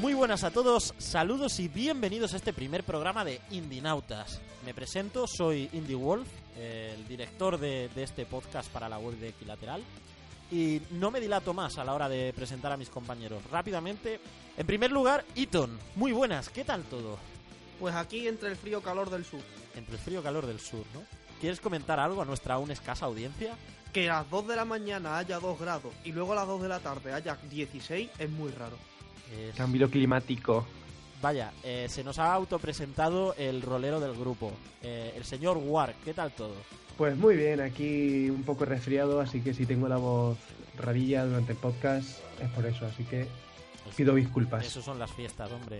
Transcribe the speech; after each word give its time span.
Muy 0.00 0.14
buenas 0.14 0.44
a 0.44 0.50
todos, 0.50 0.94
saludos 0.96 1.58
y 1.60 1.68
bienvenidos 1.68 2.32
a 2.32 2.36
este 2.36 2.52
primer 2.52 2.84
programa 2.84 3.24
de 3.24 3.40
Indinautas. 3.50 4.40
Me 4.64 4.72
presento, 4.72 5.26
soy 5.26 5.68
Indy 5.72 5.94
Wolf, 5.94 6.28
el 6.56 7.06
director 7.08 7.58
de, 7.58 7.90
de 7.94 8.04
este 8.04 8.24
podcast 8.24 8.70
para 8.70 8.88
la 8.88 8.98
web 8.98 9.16
de 9.16 9.30
Equilateral. 9.30 9.82
Y 10.50 10.80
no 10.92 11.10
me 11.10 11.20
dilato 11.20 11.52
más 11.52 11.76
a 11.78 11.84
la 11.84 11.94
hora 11.94 12.08
de 12.08 12.32
presentar 12.32 12.72
a 12.72 12.76
mis 12.76 12.88
compañeros. 12.88 13.42
Rápidamente, 13.50 14.18
en 14.56 14.66
primer 14.66 14.90
lugar, 14.90 15.24
Eton. 15.36 15.78
Muy 15.94 16.12
buenas, 16.12 16.48
¿qué 16.48 16.64
tal 16.64 16.84
todo? 16.84 17.18
Pues 17.78 17.94
aquí 17.94 18.26
entre 18.26 18.48
el 18.48 18.56
frío 18.56 18.80
calor 18.82 19.10
del 19.10 19.24
sur. 19.24 19.40
Entre 19.76 19.94
el 19.94 20.00
frío 20.00 20.20
y 20.20 20.22
calor 20.22 20.46
del 20.46 20.58
sur, 20.58 20.84
¿no? 20.94 21.02
¿Quieres 21.40 21.60
comentar 21.60 22.00
algo 22.00 22.22
a 22.22 22.24
nuestra 22.24 22.54
aún 22.54 22.70
escasa 22.70 23.06
audiencia? 23.06 23.54
Que 23.92 24.08
a 24.10 24.14
las 24.22 24.30
2 24.30 24.48
de 24.48 24.56
la 24.56 24.64
mañana 24.64 25.18
haya 25.18 25.38
2 25.38 25.60
grados 25.60 25.92
y 26.04 26.12
luego 26.12 26.32
a 26.32 26.36
las 26.36 26.46
2 26.46 26.62
de 26.62 26.68
la 26.68 26.80
tarde 26.80 27.12
haya 27.12 27.36
16 27.50 28.10
es 28.18 28.30
muy 28.30 28.50
raro. 28.50 28.76
Es- 29.36 29.54
Cambio 29.54 29.90
climático. 29.90 30.66
Vaya, 31.20 31.52
eh, 31.62 31.86
se 31.88 32.02
nos 32.04 32.18
ha 32.18 32.32
autopresentado 32.32 33.34
el 33.36 33.60
rolero 33.62 34.00
del 34.00 34.14
grupo, 34.14 34.52
eh, 34.82 35.12
el 35.16 35.24
señor 35.24 35.56
War. 35.58 35.94
¿Qué 36.04 36.14
tal 36.14 36.32
todo? 36.32 36.54
Pues 36.98 37.16
muy 37.16 37.36
bien, 37.36 37.60
aquí 37.60 38.28
un 38.28 38.42
poco 38.42 38.64
resfriado, 38.64 39.20
así 39.20 39.40
que 39.40 39.54
si 39.54 39.64
tengo 39.66 39.88
la 39.88 39.96
voz 39.96 40.36
rarilla 40.76 41.24
durante 41.24 41.52
el 41.52 41.58
podcast 41.58 42.18
es 42.42 42.50
por 42.50 42.66
eso, 42.66 42.84
así 42.86 43.04
que 43.04 43.26
pido 43.96 44.14
disculpas. 44.16 44.66
Eso 44.66 44.82
son 44.82 44.98
las 44.98 45.10
fiestas, 45.12 45.50
hombre. 45.52 45.78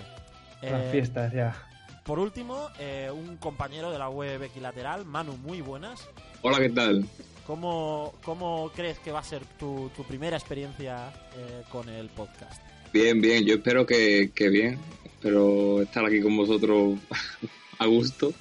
Las 0.63 0.83
Eh, 0.85 0.89
fiestas 0.93 1.33
ya. 1.33 1.57
Por 2.05 2.21
último, 2.21 2.69
eh, 2.79 3.11
un 3.13 3.37
compañero 3.37 3.91
de 3.91 3.99
la 3.99 4.09
web 4.09 4.43
equilateral, 4.45 5.05
Manu, 5.05 5.37
muy 5.39 5.61
buenas. 5.61 6.09
Hola, 6.43 6.59
¿qué 6.59 6.71
tal? 6.71 7.05
¿Cómo, 7.47 8.15
cómo 8.25 8.71
crees 8.75 8.99
que 9.01 9.11
va 9.13 9.19
a 9.19 9.25
ser 9.25 9.43
tu, 9.59 9.91
tu 9.97 10.05
primera 10.05 10.37
experiencia 10.37 11.13
eh, 11.37 11.63
con 11.71 11.89
el 11.89 12.09
podcast? 12.11 12.63
Bien, 12.93 13.21
bien, 13.21 13.45
yo 13.45 13.57
espero 13.57 13.85
que, 13.85 14.31
que 14.35 14.49
bien. 14.49 14.79
Espero 15.05 15.83
estar 15.83 16.05
aquí 16.07 16.23
con 16.23 16.37
vosotros 16.37 16.97
a 17.79 17.87
gusto 17.87 18.33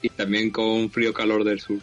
y 0.00 0.08
también 0.08 0.50
con 0.50 0.90
frío 0.90 1.12
calor 1.12 1.44
del 1.44 1.60
sur. 1.60 1.78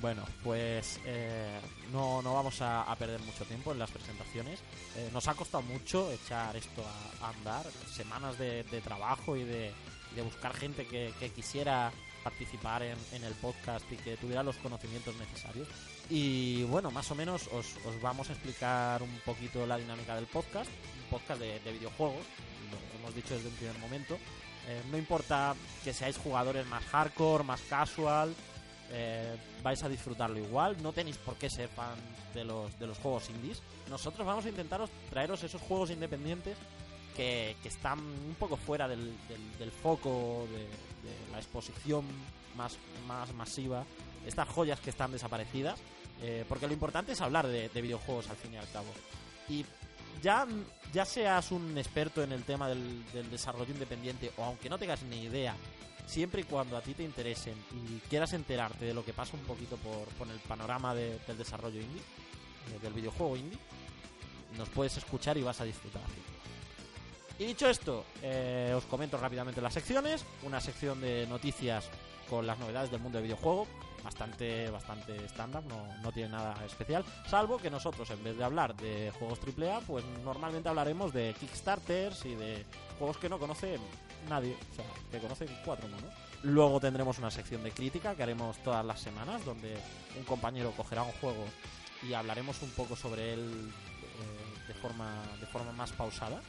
Bueno, 0.00 0.24
pues 0.44 1.00
eh, 1.04 1.60
no, 1.92 2.22
no 2.22 2.34
vamos 2.34 2.60
a, 2.60 2.94
perder 2.98 3.20
mucho 3.20 3.44
tiempo 3.44 3.72
en 3.72 3.80
las 3.80 3.90
presentaciones. 3.90 4.60
Eh, 4.96 5.10
nos 5.12 5.26
ha 5.26 5.34
costado 5.34 5.62
mucho 5.62 6.10
echar 6.12 6.54
esto 6.56 6.84
a, 7.20 7.28
andar, 7.30 7.66
semanas 7.90 8.38
de, 8.38 8.62
trabajo 8.84 9.36
y 9.36 9.44
de, 9.44 9.72
buscar 10.22 10.54
gente 10.54 10.86
que, 10.86 11.12
quisiera 11.34 11.92
participar 12.22 12.82
en, 12.82 12.98
en 13.12 13.24
el 13.24 13.32
podcast 13.34 13.84
y 13.92 13.96
que 13.96 14.16
tuviera 14.16 14.42
los 14.42 14.56
conocimientos 14.56 15.14
necesarios. 15.16 15.68
Y 16.10 16.62
bueno, 16.64 16.90
más 16.90 17.10
o 17.10 17.14
menos 17.14 17.48
os, 17.52 17.76
os 17.84 18.00
vamos 18.00 18.30
a 18.30 18.32
explicar 18.32 19.02
un 19.02 19.20
poquito 19.24 19.66
la 19.66 19.78
dinámica 19.78 20.14
del 20.14 20.26
podcast, 20.26 20.70
un 21.04 21.10
podcast 21.10 21.40
de, 21.40 21.58
de 21.60 21.72
videojuegos, 21.72 22.24
lo 22.70 22.98
hemos 22.98 23.14
dicho 23.14 23.34
desde 23.34 23.48
un 23.48 23.54
primer 23.54 23.78
momento. 23.78 24.18
Eh, 24.68 24.82
no 24.90 24.98
importa 24.98 25.54
que 25.82 25.94
seáis 25.94 26.18
jugadores 26.18 26.66
más 26.66 26.84
hardcore, 26.84 27.42
más 27.42 27.60
casual, 27.62 28.34
eh, 28.90 29.36
vais 29.62 29.82
a 29.82 29.88
disfrutarlo 29.88 30.38
igual. 30.38 30.76
No 30.82 30.92
tenéis 30.92 31.16
por 31.18 31.36
qué 31.36 31.48
ser 31.50 31.68
fan 31.68 31.96
de 32.34 32.44
los, 32.44 32.78
de 32.78 32.86
los 32.86 32.98
juegos 32.98 33.28
indies. 33.30 33.62
Nosotros 33.88 34.26
vamos 34.26 34.44
a 34.44 34.48
intentaros 34.48 34.90
traeros 35.10 35.42
esos 35.42 35.60
juegos 35.62 35.90
independientes 35.90 36.56
que, 37.16 37.56
que 37.62 37.68
están 37.68 37.98
un 37.98 38.36
poco 38.38 38.56
fuera 38.56 38.86
del, 38.88 39.12
del- 39.58 39.70
foco 39.72 40.46
de, 40.52 40.66
la 41.32 41.38
exposición 41.38 42.04
más, 42.56 42.76
más 43.06 43.32
masiva. 43.34 43.84
Estas 44.26 44.48
joyas 44.48 44.80
que 44.80 44.90
están 44.90 45.12
desaparecidas. 45.12 45.78
eh, 46.20 46.44
porque 46.48 46.66
lo 46.66 46.72
importante 46.72 47.12
es 47.12 47.20
hablar 47.20 47.46
de, 47.46 47.68
de 47.68 47.80
videojuegos 47.82 48.28
al 48.28 48.36
fin 48.36 48.54
y 48.54 48.56
al 48.56 48.68
cabo. 48.70 48.88
Y 49.48 49.64
ya, 50.22 50.46
ya 50.92 51.04
seas 51.04 51.52
un 51.52 51.78
experto 51.78 52.22
en 52.22 52.32
el 52.32 52.42
tema 52.42 52.68
del, 52.68 53.04
del 53.12 53.30
desarrollo 53.30 53.72
independiente 53.72 54.32
o 54.36 54.44
aunque 54.44 54.68
no 54.68 54.76
tengas 54.78 55.02
ni 55.04 55.22
idea 55.22 55.54
siempre 56.08 56.40
y 56.40 56.44
cuando 56.44 56.76
a 56.76 56.80
ti 56.80 56.94
te 56.94 57.02
interesen 57.04 57.54
y 57.72 57.98
quieras 58.08 58.32
enterarte 58.32 58.86
de 58.86 58.94
lo 58.94 59.04
que 59.04 59.12
pasa 59.12 59.36
un 59.36 59.42
poquito 59.44 59.76
por, 59.76 60.08
el 60.28 60.38
panorama 60.40 60.94
de- 60.94 61.18
del 61.26 61.36
desarrollo 61.38 61.80
indie, 61.80 62.00
eh, 62.00 62.78
del 62.82 62.92
videojuego 62.94 63.36
indie, 63.36 63.58
nos 64.56 64.68
puedes 64.70 64.96
escuchar 64.96 65.36
y 65.36 65.42
vas 65.42 65.60
a 65.60 65.64
disfrutar. 65.64 66.02
Y 67.38 67.44
dicho 67.44 67.68
esto, 67.68 68.04
eh, 68.22 68.72
os 68.76 68.84
comento 68.86 69.16
rápidamente 69.16 69.60
las 69.60 69.72
secciones. 69.74 70.24
Una 70.42 70.60
sección 70.60 71.00
de 71.00 71.24
noticias 71.28 71.88
con 72.28 72.46
las 72.46 72.58
novedades 72.58 72.90
del 72.90 73.00
mundo 73.00 73.18
del 73.18 73.24
videojuego, 73.26 73.66
bastante 74.02 74.68
bastante 74.70 75.24
estándar, 75.24 75.62
no, 75.64 75.86
no 76.02 76.12
tiene 76.12 76.30
nada 76.30 76.64
especial, 76.66 77.04
salvo 77.28 77.58
que 77.58 77.70
nosotros 77.70 78.10
en 78.10 78.22
vez 78.24 78.36
de 78.36 78.44
hablar 78.44 78.76
de 78.76 79.12
juegos 79.18 79.38
AAA, 79.38 79.80
pues 79.80 80.04
normalmente 80.24 80.68
hablaremos 80.68 81.12
de 81.12 81.34
Kickstarters 81.38 82.24
y 82.26 82.34
de 82.34 82.64
juegos 82.98 83.16
que 83.18 83.28
no 83.28 83.38
conoce 83.38 83.78
nadie, 84.28 84.56
o 84.72 84.74
sea, 84.74 84.84
que 85.10 85.18
conocen 85.18 85.48
cuatro 85.64 85.88
monos. 85.88 86.12
Luego 86.42 86.80
tendremos 86.80 87.18
una 87.18 87.30
sección 87.30 87.62
de 87.62 87.72
crítica 87.72 88.14
que 88.14 88.22
haremos 88.22 88.56
todas 88.62 88.84
las 88.84 89.00
semanas, 89.00 89.44
donde 89.44 89.76
un 90.16 90.24
compañero 90.24 90.72
cogerá 90.76 91.02
un 91.02 91.12
juego 91.12 91.44
y 92.08 92.12
hablaremos 92.12 92.62
un 92.62 92.70
poco 92.70 92.94
sobre 92.94 93.34
él 93.34 93.40
eh, 93.40 94.68
de, 94.68 94.74
forma, 94.74 95.22
de 95.40 95.46
forma 95.46 95.72
más 95.72 95.92
pausada. 95.92 96.40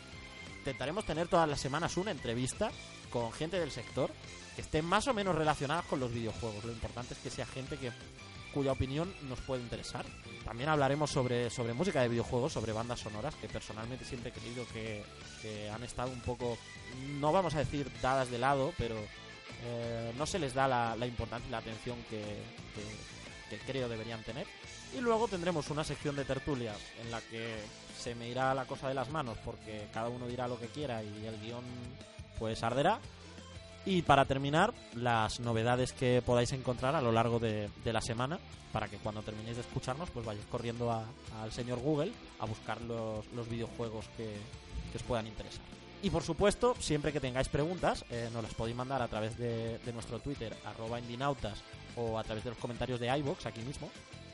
Intentaremos 0.60 1.06
tener 1.06 1.28
todas 1.28 1.50
las 1.50 1.60
semanas 1.60 1.98
una 1.98 2.12
entrevista 2.12 2.72
con 3.10 3.32
gente 3.32 3.60
del 3.60 3.72
sector 3.72 4.12
que 4.56 4.62
esté 4.62 4.82
más 4.82 5.08
o 5.08 5.14
menos 5.14 5.36
relacionada 5.36 5.82
con 5.84 6.00
los 6.00 6.14
videojuegos. 6.14 6.64
Lo 6.64 6.72
importante 6.72 7.14
es 7.14 7.20
que 7.20 7.30
sea 7.30 7.46
gente 7.46 7.78
que 7.78 7.92
cuya 8.54 8.72
opinión 8.72 9.14
nos 9.28 9.40
puede 9.40 9.62
interesar. 9.62 10.06
También 10.44 10.70
hablaremos 10.70 11.12
sobre, 11.12 11.50
sobre 11.50 11.74
música 11.74 12.02
de 12.02 12.10
videojuegos, 12.10 12.54
sobre 12.54 12.74
bandas 12.74 13.00
sonoras, 13.00 13.36
que 13.36 13.48
personalmente 13.48 14.06
siempre 14.06 14.30
he 14.30 14.34
creído 14.34 14.66
que, 14.74 15.04
han 15.72 15.84
estado 15.84 16.12
un 16.12 16.22
poco, 16.22 16.58
no 17.20 17.32
vamos 17.32 17.56
a 17.56 17.60
decir 17.60 17.90
dadas 18.02 18.30
de 18.30 18.40
lado, 18.40 18.74
pero 18.78 18.96
eh, 19.66 20.14
no 20.18 20.26
se 20.26 20.40
les 20.40 20.54
da 20.54 20.68
la, 20.68 21.08
importancia 21.08 21.48
y 21.48 21.52
la 21.52 21.60
atención 21.60 21.98
que 22.10 22.38
creo 23.66 23.88
deberían 23.88 24.24
tener. 24.24 24.48
Y 24.96 25.02
luego 25.02 25.28
tendremos 25.28 25.70
una 25.70 25.84
sección 25.84 26.16
de 26.16 26.26
tertulias 26.26 26.78
en 27.02 27.12
la 27.12 27.22
que 27.22 27.58
se 27.98 28.16
me 28.16 28.28
irá 28.28 28.54
la 28.54 28.66
cosa 28.66 28.88
de 28.88 28.96
las 28.96 29.10
manos 29.12 29.38
porque 29.46 29.88
cada 29.94 30.10
uno 30.10 30.28
dirá 30.28 30.48
lo 30.48 30.60
que 30.60 30.68
quiera 30.68 31.04
y 31.04 31.26
el 31.26 31.40
guion 31.40 31.64
pues 32.40 32.64
arderá. 32.64 33.00
Y 33.86 34.02
para 34.04 34.26
terminar, 34.26 34.74
las 34.96 35.40
novedades 35.40 35.94
que 35.94 36.22
podáis 36.26 36.52
encontrar 36.52 36.96
a 36.96 37.02
lo 37.02 37.12
largo 37.12 37.40
de, 37.40 37.70
de 37.84 37.94
la 37.94 38.02
semana, 38.02 38.38
para 38.72 38.88
que 38.88 38.98
cuando 38.98 39.22
terminéis 39.24 39.56
de 39.56 39.62
escucharnos, 39.62 40.10
pues 40.12 40.26
vayáis 40.26 40.46
corriendo 40.48 40.92
al 40.92 41.52
señor 41.52 41.80
Google 41.80 42.12
a 42.40 42.46
buscar 42.46 42.80
los, 42.82 43.26
los 43.34 43.50
videojuegos 43.50 44.06
que, 44.16 44.36
que 44.92 44.98
os 44.98 45.04
puedan 45.04 45.26
interesar. 45.28 45.64
Y 46.04 46.10
por 46.12 46.24
supuesto, 46.24 46.76
siempre 46.80 47.12
que 47.12 47.20
tengáis 47.20 47.50
preguntas, 47.50 48.06
eh, 48.12 48.30
nos 48.32 48.44
las 48.44 48.54
podéis 48.54 48.76
mandar 48.78 49.02
a 49.02 49.08
través 49.08 49.38
de, 49.38 49.80
de 49.80 49.94
nuestro 49.94 50.20
Twitter, 50.20 50.56
arroba 50.66 51.00
indinautas, 51.00 51.60
o 51.96 52.20
a 52.20 52.24
través 52.24 52.44
de 52.44 52.52
los 52.52 52.60
comentarios 52.60 53.00
de 53.00 53.08
iVoox 53.18 53.46
aquí 53.48 53.62
mismo. 53.62 53.88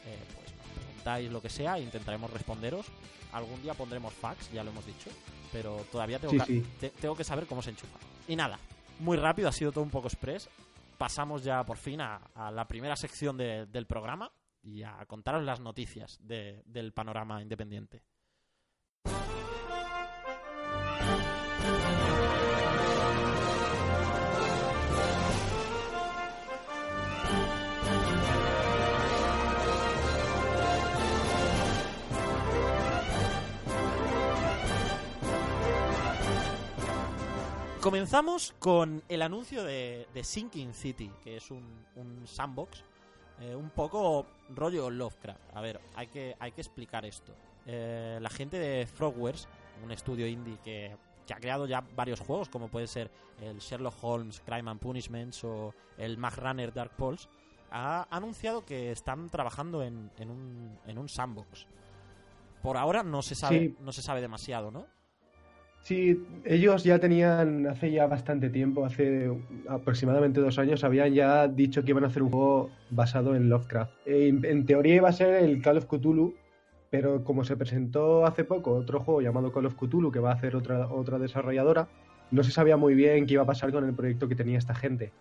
Eh, 0.05 0.17
pues 0.35 0.49
nos 0.57 0.83
preguntáis 0.83 1.31
lo 1.31 1.41
que 1.41 1.49
sea 1.49 1.77
e 1.77 1.81
intentaremos 1.81 2.29
responderos. 2.31 2.85
Algún 3.31 3.61
día 3.63 3.73
pondremos 3.73 4.13
fax, 4.13 4.51
ya 4.51 4.63
lo 4.63 4.71
hemos 4.71 4.85
dicho, 4.85 5.09
pero 5.51 5.77
todavía 5.91 6.19
tengo, 6.19 6.33
Sí, 6.33 6.39
que, 6.39 6.45
sí. 6.45 6.63
te- 6.79 6.89
tengo 6.89 7.15
que 7.15 7.23
saber 7.23 7.45
cómo 7.47 7.61
se 7.61 7.69
enchufa. 7.71 7.97
Y 8.27 8.35
nada, 8.35 8.59
muy 8.99 9.17
rápido, 9.17 9.49
ha 9.49 9.51
sido 9.51 9.71
todo 9.71 9.83
un 9.83 9.89
poco 9.89 10.07
express. 10.07 10.49
Pasamos 10.97 11.43
ya 11.43 11.63
por 11.63 11.77
fin 11.77 11.99
a, 12.01 12.19
la 12.51 12.65
primera 12.67 12.95
sección 12.95 13.35
de- 13.37 13.65
del 13.65 13.85
programa 13.85 14.31
y 14.63 14.83
a 14.83 15.05
contaros 15.05 15.43
las 15.43 15.59
noticias 15.59 16.17
de- 16.21 16.63
del 16.65 16.93
panorama 16.93 17.41
independiente. 17.41 18.01
Comenzamos 37.85 38.55
con 38.57 39.03
el 39.09 39.21
anuncio 39.21 39.63
de, 39.63 40.07
de 40.11 40.23
Sinking 40.23 40.73
City, 40.73 41.11
que 41.23 41.37
es 41.37 41.51
un, 41.51 41.85
un 41.95 42.25
sandbox, 42.25 42.83
eh, 43.39 43.53
un 43.55 43.69
poco 43.69 44.25
rollo 44.49 44.89
Lovecraft. 44.89 45.39
A 45.53 45.61
ver, 45.61 45.79
hay 45.95 46.07
que, 46.07 46.35
hay 46.39 46.51
que 46.51 46.61
explicar 46.61 47.05
esto. 47.05 47.35
Eh, 47.67 48.17
la 48.19 48.29
gente 48.31 48.57
de 48.57 48.87
Frogwares, 48.87 49.47
un 49.83 49.91
estudio 49.91 50.25
indie 50.25 50.57
que, 50.63 50.97
que 51.27 51.33
ha 51.35 51.37
creado 51.37 51.67
ya 51.67 51.81
varios 51.95 52.19
juegos, 52.21 52.49
como 52.49 52.69
puede 52.69 52.87
ser 52.87 53.11
el 53.39 53.59
Sherlock 53.59 54.03
Holmes 54.03 54.41
Crime 54.43 54.71
and 54.71 54.79
Punishments 54.79 55.43
o 55.43 55.71
el 55.99 56.17
Mag 56.17 56.37
Runner 56.37 56.73
Dark 56.73 56.95
Pulse, 56.97 57.29
ha 57.69 58.07
anunciado 58.09 58.65
que 58.65 58.91
están 58.91 59.29
trabajando 59.29 59.83
en, 59.83 60.09
en 60.17 60.31
un, 60.31 60.79
en 60.87 60.97
un 60.97 61.07
sandbox. 61.07 61.67
por 62.63 62.77
ahora 62.77 63.03
no 63.03 63.21
se 63.21 63.35
sabe, 63.35 63.59
Sí. 63.59 63.75
no 63.79 63.91
se 63.91 64.01
sabe 64.01 64.21
demasiado, 64.21 64.71
¿no? 64.71 64.87
Sí, 65.85 66.19
ellos 66.45 66.83
ya 66.83 66.97
tenían, 66.97 67.67
hace 67.67 67.91
ya 67.91 68.07
bastante 68.07 68.49
tiempo, 68.49 68.85
hace 68.85 69.31
aproximadamente 69.69 70.39
dos 70.39 70.57
años, 70.57 70.83
habían 70.83 71.13
ya 71.13 71.47
dicho 71.47 71.83
que 71.83 71.91
iban 71.91 72.03
a 72.03 72.07
hacer 72.07 72.23
un 72.23 72.31
juego 72.31 72.71
basado 72.89 73.35
en 73.35 73.49
Lovecraft. 73.49 73.91
Eh, 74.07 74.29
En, 74.29 74.43
en 74.43 74.65
teoría 74.65 74.95
iba 74.95 75.09
a 75.09 75.13
ser 75.13 75.43
el 75.43 75.61
Call 75.61 75.77
of 75.77 75.85
Cthulhu, 75.85 76.33
pero 76.89 77.23
como 77.23 77.43
se 77.43 77.55
presentó 77.55 78.25
hace 78.25 78.43
poco 78.43 78.71
otro 78.71 78.99
juego 78.99 79.21
llamado 79.21 79.51
Call 79.51 79.67
of 79.67 79.75
Cthulhu 79.75 80.11
que 80.11 80.17
va 80.17 80.31
a 80.31 80.33
hacer 80.33 80.55
otra, 80.55 80.87
otra 80.87 81.19
desarrolladora, 81.19 81.87
no 82.31 82.41
se 82.41 82.49
sabía 82.49 82.77
muy 82.77 82.95
bien 82.95 83.27
qué 83.27 83.33
iba 83.33 83.43
a 83.43 83.45
pasar 83.45 83.71
con 83.71 83.85
el 83.85 83.93
proyecto 83.93 84.27
que 84.27 84.35
tenía 84.35 84.57
esta 84.57 84.73
gente. 84.73 85.11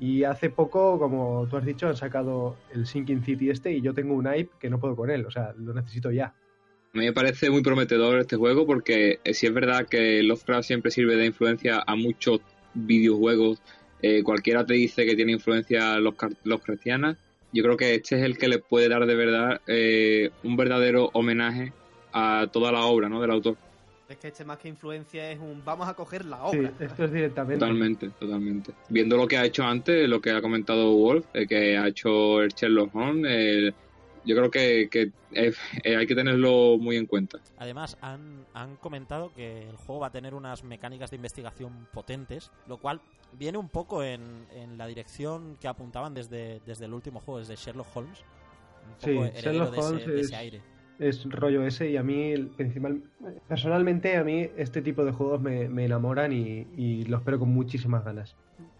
Y 0.00 0.24
hace 0.24 0.48
poco, 0.48 0.98
como 0.98 1.46
tú 1.46 1.58
has 1.58 1.64
dicho, 1.66 1.88
han 1.88 1.96
sacado 1.96 2.56
el 2.72 2.86
Sinking 2.86 3.22
City 3.22 3.50
este 3.50 3.70
y 3.70 3.82
yo 3.82 3.92
tengo 3.92 4.14
un 4.14 4.32
hype 4.32 4.52
que 4.58 4.70
no 4.70 4.80
puedo 4.80 4.96
con 4.96 5.10
él, 5.10 5.26
o 5.26 5.30
sea, 5.30 5.52
lo 5.58 5.74
necesito 5.74 6.10
ya. 6.10 6.32
A 6.96 6.98
mí 6.98 7.04
me 7.04 7.12
parece 7.12 7.50
muy 7.50 7.60
prometedor 7.60 8.18
este 8.20 8.36
juego 8.36 8.64
porque 8.64 9.18
eh, 9.22 9.34
sí 9.34 9.46
es 9.46 9.52
verdad 9.52 9.86
que 9.86 10.22
Lovecraft 10.22 10.66
siempre 10.66 10.90
sirve 10.90 11.14
de 11.16 11.26
influencia 11.26 11.84
a 11.86 11.94
muchos 11.94 12.40
videojuegos. 12.72 13.60
Eh, 14.00 14.22
cualquiera 14.22 14.64
te 14.64 14.72
dice 14.72 15.04
que 15.04 15.14
tiene 15.14 15.32
influencia 15.32 15.98
Lovecraftiana. 15.98 17.18
Yo 17.52 17.62
creo 17.62 17.76
que 17.76 17.96
este 17.96 18.16
es 18.16 18.22
el 18.22 18.38
que 18.38 18.48
le 18.48 18.60
puede 18.60 18.88
dar 18.88 19.04
de 19.04 19.14
verdad 19.14 19.60
eh, 19.66 20.30
un 20.42 20.56
verdadero 20.56 21.10
homenaje 21.12 21.74
a 22.14 22.46
toda 22.50 22.72
la 22.72 22.86
obra 22.86 23.10
¿no? 23.10 23.20
del 23.20 23.30
autor. 23.30 23.58
Es 24.08 24.16
que 24.16 24.28
este 24.28 24.46
más 24.46 24.56
que 24.58 24.68
influencia 24.68 25.30
es 25.30 25.38
un 25.38 25.62
vamos 25.66 25.86
a 25.88 25.92
coger 25.92 26.24
la 26.24 26.38
Sí, 26.50 26.56
obra. 26.60 26.72
esto 26.80 27.04
es 27.04 27.12
directamente. 27.12 27.58
Totalmente, 27.58 28.08
totalmente. 28.18 28.72
Viendo 28.88 29.18
lo 29.18 29.28
que 29.28 29.36
ha 29.36 29.44
hecho 29.44 29.64
antes, 29.64 30.08
lo 30.08 30.22
que 30.22 30.30
ha 30.30 30.40
comentado 30.40 30.94
Wolf, 30.96 31.26
eh, 31.34 31.46
que 31.46 31.76
ha 31.76 31.88
hecho 31.88 32.40
el 32.40 32.48
Sherlock 32.54 32.94
Holmes, 32.94 33.26
eh, 33.30 33.72
yo 34.26 34.36
creo 34.36 34.50
que, 34.50 34.88
que 34.90 35.12
eh, 35.32 35.52
eh, 35.84 35.96
hay 35.96 36.06
que 36.06 36.14
tenerlo 36.14 36.76
muy 36.78 36.96
en 36.96 37.06
cuenta. 37.06 37.38
Además, 37.58 37.96
han, 38.00 38.44
han 38.52 38.76
comentado 38.76 39.32
que 39.34 39.68
el 39.68 39.76
juego 39.76 40.00
va 40.02 40.08
a 40.08 40.12
tener 40.12 40.34
unas 40.34 40.64
mecánicas 40.64 41.10
de 41.10 41.16
investigación 41.16 41.86
potentes, 41.92 42.50
lo 42.66 42.78
cual 42.78 43.00
viene 43.38 43.56
un 43.58 43.68
poco 43.68 44.02
en, 44.02 44.46
en 44.54 44.76
la 44.76 44.86
dirección 44.86 45.56
que 45.60 45.68
apuntaban 45.68 46.12
desde, 46.14 46.60
desde 46.66 46.84
el 46.86 46.92
último 46.94 47.20
juego, 47.20 47.38
desde 47.38 47.56
Sherlock 47.56 47.86
Holmes. 47.96 48.20
Un 48.20 48.94
Sí, 49.00 49.14
poco 49.14 49.26
Sherlock 49.40 49.70
de 49.72 49.78
ese- 49.78 49.86
Holmes 49.88 50.06
de 50.06 50.20
ese 50.20 50.20
es- 50.20 50.32
aire. 50.40 50.60
es 50.98 51.24
rollo 51.30 51.66
ese 51.66 51.90
y 51.90 51.96
a 51.96 52.02
mí 52.02 52.32
el 52.32 52.46
principal 52.48 53.02
personalmente 53.48 54.16
a 54.16 54.24
mí 54.24 54.48
este 54.56 54.80
tipo 54.80 55.04
de 55.04 55.12
juegos 55.12 55.42
me, 55.42 55.68
me 55.68 55.84
enamoran 55.84 56.32
y, 56.32 56.66
y 56.76 57.04
los 57.04 57.20
espero 57.20 57.38
con 57.38 57.50
muchísimas 57.50 58.02
ganas 58.04 58.34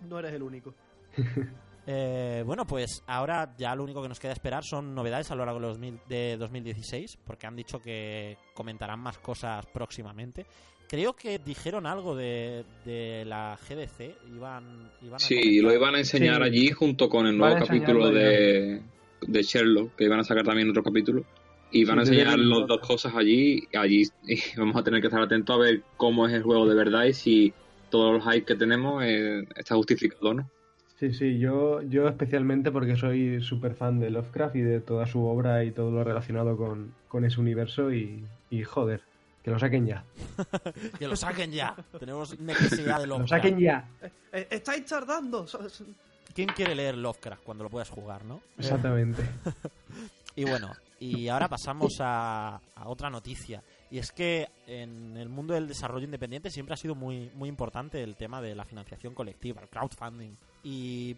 No 0.08 0.18
eres 0.18 0.32
el 0.32 0.42
único. 0.42 0.74
Eh, 1.86 2.42
bueno, 2.44 2.66
pues 2.66 3.02
ahora 3.06 3.54
ya 3.56 3.74
lo 3.76 3.84
único 3.84 4.02
que 4.02 4.08
nos 4.08 4.18
queda 4.18 4.32
esperar 4.32 4.64
son 4.64 4.94
novedades 4.94 5.30
a 5.30 5.36
lo 5.36 5.44
largo 5.44 5.60
de, 5.60 5.66
los 5.68 5.78
mil- 5.78 6.00
de 6.08 6.36
2016, 6.36 7.18
porque 7.24 7.46
han 7.46 7.54
dicho 7.54 7.80
que 7.80 8.36
comentarán 8.54 8.98
más 9.00 9.18
cosas 9.18 9.64
próximamente. 9.66 10.46
Creo 10.88 11.14
que 11.14 11.38
dijeron 11.38 11.86
algo 11.86 12.14
de, 12.16 12.64
de 12.84 13.24
la 13.24 13.56
GDC, 13.68 14.14
iban, 14.34 14.90
iban 15.02 15.20
Sí, 15.20 15.36
comentar- 15.36 15.62
lo 15.62 15.74
iban 15.74 15.94
a 15.94 15.98
enseñar 15.98 16.36
Sí. 16.38 16.42
allí 16.42 16.70
junto 16.70 17.08
con 17.08 17.26
el 17.26 17.36
nuevo 17.38 17.56
capítulo 17.64 18.10
de, 18.10 18.82
de 19.20 19.42
Sherlock, 19.42 19.94
que 19.96 20.04
iban 20.04 20.20
a 20.20 20.24
sacar 20.24 20.44
también 20.44 20.70
otro 20.70 20.82
capítulo. 20.82 21.24
Y 21.72 21.84
van 21.84 21.98
a 21.98 22.04
Sí, 22.06 22.12
enseñar 22.14 22.38
las 22.38 22.66
dos 22.68 22.78
cosas 22.80 23.14
allí, 23.16 23.62
allí 23.74 24.02
y 24.26 24.38
vamos 24.56 24.76
a 24.76 24.82
tener 24.84 25.00
que 25.00 25.08
estar 25.08 25.20
atentos 25.22 25.54
a 25.54 25.58
ver 25.58 25.82
cómo 25.96 26.26
es 26.26 26.32
el 26.34 26.42
juego 26.42 26.66
de 26.68 26.74
verdad 26.76 27.04
y 27.04 27.12
si 27.12 27.52
todos 27.90 28.12
los 28.12 28.24
hype 28.24 28.44
que 28.44 28.54
tenemos 28.54 29.02
eh, 29.04 29.44
está 29.56 29.74
justificado, 29.74 30.34
¿no? 30.34 30.50
Sí 30.98 31.12
sí 31.12 31.38
yo 31.38 31.82
yo 31.82 32.08
especialmente 32.08 32.70
porque 32.70 32.96
soy 32.96 33.42
súper 33.42 33.74
fan 33.74 34.00
de 34.00 34.10
Lovecraft 34.10 34.56
y 34.56 34.62
de 34.62 34.80
toda 34.80 35.06
su 35.06 35.24
obra 35.24 35.64
y 35.64 35.70
todo 35.72 35.90
lo 35.90 36.04
relacionado 36.04 36.56
con, 36.56 36.94
con 37.08 37.24
ese 37.24 37.40
universo 37.40 37.92
y, 37.92 38.24
y 38.50 38.62
joder 38.64 39.02
que 39.44 39.50
lo 39.50 39.58
saquen 39.58 39.86
ya 39.86 40.04
Que 40.98 41.06
lo 41.06 41.14
saquen 41.16 41.52
ya. 41.52 41.74
Tenemos 42.00 42.38
necesidad 42.40 42.98
de 43.00 43.06
lo 43.06 43.18
Lovecraft. 43.18 43.28
saquen 43.42 43.58
ya 43.60 43.88
Eh, 44.32 44.48
estáis 44.50 44.84
tardando. 44.86 45.46
¿Quién 46.34 46.48
quiere 46.48 46.74
leer 46.74 46.96
Lovecraft 46.96 47.42
cuando 47.44 47.64
lo 47.64 47.70
puedas 47.70 47.88
jugar, 47.88 48.24
no? 48.24 48.40
exactamente 48.58 49.22
Y 50.34 50.44
bueno, 50.44 50.72
y 51.00 51.28
ahora 51.28 51.48
pasamos 51.48 51.96
a, 52.00 52.56
a 52.74 52.88
otra 52.88 53.08
noticia. 53.08 53.62
Y 53.90 53.96
es 53.98 54.12
que 54.12 54.48
en 54.66 55.16
el 55.16 55.30
mundo 55.30 55.54
del 55.54 55.66
desarrollo 55.66 56.04
independiente 56.04 56.50
siempre 56.50 56.74
ha 56.74 56.76
sido 56.76 56.94
muy, 56.94 57.30
muy 57.34 57.48
importante 57.48 58.02
el 58.02 58.16
tema 58.16 58.42
de 58.42 58.54
la 58.54 58.66
financiación 58.66 59.14
colectiva, 59.14 59.62
el 59.62 59.68
crowdfunding. 59.68 60.34
Y 60.68 61.14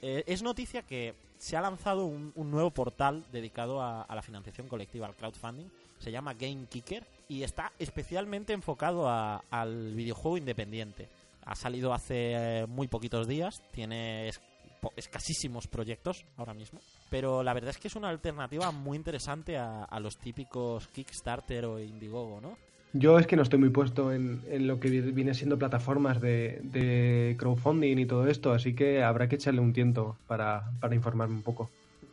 eh, 0.00 0.22
es 0.28 0.42
noticia 0.44 0.82
que 0.82 1.14
se 1.38 1.56
ha 1.56 1.60
lanzado 1.60 2.04
un, 2.06 2.32
nuevo 2.36 2.70
portal 2.70 3.24
dedicado 3.32 3.82
a, 3.82 4.06
la 4.14 4.22
financiación 4.22 4.68
colectiva, 4.68 5.08
al 5.08 5.16
crowdfunding. 5.16 5.66
Se 5.98 6.12
llama 6.12 6.34
Game 6.34 6.66
Kicker 6.70 7.04
y 7.28 7.42
está 7.42 7.72
especialmente 7.80 8.52
enfocado 8.52 9.08
al 9.10 9.92
videojuego 9.96 10.36
independiente. 10.38 11.08
Ha 11.44 11.56
salido 11.56 11.92
hace 11.92 12.60
eh, 12.60 12.66
muy 12.68 12.86
poquitos 12.86 13.26
días, 13.26 13.60
tiene 13.72 14.28
es- 14.28 14.40
po- 14.80 14.92
escasísimos 14.96 15.66
proyectos 15.66 16.24
ahora 16.36 16.54
mismo, 16.54 16.78
pero 17.10 17.42
la 17.42 17.52
verdad 17.54 17.70
es 17.70 17.78
que 17.78 17.88
es 17.88 17.96
una 17.96 18.08
alternativa 18.08 18.70
muy 18.70 18.96
interesante 18.96 19.58
a 19.58 19.98
los 19.98 20.16
típicos 20.18 20.86
Kickstarter 20.88 21.64
o 21.64 21.80
Indiegogo, 21.80 22.40
¿no? 22.40 22.56
Yo 22.92 23.18
es 23.18 23.26
que 23.26 23.36
no 23.36 23.42
estoy 23.42 23.58
muy 23.58 23.70
puesto 23.70 24.12
en, 24.12 24.40
en 24.48 24.66
lo 24.66 24.78
que 24.80 24.90
vi- 24.90 25.00
viene 25.12 25.34
siendo 25.34 25.58
plataformas 25.58 26.20
de, 26.20 26.60
de 26.62 27.34
crowdfunding 27.38 27.98
y 27.98 28.06
todo 28.06 28.26
esto 28.26 28.52
así 28.52 28.74
que 28.74 29.02
habrá 29.02 29.28
que 29.28 29.36
echarle 29.36 29.60
un 29.60 29.72
tiento 29.72 30.16
para, 30.26 30.70
para 30.80 30.94
informarme 30.94 31.34
un 31.36 31.42
poco 31.42 31.70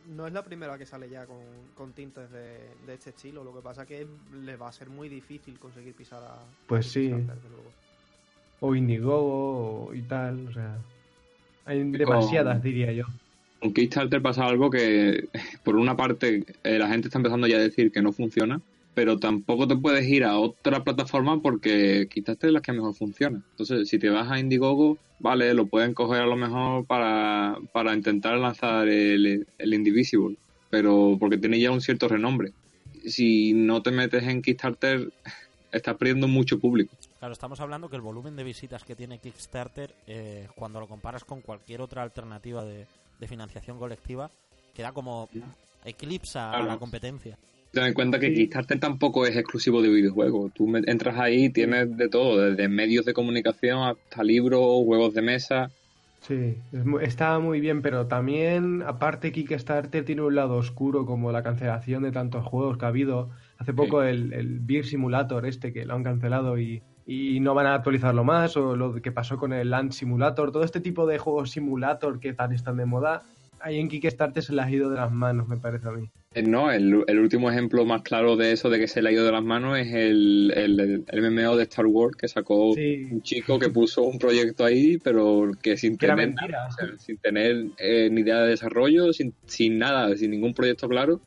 No 0.07 0.25
es 0.25 0.33
la 0.33 0.43
primera 0.43 0.77
que 0.77 0.85
sale 0.85 1.09
ya 1.09 1.25
con, 1.25 1.37
con 1.75 1.91
tintes 1.93 2.31
de, 2.31 2.59
de 2.87 2.93
este 2.93 3.11
estilo. 3.11 3.43
Lo 3.43 3.53
que 3.53 3.61
pasa 3.61 3.85
que 3.85 4.07
le 4.43 4.55
va 4.57 4.69
a 4.69 4.71
ser 4.71 4.89
muy 4.89 5.07
difícil 5.09 5.59
conseguir 5.59 5.93
pisar 5.93 6.23
a. 6.23 6.35
Pues 6.67 6.87
sí. 6.87 7.09
Luego. 7.09 7.33
o 8.61 8.73
Indiegogo 8.75 9.85
o- 9.87 9.93
y 9.93 10.01
tal, 10.01 10.47
o 10.47 10.51
sea, 10.53 10.77
hay 11.65 11.79
Con- 11.81 11.91
demasiadas 11.91 12.61
diría 12.63 12.91
yo. 12.91 13.05
Con 13.59 13.73
Kickstarter 13.73 14.21
pasa 14.21 14.45
algo 14.45 14.69
que, 14.69 15.27
por 15.63 15.75
una 15.75 15.95
parte, 15.95 16.43
eh, 16.63 16.79
la 16.79 16.87
gente 16.87 17.07
está 17.09 17.19
empezando 17.19 17.45
ya 17.47 17.57
a 17.57 17.59
decir 17.61 17.91
que 17.91 18.01
no 18.01 18.11
funciona, 18.11 18.59
pero 18.99 19.17
tampoco 19.17 19.65
te 19.65 19.77
puedes 19.77 20.05
ir 20.09 20.25
a 20.25 20.37
otra 20.37 20.83
plataforma 20.83 21.41
porque 21.41 22.09
Kickstarter 22.09 22.49
es 22.49 22.53
la 22.53 22.59
que 22.59 22.73
mejor 22.73 22.93
funciona. 22.93 23.41
Entonces, 23.51 23.87
si 23.87 23.97
te 23.97 24.09
vas 24.09 24.29
a 24.29 24.37
Indiegogo, 24.37 24.97
vale, 25.19 25.53
lo 25.53 25.67
pueden 25.67 25.93
coger 25.93 26.23
a 26.23 26.25
lo 26.25 26.35
mejor 26.35 26.85
para, 26.85 27.57
para 27.71 27.93
intentar 27.93 28.37
lanzar 28.37 28.89
el, 28.89 29.47
el 29.57 29.73
Indivisible, 29.73 30.35
pero 30.69 31.15
porque 31.17 31.37
tiene 31.37 31.61
ya 31.61 31.71
un 31.71 31.79
cierto 31.79 32.09
renombre. 32.09 32.51
Si 33.05 33.53
no 33.53 33.81
te 33.81 33.91
metes 33.91 34.23
en 34.23 34.41
Kickstarter, 34.41 35.13
estás 35.71 35.95
perdiendo 35.95 36.27
mucho 36.27 36.59
público. 36.59 36.93
Claro, 37.19 37.31
estamos 37.31 37.61
hablando 37.61 37.89
que 37.89 37.95
el 37.95 38.01
volumen 38.01 38.35
de 38.35 38.43
visitas 38.43 38.83
que 38.83 38.97
tiene 38.97 39.19
Kickstarter, 39.19 39.95
eh, 40.07 40.49
cuando 40.55 40.81
lo 40.81 40.89
comparas 40.89 41.23
con 41.23 41.39
cualquier 41.39 41.79
otra 41.79 42.03
alternativa 42.03 42.65
de, 42.65 42.85
de 43.17 43.27
financiación 43.29 43.79
colectiva, 43.79 44.29
queda 44.75 44.91
como 44.91 45.29
eclipsa 45.85 46.51
a 46.51 46.61
la 46.63 46.77
competencia. 46.77 47.37
Ten 47.71 47.83
en 47.83 47.93
cuenta 47.93 48.19
que. 48.19 48.33
Kickstarter 48.33 48.79
tampoco 48.79 49.25
es 49.25 49.35
exclusivo 49.35 49.81
de 49.81 49.89
videojuegos. 49.89 50.51
Tú 50.53 50.75
entras 50.75 51.17
ahí 51.19 51.45
y 51.45 51.49
tienes 51.49 51.95
de 51.97 52.09
todo, 52.09 52.39
desde 52.39 52.67
medios 52.67 53.05
de 53.05 53.13
comunicación 53.13 53.79
hasta 53.83 54.23
libros, 54.23 54.61
juegos 54.85 55.13
de 55.13 55.21
mesa. 55.21 55.71
Sí, 56.21 56.55
es 56.73 56.85
mu- 56.85 56.99
está 56.99 57.39
muy 57.39 57.61
bien, 57.61 57.81
pero 57.81 58.07
también, 58.07 58.83
aparte, 58.85 59.31
Kickstarter 59.31 60.03
tiene 60.03 60.21
un 60.21 60.35
lado 60.35 60.55
oscuro 60.57 61.05
como 61.05 61.31
la 61.31 61.43
cancelación 61.43 62.03
de 62.03 62.11
tantos 62.11 62.45
juegos 62.45 62.77
que 62.77 62.85
ha 62.85 62.89
habido. 62.89 63.29
Hace 63.57 63.73
poco 63.73 64.03
el, 64.03 64.33
el 64.33 64.59
Beer 64.59 64.85
Simulator 64.85 65.45
este 65.45 65.71
que 65.71 65.85
lo 65.85 65.93
han 65.93 66.03
cancelado 66.03 66.59
y, 66.59 66.81
y 67.05 67.39
no 67.39 67.53
van 67.53 67.67
a 67.67 67.75
actualizarlo 67.75 68.23
más, 68.23 68.57
o 68.57 68.75
lo 68.75 69.01
que 69.01 69.11
pasó 69.11 69.37
con 69.37 69.53
el 69.53 69.69
Land 69.69 69.91
Simulator, 69.91 70.51
todo 70.51 70.63
este 70.63 70.81
tipo 70.81 71.05
de 71.05 71.19
juegos 71.19 71.51
simulator 71.51 72.19
que 72.19 72.33
tan 72.33 72.51
están 72.53 72.77
de 72.77 72.85
moda, 72.85 73.23
ahí 73.61 73.79
en 73.79 73.87
Kickstarter 73.89 74.43
se 74.43 74.53
les 74.53 74.65
ha 74.65 74.71
ido 74.71 74.89
de 74.89 74.97
las 74.97 75.11
manos, 75.11 75.47
me 75.47 75.57
parece 75.57 75.87
a 75.87 75.91
mí. 75.91 76.09
Eh, 76.35 76.43
No, 76.43 76.71
el, 76.71 77.03
el 77.07 77.19
último 77.19 77.49
ejemplo 77.49 77.85
más 77.85 78.03
claro 78.03 78.35
de 78.37 78.51
eso, 78.51 78.69
de 78.69 78.79
que 78.79 78.87
se 78.87 79.01
le 79.01 79.09
ha 79.09 79.11
ido 79.11 79.25
de 79.25 79.31
las 79.31 79.43
manos, 79.43 79.79
es 79.79 79.87
el, 79.93 80.53
el, 80.55 81.03
el 81.07 81.21
MMO 81.31 81.55
de 81.57 81.63
Star 81.63 81.87
Wars 81.87 82.15
que 82.15 82.27
sacó 82.27 82.73
Sí. 82.75 83.07
un 83.11 83.21
chico 83.23 83.57
que 83.57 83.69
puso 83.69 84.03
un 84.03 84.19
proyecto 84.19 84.63
ahí, 84.63 84.99
pero 84.99 85.49
que 85.61 85.75
sin 85.75 85.97
era 85.99 86.15
tener 86.15 86.35
nada, 86.35 86.67
o 86.67 86.71
sea, 86.71 86.87
sin 86.99 87.17
tener 87.17 87.65
eh, 87.79 88.09
ni 88.11 88.21
idea 88.21 88.41
de 88.41 88.49
desarrollo, 88.49 89.11
sin, 89.11 89.33
sin 89.45 89.79
nada, 89.79 90.15
sin 90.15 90.29
ningún 90.29 90.53
proyecto 90.53 90.87
claro, 90.87 91.19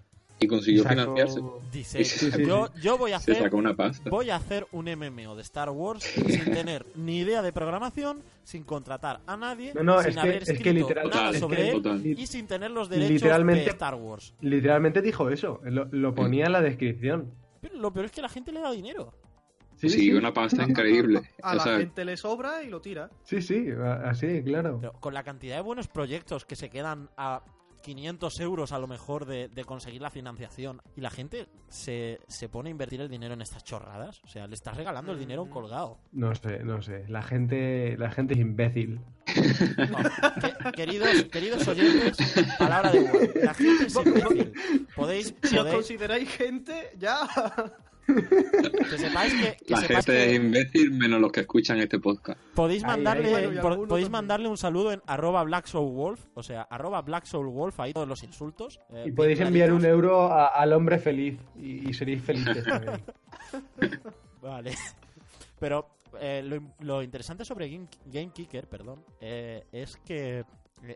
y 0.42 0.46
consiguió 0.48 0.80
Y 0.80 0.84
sacó- 0.84 0.94
financiarse. 1.00 1.40
Dice, 1.72 2.44
yo, 2.44 2.68
yo 2.80 2.98
voy 2.98 3.12
a 3.12 3.20
Se 3.20 3.32
hacer 3.32 3.44
sacó 3.44 3.56
una 3.56 3.74
pasta. 3.74 4.10
voy 4.10 4.30
a 4.30 4.36
hacer 4.36 4.66
un 4.72 4.86
MMO 4.86 5.34
de 5.36 5.42
Star 5.42 5.70
Wars 5.70 6.02
sin 6.04 6.44
tener 6.66 6.84
ni 6.96 7.18
idea 7.18 7.42
de 7.42 7.52
programación, 7.52 8.22
sin 8.44 8.64
contratar 8.64 9.20
a 9.26 9.36
nadie, 9.36 9.72
No, 9.74 9.82
no, 9.82 10.00
sin 10.00 10.10
es 10.10 10.14
que- 10.14 10.20
haber 10.20 10.36
es 10.42 10.44
que 10.48 10.52
escrito 10.54 10.78
literal- 10.88 11.08
nada 11.10 11.26
es 11.28 11.32
que- 11.32 11.38
sobre 11.38 11.68
él 11.70 11.82
total. 11.82 12.06
y 12.06 12.26
sin 12.26 12.46
tener 12.46 12.70
los 12.70 12.88
derechos 12.88 13.10
Literalmente- 13.12 13.64
de 13.64 13.70
Star 13.70 13.94
Wars. 13.94 14.34
Literalmente 14.40 15.00
dijo 15.02 15.30
eso, 15.30 15.60
lo, 15.64 15.86
lo 15.90 16.14
ponía 16.14 16.46
en 16.46 16.52
la 16.52 16.60
descripción. 16.60 17.32
Pero 17.60 17.76
lo 17.76 17.92
peor 17.92 18.06
es 18.06 18.12
que 18.12 18.22
la 18.22 18.28
gente 18.28 18.50
le 18.52 18.60
da 18.60 18.70
dinero. 18.72 19.12
Sí, 19.76 19.88
Sí, 19.88 19.98
sí, 20.00 20.12
una 20.12 20.32
pasta 20.32 20.62
increíble. 20.68 21.22
A 21.42 21.52
O 21.52 21.54
la 21.56 21.62
sea, 21.62 21.78
gente 21.78 22.04
le 22.04 22.16
sobra 22.16 22.62
y 22.62 22.68
lo 22.68 22.80
tira. 22.80 23.10
sí, 23.24 23.40
sí, 23.42 23.66
así, 24.04 24.42
claro. 24.44 24.78
Pero 24.80 24.92
con 24.94 25.12
la 25.14 25.24
cantidad 25.24 25.56
de 25.56 25.62
buenos 25.62 25.88
proyectos 25.88 26.44
que 26.44 26.54
se 26.54 26.70
quedan 26.70 27.08
a, 27.16 27.42
500 27.82 28.40
euros 28.40 28.72
a 28.72 28.78
lo 28.78 28.86
mejor 28.86 29.26
de, 29.26 29.48
de 29.48 29.64
conseguir 29.64 30.00
la 30.00 30.10
financiación 30.10 30.80
y 30.96 31.00
la 31.00 31.10
gente 31.10 31.48
se, 31.68 32.20
se 32.28 32.48
pone 32.48 32.68
a 32.68 32.72
invertir 32.72 33.00
el 33.00 33.08
dinero 33.08 33.34
en 33.34 33.42
estas 33.42 33.64
chorradas. 33.64 34.20
O 34.24 34.28
sea, 34.28 34.46
le 34.46 34.54
estás 34.54 34.76
regalando 34.76 35.12
el 35.12 35.18
dinero 35.18 35.42
a 35.42 35.44
un 35.44 35.50
colgado. 35.50 35.98
No 36.12 36.34
sé, 36.34 36.60
no 36.64 36.80
sé. 36.80 37.04
La 37.08 37.22
gente, 37.22 37.96
la 37.98 38.10
gente 38.10 38.34
es 38.34 38.40
imbécil. 38.40 39.00
No, 39.76 39.98
que- 40.40 40.72
queridos, 40.72 41.24
queridos 41.24 41.66
oyentes, 41.68 42.16
palabra 42.58 42.90
de 42.92 43.00
igual. 43.00 43.30
La 43.42 43.54
gente 43.54 43.86
es 43.86 43.96
imbécil. 43.96 44.52
Podéis, 44.94 45.26
Si 45.42 45.56
os 45.56 45.62
podéis 45.64 45.74
consideráis 45.74 46.28
gente, 46.30 46.92
ya. 46.98 47.26
Que 48.06 48.98
sepáis 48.98 49.32
que, 49.34 49.64
que 49.64 49.74
La 49.74 49.80
sepáis 49.80 50.04
gente 50.06 50.12
que 50.12 50.30
es 50.30 50.36
imbécil 50.36 50.90
menos 50.92 51.20
los 51.20 51.30
que 51.32 51.40
escuchan 51.40 51.78
este 51.78 51.98
podcast. 51.98 52.38
podéis 52.54 52.82
mandarle, 52.84 53.26
ahí, 53.26 53.30
bueno, 53.46 53.52
y 53.52 53.62
por- 53.62 53.72
alguno 53.72 53.88
podéis 53.88 54.06
también. 54.06 54.12
mandarle 54.12 54.48
un 54.48 54.56
saludo 54.56 54.92
en 54.92 55.02
arroba 55.06 55.42
Black 55.44 55.66
Soul 55.66 55.92
Wolf, 55.92 56.20
o 56.34 56.42
sea, 56.42 56.62
arroba 56.62 57.00
Black 57.02 57.24
Soul 57.26 57.46
Wolf, 57.48 57.78
ahí 57.80 57.92
todos 57.92 58.08
los 58.08 58.22
insultos. 58.22 58.80
eh, 58.90 59.04
Y 59.06 59.12
podéis 59.12 59.40
enviar 59.40 59.72
un 59.72 59.84
euro 59.84 60.22
a- 60.32 60.46
al 60.48 60.72
hombre 60.72 60.98
feliz 60.98 61.38
y, 61.56 61.88
y 61.88 61.94
seréis 61.94 62.22
felices 62.22 62.64
también. 62.64 63.02
Vale. 64.40 64.74
Pero 65.58 65.86
eh, 66.20 66.42
lo, 66.44 66.60
lo 66.80 67.02
interesante 67.02 67.44
sobre 67.44 67.68
Game, 67.70 67.86
Game 68.06 68.30
Kicker, 68.32 68.66
perdón, 68.66 69.04
eh, 69.20 69.64
es 69.72 69.96
que 70.04 70.44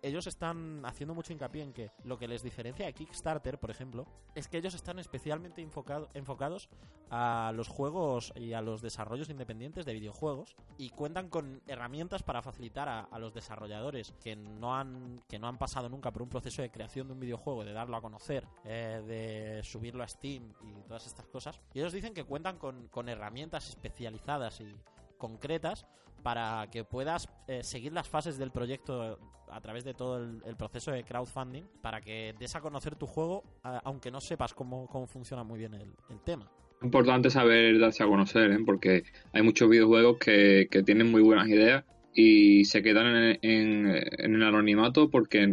ellos 0.03 0.27
están 0.27 0.85
haciendo 0.85 1.15
mucho 1.15 1.33
hincapié 1.33 1.63
en 1.63 1.73
que 1.73 1.91
lo 2.05 2.19
que 2.19 2.29
les 2.29 2.43
diferencia 2.43 2.87
de 2.87 2.93
Kickstarter, 2.93 3.59
por 3.59 3.71
ejemplo, 3.71 4.07
es 4.35 4.49
que 4.49 4.59
ellos 4.59 4.75
están 4.75 4.99
especialmente 4.99 5.63
enfocado- 5.63 6.09
enfocados 6.15 6.69
a 7.11 7.53
los 7.55 7.69
juegos 7.69 8.33
y 8.35 8.53
a 8.53 8.61
los 8.61 8.83
desarrollos 8.83 9.31
independientes 9.31 9.85
de 9.85 9.93
videojuegos 9.93 10.57
y 10.77 10.91
cuentan 10.91 11.29
con 11.29 11.63
herramientas 11.69 12.23
para 12.25 12.43
facilitar 12.43 12.89
a, 12.89 13.01
a 13.01 13.19
los 13.19 13.33
desarrolladores 13.33 14.13
que 14.23 14.35
no 14.35 14.75
han 14.75 15.23
que 15.29 15.39
no 15.39 15.47
han 15.47 15.59
pasado 15.59 15.89
nunca 15.89 16.11
por 16.11 16.23
un 16.23 16.29
proceso 16.29 16.63
de 16.63 16.71
creación 16.71 17.07
de 17.07 17.13
un 17.13 17.21
videojuego, 17.21 17.65
de 17.65 17.73
darlo 17.73 17.97
a 17.97 18.03
conocer, 18.03 18.47
eh, 18.65 19.03
de 19.07 19.63
subirlo 19.63 20.03
a 20.03 20.09
Steam 20.09 20.53
y 20.63 20.83
todas 20.83 21.07
estas 21.07 21.27
cosas. 21.29 21.61
Y 21.75 21.79
ellos 21.79 21.93
dicen 21.93 22.13
que 22.13 22.25
cuentan 22.25 22.59
con, 22.59 22.89
con 22.89 23.09
herramientas 23.09 23.69
especializadas 23.69 24.61
y 24.61 24.75
concretas 25.17 25.87
para 26.23 26.67
que 26.71 26.85
puedas 26.85 27.29
eh, 27.47 27.63
seguir 27.63 27.93
las 27.93 28.09
fases 28.09 28.37
del 28.39 28.51
proyecto 28.51 29.19
a 29.51 29.61
través 29.61 29.85
de 29.85 29.95
todo 29.95 30.17
el, 30.19 30.57
proceso 30.57 30.91
de 30.91 31.05
crowdfunding 31.05 31.63
para 31.81 32.01
que 32.01 32.35
des 32.39 32.57
a 32.57 32.61
conocer 32.61 32.97
tu 32.97 33.07
juego 33.07 33.45
aunque 33.85 34.11
no 34.11 34.21
sepas 34.21 34.53
cómo, 34.55 34.89
cómo 34.89 35.07
funciona 35.07 35.45
muy 35.45 35.59
bien 35.61 35.75
el, 35.75 35.93
el 36.11 36.21
tema. 36.25 36.51
Importante 36.83 37.31
saber 37.31 37.79
darse 37.79 38.03
a 38.03 38.07
conocer, 38.07 38.51
¿eh? 38.51 38.59
porque 38.67 39.05
hay 39.33 39.43
muchos 39.43 39.69
videojuegos 39.71 40.19
que, 40.19 40.67
que 40.71 40.83
tienen 40.83 41.11
muy 41.11 41.23
buenas 41.23 41.49
ideas 41.49 41.85
y 42.13 42.65
se 42.65 42.83
quedan 42.83 43.07
en, 43.07 43.39
en- 43.43 43.87
en 44.19 44.35
el 44.35 44.43
anonimato 44.43 45.09
porque 45.11 45.53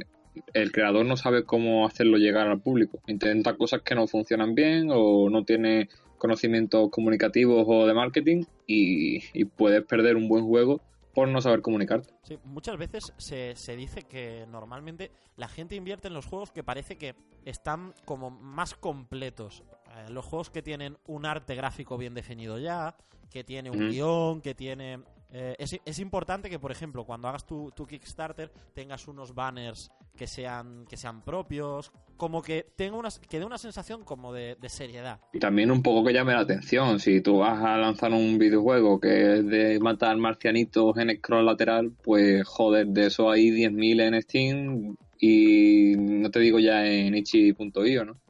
el 0.54 0.72
creador 0.72 1.06
no 1.06 1.16
sabe 1.16 1.44
cómo 1.44 1.86
hacerlo 1.86 2.18
llegar 2.18 2.48
al 2.48 2.60
público. 2.62 3.00
Intenta 3.06 3.56
cosas 3.56 3.84
que 3.84 3.94
no 3.94 4.08
funcionan 4.08 4.56
bien 4.56 4.88
o 4.92 5.30
no 5.30 5.44
tiene 5.46 5.88
conocimientos 6.24 6.90
comunicativos 6.90 7.66
o 7.68 7.86
de 7.86 7.94
marketing 7.94 8.46
y, 8.66 9.22
y 9.38 9.44
puedes 9.44 9.84
perder 9.84 10.16
un 10.16 10.30
buen 10.30 10.46
juego 10.46 10.80
por 11.14 11.28
no 11.28 11.42
saber 11.42 11.62
comunicarte. 11.62 12.14
Sí, 12.24 12.40
muchas 12.46 12.78
veces 12.78 13.12
se, 13.18 13.58
se 13.58 13.76
dice 13.76 14.04
que 14.04 14.46
normalmente 14.50 15.12
la 15.36 15.50
gente 15.50 15.76
invierte 15.76 16.08
en 16.08 16.14
los 16.14 16.26
juegos 16.26 16.50
que 16.50 16.64
parece 16.64 16.98
que 16.98 17.16
están 17.44 17.94
como 18.06 18.30
más 18.30 18.74
completos. 18.74 19.64
Eh, 19.98 20.12
los 20.12 20.24
juegos 20.24 20.50
que 20.50 20.62
tienen 20.62 20.98
un 21.08 21.26
arte 21.26 21.56
gráfico 21.56 21.98
bien 21.98 22.14
definido 22.14 22.58
ya, 22.58 22.96
que 23.30 23.44
tiene 23.44 23.70
un 23.70 23.90
guion, 23.90 24.40
que 24.42 24.56
tiene... 24.56 25.00
eh, 25.36 25.56
es, 25.58 26.00
importante 26.00 26.48
que, 26.48 26.60
por 26.60 26.72
ejemplo, 26.72 27.06
cuando 27.06 27.28
hagas 27.28 27.44
tu, 27.46 27.72
Kickstarter 27.88 28.52
tengas 28.76 29.08
unos 29.08 29.34
banners 29.34 29.92
que 30.16 30.28
sean, 30.28 30.86
que 30.88 30.96
sean 30.96 31.24
propios, 31.24 31.92
como 32.18 32.44
que 32.44 32.68
tenga 32.76 32.98
una, 32.98 33.10
que 33.28 33.40
dé 33.40 33.46
una 33.46 33.58
sensación 33.58 34.04
como 34.04 34.32
de, 34.32 34.56
de 34.62 34.70
seriedad. 34.70 35.20
Y 35.34 35.40
también 35.40 35.72
un 35.72 35.82
poco 35.82 36.06
que 36.06 36.14
llame 36.14 36.34
la 36.34 36.42
atención. 36.42 37.00
Si 37.00 37.22
tú 37.22 37.40
vas 37.40 37.60
a 37.64 37.78
lanzar 37.78 38.14
un 38.14 38.38
videojuego 38.38 39.00
que 39.00 39.40
es 39.40 39.48
de 39.48 39.80
matar 39.80 40.16
marcianitos 40.18 40.96
en 40.98 41.18
scroll 41.18 41.48
lateral, 41.48 41.92
pues 42.04 42.48
joder, 42.48 42.88
de 42.88 43.08
eso 43.08 43.32
hay 43.32 43.50
10.000 43.50 44.02
en 44.02 44.22
Steam 44.22 44.96
y 45.20 45.96
no 45.98 46.30
te 46.30 46.42
digo 46.42 46.60
ya 46.60 46.86
en 46.86 47.16
itchy.io, 47.16 48.06
¿no? 48.06 48.23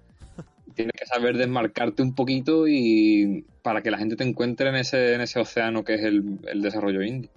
Tienes 0.74 0.94
que 0.98 1.06
saber 1.06 1.38
desmarcarte 1.38 2.02
un 2.02 2.16
poquito 2.16 2.68
y 2.68 3.46
para 3.62 3.82
que 3.82 3.92
la 3.92 3.98
gente 3.98 4.16
te 4.16 4.24
encuentre 4.24 4.70
en 4.70 4.76
ese, 4.76 5.14
en 5.14 5.22
ese 5.22 5.40
océano 5.40 5.84
que 5.84 5.96
es 5.96 6.04
el, 6.04 6.40
el 6.48 6.62
desarrollo 6.62 7.02
indie. 7.02 7.30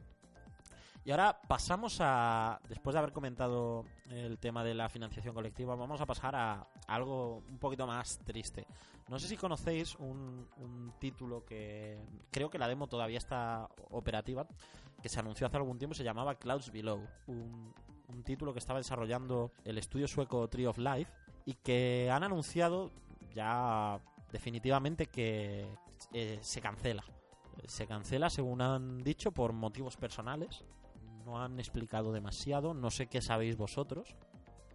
Y 1.04 1.12
ahora 1.12 1.38
pasamos 1.46 1.98
a, 2.00 2.60
después 2.68 2.94
de 2.94 2.98
haber 2.98 3.12
comentado 3.12 3.84
el 4.10 4.38
tema 4.38 4.64
de 4.64 4.74
la 4.74 4.88
financiación 4.88 5.34
colectiva, 5.34 5.76
vamos 5.76 6.00
a 6.00 6.06
pasar 6.06 6.34
a 6.34 6.66
algo 6.88 7.44
un 7.48 7.58
poquito 7.58 7.86
más 7.86 8.18
triste. 8.24 8.66
No 9.08 9.20
sé 9.20 9.28
si 9.28 9.36
conocéis 9.36 9.94
un, 10.00 10.48
un 10.56 10.92
título 10.98 11.44
que 11.44 11.96
creo 12.32 12.50
que 12.50 12.58
la 12.58 12.66
demo 12.66 12.88
todavía 12.88 13.18
está 13.18 13.68
operativa, 13.90 14.48
que 15.00 15.08
se 15.08 15.20
anunció 15.20 15.46
hace 15.46 15.56
algún 15.56 15.78
tiempo, 15.78 15.94
se 15.94 16.02
llamaba 16.02 16.34
Clouds 16.34 16.72
Below. 16.72 17.00
Un, 17.28 17.72
un 18.08 18.22
título 18.24 18.52
que 18.52 18.58
estaba 18.58 18.80
desarrollando 18.80 19.52
el 19.64 19.78
estudio 19.78 20.08
sueco 20.08 20.48
Tree 20.48 20.66
of 20.66 20.78
Life 20.78 21.12
y 21.44 21.54
que 21.54 22.10
han 22.10 22.24
anunciado 22.24 22.90
ya 23.36 24.00
definitivamente 24.32 25.06
que 25.06 25.66
eh, 26.12 26.38
se 26.40 26.60
cancela. 26.60 27.04
Se 27.66 27.86
cancela, 27.86 28.28
según 28.30 28.60
han 28.62 29.02
dicho, 29.04 29.30
por 29.32 29.52
motivos 29.52 29.96
personales. 29.96 30.64
No 31.24 31.40
han 31.42 31.58
explicado 31.58 32.12
demasiado. 32.12 32.74
No 32.74 32.90
sé 32.90 33.06
qué 33.06 33.20
sabéis 33.20 33.56
vosotros. 33.56 34.16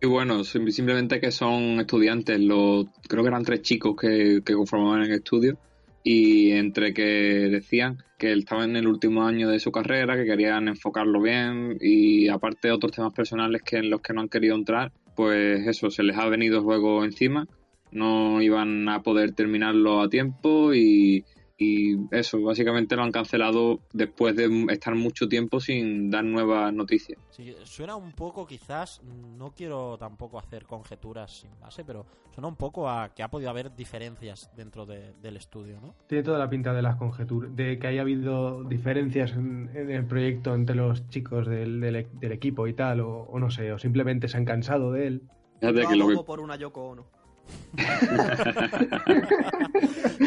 Y 0.02 0.08
bueno, 0.08 0.44
sim- 0.44 0.70
simplemente 0.72 1.20
que 1.20 1.32
son 1.32 1.80
estudiantes, 1.80 2.40
los, 2.40 2.86
creo 3.08 3.24
que 3.24 3.30
eran 3.30 3.44
tres 3.44 3.62
chicos 3.62 3.96
que, 4.00 4.42
que 4.44 4.54
conformaban 4.54 5.04
el 5.04 5.12
estudio 5.14 5.58
y 6.04 6.52
entre 6.54 6.92
que 6.94 7.04
decían 7.04 7.98
que 8.18 8.34
estaban 8.34 8.72
en 8.72 8.78
el 8.78 8.88
último 8.88 9.24
año 9.24 9.48
de 9.50 9.60
su 9.60 9.72
carrera, 9.72 10.16
que 10.18 10.26
querían 10.26 10.68
enfocarlo 10.68 11.22
bien 11.22 11.78
y 11.80 12.28
aparte 12.30 12.72
otros 12.72 12.92
temas 12.94 13.14
personales 13.14 13.62
que 13.62 13.78
en 13.78 13.92
los 13.92 14.02
que 14.02 14.12
no 14.14 14.22
han 14.22 14.28
querido 14.30 14.56
entrar, 14.56 14.92
pues 15.16 15.68
eso, 15.68 15.92
se 15.92 16.02
les 16.02 16.18
ha 16.18 16.28
venido 16.28 16.58
el 16.58 16.64
juego 16.64 17.06
encima, 17.06 17.48
no 17.92 18.42
iban 18.42 18.88
a 18.90 19.02
poder 19.02 19.34
terminarlo 19.34 20.02
a 20.02 20.10
tiempo 20.10 20.74
y, 20.74 21.26
y 21.58 21.96
eso, 22.12 22.42
básicamente 22.42 22.96
lo 22.96 23.04
han 23.04 23.12
cancelado 23.12 23.82
después 23.94 24.36
de 24.36 24.66
estar 24.70 24.96
mucho 24.96 25.28
tiempo 25.28 25.60
sin 25.60 26.10
dar 26.10 26.24
nuevas 26.24 26.74
noticias. 26.74 27.20
Sí, 27.30 27.54
suena 27.64 27.96
un 27.96 28.14
poco, 28.14 28.48
quizás, 28.48 29.02
no 29.04 29.52
quiero 29.52 29.98
tampoco 29.98 30.40
hacer 30.40 30.66
conjeturas 30.66 31.32
sin 31.42 31.52
base, 31.60 31.84
pero 31.86 32.06
suena 32.34 32.48
un 32.48 32.56
poco 32.56 32.90
a 32.90 33.10
que 33.14 33.22
ha 33.24 33.30
podido 33.30 33.50
haber 33.52 33.76
diferencias 33.76 34.50
dentro 34.56 34.86
de- 34.86 35.14
del 35.22 35.38
estudio, 35.38 35.80
¿no? 35.82 35.94
Tiene 36.08 36.24
toda 36.24 36.40
la 36.40 36.50
pinta 36.50 36.74
de 36.74 36.82
las 36.82 36.96
conjeturas, 36.96 37.56
de 37.56 37.78
que 37.78 37.88
haya 37.88 38.02
habido 38.02 38.64
diferencias 38.64 39.34
en, 39.34 39.70
en 39.76 39.92
el 39.92 40.06
proyecto 40.06 40.56
entre 40.56 40.76
los 40.76 41.08
chicos 41.10 41.46
del, 41.48 41.80
del 41.80 42.08
del 42.20 42.32
equipo 42.32 42.68
y 42.68 42.74
tal, 42.74 43.02
o, 43.02 43.24
o 43.24 43.40
no 43.40 43.52
sé, 43.52 43.72
o 43.72 43.78
simplemente 43.78 44.28
se 44.28 44.38
han 44.38 44.46
cansado 44.46 44.92
de 44.94 45.08
él. 45.08 45.22
Fíjate 45.60 45.86
que 45.88 45.96
lo 45.96 46.08
que 46.08 46.16
por 46.26 46.40
una 46.40 46.56
Yoko 46.56 46.82
Ono. 46.90 47.06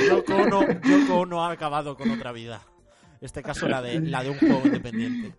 Yoko 0.08 0.34
Ono, 0.36 0.60
Yoko 0.82 1.14
Ono 1.20 1.44
ha 1.44 1.50
acabado 1.52 1.96
con 1.96 2.10
otra 2.10 2.32
vida. 2.32 2.62
Este 3.20 3.42
caso 3.42 3.68
la 3.68 3.80
de, 3.82 4.00
la 4.00 4.22
de 4.22 4.30
un 4.30 4.38
juego 4.38 4.62
independiente. 4.64 5.34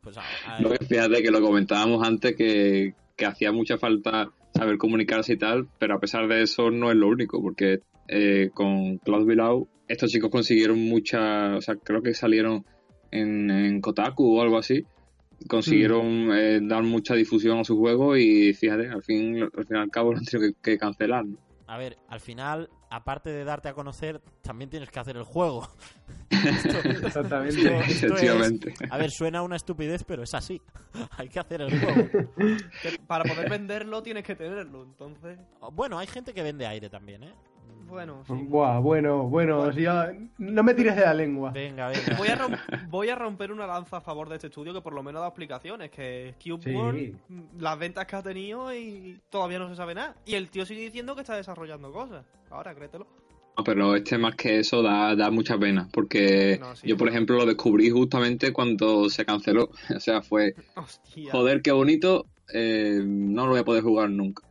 Pues 0.00 0.16
a- 0.18 0.22
a- 0.46 0.60
Lo 0.60 0.70
que 0.70 0.84
fíjate 0.84 1.22
que 1.22 1.30
lo 1.30 1.40
comentábamos 1.40 2.06
antes 2.06 2.34
que, 2.36 2.94
que 3.16 3.26
hacía 3.26 3.52
mucha 3.52 3.78
falta 3.78 4.30
saber 4.54 4.78
comunicarse 4.78 5.34
y 5.34 5.36
tal, 5.38 5.68
pero 5.78 5.94
a 5.94 6.00
pesar 6.00 6.28
de 6.28 6.42
eso 6.42 6.70
no 6.70 6.90
es 6.90 6.96
lo 6.96 7.08
único, 7.08 7.40
porque 7.42 7.80
eh, 8.08 8.50
con 8.52 8.98
Cloud 8.98 9.26
Below 9.26 9.68
estos 9.88 10.10
chicos 10.10 10.30
consiguieron 10.30 10.78
mucha, 10.80 11.56
o 11.56 11.60
sea, 11.60 11.76
creo 11.76 12.02
que 12.02 12.14
salieron 12.14 12.64
en, 13.10 13.50
en 13.50 13.80
Kotaku 13.80 14.38
o 14.38 14.42
algo 14.42 14.58
así, 14.58 14.84
consiguieron 15.48 16.30
eh, 16.32 16.60
dar 16.62 16.82
mucha 16.82 17.14
difusión 17.14 17.58
a 17.58 17.64
su 17.64 17.76
juego 17.78 18.16
y 18.16 18.52
fíjate, 18.54 18.88
al 18.88 19.02
fin, 19.02 19.42
al 19.42 19.64
fin 19.66 19.76
y 19.76 19.80
al 19.80 19.90
cabo 19.90 20.12
lo 20.12 20.18
han 20.18 20.24
tenido 20.24 20.52
que, 20.52 20.60
que 20.72 20.78
cancelar. 20.78 21.24
¿no? 21.26 21.36
A 21.66 21.78
ver, 21.78 21.96
al 22.08 22.20
final, 22.20 22.68
aparte 22.90 23.30
de 23.30 23.42
darte 23.44 23.68
a 23.68 23.72
conocer, 23.74 24.20
también 24.42 24.68
tienes 24.68 24.90
que 24.90 25.00
hacer 25.00 25.16
el 25.16 25.24
juego. 25.24 25.66
Esto- 26.30 26.88
Exactamente. 27.06 27.56
esto- 27.56 27.68
esto 27.74 27.84
es- 27.86 28.02
Efectivamente. 28.02 28.74
a 28.90 28.98
ver, 28.98 29.10
suena 29.10 29.42
una 29.42 29.56
estupidez, 29.56 30.04
pero 30.04 30.22
es 30.24 30.34
así. 30.34 30.60
Hay 31.16 31.28
que 31.28 31.40
hacer 31.40 31.62
el 31.62 31.80
juego. 31.80 32.08
Para 33.06 33.24
poder 33.24 33.48
venderlo 33.48 34.02
tienes 34.02 34.24
que 34.24 34.34
tenerlo, 34.36 34.82
entonces. 34.82 35.38
Bueno, 35.72 35.98
hay 35.98 36.06
gente 36.06 36.34
que 36.34 36.42
vende 36.42 36.66
aire 36.66 36.90
también, 36.90 37.22
¿eh? 37.24 37.32
Bueno, 37.88 38.22
sí. 38.26 38.32
Buah, 38.32 38.78
bueno, 38.80 39.24
bueno, 39.28 39.72
si 39.72 39.82
ya- 39.82 40.12
no 40.38 40.62
me 40.62 40.74
tires 40.74 40.96
de 40.96 41.02
la 41.02 41.14
lengua. 41.14 41.50
Venga, 41.52 41.88
venga. 41.88 42.16
Voy 42.18 42.28
a, 42.28 42.36
rom- 42.36 42.58
voy 42.88 43.08
a 43.08 43.14
romper 43.14 43.52
una 43.52 43.66
lanza 43.66 43.98
a 43.98 44.00
favor 44.00 44.28
de 44.28 44.36
este 44.36 44.48
estudio 44.48 44.72
que 44.72 44.80
por 44.80 44.92
lo 44.92 45.02
menos 45.02 45.20
da 45.22 45.28
explicaciones. 45.28 45.90
Que 45.90 46.34
Cube 46.42 46.62
Sí. 46.62 46.70
World, 46.74 47.16
mm, 47.28 47.40
las 47.60 47.78
ventas 47.78 48.06
que 48.06 48.16
ha 48.16 48.22
tenido 48.22 48.74
y 48.74 49.20
todavía 49.30 49.58
no 49.58 49.68
se 49.68 49.76
sabe 49.76 49.94
nada. 49.94 50.16
Y 50.26 50.34
el 50.34 50.48
tío 50.48 50.64
sigue 50.66 50.80
diciendo 50.82 51.14
que 51.14 51.20
está 51.22 51.36
desarrollando 51.36 51.92
cosas. 51.92 52.24
Ahora, 52.50 52.74
créetelo. 52.74 53.06
No, 53.56 53.62
pero 53.62 53.94
este 53.94 54.18
más 54.18 54.34
que 54.34 54.58
eso 54.58 54.82
da, 54.82 55.14
da 55.14 55.30
mucha 55.30 55.56
pena, 55.56 55.88
porque 55.92 56.58
No, 56.60 56.74
sí, 56.74 56.88
yo, 56.88 56.96
por 56.96 57.08
ejemplo, 57.08 57.36
lo 57.36 57.46
descubrí 57.46 57.88
justamente 57.88 58.52
cuando 58.52 59.08
se 59.08 59.24
canceló. 59.24 59.70
O 59.96 60.00
sea, 60.00 60.22
fue, 60.22 60.54
Hostia. 60.74 61.30
joder, 61.30 61.62
qué 61.62 61.70
bonito, 61.70 62.26
eh, 62.52 63.00
no 63.04 63.44
lo 63.44 63.52
voy 63.52 63.60
a 63.60 63.64
poder 63.64 63.84
jugar 63.84 64.10
nunca. 64.10 64.42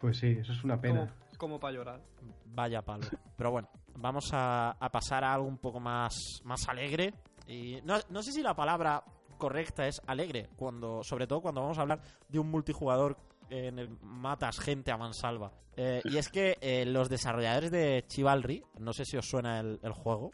Pues 0.00 0.18
sí, 0.18 0.36
eso 0.40 0.52
es 0.52 0.64
una 0.64 0.80
pena. 0.80 1.14
Como 1.36 1.58
para 1.60 1.74
llorar. 1.74 2.00
Vaya 2.46 2.82
palo. 2.82 3.06
Pero 3.36 3.50
bueno, 3.50 3.68
vamos 3.94 4.30
a, 4.32 4.70
a 4.72 4.90
pasar 4.90 5.24
a 5.24 5.34
algo 5.34 5.46
un 5.46 5.58
poco 5.58 5.80
más, 5.80 6.40
más 6.44 6.68
alegre. 6.68 7.14
Y 7.46 7.80
no, 7.84 7.96
no 8.10 8.22
sé 8.22 8.32
si 8.32 8.42
la 8.42 8.54
palabra 8.54 9.02
correcta 9.38 9.86
es 9.86 10.00
alegre, 10.06 10.48
cuando, 10.56 11.02
sobre 11.04 11.26
todo 11.26 11.40
cuando 11.42 11.60
vamos 11.60 11.78
a 11.78 11.82
hablar 11.82 12.00
de 12.28 12.38
un 12.38 12.50
multijugador 12.50 13.16
en 13.50 13.78
el 13.78 13.88
matas 14.02 14.58
gente 14.58 14.90
a 14.90 14.96
mansalva. 14.96 15.52
Eh, 15.76 16.00
y 16.04 16.16
es 16.16 16.28
que 16.30 16.56
eh, 16.60 16.84
los 16.86 17.08
desarrolladores 17.08 17.70
de 17.70 18.04
Chivalry, 18.08 18.64
no 18.78 18.92
sé 18.92 19.04
si 19.04 19.16
os 19.16 19.28
suena 19.28 19.60
el, 19.60 19.78
el 19.82 19.92
juego. 19.92 20.32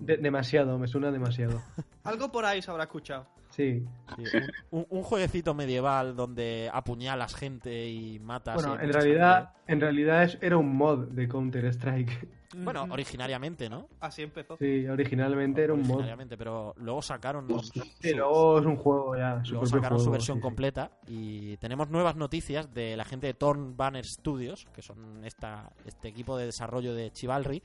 De- 0.00 0.16
demasiado, 0.16 0.76
me 0.78 0.88
suena 0.88 1.10
demasiado. 1.12 1.62
Algo 2.04 2.30
por 2.32 2.44
ahí 2.44 2.60
se 2.60 2.70
habrá 2.70 2.84
escuchado. 2.84 3.26
Sí. 3.52 3.84
sí, 4.24 4.38
un, 4.70 4.86
un- 4.88 5.02
jueguecito 5.02 5.52
medieval 5.54 6.16
donde 6.16 6.70
apuñalas 6.72 7.34
gente 7.34 7.88
y 7.88 8.18
matas. 8.18 8.54
Bueno, 8.56 8.76
y 8.80 8.84
en 8.86 8.92
realidad, 8.92 9.50
en 9.66 9.80
realidad 9.80 10.22
es, 10.24 10.38
era 10.40 10.56
un 10.56 10.74
mod 10.76 11.08
de 11.08 11.28
Counter 11.28 11.64
Strike. 11.66 12.28
Bueno, 12.54 12.86
originariamente, 12.90 13.70
¿no? 13.70 13.88
Así 14.00 14.20
empezó. 14.20 14.58
Sí, 14.58 14.86
originalmente 14.86 15.64
era 15.64 15.72
un 15.72 15.80
mod. 15.80 15.86
Originariamente, 15.92 16.36
pero 16.36 16.74
luego 16.76 17.00
sacaron. 17.00 17.48
Su- 17.48 17.82
luego 18.14 18.58
es 18.58 18.66
un 18.66 18.76
juego 18.76 19.16
ya. 19.16 19.42
Su 19.42 19.52
Luego 19.52 19.66
sacaron 19.68 19.98
su 19.98 20.10
versión 20.10 20.36
sí, 20.36 20.40
sí. 20.40 20.42
completa 20.42 20.90
y 21.06 21.56
tenemos 21.56 21.88
nuevas 21.88 22.14
noticias 22.14 22.74
de 22.74 22.94
la 22.94 23.06
gente 23.06 23.26
de 23.26 23.32
Torn 23.32 23.74
Banner 23.74 24.04
Studios, 24.04 24.66
que 24.74 24.82
son 24.82 25.24
esta, 25.24 25.72
este 25.86 26.08
equipo 26.08 26.36
de 26.36 26.44
desarrollo 26.44 26.92
de 26.94 27.10
Chivalry, 27.10 27.62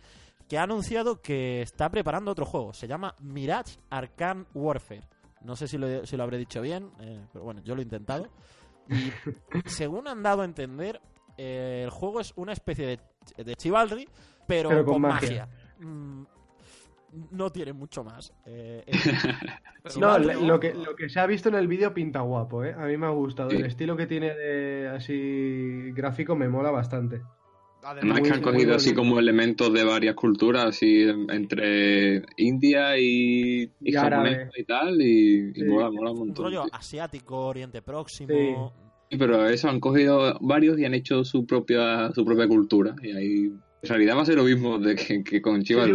que 0.47 0.57
ha 0.57 0.63
anunciado 0.63 1.21
que 1.21 1.61
está 1.61 1.89
preparando 1.89 2.31
otro 2.31 2.45
juego. 2.45 2.73
Se 2.73 2.87
llama 2.87 3.13
Mirage 3.19 3.79
Arcane 3.89 4.45
Warfare. 4.53 5.01
No 5.41 5.55
sé 5.55 5.67
si 5.67 5.77
lo, 5.77 6.05
si 6.05 6.17
lo 6.17 6.23
habré 6.23 6.37
dicho 6.37 6.61
bien, 6.61 6.89
eh, 6.99 7.25
pero 7.31 7.45
bueno, 7.45 7.61
yo 7.63 7.75
lo 7.75 7.81
he 7.81 7.83
intentado. 7.83 8.27
Y 8.89 9.11
según 9.65 10.07
han 10.07 10.23
dado 10.23 10.41
a 10.41 10.45
entender, 10.45 10.99
eh, 11.37 11.81
el 11.83 11.89
juego 11.89 12.19
es 12.19 12.33
una 12.35 12.53
especie 12.53 12.85
de, 13.37 13.43
de 13.43 13.55
Chivalry, 13.55 14.07
pero, 14.47 14.69
Pero 14.69 14.85
con 14.85 14.93
con, 14.95 15.01
magia. 15.03 15.45
magia. 15.45 15.47
Mm, 15.79 16.25
no 17.31 17.49
tiene 17.51 17.73
mucho 17.73 18.03
más. 18.03 18.33
Eh, 18.45 18.83
No, 19.99 20.19
lo 20.19 20.59
que, 20.59 20.73
lo 20.73 20.95
que 20.95 21.07
se 21.07 21.19
ha 21.19 21.25
visto 21.25 21.47
en 21.47 21.55
el 21.55 21.67
vídeo 21.67 21.93
pinta 21.93 22.19
guapo, 22.19 22.65
¿eh? 22.65 22.73
A 22.77 22.85
mí 22.87 22.97
me 22.97 23.05
ha 23.05 23.11
gustado. 23.11 23.49
Sí. 23.51 23.55
El 23.55 23.65
estilo 23.65 23.95
que 23.95 24.05
tiene 24.05 24.35
de 24.35 24.89
así 24.89 25.91
gráfico 25.93 26.35
me 26.35 26.49
mola 26.49 26.71
bastante. 26.71 27.21
Además 27.83 28.21
que 28.21 28.31
han 28.31 28.41
cogido 28.41 28.75
así 28.75 28.93
como 28.93 29.17
elementos 29.19 29.71
de 29.73 29.83
varias 29.83 30.15
culturas, 30.15 30.65
así 30.65 31.03
en- 31.03 31.29
entre 31.31 32.23
India 32.37 32.97
y, 32.97 33.61
y 33.63 33.69
Y 33.81 33.91
japonés 33.93 34.49
y 34.57 34.63
tal, 34.65 35.01
y, 35.01 35.51
y 35.51 35.53
Sí. 35.53 35.63
mola, 35.63 35.89
mola 35.91 36.11
un 36.11 36.17
un 36.19 36.27
montón. 36.27 36.45
rollo 36.45 36.63
sí. 36.65 36.69
asiático, 36.73 37.47
Oriente 37.47 37.81
Próximo. 37.81 38.29
Sí. 38.29 38.83
Sí, 39.11 39.17
pero 39.17 39.47
eso 39.47 39.69
han 39.69 39.79
cogido 39.79 40.37
varios 40.41 40.77
y 40.79 40.83
han 40.83 40.93
hecho 40.93 41.23
su 41.23 41.45
propia 41.45 42.11
su 42.13 42.25
propia 42.25 42.45
cultura. 42.47 42.93
Y 43.01 43.11
ahí 43.11 43.35
en 43.81 43.89
realidad 43.89 44.17
va 44.17 44.23
a 44.23 44.25
ser 44.25 44.35
lo 44.35 44.43
mismo 44.43 44.79
de 44.79 44.95
que, 44.95 45.23
que 45.23 45.41
con 45.41 45.63
Chivas. 45.63 45.85
Sí, 45.87 45.93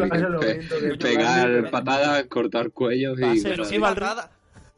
pegar 0.99 1.71
patadas, 1.71 2.25
cortar 2.29 2.71
cuellos 2.71 3.19
Va 3.23 3.35
y 3.35 3.39
ser 3.39 3.61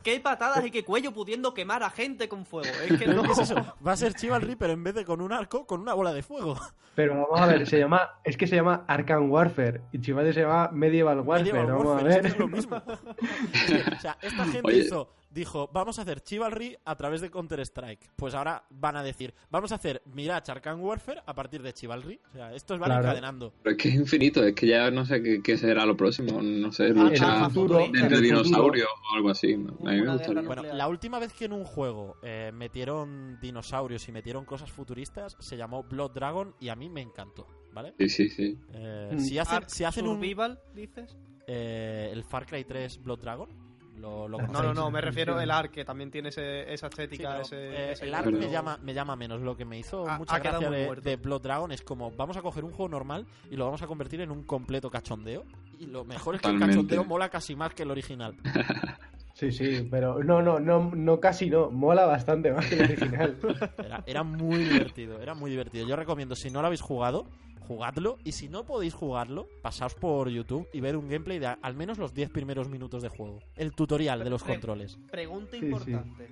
qué 0.04 0.20
patadas 0.20 0.64
y 0.64 0.70
qué 0.70 0.84
cuello 0.84 1.12
pudiendo 1.12 1.52
quemar 1.54 1.82
a 1.82 1.90
gente 1.90 2.28
con 2.28 2.46
fuego. 2.46 2.68
Es 2.88 2.96
que 3.00 3.08
no. 3.08 3.23
¿Qué 3.25 3.32
es 3.32 3.38
eso? 3.38 3.56
Va 3.84 3.92
a 3.92 3.96
ser 3.96 4.14
Chivalry, 4.14 4.54
pero 4.54 4.73
en 4.73 4.84
vez 4.84 4.94
de 4.94 5.04
con 5.04 5.20
un 5.20 5.32
arco, 5.32 5.66
con 5.66 5.80
una 5.80 5.94
bola 5.94 6.12
de 6.12 6.23
fuego. 6.23 6.56
Pero 6.94 7.14
vamos 7.23 7.40
a 7.40 7.46
ver, 7.46 7.66
se 7.66 7.76
llama, 7.80 8.20
es 8.23 8.37
que 8.37 8.46
se 8.46 8.54
llama 8.54 8.84
Arkham 8.87 9.28
Warfare 9.28 9.80
y 9.90 10.00
Chivalry 10.00 10.32
se 10.32 10.42
llama 10.42 10.70
Medieval 10.73 11.20
Warfare. 11.20 11.52
Medieval 11.52 11.66
vamos 11.76 11.87
Warfare, 12.04 12.14
a 12.14 12.16
es 12.16 12.16
que 12.18 12.23
ver. 12.23 12.32
es 12.32 12.38
lo 12.38 12.49
mismo. 12.49 12.82
O 13.96 14.00
sea, 14.00 14.16
esta 14.23 14.44
gente 14.44 14.68
Oye. 14.68 14.78
hizo, 14.78 15.08
dijo, 15.35 15.69
vamos 15.73 15.99
a 15.99 16.03
hacer 16.03 16.21
Chivalry 16.21 16.76
a 16.85 16.97
través 16.97 17.21
de 17.21 17.31
Counter-Strike. 17.31 18.12
Pues 18.17 18.35
ahora 18.35 18.64
van 18.71 18.97
a 18.97 19.03
decir, 19.03 19.35
vamos 19.50 19.73
a 19.73 19.75
hacer 19.75 20.00
Mirage 20.07 20.53
Arcane 20.53 20.81
Warfare 20.81 21.23
a 21.26 21.35
partir 21.35 21.61
de 21.62 21.73
Chivalry. 21.75 22.21
O 22.31 22.33
sea, 22.33 22.55
estos 22.55 22.79
van 22.79 22.88
Claro. 22.91 23.03
encadenando. 23.05 23.53
Pero 23.62 23.76
es 23.76 23.83
que 23.83 23.88
es 23.88 23.95
infinito, 23.97 24.43
es 24.45 24.55
que 24.55 24.67
ya 24.69 24.91
no 24.91 25.05
sé 25.05 25.23
qué, 25.23 25.43
qué 25.43 25.59
será 25.59 25.85
lo 25.85 25.97
próximo, 25.97 26.41
no 26.41 26.71
sé, 26.73 26.85
Ah, 26.85 26.87
En 26.88 26.99
el 26.99 27.05
lucha 27.11 27.45
futuro, 27.50 27.79
de- 27.79 27.85
en 27.87 27.93
de, 27.93 27.99
el 27.99 28.05
futuro- 28.05 28.21
dinosaurios 28.21 28.88
o 29.11 29.17
algo 29.17 29.30
así. 29.30 29.56
¿no? 29.56 29.71
A 29.73 29.91
mí 29.93 29.97
me 29.97 30.02
Una 30.02 30.13
gustaría. 30.13 30.43
guerra 30.43 30.54
Bueno, 30.63 30.75
la 30.75 30.89
última 30.89 31.19
vez 31.19 31.32
que 31.32 31.47
en 31.47 31.52
un 31.52 31.65
juego 31.65 32.17
eh, 32.23 32.52
metieron 32.54 33.39
dinosaurios 33.41 34.08
y 34.08 34.13
metieron 34.13 34.45
cosas 34.45 34.71
futuristas 34.71 35.37
se 35.41 35.56
llamó 35.56 35.82
Blood 35.82 36.13
Dragon 36.13 36.54
y 36.61 36.69
a 36.69 36.76
mí 36.76 36.89
me 36.89 37.00
encantó, 37.00 37.47
¿vale? 37.73 37.95
Sí, 37.99 38.08
sí, 38.08 38.28
sí. 38.28 38.58
Eh, 38.73 39.11
Mm. 39.15 39.19
si 39.19 39.39
hacen, 39.39 39.63
si 39.69 39.85
hacen 39.85 40.06
un, 40.06 40.15
Survival, 40.17 40.61
dices? 40.75 41.17
eh, 41.47 42.11
el 42.13 42.25
Far 42.25 42.47
Cry 42.47 42.65
3 42.65 43.02
Blood 43.02 43.19
Dragon, 43.21 43.49
lo, 44.04 44.28
lo 44.28 44.38
No, 44.38 44.47
No, 44.52 44.62
no, 44.62 44.75
no, 44.75 44.90
me 44.90 45.00
refiero 45.00 45.38
al 45.38 45.50
Ark, 45.50 45.71
que 45.71 45.84
también 45.84 46.10
tiene 46.10 46.28
ese- 46.28 46.73
esa 46.73 46.88
Sí, 46.88 47.02
estética. 47.02 47.40
ese, 47.40 47.56
eh, 47.56 47.93
ese 47.93 48.04
el 48.04 48.14
art 48.14 48.26
me 48.32 48.50
llama, 48.50 48.78
me 48.82 48.93
llama 48.93 49.17
menos. 49.17 49.40
Lo 49.40 49.56
que 49.56 49.64
me 49.64 49.78
hizo 49.78 50.06
Ha- 50.08 50.19
mucha 50.19 50.34
ha 50.34 50.38
gracia 50.38 50.71
de, 50.71 51.17
Blood 51.17 51.43
Dragon 51.43 51.73
es 51.73 51.82
como 51.82 52.10
vamos 52.10 52.36
a 52.36 52.43
coger 52.43 52.64
un 52.64 52.71
juego 52.73 52.88
normal 52.90 53.26
y 53.50 53.56
lo 53.56 53.64
vamos 53.64 53.80
a 53.82 53.86
convertir 53.86 54.21
en 54.21 54.30
un 54.30 54.45
completo 54.45 54.90
cachondeo. 54.90 55.45
Y 55.78 55.86
lo 55.86 56.04
mejor 56.04 56.34
es 56.34 56.40
que 56.43 56.49
el 56.50 56.58
cachondeo 56.58 57.04
mola 57.04 57.28
casi 57.30 57.56
más 57.56 57.73
que 57.75 57.82
el 57.84 57.90
original. 57.90 58.34
Sí, 59.36 59.50
sí, 59.50 59.88
pero 59.90 60.23
no, 60.23 60.40
no, 60.43 60.60
no, 60.60 60.93
no 60.95 61.19
casi 61.19 61.50
no, 61.50 61.69
mola 61.69 62.06
bastante 62.06 62.52
más 62.52 62.67
que 62.67 62.76
el 62.76 62.82
original. 62.82 63.36
Era, 63.84 64.04
era 64.06 64.23
muy 64.23 64.62
divertido, 64.62 65.21
era 65.21 65.34
muy 65.34 65.50
divertido. 65.50 65.84
Yo 65.88 65.97
recomiendo, 65.97 66.36
si 66.36 66.50
no 66.52 66.60
lo 66.60 66.69
habéis 66.69 66.80
jugado, 66.82 67.26
jugadlo. 67.67 68.19
Y 68.25 68.33
si 68.33 68.49
no 68.49 68.65
podéis 68.65 68.95
jugarlo, 68.95 69.49
pasaos 69.63 69.95
por 69.95 70.29
YouTube 70.29 70.69
y 70.73 70.81
ver 70.81 70.97
un 70.97 71.09
gameplay 71.09 71.39
de 71.39 71.47
al 71.47 71.75
menos 71.75 71.99
los 71.99 72.15
10 72.15 72.31
primeros 72.31 72.69
minutos 72.69 73.03
de 73.03 73.09
juego. 73.09 73.41
El 73.57 73.73
tutorial 73.73 74.23
de 74.23 74.31
los 74.31 74.43
Pre- 74.43 74.55
controles. 74.55 74.99
Pregunta 75.11 75.57
Sí, 75.59 75.65
importante. 75.67 76.29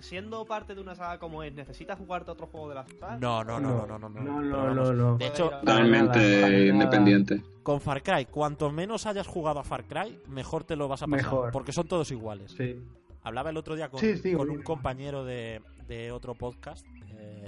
Siendo 0.00 0.44
parte 0.44 0.74
de 0.74 0.80
una 0.80 0.94
saga 0.96 1.18
como 1.20 1.42
es, 1.44 1.54
¿necesitas 1.54 1.96
jugarte 1.96 2.32
otro 2.32 2.48
juego 2.48 2.68
de 2.70 2.74
la 2.74 2.84
saga? 2.98 3.16
No, 3.18 3.44
no, 3.44 3.60
no, 3.60 3.86
no, 3.86 3.96
no, 3.96 4.08
no. 4.08 4.20
no, 4.20 4.40
no, 4.42 4.74
no, 4.74 4.92
no. 4.92 5.16
De 5.18 5.28
hecho, 5.28 5.50
Totalmente 5.50 6.66
independiente. 6.66 7.42
con 7.62 7.80
Far 7.80 8.02
Cry, 8.02 8.26
cuanto 8.26 8.70
menos 8.72 9.06
hayas 9.06 9.26
jugado 9.28 9.60
a 9.60 9.64
Far 9.64 9.84
Cry, 9.84 10.18
mejor 10.26 10.64
te 10.64 10.74
lo 10.74 10.88
vas 10.88 11.02
a 11.02 11.06
pasar. 11.06 11.24
Mejor. 11.24 11.52
Porque 11.52 11.72
son 11.72 11.86
todos 11.86 12.10
iguales. 12.10 12.52
Sí. 12.56 12.76
Hablaba 13.22 13.50
el 13.50 13.56
otro 13.56 13.76
día 13.76 13.88
con, 13.88 14.00
Sí, 14.00 14.16
sí, 14.16 14.32
con 14.34 14.50
un 14.50 14.62
compañero 14.62 15.24
de, 15.24 15.62
de 15.86 16.10
otro 16.10 16.34
podcast, 16.34 16.84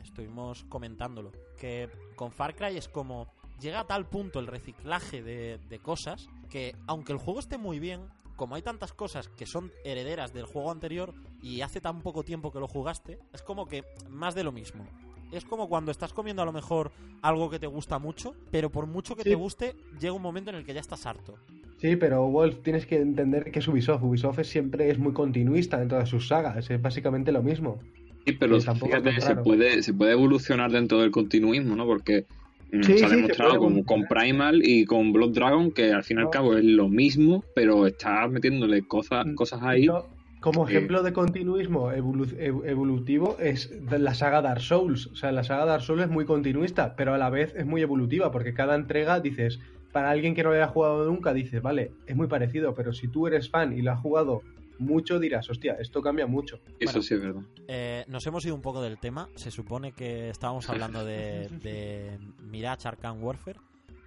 estuvimos 0.04 0.64
comentándolo, 0.68 1.32
que 1.58 1.88
con 2.16 2.30
Far 2.32 2.54
Cry 2.54 2.76
es 2.76 2.88
como 2.88 3.26
llega 3.60 3.80
a 3.80 3.86
tal 3.86 4.06
punto 4.06 4.38
el 4.40 4.46
reciclaje 4.46 5.22
de, 5.22 5.58
de 5.68 5.78
cosas 5.78 6.28
que 6.50 6.74
aunque 6.86 7.12
el 7.12 7.18
juego 7.18 7.40
esté 7.40 7.58
muy 7.58 7.78
bien, 7.78 8.02
como 8.36 8.54
hay 8.56 8.62
tantas 8.62 8.92
cosas 8.92 9.28
que 9.28 9.46
son 9.46 9.70
herederas 9.84 10.32
del 10.32 10.44
juego 10.46 10.70
anterior 10.70 11.14
y 11.40 11.60
hace 11.60 11.80
tan 11.80 12.00
poco 12.02 12.24
tiempo 12.24 12.50
que 12.52 12.60
lo 12.60 12.66
jugaste, 12.68 13.18
es 13.32 13.42
como 13.42 13.66
que 13.66 13.84
más 14.08 14.34
de 14.34 14.44
lo 14.44 14.52
mismo. 14.52 14.84
Es 15.32 15.44
como 15.44 15.68
cuando 15.68 15.90
estás 15.90 16.12
comiendo 16.12 16.42
a 16.42 16.44
lo 16.44 16.52
mejor 16.52 16.92
algo 17.22 17.48
que 17.50 17.58
te 17.58 17.66
gusta 17.66 17.98
mucho, 17.98 18.34
pero 18.50 18.70
por 18.70 18.86
mucho 18.86 19.16
que 19.16 19.22
Sí. 19.22 19.30
te 19.30 19.34
guste, 19.34 19.74
llega 20.00 20.12
un 20.12 20.22
momento 20.22 20.50
en 20.50 20.56
el 20.56 20.64
que 20.64 20.74
ya 20.74 20.80
estás 20.80 21.06
harto. 21.06 21.34
Sí, 21.78 21.96
pero 21.96 22.28
Wolf, 22.28 22.60
tienes 22.62 22.86
que 22.86 23.00
entender 23.00 23.50
que 23.50 23.58
es 23.58 23.68
Ubisoft. 23.68 24.02
Ubisoft 24.02 24.38
es 24.40 24.48
siempre 24.48 24.90
es 24.90 24.98
muy 24.98 25.12
continuista 25.12 25.80
en 25.82 25.88
todas 25.88 26.08
sus 26.08 26.28
sagas, 26.28 26.70
es 26.70 26.80
básicamente 26.80 27.32
lo 27.32 27.42
mismo. 27.42 27.78
Sí, 28.26 28.32
pero 28.38 28.58
fíjate, 28.60 29.20
se 29.20 29.36
puede, 29.36 29.82
se 29.82 29.92
puede 29.94 30.12
evolucionar 30.12 30.70
dentro 30.72 30.98
del 31.00 31.10
continuismo, 31.10 31.76
¿no? 31.76 31.84
Porque 31.86 32.26
mm, 32.70 32.82
Sí, 32.82 32.94
se 32.94 33.04
ha 33.04 33.08
sí, 33.08 33.16
demostrado 33.16 33.58
con, 33.58 33.82
Primal 34.08 34.60
y 34.64 34.84
con 34.86 35.12
Blood 35.12 35.32
Dragon 35.32 35.72
que 35.72 35.92
al 35.92 36.04
fin 36.04 36.18
y 36.18 36.20
al 36.22 36.30
cabo 36.30 36.56
es 36.56 36.64
lo 36.64 36.88
mismo, 36.88 37.44
pero 37.54 37.86
está 37.86 38.26
metiéndole 38.28 38.86
cosas, 38.86 39.26
Mm, 39.26 39.34
cosas 39.34 39.60
ahí. 39.62 39.86
Yo, 39.86 40.10
como 40.40 40.66
ejemplo 40.68 41.02
de 41.02 41.12
continuismo 41.12 41.90
evolu- 41.92 42.36
ev- 42.38 42.66
evolutivo 42.68 43.36
es 43.38 43.70
la 43.90 44.14
saga 44.14 44.42
Dark 44.42 44.60
Souls. 44.60 45.06
O 45.08 45.16
sea, 45.16 45.32
la 45.32 45.44
saga 45.44 45.64
Dark 45.66 45.82
Souls 45.82 46.02
es 46.02 46.08
muy 46.10 46.24
continuista, 46.26 46.94
pero 46.96 47.14
a 47.14 47.18
la 47.18 47.30
vez 47.30 47.54
es 47.56 47.66
muy 47.66 47.82
evolutiva, 47.82 48.30
porque 48.30 48.54
cada 48.54 48.74
entrega 48.74 49.20
dices, 49.20 49.58
para 49.90 50.10
alguien 50.10 50.34
que 50.34 50.42
no 50.42 50.50
lo 50.50 50.56
haya 50.56 50.68
jugado 50.68 51.06
nunca, 51.06 51.32
dices, 51.32 51.62
vale, 51.62 51.96
es 52.06 52.16
muy 52.16 52.26
parecido, 52.28 52.74
pero 52.74 52.92
si 52.92 53.08
tú 53.08 53.26
eres 53.26 53.50
fan 53.50 53.72
y 53.72 53.82
lo 53.82 53.92
has 53.92 54.00
jugado 54.00 54.46
mucho, 54.78 55.18
dirás, 55.18 55.48
hostia, 55.50 55.74
esto 55.80 56.00
cambia 56.02 56.26
mucho. 56.26 56.56
Eso 56.78 56.92
Bueno. 56.92 57.02
sí 57.02 57.14
es 57.14 57.20
verdad. 57.20 57.42
Eh, 57.68 58.04
nos 58.08 58.26
hemos 58.26 58.44
ido 58.44 58.54
un 58.54 58.62
poco 58.62 58.82
del 58.82 58.98
tema. 58.98 59.28
Se 59.34 59.50
supone 59.50 59.92
que 59.92 60.30
estábamos 60.30 60.68
hablando 60.68 61.04
de, 61.04 61.48
de 61.62 62.18
Mirage 62.40 62.88
Arcane 62.88 63.20
Warfare. 63.20 63.58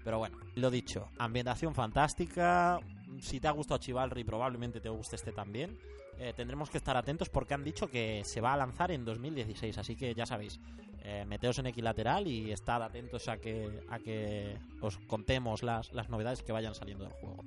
Pero 0.04 0.20
bueno, 0.20 0.38
lo 0.56 0.70
dicho, 0.72 1.10
ambientación 1.18 1.76
fantástica. 1.76 2.80
Si 3.20 3.40
te 3.40 3.48
ha 3.48 3.52
gustado 3.52 3.80
Chivalry, 3.80 4.24
probablemente 4.24 4.80
te 4.80 4.90
guste 4.90 5.16
este 5.18 5.32
también. 5.32 5.78
Eh, 6.20 6.34
tendremos 6.36 6.70
que 6.70 6.78
estar 6.78 6.96
atentos 6.98 7.30
porque 7.30 7.54
han 7.54 7.64
dicho 7.64 7.88
que 7.90 8.24
se 8.24 8.42
va 8.42 8.54
a 8.54 8.58
lanzar 8.58 8.92
en 8.92 9.06
2016. 9.06 9.78
Así 9.78 9.96
que 9.96 10.14
ya 10.16 10.26
sabéis, 10.26 10.60
eh, 11.04 11.26
meteos 11.28 11.60
en 11.60 11.68
equilateral 11.68 12.26
y 12.28 12.52
estad 12.52 12.82
atentos 12.84 13.28
a 13.28 13.38
que, 13.38 13.70
a 13.90 14.00
que 14.00 14.58
os 14.82 14.98
contemos 15.08 15.62
las, 15.62 15.92
las 15.94 16.10
novedades 16.10 16.42
que 16.42 16.52
vayan 16.52 16.74
saliendo 16.74 17.04
del 17.04 17.14
juego. 17.14 17.44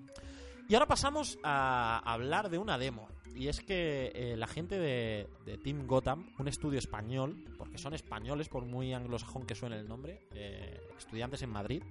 Y 0.71 0.75
ahora 0.75 0.87
pasamos 0.87 1.37
a 1.43 1.99
hablar 2.11 2.49
de 2.49 2.57
una 2.59 2.79
demo. 2.79 3.09
Y 3.35 3.49
es 3.49 3.61
que 3.61 4.13
eh, 4.15 4.37
la 4.37 4.47
gente 4.47 4.79
de, 4.79 5.29
de 5.45 5.59
Team 5.59 5.87
Gotham, 5.89 6.31
un 6.39 6.47
estudio 6.47 6.79
español, 6.79 7.45
porque 7.59 7.77
son 7.77 7.93
españoles 7.95 8.49
por 8.49 8.65
muy 8.65 8.93
anglosajón 8.93 9.47
que 9.47 9.55
suene 9.57 9.77
el 9.81 9.89
nombre, 9.89 10.21
eh, 10.33 10.81
estudiantes 10.97 11.43
en 11.43 11.51
Madrid, 11.51 11.83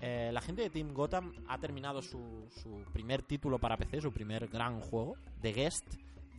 eh, 0.00 0.30
la 0.32 0.40
gente 0.40 0.62
de 0.62 0.70
Team 0.70 0.94
Gotham 0.94 1.32
ha 1.48 1.58
terminado 1.58 2.02
su, 2.02 2.46
su 2.50 2.84
primer 2.92 3.22
título 3.22 3.58
para 3.58 3.76
PC, 3.76 4.00
su 4.00 4.12
primer 4.12 4.46
gran 4.48 4.80
juego, 4.80 5.16
The 5.42 5.52
Guest, 5.52 5.94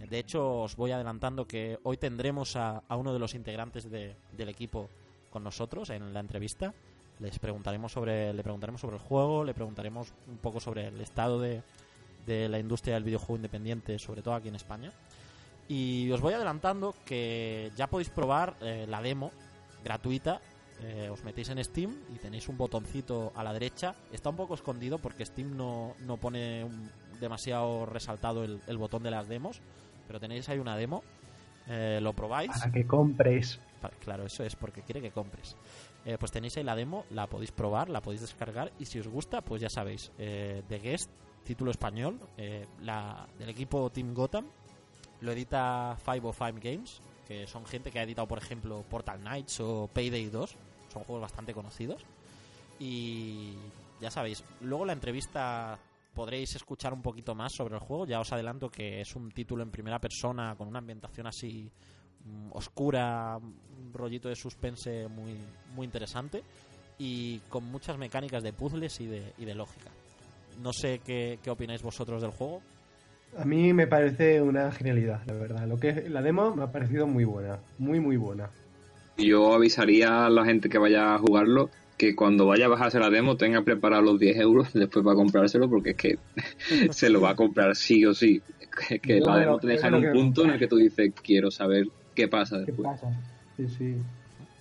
De 0.10 0.20
hecho, 0.20 0.62
os 0.62 0.76
voy 0.76 0.92
adelantando 0.92 1.46
que 1.46 1.78
hoy 1.84 1.98
tendremos 1.98 2.56
a, 2.56 2.84
a 2.88 2.96
uno 2.98 3.12
de 3.14 3.20
los 3.20 3.34
integrantes 3.36 3.90
de- 3.90 4.16
del 4.34 4.50
equipo 4.50 4.90
con 5.30 5.44
nosotros 5.44 5.90
en 5.90 6.14
la 6.14 6.20
entrevista. 6.20 6.74
Les 7.20 7.40
preguntaremos 7.40 7.92
sobre, 7.92 8.34
le 8.34 8.44
preguntaremos 8.44 8.82
sobre 8.82 8.98
el 8.98 9.02
juego, 9.02 9.44
le 9.44 9.54
preguntaremos 9.54 10.14
un 10.28 10.38
poco 10.38 10.60
sobre 10.60 10.88
el 10.88 11.00
estado 11.00 11.40
de, 11.40 11.62
de 12.26 12.50
la 12.50 12.60
industria 12.60 12.96
del 12.96 13.04
videojuego 13.06 13.38
independiente, 13.38 13.98
sobre 14.00 14.22
todo 14.22 14.34
aquí 14.34 14.50
en 14.50 14.56
España. 14.56 14.92
Y 15.68 16.12
os 16.12 16.22
voy 16.22 16.34
adelantando 16.34 16.94
que 17.06 17.72
ya 17.76 17.88
podéis 17.88 18.10
probar 18.10 18.56
eh, 18.62 18.86
la 18.88 19.02
demo 19.02 19.32
gratuita. 19.84 20.42
Eh, 20.82 21.10
os 21.10 21.24
metéis 21.24 21.48
en 21.50 21.64
Steam 21.64 21.96
y 22.14 22.18
tenéis 22.20 22.50
un 22.50 22.58
botoncito 22.58 23.32
a 23.36 23.44
la 23.44 23.54
derecha. 23.54 23.96
Está 24.12 24.30
un 24.30 24.36
poco 24.36 24.54
escondido 24.56 25.00
porque 25.00 25.26
Steam 25.26 25.56
no, 25.56 25.96
no 26.02 26.18
pone 26.18 26.66
un- 26.66 26.92
demasiado 27.22 27.86
resaltado 27.86 28.44
el, 28.44 28.60
el 28.68 28.78
botón 28.78 29.02
de 29.04 29.10
las 29.12 29.28
demos. 29.30 29.62
Pero 30.06 30.20
tenéis 30.20 30.50
ahí 30.50 30.60
una 30.60 30.76
demo. 30.76 31.02
Eh, 31.68 32.00
lo 32.02 32.12
probáis. 32.14 32.52
Para 32.52 32.72
que 32.72 32.86
compres. 32.86 33.60
Pa- 33.82 33.90
Claro, 34.02 34.26
eso 34.26 34.44
es 34.44 34.56
porque 34.58 34.82
quiere 34.82 35.02
que 35.02 35.12
compres. 35.12 35.56
Eh, 36.06 36.18
pues 36.20 36.32
tenéis 36.32 36.56
ahí 36.58 36.64
la 36.64 36.76
demo, 36.76 37.04
la 37.10 37.26
podéis 37.28 37.52
probar, 37.52 37.90
la 37.90 38.00
podéis 38.00 38.22
descargar 38.22 38.72
y 38.78 38.86
si 38.86 39.00
os 39.00 39.08
gusta, 39.08 39.42
pues 39.42 39.60
ya 39.60 39.70
sabéis, 39.70 40.12
eh, 40.20 40.62
The 40.70 40.78
Guest, 40.78 41.10
título 41.44 41.72
español, 41.72 42.20
eh, 42.38 42.68
la, 42.84 43.28
del 43.40 43.50
equipo 43.50 43.90
Team 43.90 44.14
Gotham, 44.14 44.46
lo 45.22 45.32
edita 45.32 45.98
505 46.06 46.60
Games, 46.62 47.02
que 47.28 47.48
son 47.48 47.66
gente 47.66 47.90
que 47.90 48.00
ha 48.00 48.04
editado, 48.04 48.28
por 48.28 48.38
ejemplo, 48.38 48.84
Portal 48.88 49.20
Knights 49.20 49.60
o 49.62 49.90
Payday 49.92 50.30
2, 50.30 50.56
son 50.94 51.04
juegos 51.04 51.24
bastante 51.24 51.56
conocidos. 51.56 52.06
Y 52.80 53.56
ya 54.00 54.12
sabéis, 54.12 54.44
luego 54.62 54.86
la 54.86 54.94
entrevista 54.94 55.80
podréis 56.14 56.56
escuchar 56.56 56.94
un 56.94 57.02
poquito 57.02 57.34
más 57.34 57.54
sobre 57.54 57.74
el 57.74 57.82
juego, 57.82 58.06
ya 58.06 58.20
os 58.20 58.32
adelanto 58.32 58.70
que 58.70 59.02
es 59.02 59.16
un 59.16 59.32
título 59.32 59.64
en 59.64 59.72
primera 59.72 60.00
persona 60.00 60.56
con 60.56 60.68
una 60.68 60.80
ambientación 60.80 61.26
así 61.26 61.72
oscura, 62.52 63.38
un 63.38 63.94
rollito 63.94 64.30
de 64.30 64.36
suspense 64.36 65.08
muy, 65.08 65.38
muy 65.76 65.86
interesante 65.86 66.44
y 66.98 67.40
con 67.50 67.66
muchas 67.66 67.98
mecánicas 67.98 68.44
de 68.44 68.54
puzzles 68.54 69.00
y 69.02 69.08
de, 69.08 69.34
y 69.38 69.46
de 69.46 69.56
lógica. 69.56 69.92
No 70.62 70.72
sé 70.72 71.02
qué, 71.06 71.40
qué 71.44 71.50
opináis 71.50 71.82
vosotros 71.82 72.22
del 72.22 72.32
juego. 72.32 72.62
A 73.38 73.44
mí 73.44 73.74
me 73.74 73.88
parece 73.88 74.42
una 74.42 74.72
genialidad, 74.72 75.22
la 75.26 75.34
verdad. 75.34 75.68
Lo 75.68 75.78
que 75.78 76.10
la 76.10 76.22
demo 76.22 76.56
me 76.56 76.64
ha 76.64 76.72
parecido 76.72 77.06
muy 77.06 77.26
buena, 77.26 77.60
muy 77.78 78.00
muy 78.00 78.16
buena. 78.16 78.50
Yo 79.18 79.54
avisaría 79.54 80.26
a 80.26 80.30
la 80.30 80.46
gente 80.46 80.70
que 80.70 80.78
vaya 80.78 81.16
a 81.16 81.20
jugarlo 81.20 81.70
que 81.98 82.16
cuando 82.16 82.46
vaya 82.46 82.66
a 82.66 82.70
bajarse 82.70 83.00
la 83.00 83.10
demo 83.10 83.38
tenga 83.38 83.62
preparados 83.64 84.06
los 84.06 84.20
10 84.20 84.38
euros 84.38 84.74
después 84.74 85.04
para 85.04 85.16
comprárselo 85.16 85.70
porque 85.70 85.92
es 85.92 85.96
que 85.96 86.18
se 86.92 87.10
lo 87.10 87.22
va 87.22 87.32
a 87.32 87.36
comprar 87.36 87.76
sí 87.76 88.06
o 88.06 88.14
sí. 88.14 88.42
Que, 89.02 89.20
la 89.22 89.38
demo 89.38 89.58
te 89.58 89.68
deja 89.68 89.88
en 89.88 89.96
un 89.96 90.12
punto 90.12 90.44
en 90.44 90.52
el 90.52 90.60
que 90.60 90.68
tú 90.68 90.76
dices 90.78 91.14
quiero 91.22 91.50
saber 91.52 91.88
qué 92.16 92.28
pasa 92.28 92.58
¿Qué 92.60 92.72
después. 92.72 92.88
pasa? 93.00 93.14
Sí, 93.58 93.68
sí. 93.70 93.96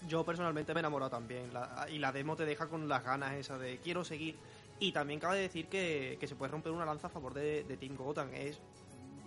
Yo 0.09 0.25
personalmente 0.25 0.75
me 0.75 0.81
he 0.81 0.83
enamorado 0.83 1.11
también. 1.11 1.53
la- 1.55 1.87
y 1.91 1.99
la 1.99 2.13
demo 2.13 2.37
te 2.37 2.45
deja 2.45 2.67
con 2.67 2.89
las 2.89 3.03
ganas 3.05 3.35
esa 3.35 3.57
de 3.59 3.79
quiero 3.79 4.05
seguir. 4.05 4.37
Y 4.81 4.93
también 4.93 5.21
cabe 5.21 5.39
decir 5.39 5.67
que, 5.67 6.17
que 6.21 6.27
se 6.27 6.35
puede 6.35 6.51
romper 6.53 6.73
una 6.73 6.85
lanza 6.85 7.07
a 7.07 7.11
favor 7.11 7.33
de, 7.33 7.65
de 7.65 7.77
Team 7.77 7.97
Gotham. 7.97 8.29
Es, 8.35 8.59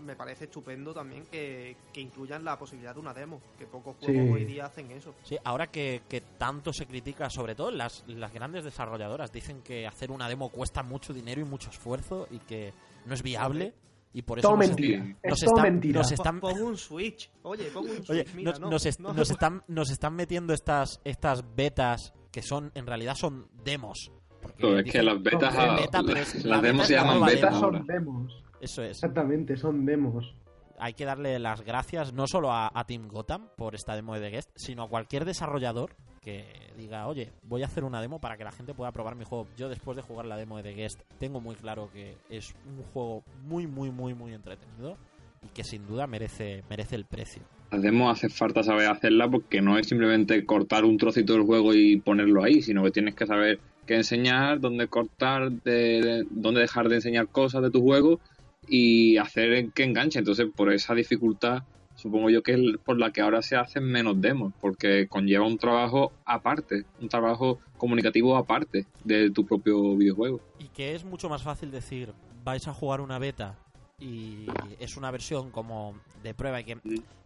me 0.05 0.15
parece 0.15 0.43
estupendo 0.43 0.93
también 0.93 1.25
que, 1.31 1.75
que 1.93 2.01
incluyan 2.01 2.43
la 2.45 2.59
posibilidad 2.59 2.93
de 2.93 2.99
una 2.99 3.13
demo. 3.13 3.41
Que 3.57 3.65
pocos 3.65 3.95
juegos 3.97 4.25
Sí. 4.27 4.31
hoy 4.33 4.45
día 4.45 4.65
hacen 4.65 4.91
eso. 4.91 5.15
Sí, 5.23 5.37
ahora 5.43 5.67
que, 5.67 6.01
que 6.07 6.21
tanto 6.21 6.73
se 6.73 6.85
critica, 6.85 7.29
sobre 7.29 7.55
todo 7.55 7.71
las, 7.71 8.03
las 8.07 8.31
grandes 8.33 8.63
desarrolladoras, 8.65 9.31
dicen 9.31 9.61
que 9.63 9.87
hacer 9.87 10.11
una 10.11 10.27
demo 10.29 10.49
cuesta 10.49 10.83
mucho 10.83 11.13
dinero 11.13 11.41
y 11.41 11.45
mucho 11.45 11.69
esfuerzo 11.71 12.27
y 12.29 12.37
que 12.39 12.73
no 13.05 13.13
es 13.15 13.23
viable 13.23 13.73
y 14.13 14.21
por 14.21 14.39
eso 14.39 14.47
Todo 14.47 14.57
nos, 14.57 14.67
mentira. 14.67 15.03
sí. 15.05 15.15
nos 15.23 15.33
Es 15.39 15.45
todo 15.45 15.55
están- 15.57 15.73
mentira. 15.73 15.99
nos 15.99 16.07
Po- 16.07 16.13
están, 16.13 16.39
Pon 16.39 16.61
un 16.61 16.77
Switch. 16.77 17.31
Oye, 17.43 17.65
pon 17.65 17.83
un 17.83 17.95
Switch. 17.97 18.09
Oye, 18.09 18.25
Mira, 18.35 18.51
nos, 18.51 18.59
no, 18.59 18.69
nos 18.69 18.85
est- 18.85 18.99
no. 18.99 19.13
nos 19.13 19.29
están, 19.31 19.63
nos 19.67 19.89
están 19.91 20.15
metiendo 20.15 20.53
estas, 20.53 20.99
estas 21.03 21.43
betas 21.55 22.13
que 22.31 22.41
son, 22.41 22.71
en 22.75 22.85
realidad 22.87 23.15
son 23.15 23.47
demos. 23.63 24.11
Porque 24.41 24.57
Pero 24.59 24.79
es 24.79 24.85
dicen- 24.85 25.01
que 25.01 25.05
las 25.05 25.21
betas, 25.23 25.53
son 25.55 25.69
ah, 25.69 25.75
beta, 25.75 25.99
es- 26.21 26.45
la 26.45 26.49
las 26.55 26.61
beta 26.61 26.67
demos 26.73 26.87
se 26.87 26.93
la 26.93 26.99
llaman 27.03 27.25
betas 27.25 27.53
demo. 27.53 27.59
son 27.59 27.87
demos. 27.87 28.43
Eso 28.61 28.81
es. 28.83 28.91
Exactamente, 28.91 29.57
son 29.57 29.85
demos. 29.85 30.35
Hay 30.79 30.93
que 30.93 31.05
darle 31.05 31.39
las 31.39 31.61
gracias 31.61 32.13
no 32.13 32.27
solo 32.27 32.51
a, 32.51 32.71
a 32.73 32.85
Team 32.85 33.07
Gotham 33.07 33.49
por 33.57 33.73
esta 33.75 33.95
demo 33.95 34.13
de 34.13 34.21
The 34.21 34.29
Guest, 34.29 34.49
sino 34.55 34.83
a 34.83 34.89
cualquier 34.89 35.25
desarrollador 35.25 35.95
que 36.27 36.43
diga, 36.77 37.07
oye, 37.07 37.31
voy 37.43 37.63
a 37.63 37.67
hacer 37.67 37.85
una 37.85 38.01
demo 38.01 38.19
para 38.19 38.35
que 38.35 38.43
la 38.43 38.51
gente 38.51 38.73
pueda 38.73 38.91
probar 38.91 39.15
mi 39.15 39.23
juego. 39.23 39.47
Yo 39.57 39.69
después 39.69 39.95
de 39.95 40.03
jugar 40.03 40.25
la 40.25 40.35
demo 40.35 40.57
de 40.57 40.63
The 40.63 40.73
Guest 40.73 40.99
tengo 41.19 41.39
muy 41.39 41.55
claro 41.55 41.89
que 41.93 42.15
es 42.29 42.53
un 42.65 42.83
juego 42.91 43.23
muy, 43.45 43.65
muy, 43.65 43.91
muy, 43.91 44.13
muy 44.13 44.33
entretenido 44.33 44.97
y 45.41 45.47
que 45.53 45.63
sin 45.63 45.87
duda 45.87 46.05
merece, 46.05 46.63
merece 46.69 46.95
el 46.97 47.05
precio. 47.05 47.43
Las 47.71 47.81
demos 47.81 48.11
hace 48.11 48.27
falta 48.27 48.61
saber 48.61 48.89
hacerla 48.89 49.29
porque 49.29 49.61
no 49.61 49.77
es 49.77 49.87
simplemente 49.87 50.45
cortar 50.45 50.83
un 50.83 50.97
trocito 50.97 51.31
del 51.31 51.43
juego 51.43 51.73
y 51.73 51.97
ponerlo 52.01 52.43
ahí, 52.43 52.61
sino 52.61 52.83
que 52.83 52.91
tienes 52.91 53.15
que 53.15 53.25
saber 53.25 53.59
qué 53.85 53.95
enseñar, 53.95 54.59
dónde 54.59 54.87
cortar, 54.89 55.49
de, 55.49 56.01
de- 56.01 56.25
dónde 56.29 56.59
dejar 56.59 56.89
de 56.89 56.95
enseñar 56.95 57.29
cosas 57.29 57.61
de 57.61 57.71
tu 57.71 57.81
juego 57.81 58.19
y 58.67 59.15
hacer 59.15 59.69
que 59.71 59.83
enganche. 59.85 60.19
Entonces, 60.19 60.47
por 60.53 60.73
esa 60.73 60.93
dificultad, 60.93 61.63
supongo 62.07 62.29
yo 62.29 62.41
que 62.41 62.53
es 62.53 62.59
por 62.83 62.97
la 62.97 63.11
que 63.11 63.21
ahora 63.21 63.41
se 63.41 63.55
hacen 63.55 63.83
menos 63.83 64.19
demos, 64.21 64.53
porque 64.61 65.07
conlleva 65.07 65.45
un 65.45 65.57
trabajo 65.57 66.13
aparte, 66.25 66.85
un 67.01 67.09
trabajo 67.09 67.59
comunicativo 67.77 68.35
aparte 68.37 68.85
de 69.03 69.29
tu 69.31 69.45
propio 69.45 69.95
videojuego. 69.95 70.39
Y 70.59 70.69
que 70.69 70.95
es 70.95 71.03
mucho 71.03 71.29
más 71.29 71.43
fácil 71.43 71.69
decir, 71.71 72.13
vais 72.43 72.67
a 72.67 72.73
jugar 72.73 73.01
una 73.01 73.19
beta 73.19 73.55
y 73.99 74.45
es 74.79 74.95
una 74.97 75.11
versión 75.11 75.51
como 75.51 75.95
de 76.23 76.33
prueba 76.33 76.59
y 76.61 76.63
que 76.63 76.77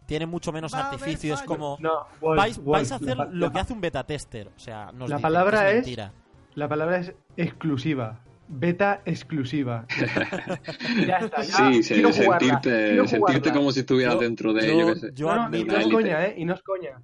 tiene 0.06 0.26
mucho 0.26 0.52
menos 0.52 0.74
artificios 0.74 1.42
como... 1.42 1.76
No, 1.80 2.06
Wolf, 2.20 2.36
vais, 2.36 2.56
Wolf, 2.58 2.66
vais 2.78 2.92
a 2.92 2.96
hacer 2.96 3.16
lo 3.30 3.50
que 3.52 3.58
hace 3.60 3.72
un 3.72 3.80
beta 3.80 4.04
tester. 4.04 4.48
O 4.56 4.58
sea, 4.58 4.86
nos 4.92 5.08
La 5.08 5.16
dicen 5.16 5.22
palabra 5.22 5.70
es- 5.70 5.74
mentira. 5.76 6.12
La 6.54 6.68
palabra 6.68 6.98
es 6.98 7.14
exclusiva. 7.36 8.18
Beta 8.54 9.00
exclusiva. 9.06 9.86
ya 11.06 11.16
está, 11.18 11.42
ya 11.42 11.82
sí, 11.82 12.02
jugarla, 12.02 12.12
sentirte, 12.12 12.88
quiero 12.90 13.08
sentirte 13.08 13.50
como 13.52 13.72
si 13.72 13.80
estuvieras 13.80 14.20
dentro 14.20 14.52
de, 14.52 14.68
yo 15.14 15.26
No, 15.28 15.34
no, 15.36 15.42
admito- 15.44 15.58
y 15.58 15.64
no 15.64 15.76
es 15.78 15.86
coña, 15.88 16.26
¿eh? 16.26 16.34
Y 16.36 16.44
no 16.44 16.54
es 16.54 16.62
coña. 16.62 17.00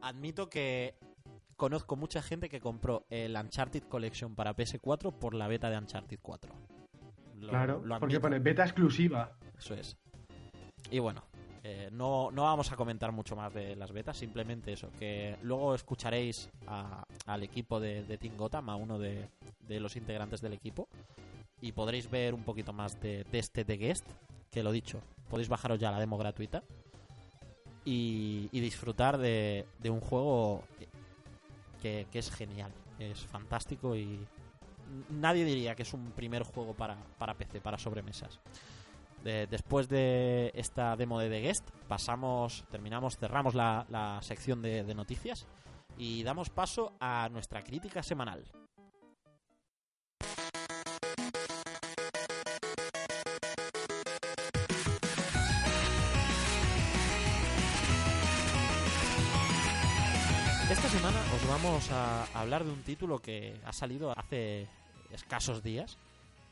Admito 0.00 0.48
que 0.48 0.94
conozco 1.56 1.96
mucha 1.96 2.22
gente 2.22 2.48
que 2.48 2.60
compró 2.60 3.04
el 3.10 3.36
Uncharted 3.36 3.82
Collection 3.82 4.34
para 4.34 4.56
PS4 4.56 5.12
por 5.18 5.34
la 5.34 5.48
beta 5.48 5.68
de 5.68 5.76
Uncharted 5.76 6.18
4. 6.22 6.50
Lo- 7.40 7.48
Claro, 7.50 7.82
lo 7.84 7.98
porque 8.00 8.18
pone 8.18 8.38
beta 8.38 8.64
exclusiva. 8.64 9.36
Eso 9.58 9.74
es. 9.74 9.96
Y 10.90 10.98
bueno, 10.98 11.24
eh, 11.64 11.88
no, 11.92 12.30
no 12.30 12.42
vamos 12.44 12.70
a 12.72 12.76
comentar 12.76 13.12
mucho 13.12 13.36
más 13.36 13.52
de 13.52 13.76
las 13.76 13.92
betas, 13.92 14.16
simplemente 14.16 14.72
eso, 14.72 14.88
que 14.98 15.36
luego 15.42 15.74
escucharéis 15.74 16.48
a- 16.66 17.02
al 17.26 17.42
equipo 17.42 17.80
de, 17.80 18.02
de 18.04 18.18
Team 18.18 18.36
Gotham, 18.36 18.70
a 18.70 18.76
uno 18.76 18.98
de, 18.98 19.28
de 19.66 19.80
los 19.80 19.96
integrantes 19.96 20.40
del 20.40 20.52
equipo, 20.52 20.88
y 21.60 21.72
podréis 21.72 22.08
ver 22.10 22.34
un 22.34 22.44
poquito 22.44 22.72
más 22.72 23.00
de, 23.00 23.26
este 23.32 23.64
The 23.64 23.76
Guest, 23.76 24.06
que 24.50 24.62
lo 24.62 24.72
dicho, 24.72 25.00
podéis 25.28 25.48
bajaros 25.48 25.78
ya 25.78 25.90
la 25.90 25.98
demo 25.98 26.16
gratuita 26.16 26.62
y, 27.84 28.48
disfrutar 28.52 29.18
de, 29.18 29.66
de 29.78 29.90
un 29.90 30.00
juego 30.00 30.62
que, 31.82 32.06
que 32.10 32.18
es 32.18 32.30
genial, 32.30 32.72
es 32.98 33.18
fantástico 33.26 33.96
y 33.96 34.18
nadie 35.10 35.44
diría 35.44 35.74
que 35.74 35.82
es 35.82 35.92
un 35.92 36.10
primer 36.12 36.42
juego 36.42 36.74
para, 36.74 36.96
para 37.18 37.34
PC, 37.34 37.60
para 37.60 37.78
sobremesas. 37.78 38.38
De- 39.24 39.46
después 39.46 39.88
de 39.88 40.52
esta 40.54 40.96
demo 40.96 41.18
de 41.18 41.28
The 41.28 41.40
Guest, 41.40 41.70
pasamos, 41.88 42.64
terminamos, 42.70 43.16
cerramos 43.18 43.54
la, 43.54 43.84
la 43.90 44.20
sección 44.22 44.62
de 44.62 44.94
noticias 44.94 45.46
y 45.98 46.22
damos 46.22 46.50
paso 46.50 46.92
a 47.00 47.28
nuestra 47.30 47.62
crítica 47.62 48.02
semanal. 48.02 48.44
Esta 60.70 60.88
semana 60.90 61.18
os 61.34 61.48
vamos 61.48 61.90
a 61.90 62.24
hablar 62.38 62.62
de 62.64 62.70
un 62.70 62.82
título 62.82 63.20
que 63.20 63.58
ha 63.64 63.72
salido 63.72 64.12
hace 64.16 64.68
escasos 65.10 65.62
días. 65.62 65.96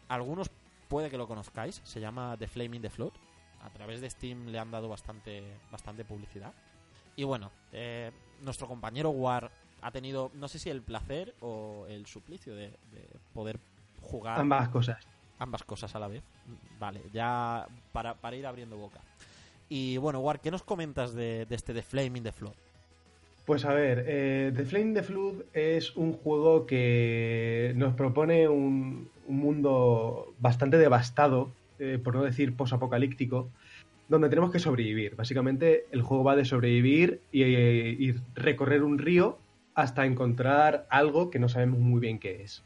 Algunos 0.09 0.49
puede 0.89 1.11
que 1.11 1.19
lo 1.19 1.27
conozcáis, 1.27 1.81
se 1.85 2.01
llama 2.01 2.37
The 2.39 2.47
Flame 2.49 2.77
in 2.77 2.83
the 2.83 2.91
Flood. 2.91 3.13
A 3.63 3.71
través 3.71 4.01
de 4.01 4.09
Steam 4.11 4.47
le 4.49 4.59
han 4.59 4.71
dado 4.71 4.89
bastante, 4.89 5.43
bastante 5.73 6.05
publicidad. 6.05 6.53
Y 7.17 7.25
bueno, 7.25 7.51
eh, 7.73 8.11
nuestro 8.43 8.69
compañero 8.69 9.11
War 9.11 9.51
ha 9.83 9.91
tenido, 9.91 10.31
no 10.35 10.49
sé 10.49 10.59
si 10.59 10.71
el 10.71 10.83
placer 10.83 11.35
o 11.41 11.87
el 11.89 12.07
suplicio 12.07 12.55
de, 12.55 12.69
de 12.69 13.09
poder 13.35 13.59
jugar 14.03 14.39
Ambas 14.41 14.69
cosas. 14.69 15.07
ambas 15.39 15.63
cosas 15.65 15.95
a 15.95 15.99
la 15.99 16.09
vez. 16.09 16.23
Vale, 16.79 17.01
ya 17.13 17.67
para, 17.93 18.15
para 18.15 18.37
ir 18.37 18.47
abriendo 18.47 18.77
boca. 18.77 19.01
Y 19.69 19.97
bueno, 19.97 20.21
War, 20.21 20.41
¿qué 20.41 20.51
nos 20.51 20.63
comentas 20.63 21.15
de, 21.15 21.47
de 21.47 21.55
este 21.57 21.75
The 21.75 21.83
Flame 21.83 22.19
in 22.19 22.25
the 22.25 22.33
Flood? 22.33 22.55
Pues 23.47 23.65
a 23.65 23.73
ver, 23.73 24.05
eh, 24.09 24.53
The 24.55 24.65
Flame 24.65 24.93
the 24.95 25.03
Flood 25.03 25.43
es 25.53 25.97
un 25.97 26.13
juego 26.13 26.67
que 26.67 27.73
nos 27.77 27.95
propone 27.95 28.49
un, 28.49 29.09
un 29.29 29.39
mundo 29.39 30.35
bastante 30.39 30.79
devastado, 30.79 31.53
eh, 31.79 31.99
por 32.03 32.15
no 32.15 32.23
decir 32.23 32.55
posapocalíptico, 32.57 33.51
donde 34.09 34.29
tenemos 34.29 34.51
que 34.51 34.59
sobrevivir. 34.59 35.17
Básicamente 35.17 35.87
el 35.91 36.03
juego 36.03 36.25
va 36.25 36.37
de 36.37 36.45
sobrevivir 36.45 37.21
y, 37.33 37.43
y 37.43 38.15
recorrer 38.35 38.83
un 38.83 38.99
río 38.99 39.39
hasta 39.75 40.07
encontrar 40.07 40.87
algo 40.91 41.31
que 41.31 41.39
no 41.39 41.49
sabemos 41.49 41.79
muy 41.79 42.01
bien 42.01 42.19
qué 42.19 42.43
es. 42.43 42.63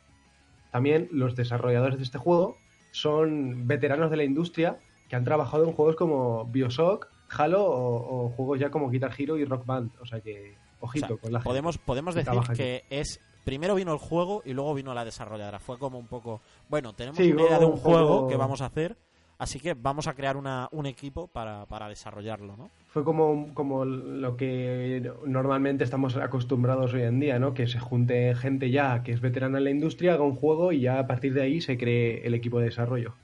También 0.71 1.09
los 1.11 1.35
desarrolladores 1.35 1.99
de 1.99 2.05
este 2.05 2.19
juego 2.19 2.57
son 2.93 3.67
veteranos 3.67 4.11
de 4.11 4.17
la 4.17 4.25
industria 4.25 4.79
que 5.09 5.17
han 5.17 5.25
trabajado 5.25 5.65
en 5.65 5.73
juegos 5.73 5.97
como 5.97 6.45
Bioshock, 6.47 7.09
Halo 7.29 7.65
o, 7.65 8.27
o 8.27 8.29
juegos 8.31 8.59
ya 8.61 8.71
como 8.71 8.91
Guitar 8.91 9.13
Hero 9.17 9.37
y 9.39 9.45
Rock 9.45 9.67
Band. 9.67 9.91
O 10.01 10.07
sea 10.07 10.21
que, 10.21 10.57
ojito 10.81 11.07
O 11.07 11.09
sea, 11.09 11.17
con 11.17 11.33
la 11.33 11.41
podemos, 11.41 11.77
gente 11.77 11.87
podemos 11.87 12.15
que 12.15 12.23
decir 12.23 12.57
que 12.57 12.85
es 12.91 13.21
primero 13.51 13.75
vino 13.75 13.93
el 13.93 13.99
juego 13.99 14.43
y 14.45 14.53
luego 14.53 14.75
vino 14.75 14.95
la 14.95 15.05
desarrolladora. 15.05 15.59
Fue 15.59 15.77
como 15.77 15.99
un 15.99 16.07
poco, 16.07 16.41
bueno, 16.69 16.93
tenemos 16.93 17.17
Sí, 17.17 17.33
una 17.33 17.43
idea 17.43 17.59
de 17.59 17.67
un 17.67 17.77
juego 17.77 18.07
poco- 18.07 18.29
que 18.29 18.37
vamos 18.37 18.61
a 18.61 18.67
hacer, 18.67 18.97
así 19.39 19.59
que 19.59 19.75
vamos 19.75 20.07
a 20.07 20.15
crear 20.15 20.37
una, 20.37 20.69
un 20.71 20.87
equipo 20.87 21.27
para, 21.27 21.67
para 21.67 21.89
desarrollarlo, 21.89 22.57
¿no? 22.57 22.71
Fue 22.93 23.03
como, 23.03 23.53
como 23.53 23.85
lo 23.85 24.37
que 24.37 25.13
normalmente 25.27 25.83
estamos 25.83 26.17
acostumbrados 26.17 26.95
hoy 26.95 27.03
en 27.03 27.19
día, 27.19 27.41
¿no? 27.41 27.53
Que 27.53 27.67
se 27.67 27.81
junte 27.81 28.37
gente 28.37 28.71
ya 28.71 29.03
que 29.03 29.11
es 29.13 29.21
veterana 29.21 29.59
en 29.59 29.65
la 29.65 29.71
industria, 29.71 30.15
haga 30.15 30.23
un 30.23 30.37
juego 30.37 30.71
y 30.71 30.81
ya 30.83 31.01
a 31.01 31.07
partir 31.09 31.35
de 31.35 31.43
ahí 31.43 31.61
se 31.61 31.77
cree 31.77 32.25
el 32.25 32.35
equipo 32.35 32.61
de 32.61 32.67
desarrollo. 32.67 33.15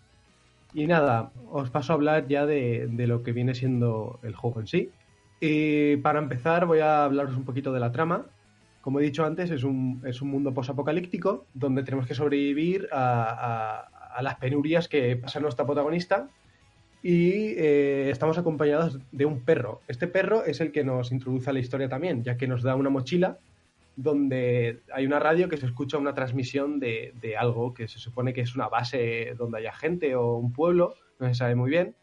Y 0.75 0.87
nada, 0.89 1.33
os 1.51 1.71
paso 1.71 1.93
a 1.93 1.97
hablar 1.97 2.27
ya 2.29 2.47
de, 2.47 2.89
de 2.91 3.07
lo 3.07 3.23
que 3.23 3.33
viene 3.33 3.55
siendo 3.55 4.19
el 4.23 4.35
juego 4.35 4.61
en 4.61 4.67
sí. 4.67 4.91
Y 5.41 5.97
para 5.99 6.19
empezar 6.19 6.67
voy 6.67 6.81
a 6.81 7.05
hablaros 7.05 7.37
un 7.37 7.45
poquito 7.45 7.73
de 7.73 7.81
la 7.81 7.93
trama. 7.93 8.27
Como 8.87 9.01
he 9.01 9.03
dicho 9.03 9.25
antes, 9.25 9.51
es 9.51 9.65
un, 9.65 10.01
es 10.07 10.23
un 10.23 10.29
mundo 10.29 10.55
posapocalíptico 10.55 11.45
donde 11.55 11.83
tenemos 11.83 12.07
que 12.07 12.15
sobrevivir 12.15 12.87
a, 12.93 13.25
a- 13.81 13.81
a 14.17 14.23
las 14.23 14.37
penurias 14.37 14.87
que 14.87 15.17
pasa 15.17 15.41
nuestra 15.41 15.67
protagonista 15.67 16.29
y 17.03 17.49
eh, 17.57 18.11
estamos 18.11 18.39
acompañados 18.39 19.01
de 19.11 19.25
un 19.27 19.41
perro. 19.41 19.81
Este 19.89 20.07
perro 20.07 20.45
es 20.45 20.61
el 20.61 20.71
que 20.71 20.85
nos 20.85 21.11
introduce 21.11 21.51
a 21.51 21.53
la 21.53 21.59
historia 21.59 21.89
también, 21.89 22.23
ya 22.23 22.37
que 22.37 22.47
nos 22.47 22.63
da 22.63 22.77
una 22.77 22.89
mochila 22.89 23.39
donde 23.97 24.83
hay 24.95 25.05
una 25.05 25.19
radio 25.19 25.49
que 25.49 25.57
se 25.57 25.67
escucha 25.67 25.99
una 25.99 26.15
transmisión 26.15 26.79
de, 26.79 27.13
de 27.21 27.37
algo 27.37 27.75
que 27.75 27.89
se 27.89 27.99
supone 27.99 28.33
que 28.35 28.43
es 28.43 28.55
una 28.55 28.69
base 28.69 29.35
donde 29.37 29.59
haya 29.59 29.73
gente 29.73 30.15
o 30.15 30.37
un 30.37 30.53
pueblo, 30.53 30.95
no 31.19 31.27
se 31.27 31.35
sabe 31.35 31.57
muy 31.57 31.71
bien. 31.71 31.97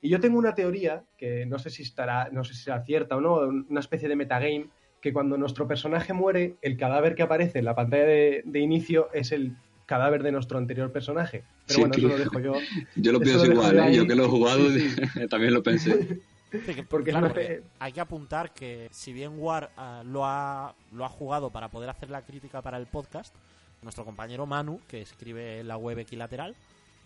Y 0.00 0.08
yo 0.08 0.20
tengo 0.20 0.38
una 0.38 0.54
teoría 0.54 1.04
que 1.18 1.44
no 1.44 1.58
sé 1.58 1.68
si 1.68 1.82
estará, 1.82 2.30
no 2.32 2.44
sé 2.44 2.54
si 2.54 2.62
será 2.62 2.82
cierta 2.82 3.14
o 3.18 3.20
no, 3.20 3.40
una 3.40 3.80
especie 3.80 4.08
de 4.08 4.16
metagame, 4.16 4.68
que 5.00 5.12
cuando 5.12 5.36
nuestro 5.38 5.66
personaje 5.66 6.12
muere, 6.12 6.56
el 6.62 6.76
cadáver 6.76 7.14
que 7.14 7.22
aparece 7.22 7.58
en 7.60 7.64
la 7.64 7.74
pantalla 7.74 8.04
de, 8.04 8.42
de 8.44 8.58
inicio 8.60 9.08
es 9.12 9.32
el 9.32 9.56
cadáver 9.86 10.22
de 10.22 10.30
nuestro 10.32 10.58
anterior 10.58 10.92
personaje. 10.92 11.42
Pero 11.66 11.74
Sí, 11.76 11.80
bueno, 11.80 11.94
eso 11.96 12.08
lo 12.08 12.18
dejo 12.18 12.40
yo. 12.40 12.52
Yo 12.96 13.12
lo 13.12 13.18
Eso 13.18 13.24
pienso 13.24 13.46
lo 13.46 13.52
igual, 13.54 13.78
¿eh? 13.78 13.94
Yo 13.96 14.06
que 14.06 14.14
lo 14.14 14.24
he 14.24 14.28
jugado 14.28 14.70
Sí, 14.70 14.88
también 15.30 15.54
lo 15.54 15.62
pensé. 15.62 16.20
Sí, 16.52 16.74
que- 16.74 16.82
Porque 16.84 17.10
claro, 17.10 17.30
fe- 17.30 17.62
hay 17.78 17.92
que 17.92 18.00
apuntar 18.00 18.52
que 18.52 18.88
si 18.92 19.12
bien 19.12 19.32
War 19.36 19.70
ah, 19.76 20.02
lo, 20.04 20.24
ha, 20.26 20.74
lo 20.92 21.04
ha 21.04 21.08
jugado 21.08 21.50
para 21.50 21.68
poder 21.68 21.90
hacer 21.90 22.10
la 22.10 22.22
crítica 22.22 22.60
para 22.62 22.76
el 22.76 22.86
podcast, 22.86 23.34
nuestro 23.82 24.04
compañero 24.04 24.46
Manu, 24.46 24.80
que 24.86 25.00
escribe 25.00 25.60
en 25.60 25.68
la 25.68 25.76
web 25.76 25.98
equilateral, 25.98 26.54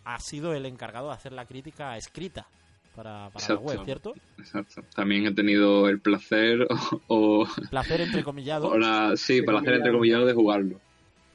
ha 0.05 0.19
sido 0.21 0.53
el 0.55 0.67
encargado 0.67 1.09
de 1.09 1.15
hacer 1.15 1.33
la 1.33 1.47
crítica 1.47 1.97
escrita 1.97 2.47
para, 2.95 3.31
para 3.31 3.49
la 3.49 3.61
web, 3.61 3.81
¿cierto? 3.85 4.15
Exacto. 4.39 4.83
También 4.95 5.27
he 5.27 5.33
tenido 5.33 5.89
el 5.89 6.01
placer 6.01 6.67
o, 7.09 7.47
Placer 7.71 8.01
entrecomillado. 8.03 8.69
o 8.69 8.79
la- 8.79 9.15
sí, 9.17 9.43
para 9.43 9.59
hacer 9.59 9.75
entre 9.75 9.93
comillas 9.93 10.25
de 10.27 10.33
jugarlo. 10.33 10.81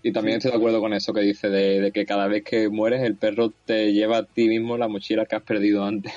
Y 0.02 0.14
también 0.14 0.36
Sí. 0.40 0.48
estoy 0.48 0.52
de 0.52 0.58
acuerdo 0.58 0.80
con 0.80 0.94
eso 0.94 1.14
que 1.14 1.20
dice 1.22 1.50
de, 1.50 1.82
de 1.82 1.92
que 1.92 2.06
cada 2.06 2.28
vez 2.28 2.44
que 2.46 2.70
mueres 2.70 3.02
el 3.04 3.18
perro 3.18 3.52
te 3.66 3.92
lleva 3.92 4.20
a 4.20 4.24
ti 4.24 4.48
mismo 4.48 4.78
la 4.78 4.88
mochila 4.88 5.26
que 5.26 5.36
has 5.36 5.44
perdido 5.44 5.84
antes. 5.84 6.14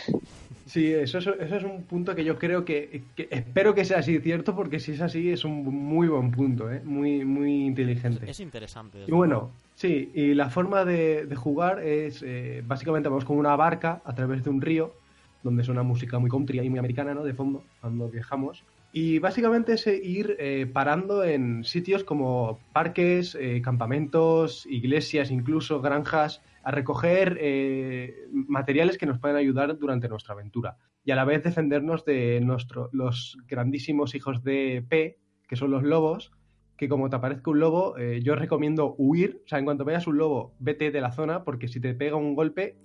Sí, 0.66 0.86
eso 0.92 1.18
es, 1.18 1.26
eso 1.26 1.56
es 1.56 1.64
un 1.64 1.82
punto 1.82 2.14
que 2.14 2.24
yo 2.24 2.38
creo 2.38 2.64
que, 2.64 3.02
que 3.16 3.26
espero 3.30 3.74
que 3.74 3.84
sea 3.84 3.98
así 3.98 4.18
cierto, 4.20 4.54
porque 4.54 4.78
si 4.78 4.92
es 4.92 5.00
así 5.00 5.30
es 5.30 5.44
un 5.44 5.64
muy 5.64 6.06
buen 6.06 6.30
punto, 6.30 6.70
¿eh? 6.70 6.80
muy, 6.84 7.24
muy 7.24 7.66
inteligente. 7.66 8.30
Es 8.30 8.38
interesante. 8.38 8.98
Y 9.06 9.10
bueno, 9.10 9.50
sí, 9.74 10.12
y 10.14 10.34
la 10.34 10.48
forma 10.48 10.84
de, 10.84 11.26
de 11.26 11.34
jugar 11.36 11.82
es, 11.82 12.22
eh, 12.24 12.62
básicamente 12.64 13.08
vamos 13.08 13.24
con 13.24 13.36
una 13.36 13.56
barca 13.56 14.00
a 14.04 14.14
través 14.14 14.44
de 14.44 14.50
un 14.50 14.62
río, 14.62 14.94
donde 15.42 15.64
suena 15.64 15.82
música 15.82 16.18
muy 16.18 16.30
country 16.30 16.60
y 16.60 16.70
muy 16.70 16.78
americana, 16.78 17.14
¿no? 17.14 17.24
De 17.24 17.34
fondo, 17.34 17.64
cuando 17.80 18.08
viajamos. 18.08 18.64
Y 18.92 19.18
básicamente 19.18 19.72
es 19.72 19.86
eh, 19.86 19.98
ir 20.02 20.36
eh, 20.38 20.66
parando 20.70 21.24
en 21.24 21.64
sitios 21.64 22.04
como 22.04 22.60
parques, 22.74 23.34
eh, 23.40 23.62
campamentos, 23.62 24.66
iglesias, 24.66 25.30
incluso 25.30 25.80
granjas, 25.80 26.42
a 26.62 26.70
recoger 26.70 27.40
materiales 28.30 28.96
que 28.96 29.06
nos 29.06 29.18
pueden 29.18 29.36
ayudar 29.36 29.76
durante 29.78 30.08
nuestra 30.08 30.34
aventura. 30.34 30.76
Y 31.04 31.10
a 31.10 31.16
la 31.16 31.24
vez 31.24 31.42
defendernos 31.42 32.04
de 32.04 32.40
los 32.92 33.36
grandísimos 33.48 34.14
hijos 34.14 34.44
de 34.44 34.84
P, 34.88 35.18
que 35.48 35.56
son 35.56 35.72
los 35.72 35.82
lobos, 35.82 36.30
que 36.76 36.88
como 36.88 37.10
te 37.10 37.16
aparezca 37.16 37.50
un 37.50 37.58
lobo, 37.58 37.98
yo 37.98 38.36
recomiendo 38.36 38.94
huir. 38.96 39.42
O 39.44 39.48
sea, 39.48 39.58
en 39.58 39.64
cuanto 39.64 39.84
veas 39.84 40.06
un 40.06 40.18
lobo, 40.18 40.54
vete 40.60 40.92
de 40.92 41.00
la 41.00 41.10
zona, 41.10 41.42
porque 41.42 41.66
si 41.66 41.80
te 41.80 41.94
pega 41.94 42.14
un 42.14 42.36
golpe, 42.36 42.76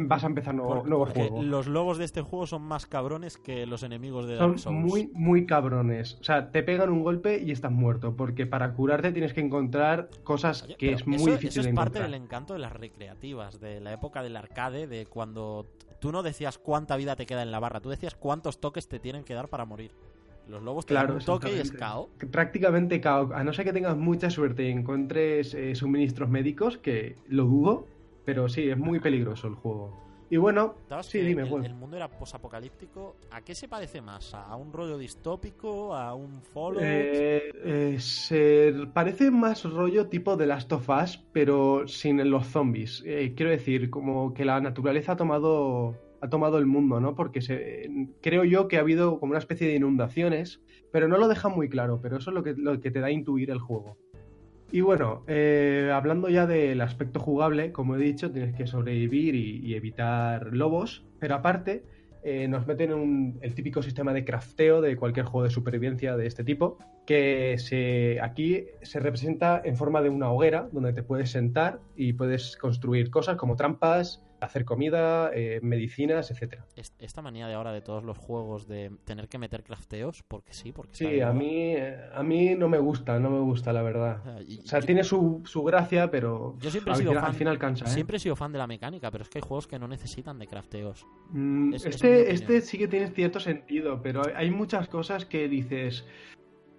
vas 0.00 0.24
a 0.24 0.26
empezar 0.26 0.54
nuevo, 0.54 0.74
Por- 0.80 0.88
nuevo 0.88 1.04
porque 1.04 1.20
juego. 1.28 1.42
los 1.42 1.66
lobos 1.66 1.98
de 1.98 2.04
este 2.04 2.20
juego 2.22 2.46
son 2.46 2.62
más 2.62 2.86
cabrones 2.86 3.36
que 3.38 3.66
los 3.66 3.82
enemigos 3.82 4.26
de 4.26 4.36
Son 4.36 4.50
Dark 4.50 4.58
Souls. 4.60 4.78
muy, 4.78 5.10
muy 5.12 5.46
cabrones. 5.46 6.18
O 6.20 6.24
sea, 6.24 6.50
te 6.50 6.62
pegan 6.62 6.90
un 6.90 7.02
golpe 7.02 7.42
y 7.42 7.50
estás 7.50 7.72
muerto, 7.72 8.14
porque 8.16 8.46
para 8.46 8.72
curarte 8.74 9.12
tienes 9.12 9.32
que 9.32 9.40
encontrar 9.40 10.08
cosas 10.24 10.62
Oye, 10.64 10.76
que 10.76 10.92
es 10.92 11.06
muy 11.06 11.16
eso, 11.16 11.26
difícil 11.30 11.48
eso 11.48 11.60
es 11.60 11.66
de 11.66 11.72
parte 11.74 11.98
encontrar. 11.98 12.10
del 12.10 12.22
encanto 12.22 12.52
de 12.54 12.58
las 12.60 12.72
recreativas, 12.72 13.60
de 13.60 13.80
la 13.80 13.92
época 13.92 14.22
del 14.22 14.36
arcade, 14.36 14.86
de 14.86 15.06
cuando 15.06 15.66
tú 16.00 16.12
no 16.12 16.22
decías 16.22 16.58
cuánta 16.58 16.96
vida 16.96 17.16
te 17.16 17.26
queda 17.26 17.42
en 17.42 17.50
la 17.50 17.60
barra, 17.60 17.80
tú 17.80 17.88
decías 17.90 18.14
cuántos 18.14 18.60
toques 18.60 18.88
te 18.88 18.98
tienen 18.98 19.24
que 19.24 19.34
dar 19.34 19.48
para 19.48 19.64
morir. 19.64 19.90
Los 20.46 20.62
lobos 20.62 20.84
te 20.84 20.92
Claro, 20.92 21.08
dan 21.08 21.16
un 21.16 21.24
toque 21.24 21.56
y 21.56 21.58
es. 21.58 21.72
KO. 21.72 22.10
Prácticamente 22.30 23.00
cao. 23.00 23.30
A 23.34 23.42
no 23.44 23.54
ser 23.54 23.64
que 23.64 23.72
tengas 23.72 23.96
mucha 23.96 24.28
suerte 24.28 24.64
y 24.68 24.72
encuentres 24.72 25.54
eh, 25.54 25.74
suministros 25.74 26.28
médicos, 26.28 26.76
que 26.76 27.16
lo 27.28 27.44
dudo, 27.44 27.86
pero 28.24 28.48
sí, 28.48 28.68
es 28.68 28.78
muy 28.78 29.00
peligroso 29.00 29.48
el 29.48 29.54
juego. 29.54 30.04
Y 30.30 30.36
bueno, 30.36 30.74
sí, 31.02 31.20
dime, 31.20 31.42
el, 31.42 31.48
Wolf. 31.48 31.66
el 31.66 31.74
mundo 31.74 31.96
era 31.96 32.08
posapocalíptico. 32.08 33.16
¿A 33.30 33.42
qué 33.42 33.54
se 33.54 33.68
parece 33.68 34.00
más? 34.00 34.34
¿A 34.34 34.56
un 34.56 34.72
rollo 34.72 34.96
distópico? 34.96 35.94
¿A 35.94 36.14
un 36.14 36.40
Fallout? 36.42 36.82
Eh, 36.82 37.52
eh, 37.64 37.96
se 38.00 38.72
parece 38.92 39.30
más 39.30 39.64
rollo 39.64 40.08
tipo 40.08 40.36
de 40.36 40.46
Last 40.46 40.72
of 40.72 40.88
Us, 40.88 41.24
pero 41.32 41.86
sin 41.86 42.28
los 42.30 42.46
zombies. 42.46 43.02
Eh, 43.06 43.34
quiero 43.36 43.50
decir, 43.50 43.90
como 43.90 44.32
que 44.32 44.44
la 44.44 44.60
naturaleza 44.60 45.12
ha 45.12 45.16
tomado, 45.16 45.94
ha 46.20 46.28
tomado 46.28 46.58
el 46.58 46.66
mundo, 46.66 47.00
¿no? 47.00 47.14
Porque 47.14 47.42
se, 47.42 47.88
creo 48.22 48.44
yo 48.44 48.66
que 48.66 48.78
ha 48.78 48.80
habido 48.80 49.20
como 49.20 49.30
una 49.30 49.38
especie 49.38 49.68
de 49.68 49.74
inundaciones, 49.74 50.62
pero 50.90 51.06
no 51.06 51.18
lo 51.18 51.28
deja 51.28 51.48
muy 51.48 51.68
claro, 51.68 52.00
pero 52.00 52.16
eso 52.16 52.30
es 52.30 52.34
lo 52.34 52.42
que, 52.42 52.54
lo 52.54 52.80
que 52.80 52.90
te 52.90 53.00
da 53.00 53.08
a 53.08 53.12
intuir 53.12 53.50
el 53.50 53.58
juego. 53.58 53.98
Y 54.74 54.80
bueno, 54.80 55.22
eh, 55.28 55.88
hablando 55.94 56.28
ya 56.28 56.48
del 56.48 56.80
aspecto 56.80 57.20
jugable, 57.20 57.70
como 57.70 57.94
he 57.94 57.98
dicho, 58.00 58.32
tienes 58.32 58.56
que 58.56 58.66
sobrevivir 58.66 59.36
y, 59.36 59.60
y 59.64 59.76
evitar 59.76 60.48
lobos, 60.52 61.04
pero 61.20 61.36
aparte 61.36 61.84
eh, 62.24 62.48
nos 62.48 62.66
meten 62.66 62.92
un- 62.92 63.38
el 63.40 63.54
típico 63.54 63.84
sistema 63.84 64.12
de 64.12 64.24
crafteo 64.24 64.80
de 64.80 64.96
cualquier 64.96 65.26
juego 65.26 65.44
de 65.44 65.50
supervivencia 65.50 66.16
de 66.16 66.26
este 66.26 66.42
tipo, 66.42 66.76
que 67.06 67.54
se, 67.58 68.18
aquí 68.20 68.64
se 68.82 68.98
representa 68.98 69.62
en 69.64 69.76
forma 69.76 70.02
de 70.02 70.08
una 70.08 70.32
hoguera 70.32 70.68
donde 70.72 70.92
te 70.92 71.04
puedes 71.04 71.30
sentar 71.30 71.78
y 71.94 72.14
puedes 72.14 72.56
construir 72.56 73.10
cosas 73.10 73.36
como 73.36 73.54
trampas, 73.54 74.24
hacer 74.44 74.64
comida, 74.64 75.30
eh, 75.34 75.60
medicinas, 75.62 76.30
etcétera. 76.30 76.64
Es- 76.76 76.94
Esta 76.98 77.22
manía 77.22 77.46
de 77.48 77.54
ahora 77.54 77.72
de 77.72 77.80
todos 77.80 78.04
los 78.04 78.18
juegos 78.18 78.66
de 78.68 78.90
tener 79.04 79.28
que 79.28 79.38
meter 79.38 79.62
crafteos, 79.64 80.22
porque 80.26 80.52
sí, 80.54 80.72
porque 80.72 80.94
Sí, 80.94 81.20
a 81.20 81.32
mí, 81.32 81.74
a 81.76 82.22
mí 82.22 82.54
no 82.54 82.68
me 82.68 82.78
gusta, 82.78 83.18
no 83.18 83.30
me 83.30 83.40
gusta 83.40 83.72
la 83.72 83.82
verdad. 83.82 84.20
O 84.20 84.22
sea, 84.24 84.42
y- 84.42 84.58
O 84.60 84.66
sea, 84.66 84.78
y- 84.80 84.82
tiene 84.86 85.04
su, 85.04 85.42
su 85.44 85.62
gracia, 85.64 86.10
pero 86.10 86.56
Yo 86.60 86.70
siempre 86.70 86.92
he 86.92 86.94
al, 86.94 86.98
sido 87.00 87.10
final, 87.10 87.22
fan- 87.22 87.30
al 87.32 87.36
final 87.36 87.58
cansa. 87.58 87.84
¿eh? 87.86 87.88
Siempre 87.88 88.16
he 88.16 88.20
sido 88.20 88.36
fan 88.36 88.52
de 88.52 88.58
la 88.58 88.66
mecánica, 88.66 89.10
pero 89.10 89.22
es 89.22 89.28
que 89.30 89.38
hay 89.38 89.42
juegos 89.42 89.66
que 89.66 89.78
no 89.78 89.88
necesitan 89.88 90.38
de 90.38 90.46
crafteos. 90.46 91.06
Mm, 91.30 91.74
Es- 91.74 91.86
este, 91.86 92.32
este 92.32 92.60
sí 92.60 92.78
que 92.78 92.88
tiene 92.88 93.08
cierto 93.08 93.40
sentido, 93.40 94.00
pero 94.02 94.22
hay 94.34 94.50
muchas 94.50 94.88
cosas 94.88 95.24
que 95.24 95.48
dices, 95.48 96.04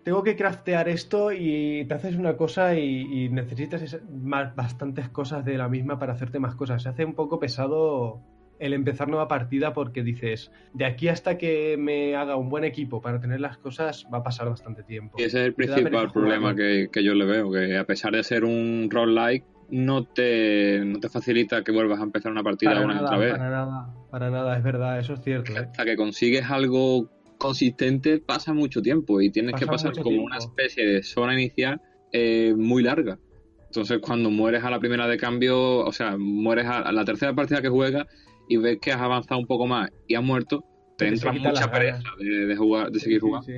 tengo 0.05 0.21
que 0.23 0.35
craftear 0.37 0.87
esto 0.87 1.31
y 1.33 1.83
te 1.87 1.93
haces 1.95 2.15
una 2.15 2.37
cosa 2.37 2.75
y, 2.75 3.25
y 3.25 3.29
necesitas 3.29 3.81
esa- 3.81 3.99
más- 4.09 4.55
bastantes 4.55 5.09
cosas 5.09 5.43
de 5.43 5.57
la 5.57 5.67
misma 5.67 5.97
para 5.99 6.13
hacerte 6.13 6.39
más 6.39 6.55
cosas. 6.55 6.83
Se 6.83 6.89
hace 6.89 7.03
un 7.03 7.15
poco 7.15 7.39
pesado 7.39 8.21
el 8.59 8.73
empezar 8.73 9.09
nueva 9.09 9.27
partida 9.27 9.73
porque 9.73 10.03
dices, 10.03 10.51
de 10.73 10.85
aquí 10.85 11.07
hasta 11.09 11.37
que 11.37 11.75
me 11.77 12.15
haga 12.15 12.35
un 12.37 12.47
buen 12.49 12.63
equipo 12.63 13.01
para 13.01 13.19
tener 13.19 13.41
las 13.41 13.57
cosas 13.57 14.05
va 14.13 14.19
a 14.19 14.23
pasar 14.23 14.47
bastante 14.47 14.83
tiempo. 14.83 15.17
Y 15.19 15.23
ese 15.23 15.39
es 15.41 15.47
el 15.47 15.53
principal 15.55 16.11
problema 16.11 16.55
que, 16.55 16.87
que 16.93 17.03
yo 17.03 17.15
le 17.15 17.25
veo, 17.25 17.51
que 17.51 17.75
a 17.75 17.83
pesar 17.85 18.13
de 18.13 18.23
ser 18.23 18.45
un 18.45 18.87
roguelike, 18.91 19.43
no 19.71 20.05
te, 20.05 20.83
no 20.85 20.99
te 20.99 21.09
facilita 21.09 21.63
que 21.63 21.71
vuelvas 21.71 21.99
a 21.99 22.03
empezar 22.03 22.31
una 22.31 22.43
partida 22.43 22.73
Para 22.75 22.85
una 22.85 22.93
y 22.93 23.03
otra 23.03 23.17
vez. 23.17 23.31
para 23.31 23.49
nada, 23.49 23.93
para 24.11 24.29
nada, 24.29 24.55
es 24.55 24.63
verdad, 24.63 24.99
eso 24.99 25.15
es 25.15 25.21
cierto. 25.21 25.51
¿eh? 25.53 25.57
Hasta 25.71 25.83
que 25.83 25.95
consigues 25.97 26.49
algo 26.49 27.09
consistente 27.37 28.19
pasa 28.19 28.53
mucho 28.53 28.81
tiempo 28.81 29.21
y 29.21 29.29
tienes 29.31 29.55
que 29.55 29.65
Pasa 29.65 29.89
pasar 29.89 29.93
como 30.03 30.09
tiempo. 30.09 30.25
una 30.25 30.37
especie 30.37 30.85
de 30.85 31.03
zona 31.03 31.33
inicial 31.33 31.81
eh, 32.11 32.53
muy 32.57 32.83
larga. 32.83 33.19
Entonces 33.67 33.99
cuando 34.01 34.29
mueres 34.29 34.63
a 34.63 34.69
la 34.69 34.79
primera 34.79 35.07
de 35.07 35.17
cambio, 35.17 35.79
o 35.79 35.91
sea, 35.91 36.17
mueres 36.17 36.65
a, 36.65 36.91
la 36.91 37.03
tercera 37.05 37.33
partida 37.33 37.61
que 37.61 37.69
juegas 37.69 38.05
y 38.47 38.57
ves 38.57 38.77
que 38.81 38.91
has 38.91 39.01
avanzado 39.01 39.39
un 39.39 39.47
poco 39.47 39.67
más 39.67 39.89
y 40.07 40.15
has 40.15 40.23
muerto, 40.23 40.63
te 40.97 41.05
Te 41.05 41.11
entra 41.13 41.33
mucha 41.33 41.69
pereza 41.69 42.09
de, 42.17 42.45
de 42.45 42.55
jugar, 42.55 42.89
de 42.91 42.99
seguir 42.99 43.19
Sí, 43.19 43.27
jugando. 43.27 43.45
sí. 43.45 43.53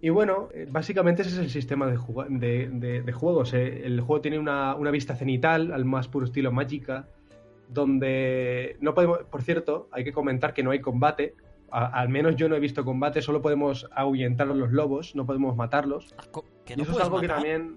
Y 0.00 0.10
bueno, 0.10 0.48
eh, 0.54 0.68
básicamente 0.70 1.22
ese 1.22 1.32
es 1.32 1.38
el 1.38 1.50
sistema 1.50 1.88
de, 1.88 1.96
juga- 1.96 2.28
de, 2.30 2.68
de- 2.68 3.02
de 3.02 3.12
juegos. 3.12 3.52
eh. 3.52 3.82
El 3.84 4.00
juego 4.00 4.20
tiene 4.20 4.38
una, 4.38 4.76
una 4.76 4.92
vista 4.92 5.16
cenital, 5.16 5.72
al 5.72 5.84
más 5.84 6.06
puro 6.06 6.26
estilo 6.26 6.52
Magica, 6.52 7.08
donde 7.68 8.76
no 8.80 8.94
podemos, 8.94 9.18
por 9.30 9.42
cierto, 9.42 9.88
hay 9.90 10.04
que 10.04 10.12
comentar 10.12 10.54
que 10.54 10.62
no 10.62 10.70
hay 10.70 10.80
combate. 10.80 11.34
A- 11.70 12.00
al 12.00 12.08
menos 12.08 12.36
yo 12.36 12.48
no 12.48 12.56
he 12.56 12.60
visto 12.60 12.84
combate, 12.84 13.20
solo 13.22 13.42
podemos 13.42 13.86
ahuyentar 13.92 14.48
a 14.50 14.54
los 14.54 14.72
lobos, 14.72 15.14
no 15.14 15.26
podemos 15.26 15.56
matarlos. 15.56 16.14
Ah, 16.16 16.24
Que 16.64 16.74
y 16.74 16.76
no 16.78 16.82
eso 16.84 16.92
es 16.92 17.00
algo 17.00 17.20
que 17.20 17.28
también... 17.28 17.76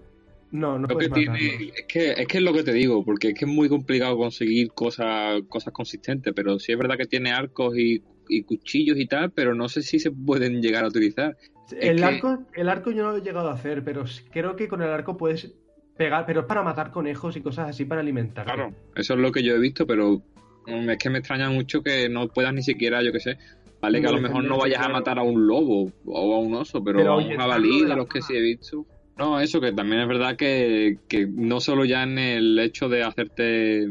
No, 0.52 0.74
no 0.78 0.82
Lo 0.82 0.98
que 0.98 1.08
puedes 1.08 1.14
tiene, 1.14 1.40
matarlos. 1.40 1.78
es 1.78 1.86
que, 1.88 2.12
es 2.12 2.28
que 2.28 2.38
es 2.40 2.44
lo 2.44 2.52
que 2.54 2.64
te 2.64 2.74
digo, 2.74 3.06
porque 3.06 3.30
es 3.30 3.34
que 3.40 3.46
es 3.46 3.52
muy 3.52 3.70
complicado 3.70 4.18
conseguir 4.18 4.68
cosas, 4.74 5.42
cosas 5.48 5.72
consistentes, 5.74 6.34
pero 6.36 6.60
sí 6.60 6.74
es 6.74 6.78
verdad 6.78 6.98
que 6.98 7.06
tiene 7.06 7.32
arcos 7.32 7.78
y, 7.78 8.04
y 8.28 8.44
cuchillos 8.44 8.98
y 8.98 9.06
tal, 9.08 9.32
pero 9.32 9.56
no 9.56 9.70
sé 9.70 9.82
si 9.82 9.98
se 10.00 10.12
pueden 10.12 10.62
llegar 10.62 10.84
a 10.84 10.90
utilizar. 10.90 11.38
El, 11.80 11.96
que- 11.98 12.04
arco, 12.04 12.40
el 12.54 12.68
arco 12.68 12.92
yo 12.92 13.04
no 13.04 13.12
lo 13.12 13.18
he 13.18 13.22
llegado 13.22 13.50
a 13.50 13.54
hacer, 13.54 13.82
pero 13.86 14.04
creo 14.32 14.58
que 14.58 14.68
con 14.68 14.82
el 14.82 14.90
arco 14.90 15.16
puedes 15.16 15.54
pegar, 15.96 16.26
pero 16.26 16.42
es 16.42 16.46
para 16.48 16.64
matar 16.64 16.92
conejos 16.92 17.38
y 17.38 17.42
cosas 17.42 17.70
así 17.70 17.86
para 17.86 18.02
alimentar. 18.02 18.44
Claro, 18.44 18.74
eso 18.96 19.14
es 19.14 19.20
lo 19.22 19.32
que 19.32 19.44
yo 19.44 19.56
he 19.56 19.60
visto, 19.60 19.88
pero 19.88 20.22
mm, 20.68 20.90
es 20.90 20.98
que 20.98 21.10
me 21.10 21.20
extraña 21.20 21.50
mucho 21.50 21.82
que 21.82 22.10
no 22.10 22.28
puedas 22.28 22.54
ni 22.54 22.62
siquiera, 22.64 23.02
yo 23.04 23.14
qué 23.14 23.22
sé, 23.22 23.38
vale 23.82 24.02
que 24.02 24.08
a 24.08 24.12
lo 24.12 24.22
mejor 24.22 24.44
no 24.44 24.58
vayas 24.58 24.82
a 24.82 24.90
matar 24.90 25.20
a 25.20 25.24
un 25.24 25.48
lobo 25.48 25.92
o 26.06 26.36
a 26.36 26.40
un 26.40 26.54
oso, 26.56 26.84
pero, 26.84 27.00
Pero 27.00 27.14
a 27.14 27.18
un 27.18 27.36
jabalí 27.36 27.84
de 27.84 27.96
los 27.96 28.08
que 28.08 28.22
sí 28.22 28.36
he 28.36 28.42
visto. 28.42 28.86
No, 29.18 29.40
eso 29.40 29.60
que 29.60 29.72
también 29.72 30.02
es 30.02 30.08
verdad 30.08 30.36
que, 30.36 30.98
que 31.08 31.28
no 31.28 31.60
solo 31.60 31.86
ya 31.86 32.04
en 32.04 32.18
el 32.18 32.58
hecho 32.60 32.90
de 32.90 33.04
hacerte 33.04 33.86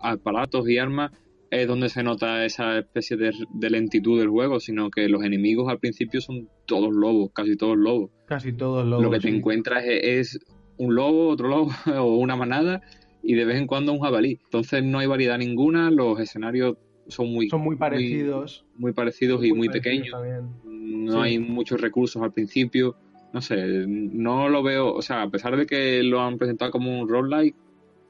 aparatos 0.00 0.68
y 0.68 0.78
armas 0.78 1.10
es 1.50 1.68
donde 1.68 1.88
se 1.88 2.02
nota 2.02 2.44
esa 2.44 2.78
especie 2.78 3.16
de, 3.16 3.32
de 3.52 3.70
lentitud 3.70 4.18
del 4.18 4.28
juego, 4.28 4.60
sino 4.60 4.90
que 4.90 5.08
los 5.08 5.24
enemigos 5.24 5.68
al 5.70 5.78
principio 5.78 6.20
son 6.20 6.48
todos 6.66 6.94
lobos, 6.94 7.30
casi 7.32 7.56
todos 7.56 7.76
lobos. 7.76 8.10
Casi 8.26 8.52
todos 8.52 8.86
los 8.86 9.02
Lo 9.02 9.10
que 9.10 9.20
te 9.20 9.28
encuentras 9.28 9.84
es, 9.84 10.34
es 10.34 10.40
un 10.78 10.94
lobo, 10.94 11.28
otro 11.28 11.48
lobo 11.48 11.70
o 11.98 12.16
una 12.16 12.36
manada 12.36 12.80
y 13.22 13.34
de 13.34 13.44
vez 13.44 13.58
en 13.58 13.66
cuando 13.66 13.92
un 13.92 14.00
jabalí. 14.00 14.38
Entonces 14.44 14.82
no 14.84 14.98
hay 14.98 15.06
variedad 15.06 15.38
ninguna, 15.38 15.90
los 15.90 16.18
escenarios 16.20 16.76
son 17.08 17.32
muy, 17.32 17.48
son 17.48 17.60
muy 17.60 17.76
parecidos. 17.76 18.64
muy 18.76 18.92
parecidos 18.92 19.44
y 19.44 19.52
muy 19.52 19.68
parecidos 19.68 19.82
pequeños. 19.84 20.10
también. 20.10 21.04
No 21.04 21.12
Sí. 21.12 21.18
hay 21.18 21.38
muchos 21.38 21.80
recursos 21.80 22.22
al 22.22 22.32
principio. 22.32 22.96
No 23.32 23.40
sé, 23.42 23.84
no 23.86 24.48
lo 24.48 24.62
veo, 24.62 24.94
o 24.94 25.02
sea, 25.02 25.22
a 25.22 25.30
pesar 25.30 25.56
de 25.56 25.66
que 25.66 26.02
lo 26.02 26.20
han 26.22 26.38
presentado 26.38 26.70
como 26.70 26.98
un 27.00 27.08
roguelike, 27.08 27.54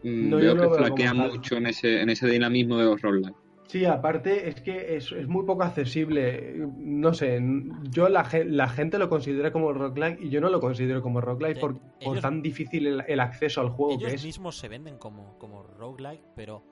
mm, 0.05 0.31
No, 0.31 0.37
veo 0.37 0.57
que 0.57 0.69
flaquea 0.77 1.15
mucho 1.15 1.57
en 1.57 1.67
ese, 1.67 2.01
en 2.01 2.11
ese 2.11 2.29
dinamismo 2.29 2.79
de 2.79 2.85
los 2.85 3.01
roguelike. 3.03 3.35
Sí, 3.67 3.85
aparte 3.85 4.49
es 4.49 4.61
que 4.61 4.95
es, 4.97 5.11
es 5.11 5.27
muy 5.27 5.45
poco 5.45 5.65
accesible. 5.65 6.69
No 6.79 7.13
sé, 7.15 7.41
yo 7.91 8.09
la, 8.09 8.29
la 8.47 8.69
gente 8.69 8.97
lo 8.99 9.09
considera 9.09 9.51
como 9.51 9.73
roguelike 9.73 10.21
y 10.23 10.29
yo 10.29 10.41
no 10.41 10.49
lo 10.51 10.61
considero 10.61 11.03
como 11.03 11.21
roguelike 11.21 11.57
Eh, 11.57 11.61
por, 11.61 11.81
por 12.05 12.21
tan 12.21 12.43
difícil 12.43 12.87
el, 12.87 13.03
el 13.09 13.19
acceso 13.19 13.61
al 13.61 13.71
juego 13.71 13.95
Ellos 13.95 14.09
que 14.11 14.15
es. 14.17 14.25
mismos 14.25 14.57
se 14.57 14.69
venden 14.69 14.99
como, 14.99 15.37
como 15.39 15.65
roguelike, 15.65 16.23
pero 16.37 16.63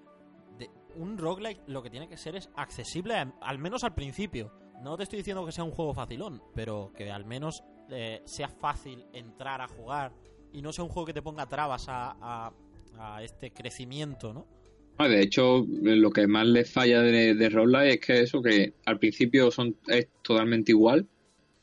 un 0.97 1.19
roguelike 1.19 1.61
lo 1.67 1.83
que 1.83 1.91
tiene 1.91 2.09
que 2.09 2.17
ser 2.17 2.37
es 2.37 2.49
accesible, 2.57 3.15
a- 3.15 3.33
al 3.41 3.59
menos 3.59 3.85
al 3.85 3.95
principio. 3.95 4.53
No 4.83 4.97
te 4.97 5.05
estoy 5.05 5.19
diciendo 5.19 5.45
que 5.47 5.53
sea 5.53 5.65
un 5.65 5.71
juego 5.71 5.95
facilón, 5.95 6.43
pero 6.55 6.93
que 6.97 7.11
al 7.11 7.25
menos 7.25 7.63
eh, 7.91 8.23
sea 8.25 8.49
fácil 8.49 9.05
entrar 9.13 9.61
a 9.61 9.69
jugar 9.69 10.13
y 10.53 10.63
no 10.63 10.73
sea 10.73 10.85
un 10.85 10.91
juego 10.91 11.07
que 11.07 11.13
te 11.15 11.23
ponga 11.23 11.47
trabas 11.47 11.87
a, 11.89 12.17
a- 12.21 12.53
a 12.99 13.23
este 13.23 13.51
crecimiento, 13.53 14.33
¿no? 14.33 14.47
Ah, 14.99 15.09
De 15.09 15.21
hecho, 15.21 15.67
lo 15.69 16.11
que 16.11 16.27
más 16.29 16.47
les 16.47 16.71
falla 16.71 17.03
de, 17.03 17.35
de 17.35 17.49
roguelike 17.49 17.95
es 17.95 18.01
que 18.01 18.21
eso, 18.21 18.41
que 18.43 18.73
al 18.87 18.99
principio 18.99 19.51
son 19.51 19.77
es 19.89 20.09
totalmente 20.23 20.71
igual. 20.73 21.07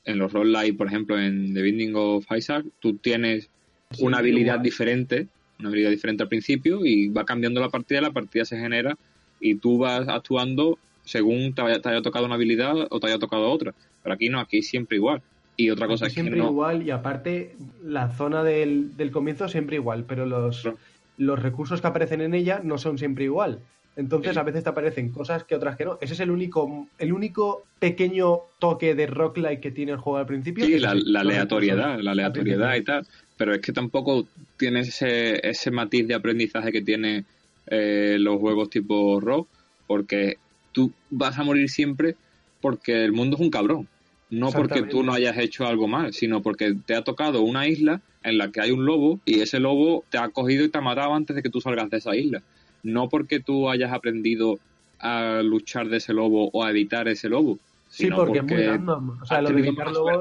En 0.03 0.17
los 0.17 0.33
roguelike, 0.33 0.75
por 0.77 0.87
ejemplo, 0.87 1.17
en 1.19 1.53
The 1.53 1.61
Binding 1.61 1.93
of 1.95 2.25
Isaac, 2.35 2.65
tú 2.79 2.97
tienes 2.97 3.49
Sí, 3.91 4.03
una 4.05 4.17
habilidad 4.19 4.53
igual. 4.55 4.63
diferente, 4.63 5.27
una 5.59 5.69
habilidad 5.69 5.89
diferente 5.91 6.23
al 6.23 6.29
principio 6.29 6.85
y 6.85 7.07
va 7.09 7.23
cambiando 7.25 7.59
la 7.61 7.69
partida, 7.69 8.01
la 8.01 8.11
partida 8.11 8.45
se 8.45 8.57
genera 8.57 8.97
y 9.41 9.55
tú 9.55 9.79
vas 9.79 10.07
actuando 10.07 10.77
según 11.03 11.53
te 11.53 11.61
haya, 11.63 11.81
te 11.81 11.89
haya 11.89 12.01
tocado 12.01 12.25
una 12.25 12.35
habilidad 12.35 12.75
o 12.89 12.99
te 12.99 13.07
haya 13.07 13.19
tocado 13.19 13.49
otra. 13.51 13.73
Pero 14.03 14.13
aquí 14.13 14.29
no, 14.29 14.39
aquí 14.39 14.61
siempre 14.61 14.97
igual. 14.97 15.21
Y 15.57 15.69
otra 15.69 15.87
cosa 15.87 16.05
Aquí 16.05 16.11
es 16.11 16.15
que 16.15 16.21
siempre 16.21 16.39
no, 16.39 16.49
igual 16.51 16.83
y 16.83 16.91
aparte 16.91 17.55
la 17.83 18.09
zona 18.09 18.43
del, 18.43 18.95
del 18.95 19.11
comienzo 19.11 19.49
siempre 19.49 19.75
igual, 19.75 20.05
pero 20.07 20.25
los, 20.25 20.69
los 21.17 21.39
recursos 21.39 21.81
que 21.81 21.87
aparecen 21.87 22.21
en 22.21 22.33
ella 22.33 22.61
no 22.63 22.77
son 22.77 22.97
siempre 22.97 23.25
igual. 23.25 23.59
Entonces 23.97 24.33
Sí. 24.33 24.39
a 24.39 24.43
veces 24.43 24.63
te 24.63 24.69
aparecen 24.69 25.09
cosas 25.09 25.43
que 25.43 25.55
otras 25.55 25.75
que 25.75 25.83
no. 25.83 25.97
Ese 25.99 26.13
es 26.13 26.19
el 26.21 26.31
único, 26.31 26.87
el 26.97 27.11
único 27.11 27.63
pequeño 27.79 28.39
toque 28.59 28.95
de 28.95 29.05
roguelike 29.07 29.59
que 29.59 29.71
tiene 29.71 29.91
el 29.91 29.97
juego 29.97 30.17
al 30.19 30.25
principio. 30.25 30.65
Sí, 30.65 30.79
la, 30.79 30.95
la 30.95 31.19
aleatoriedad, 31.19 31.99
la 31.99 32.11
al 32.11 32.19
aleatoriedad 32.19 32.75
y 32.75 32.83
tal. 32.83 33.05
Pero 33.35 33.53
es 33.53 33.59
que 33.59 33.73
tampoco 33.73 34.25
tienes 34.57 34.87
ese, 34.87 35.45
ese 35.45 35.71
matiz 35.71 36.07
de 36.07 36.13
aprendizaje 36.15 36.71
que 36.71 36.81
tiene 36.81 37.25
eh, 37.67 38.17
los 38.19 38.37
juegos 38.39 38.69
tipo 38.69 39.19
rock, 39.19 39.47
porque 39.87 40.37
tú 40.71 40.91
vas 41.09 41.37
a 41.37 41.43
morir 41.43 41.69
siempre 41.69 42.15
porque 42.61 43.03
el 43.03 43.11
mundo 43.11 43.35
es 43.37 43.41
un 43.41 43.49
cabrón. 43.49 43.87
No 44.29 44.49
porque 44.61 44.79
tú 44.91 45.03
no 45.03 45.13
hayas 45.13 45.37
hecho 45.37 45.65
algo 45.67 45.87
mal, 45.87 46.13
sino 46.13 46.41
porque 46.41 46.75
te 46.85 46.95
ha 46.95 47.03
tocado 47.03 47.41
una 47.41 47.67
isla 47.67 47.99
en 48.23 48.37
la 48.37 48.49
que 48.51 48.61
hay 48.61 48.71
un 48.71 48.85
lobo 48.85 49.19
y 49.25 49.41
ese 49.41 49.59
lobo 49.59 50.05
te 50.09 50.17
ha 50.17 50.29
cogido 50.29 50.63
y 50.63 50.69
te 50.69 50.77
ha 50.77 50.81
matado 50.81 51.13
antes 51.13 51.35
de 51.35 51.41
que 51.43 51.49
tú 51.49 51.59
salgas 51.59 51.89
de 51.89 51.97
esa 51.97 52.15
isla. 52.15 52.41
No 52.83 53.09
porque 53.09 53.39
tú 53.41 53.69
hayas 53.69 53.91
aprendido 53.91 54.59
a 54.99 55.41
luchar 55.43 55.89
de 55.89 55.97
ese 55.97 56.13
lobo 56.13 56.49
o 56.53 56.63
a 56.63 56.69
evitar 56.69 57.07
ese 57.07 57.27
lobo. 57.27 57.57
Sí, 57.89 58.03
sino 58.03 58.15
porque, 58.17 58.37
es 58.39 58.45
muy 58.45 58.63
random. 58.63 59.09
O 59.21 59.25
sea, 59.25 59.37
has 59.37 59.43
lo 59.43 59.49
de 59.49 59.55
tenido 59.55 59.69
evitar 59.71 59.87
lobos. 59.93 60.11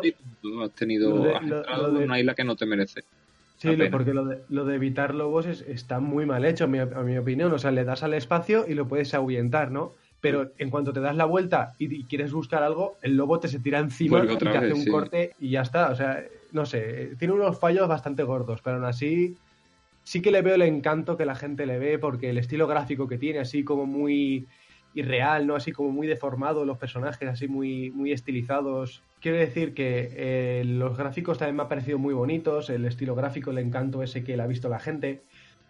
has 0.64 0.74
lo 1.10 1.22
de- 1.22 1.34
lo- 1.78 1.88
lo 1.92 2.00
una 2.00 2.18
isla 2.18 2.34
que 2.34 2.42
no 2.44 2.56
te 2.56 2.66
merece. 2.66 3.04
Sí, 3.60 3.76
lo- 3.76 3.90
porque 3.90 4.14
lo 4.14 4.24
de, 4.24 4.44
lo 4.48 4.64
de 4.64 4.76
evitar 4.76 5.14
lobos 5.14 5.44
es- 5.46 5.60
está 5.62 6.00
muy 6.00 6.24
mal 6.24 6.44
hecho, 6.46 6.64
a 6.64 6.66
mi, 6.66 6.78
a 6.78 6.86
mi 6.86 7.18
opinión. 7.18 7.52
O 7.52 7.58
sea, 7.58 7.70
le 7.70 7.84
das 7.84 8.02
al 8.02 8.14
espacio 8.14 8.64
y 8.66 8.74
lo 8.74 8.88
puedes 8.88 9.12
ahuyentar, 9.12 9.70
¿no? 9.70 9.96
Pero 10.20 10.52
en 10.58 10.70
cuanto 10.70 10.92
te 10.94 11.00
das 11.00 11.14
la 11.16 11.26
vuelta 11.26 11.74
y, 11.78 11.94
y 11.94 12.06
quieres 12.06 12.32
buscar 12.32 12.62
algo, 12.62 12.98
el 13.02 13.16
lobo 13.16 13.38
te 13.40 13.48
se 13.48 13.60
tira 13.60 13.78
encima 13.78 14.26
y 14.38 14.48
te 14.48 14.56
hace 14.56 14.72
un 14.72 14.80
sí. 14.84 14.86
corte 14.86 15.34
y 15.38 15.50
ya 15.50 15.60
está. 15.62 15.90
O 15.90 15.94
sea, 15.94 16.24
no 16.52 16.64
sé, 16.66 17.16
tiene 17.18 17.34
unos 17.34 17.58
fallos 17.60 17.86
bastante 17.88 18.22
gordos, 18.22 18.62
pero 18.62 18.76
aún 18.76 18.84
así 18.86 19.38
sí 20.04 20.22
que 20.22 20.30
le 20.30 20.42
veo 20.42 20.54
el 20.56 20.62
encanto 20.62 21.16
que 21.16 21.24
la 21.26 21.34
gente 21.36 21.66
le 21.66 21.78
ve 21.78 21.98
porque 21.98 22.30
el 22.30 22.38
estilo 22.38 22.66
gráfico 22.66 23.06
que 23.08 23.18
tiene, 23.18 23.40
así 23.40 23.64
como 23.64 23.86
muy 23.86 24.48
irreal, 24.94 25.46
¿no? 25.46 25.54
Así 25.54 25.72
como 25.72 25.90
muy 25.90 26.06
deformado, 26.06 26.64
los 26.64 26.78
personajes 26.78 27.28
así 27.28 27.48
muy, 27.48 27.90
muy 27.90 28.12
estilizados. 28.12 29.02
Quiero 29.20 29.38
decir 29.38 29.74
que 29.74 30.08
eh, 30.12 30.64
los 30.64 30.96
gráficos 30.96 31.38
también 31.38 31.56
me 31.56 31.62
han 31.62 31.68
parecido 31.68 31.98
muy 31.98 32.14
bonitos, 32.14 32.70
el 32.70 32.84
estilo 32.84 33.14
gráfico, 33.14 33.50
el 33.50 33.58
encanto 33.58 34.02
ese 34.02 34.24
que 34.24 34.36
le 34.36 34.42
ha 34.42 34.46
visto 34.46 34.68
la 34.68 34.80
gente, 34.80 35.22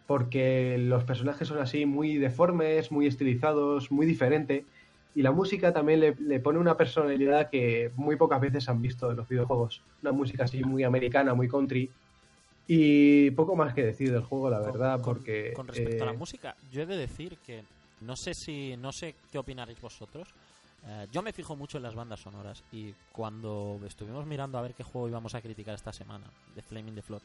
porque 0.06 0.76
los 0.78 1.04
personajes 1.04 1.48
son 1.48 1.58
así 1.58 1.86
muy 1.86 2.16
deformes, 2.16 2.90
muy 2.92 3.06
estilizados, 3.06 3.90
muy 3.90 4.06
diferente. 4.06 4.64
Y 5.14 5.22
la 5.22 5.32
música 5.32 5.72
también 5.72 6.00
le, 6.00 6.14
le 6.14 6.38
pone 6.38 6.58
una 6.58 6.76
personalidad 6.76 7.50
que 7.50 7.90
muy 7.96 8.16
pocas 8.16 8.40
veces 8.40 8.68
han 8.68 8.80
visto 8.80 9.10
en 9.10 9.16
los 9.16 9.28
videojuegos. 9.28 9.82
Una 10.02 10.12
música 10.12 10.44
así 10.44 10.62
muy 10.62 10.84
americana, 10.84 11.34
muy 11.34 11.48
country. 11.48 11.90
Y 12.68 13.32
poco 13.32 13.56
más 13.56 13.74
que 13.74 13.84
decir 13.84 14.12
del 14.12 14.22
juego, 14.22 14.48
la 14.48 14.60
verdad, 14.60 15.00
Con- 15.00 15.16
porque... 15.16 15.52
Con 15.54 15.66
respecto 15.66 16.04
a 16.04 16.06
la 16.06 16.12
eh, 16.12 16.16
música, 16.16 16.54
yo 16.70 16.82
he 16.82 16.86
de 16.86 16.96
decir 16.96 17.36
que 17.44 17.64
no 18.00 18.16
sé 18.16 18.34
si 18.34 18.76
no 18.76 18.92
sé 18.92 19.16
qué 19.30 19.38
opinaréis 19.38 19.80
vosotros. 19.80 20.28
Eh, 20.86 21.06
yo 21.12 21.20
me 21.22 21.32
fijo 21.32 21.56
mucho 21.56 21.76
en 21.76 21.82
las 21.82 21.94
bandas 21.94 22.20
sonoras 22.20 22.62
y 22.72 22.94
cuando 23.12 23.78
estuvimos 23.86 24.24
mirando 24.26 24.56
a 24.58 24.62
ver 24.62 24.74
qué 24.74 24.82
juego 24.82 25.08
íbamos 25.08 25.34
a 25.34 25.42
criticar 25.42 25.74
esta 25.74 25.92
semana 25.92 26.26
de 26.54 26.62
Flaming 26.62 26.94
the 26.94 27.02
Flood, 27.02 27.20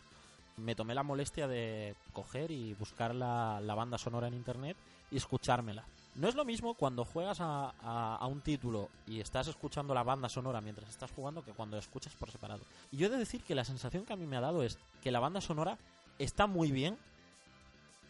me 0.57 0.75
tomé 0.75 0.93
la 0.93 1.03
molestia 1.03 1.47
de 1.47 1.95
coger 2.13 2.51
y 2.51 2.73
buscar 2.73 3.15
la, 3.15 3.59
la 3.61 3.75
banda 3.75 3.97
sonora 3.97 4.27
en 4.27 4.33
internet 4.33 4.75
y 5.11 5.17
escuchármela. 5.17 5.85
No 6.15 6.29
es 6.29 6.35
lo 6.35 6.45
mismo 6.45 6.75
cuando 6.75 7.03
juegas 7.03 7.41
a, 7.41 7.73
a- 7.81 8.15
a 8.17 8.27
un 8.27 8.39
título 8.41 8.89
y 9.07 9.19
estás 9.19 9.47
escuchando 9.47 9.93
la 9.93 10.03
banda 10.03 10.29
sonora 10.29 10.61
mientras 10.61 10.89
estás 10.89 11.11
jugando 11.11 11.43
que 11.43 11.51
cuando 11.51 11.77
escuchas 11.77 12.13
por 12.15 12.31
separado. 12.31 12.61
Y 12.91 12.97
yo 12.97 13.07
he 13.07 13.09
de 13.09 13.17
decir 13.17 13.41
que 13.43 13.55
la 13.55 13.65
sensación 13.65 14.05
que 14.05 14.13
a 14.13 14.17
mí 14.17 14.25
me 14.25 14.37
ha 14.37 14.41
dado 14.41 14.63
es 14.63 14.77
que 15.03 15.11
la 15.11 15.19
banda 15.19 15.41
sonora 15.41 15.77
está 16.19 16.47
muy 16.47 16.71
bien, 16.71 16.97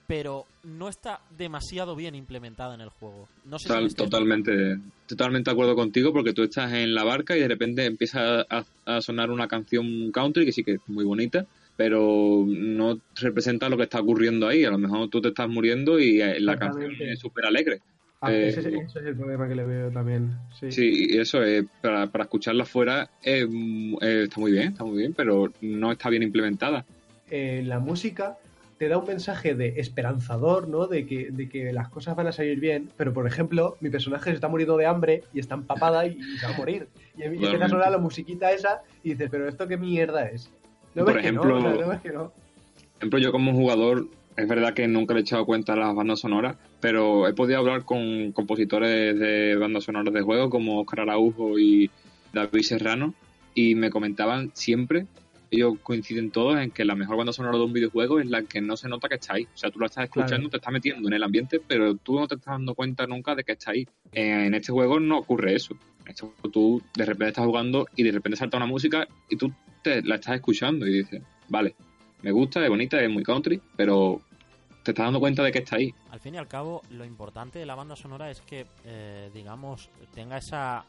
pero 0.07 0.45
no 0.63 0.87
está 0.89 1.19
demasiado 1.37 1.95
bien 1.95 2.15
implementada 2.15 2.75
en 2.75 2.81
el 2.81 2.89
juego. 2.89 3.27
No 3.45 3.57
sé 3.59 3.69
si 3.69 3.73
Tal- 3.73 3.95
totalmente, 3.95 4.77
totalmente 5.07 5.49
de 5.49 5.53
acuerdo 5.53 5.75
contigo 5.75 6.13
porque 6.13 6.33
tú 6.33 6.43
estás 6.43 6.71
en 6.73 6.93
la 6.93 7.03
barca 7.03 7.35
y 7.35 7.39
de 7.41 7.47
repente 7.47 7.85
empieza 7.85 8.41
a, 8.41 8.63
a 8.85 9.01
sonar 9.01 9.31
una 9.31 9.47
canción 9.47 10.11
country 10.11 10.45
que 10.45 10.51
sí 10.51 10.63
que 10.63 10.73
es 10.73 10.81
muy 10.87 11.05
bonita, 11.05 11.45
pero 11.75 12.45
no 12.47 12.99
representa 13.15 13.67
lo 13.69 13.77
que 13.77 13.83
está 13.83 13.99
ocurriendo 13.99 14.47
ahí. 14.47 14.63
A 14.65 14.71
lo 14.71 14.77
mejor 14.77 15.09
tú 15.09 15.21
te 15.21 15.29
estás 15.29 15.49
muriendo 15.49 15.99
y 15.99 16.21
eh, 16.21 16.39
la 16.39 16.55
canción 16.57 16.91
es 16.99 17.19
súper 17.19 17.45
alegre. 17.45 17.81
ah, 18.21 18.31
eh, 18.31 18.47
ese, 18.49 18.59
es- 18.61 18.65
ese 18.67 18.99
es 18.99 19.05
el 19.05 19.15
problema 19.15 19.47
que 19.47 19.55
le 19.55 19.65
veo 19.65 19.91
también. 19.91 20.31
Sí. 20.59 20.71
Sí, 20.71 21.07
y 21.09 21.17
eso 21.17 21.43
es, 21.43 21.65
para, 21.81 22.07
para 22.07 22.23
escucharla 22.25 22.63
afuera 22.63 23.09
es, 23.21 23.45
mm, 23.49 23.95
eh, 24.01 24.23
está 24.23 24.39
muy 24.39 24.51
bien, 24.51 24.67
está 24.69 24.83
muy 24.83 24.97
bien, 24.97 25.13
pero 25.13 25.51
no 25.61 25.91
está 25.91 26.09
bien 26.09 26.23
implementada. 26.23 26.85
eh, 27.29 27.63
la 27.65 27.79
música 27.79 28.37
te 28.77 28.87
da 28.89 28.97
un 28.97 29.07
mensaje 29.07 29.55
de 29.55 29.75
esperanzador, 29.77 30.67
¿no? 30.67 30.87
De 30.87 31.05
que, 31.05 31.29
de 31.31 31.47
que 31.47 31.71
las 31.71 31.87
cosas 31.89 32.15
van 32.15 32.27
a 32.27 32.31
salir 32.31 32.59
bien, 32.59 32.89
pero 32.97 33.13
por 33.13 33.25
ejemplo, 33.27 33.77
mi 33.79 33.89
personaje 33.89 34.29
se 34.31 34.35
está 34.35 34.47
muriendo 34.49 34.75
de 34.77 34.85
hambre 34.85 35.23
y 35.33 35.39
está 35.39 35.55
empapada 35.55 36.05
y, 36.05 36.17
y 36.19 36.37
se 36.37 36.45
va 36.47 36.53
a 36.53 36.57
morir. 36.57 36.87
Y, 37.17 37.21
y 37.21 37.23
empieza 37.25 37.65
a 37.65 37.69
sonar 37.69 37.91
la 37.91 37.97
musiquita 37.97 38.51
esa 38.51 38.81
y 39.03 39.11
dices, 39.11 39.29
pero 39.31 39.47
esto 39.47 39.67
qué 39.67 39.77
mierda 39.77 40.25
es. 40.27 40.51
¿No 40.93 41.05
Por 41.05 41.13
ves 41.15 41.23
que 41.23 41.31
no? 41.31 41.41
ejemplo- 41.43 41.57
O 41.57 41.61
sea, 41.77 41.85
¿no 41.95 42.01
que 42.01 42.09
no? 42.11 42.23
Por 42.31 42.97
ejemplo, 42.99 43.19
yo 43.19 43.31
como 43.31 43.53
jugador, 43.53 44.07
es 44.37 44.47
verdad 44.47 44.73
que 44.73 44.87
nunca 44.87 45.13
le 45.13 45.19
he 45.19 45.23
echado 45.23 45.45
cuenta 45.45 45.73
a 45.73 45.77
las 45.77 45.95
bandas 45.95 46.19
sonoras, 46.19 46.57
pero 46.81 47.27
he 47.27 47.33
podido 47.33 47.59
hablar 47.59 47.83
con 47.85 48.31
compositores 48.33 49.17
de 49.19 49.55
bandas 49.55 49.85
sonoras 49.85 50.13
de 50.13 50.21
juegos 50.21 50.49
como 50.49 50.79
Oscar 50.81 51.01
Araujo 51.01 51.57
y 51.59 51.89
David 52.33 52.61
Serrano, 52.63 53.13
y 53.53 53.75
me 53.75 53.89
comentaban 53.89 54.51
siempre, 54.53 55.05
ellos 55.51 55.75
coinciden 55.83 56.31
todos 56.31 56.57
en 56.59 56.71
que 56.71 56.85
la 56.85 56.95
mejor 56.95 57.17
banda 57.17 57.33
sonora 57.33 57.57
de 57.57 57.63
un 57.63 57.73
videojuego 57.73 58.19
es 58.19 58.27
la 58.27 58.43
que 58.43 58.61
no 58.61 58.77
se 58.77 58.87
nota 58.89 59.07
que 59.07 59.15
está 59.15 59.33
ahí. 59.35 59.43
O 59.53 59.57
sea, 59.57 59.71
tú 59.71 59.79
la 59.79 59.87
estás 59.87 60.05
escuchando, 60.05 60.35
Claro. 60.35 60.49
te 60.49 60.57
estás 60.57 60.73
metiendo 60.73 61.07
en 61.07 61.13
el 61.13 61.23
ambiente, 61.23 61.61
pero 61.65 61.95
tú 61.95 62.19
no 62.19 62.27
te 62.27 62.35
estás 62.35 62.53
dando 62.53 62.75
cuenta 62.75 63.07
nunca 63.07 63.35
de 63.35 63.43
que 63.43 63.53
está 63.53 63.71
ahí. 63.71 63.87
En 64.11 64.53
este 64.53 64.71
juego 64.71 64.99
no 64.99 65.19
ocurre 65.19 65.55
eso. 65.55 65.75
En 66.03 66.09
este 66.09 66.21
juego 66.21 66.49
tú 66.51 66.81
de 66.95 67.05
repente 67.05 67.29
estás 67.29 67.45
jugando 67.45 67.87
y 67.95 68.03
de 68.03 68.11
repente 68.11 68.37
salta 68.37 68.57
una 68.57 68.65
música 68.65 69.07
y 69.29 69.35
tú 69.37 69.51
te 69.81 70.01
la 70.03 70.15
estás 70.15 70.35
escuchando 70.35 70.85
y 70.87 70.99
dices, 70.99 71.21
vale, 71.47 71.75
me 72.21 72.31
gusta, 72.31 72.63
es 72.63 72.69
bonita, 72.69 72.99
es 73.01 73.09
muy 73.09 73.23
country, 73.23 73.61
pero 73.75 74.21
te 74.83 74.91
estás 74.91 75.05
dando 75.05 75.19
cuenta 75.19 75.43
de 75.43 75.51
que 75.51 75.59
está 75.59 75.77
ahí. 75.77 75.93
Al 76.11 76.19
fin 76.19 76.35
y 76.35 76.37
al 76.37 76.47
cabo, 76.47 76.81
lo 76.91 77.05
importante 77.05 77.59
de 77.59 77.65
la 77.65 77.75
banda 77.75 77.95
sonora 77.95 78.29
es 78.29 78.41
que, 78.41 78.65
eh, 78.85 79.29
digamos, 79.33 79.89
tenga 80.13 80.37
esa. 80.37 80.85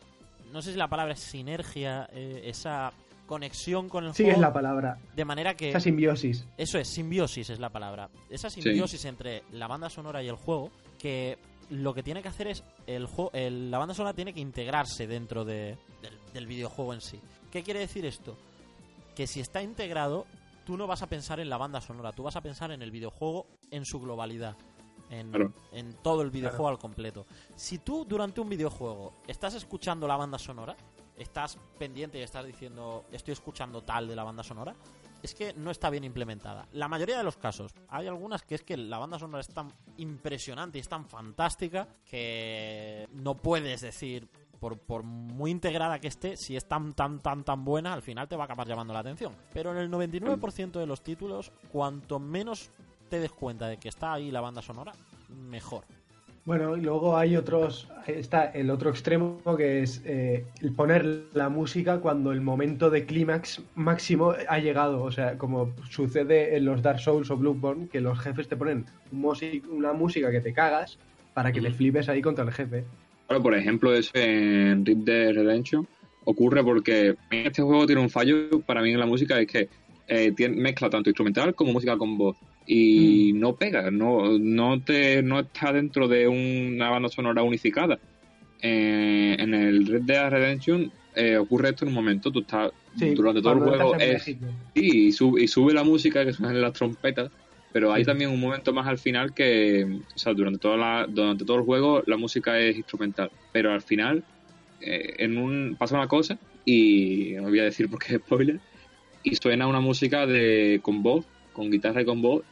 No 0.52 0.62
sé 0.62 0.72
si 0.72 0.78
la 0.78 0.88
palabra 0.88 1.14
es 1.14 1.20
sinergia, 1.20 2.08
eh, 2.12 2.42
esa 2.44 2.92
conexión 3.26 3.88
con 3.88 4.04
el 4.04 4.14
Sí, 4.14 4.22
juego. 4.24 4.36
es 4.36 4.40
la 4.40 4.52
palabra. 4.52 4.98
De 5.14 5.24
manera 5.24 5.54
que. 5.54 5.70
Esa 5.70 5.80
simbiosis. 5.80 6.46
Eso 6.56 6.78
es, 6.78 6.88
simbiosis 6.88 7.50
es 7.50 7.58
la 7.58 7.70
palabra. 7.70 8.08
Esa 8.30 8.48
simbiosis 8.50 9.04
entre 9.04 9.42
la 9.52 9.66
banda 9.66 9.90
sonora 9.90 10.22
y 10.22 10.28
el 10.28 10.36
juego, 10.36 10.70
que 10.98 11.38
lo 11.70 11.92
que 11.94 12.02
tiene 12.02 12.22
que 12.22 12.28
hacer 12.28 12.46
es, 12.48 12.62
el 12.86 13.06
juego, 13.06 13.30
la 13.34 13.78
banda 13.78 13.94
sonora 13.94 14.14
tiene 14.14 14.32
que 14.32 14.40
integrarse 14.40 15.06
dentro 15.06 15.44
de- 15.44 15.76
del, 16.02 16.18
del 16.32 16.46
videojuego 16.46 16.94
en 16.94 17.00
sí. 17.00 17.20
¿Qué 17.50 17.62
quiere 17.62 17.80
decir 17.80 18.06
esto? 18.06 18.36
Que 19.14 19.26
si 19.26 19.40
está 19.40 19.62
integrado, 19.62 20.26
tú 20.64 20.76
no 20.76 20.86
vas 20.86 21.02
a 21.02 21.08
pensar 21.08 21.40
en 21.40 21.48
la 21.50 21.56
banda 21.56 21.80
sonora, 21.80 22.12
tú 22.12 22.22
vas 22.22 22.36
a 22.36 22.40
pensar 22.40 22.70
en 22.70 22.82
el 22.82 22.90
videojuego 22.90 23.46
en 23.70 23.84
su 23.84 23.98
globalidad. 24.00 24.56
En, 25.08 25.30
Claro. 25.30 25.52
en 25.72 25.92
todo 26.02 26.22
el 26.22 26.30
videojuego 26.30 26.68
al 26.68 26.78
completo. 26.78 27.26
Si 27.54 27.78
tú 27.78 28.04
durante 28.04 28.40
un 28.40 28.48
videojuego 28.48 29.12
estás 29.28 29.54
escuchando 29.54 30.06
la 30.08 30.16
banda 30.16 30.36
sonora, 30.36 30.76
estás 31.16 31.58
pendiente 31.78 32.18
y 32.18 32.22
estás 32.22 32.46
diciendo 32.46 33.04
estoy 33.12 33.32
escuchando 33.32 33.82
tal 33.82 34.08
de 34.08 34.16
la 34.16 34.24
banda 34.24 34.42
sonora, 34.42 34.74
es 35.22 35.34
que 35.34 35.54
no 35.54 35.70
está 35.70 35.90
bien 35.90 36.04
implementada. 36.04 36.68
La 36.72 36.88
mayoría 36.88 37.18
de 37.18 37.24
los 37.24 37.36
casos, 37.36 37.74
hay 37.88 38.06
algunas 38.06 38.42
que 38.42 38.54
es 38.54 38.62
que 38.62 38.76
la 38.76 38.98
banda 38.98 39.18
sonora 39.18 39.40
es 39.40 39.48
tan 39.48 39.72
impresionante 39.96 40.78
y 40.78 40.80
es 40.80 40.88
tan 40.88 41.06
fantástica 41.06 41.88
que 42.04 43.08
no 43.12 43.34
puedes 43.36 43.80
decir, 43.80 44.28
por, 44.60 44.78
por 44.78 45.02
muy 45.02 45.50
integrada 45.50 46.00
que 46.00 46.08
esté, 46.08 46.36
si 46.36 46.56
es 46.56 46.66
tan, 46.66 46.94
tan, 46.94 47.20
tan, 47.20 47.44
tan 47.44 47.64
buena, 47.64 47.92
al 47.92 48.02
final 48.02 48.28
te 48.28 48.36
va 48.36 48.44
a 48.44 48.46
acabar 48.46 48.66
llamando 48.66 48.92
la 48.92 49.00
atención. 49.00 49.34
Pero 49.52 49.72
en 49.72 49.78
el 49.78 49.90
99% 49.90 50.72
de 50.72 50.86
los 50.86 51.02
títulos, 51.02 51.52
cuanto 51.70 52.18
menos 52.18 52.70
te 53.08 53.20
des 53.20 53.32
cuenta 53.32 53.68
de 53.68 53.78
que 53.78 53.88
está 53.88 54.12
ahí 54.12 54.30
la 54.30 54.40
banda 54.40 54.62
sonora, 54.62 54.92
mejor. 55.28 55.84
Bueno, 56.46 56.76
y 56.76 56.80
luego 56.80 57.16
hay 57.16 57.34
otros, 57.36 57.88
está 58.06 58.44
el 58.44 58.70
otro 58.70 58.90
extremo 58.90 59.40
que 59.56 59.82
es 59.82 60.00
eh, 60.06 60.44
el 60.62 60.72
poner 60.72 61.24
la 61.34 61.48
música 61.48 61.98
cuando 61.98 62.30
el 62.30 62.40
momento 62.40 62.88
de 62.88 63.04
clímax 63.04 63.62
máximo 63.74 64.32
ha 64.48 64.58
llegado, 64.60 65.02
o 65.02 65.10
sea, 65.10 65.36
como 65.38 65.74
sucede 65.90 66.56
en 66.56 66.64
los 66.64 66.82
Dark 66.82 67.00
Souls 67.00 67.28
o 67.32 67.36
Bloodborne, 67.36 67.88
que 67.88 68.00
los 68.00 68.20
jefes 68.20 68.46
te 68.46 68.56
ponen 68.56 68.84
una 69.10 69.92
música 69.92 70.30
que 70.30 70.40
te 70.40 70.52
cagas 70.52 70.98
para 71.34 71.50
que 71.50 71.60
te 71.60 71.72
flipes 71.72 72.08
ahí 72.08 72.22
contra 72.22 72.44
el 72.44 72.52
jefe. 72.52 72.84
Claro, 73.26 73.42
por 73.42 73.54
ejemplo, 73.54 73.92
eso 73.92 74.12
en 74.14 74.86
Red 74.86 74.98
Dead 74.98 75.34
Redemption 75.34 75.84
ocurre 76.24 76.62
porque 76.62 77.16
este 77.28 77.60
juego 77.62 77.86
tiene 77.86 78.02
un 78.02 78.08
fallo 78.08 78.60
para 78.64 78.82
mí 78.82 78.92
en 78.92 79.00
la 79.00 79.06
música, 79.06 79.40
es 79.40 79.48
que 79.48 79.68
eh, 80.06 80.30
tiene- 80.30 80.54
mezcla 80.56 80.88
tanto 80.88 81.10
instrumental 81.10 81.56
como 81.56 81.72
música 81.72 81.98
con 81.98 82.16
voz 82.16 82.36
y 82.66 83.32
no 83.34 83.54
pega, 83.54 83.90
no, 83.90 84.38
no 84.38 84.80
te 84.82 85.22
no 85.22 85.40
está 85.40 85.72
dentro 85.72 86.08
de 86.08 86.26
una 86.26 86.90
banda 86.90 87.08
sonora 87.08 87.42
unificada. 87.42 87.98
Eh, 88.60 89.36
en 89.38 89.54
el 89.54 89.86
Red 89.86 90.02
Dead 90.02 90.30
Redemption 90.30 90.90
eh, 91.14 91.36
ocurre 91.36 91.70
esto 91.70 91.84
en 91.84 91.90
un 91.90 91.94
momento, 91.94 92.30
tú 92.30 92.40
estás 92.40 92.72
Sí, 92.98 93.14
durante 93.14 93.42
todo 93.42 93.52
el 93.52 93.58
juego 93.60 93.94
es 93.96 94.36
y 94.74 95.12
sube, 95.12 95.42
y 95.42 95.48
sube 95.48 95.74
la 95.74 95.84
música 95.84 96.24
que 96.24 96.32
suenan 96.32 96.60
las 96.60 96.72
trompetas, 96.72 97.30
pero 97.72 97.92
hay 97.92 98.04
también 98.04 98.30
un 98.30 98.40
momento 98.40 98.72
más 98.72 98.86
al 98.86 98.98
final 98.98 99.34
que, 99.34 100.00
o 100.14 100.18
sea, 100.18 100.32
durante, 100.32 100.58
toda 100.58 100.76
la, 100.78 101.06
durante 101.06 101.44
todo 101.44 101.58
el 101.58 101.64
juego 101.64 102.02
la 102.06 102.16
música 102.16 102.58
es 102.58 102.76
instrumental, 102.76 103.30
pero 103.52 103.72
al 103.72 103.82
final 103.82 104.24
eh, 104.80 105.14
en 105.18 105.36
un 105.36 105.76
pasa 105.78 105.96
una 105.96 106.08
cosa 106.08 106.38
y 106.64 107.34
no 107.36 107.44
voy 107.44 107.60
a 107.60 107.64
decir 107.64 107.90
porque 107.90 108.14
es 108.14 108.20
spoiler 108.20 108.60
y 109.22 109.36
suena 109.36 109.66
una 109.66 109.80
música 109.80 110.26
de 110.26 110.80
con 110.82 111.02
voz, 111.02 111.26
con 111.52 111.70
guitarra 111.70 112.00
y 112.00 112.06
con 112.06 112.22
voz, 112.22 112.44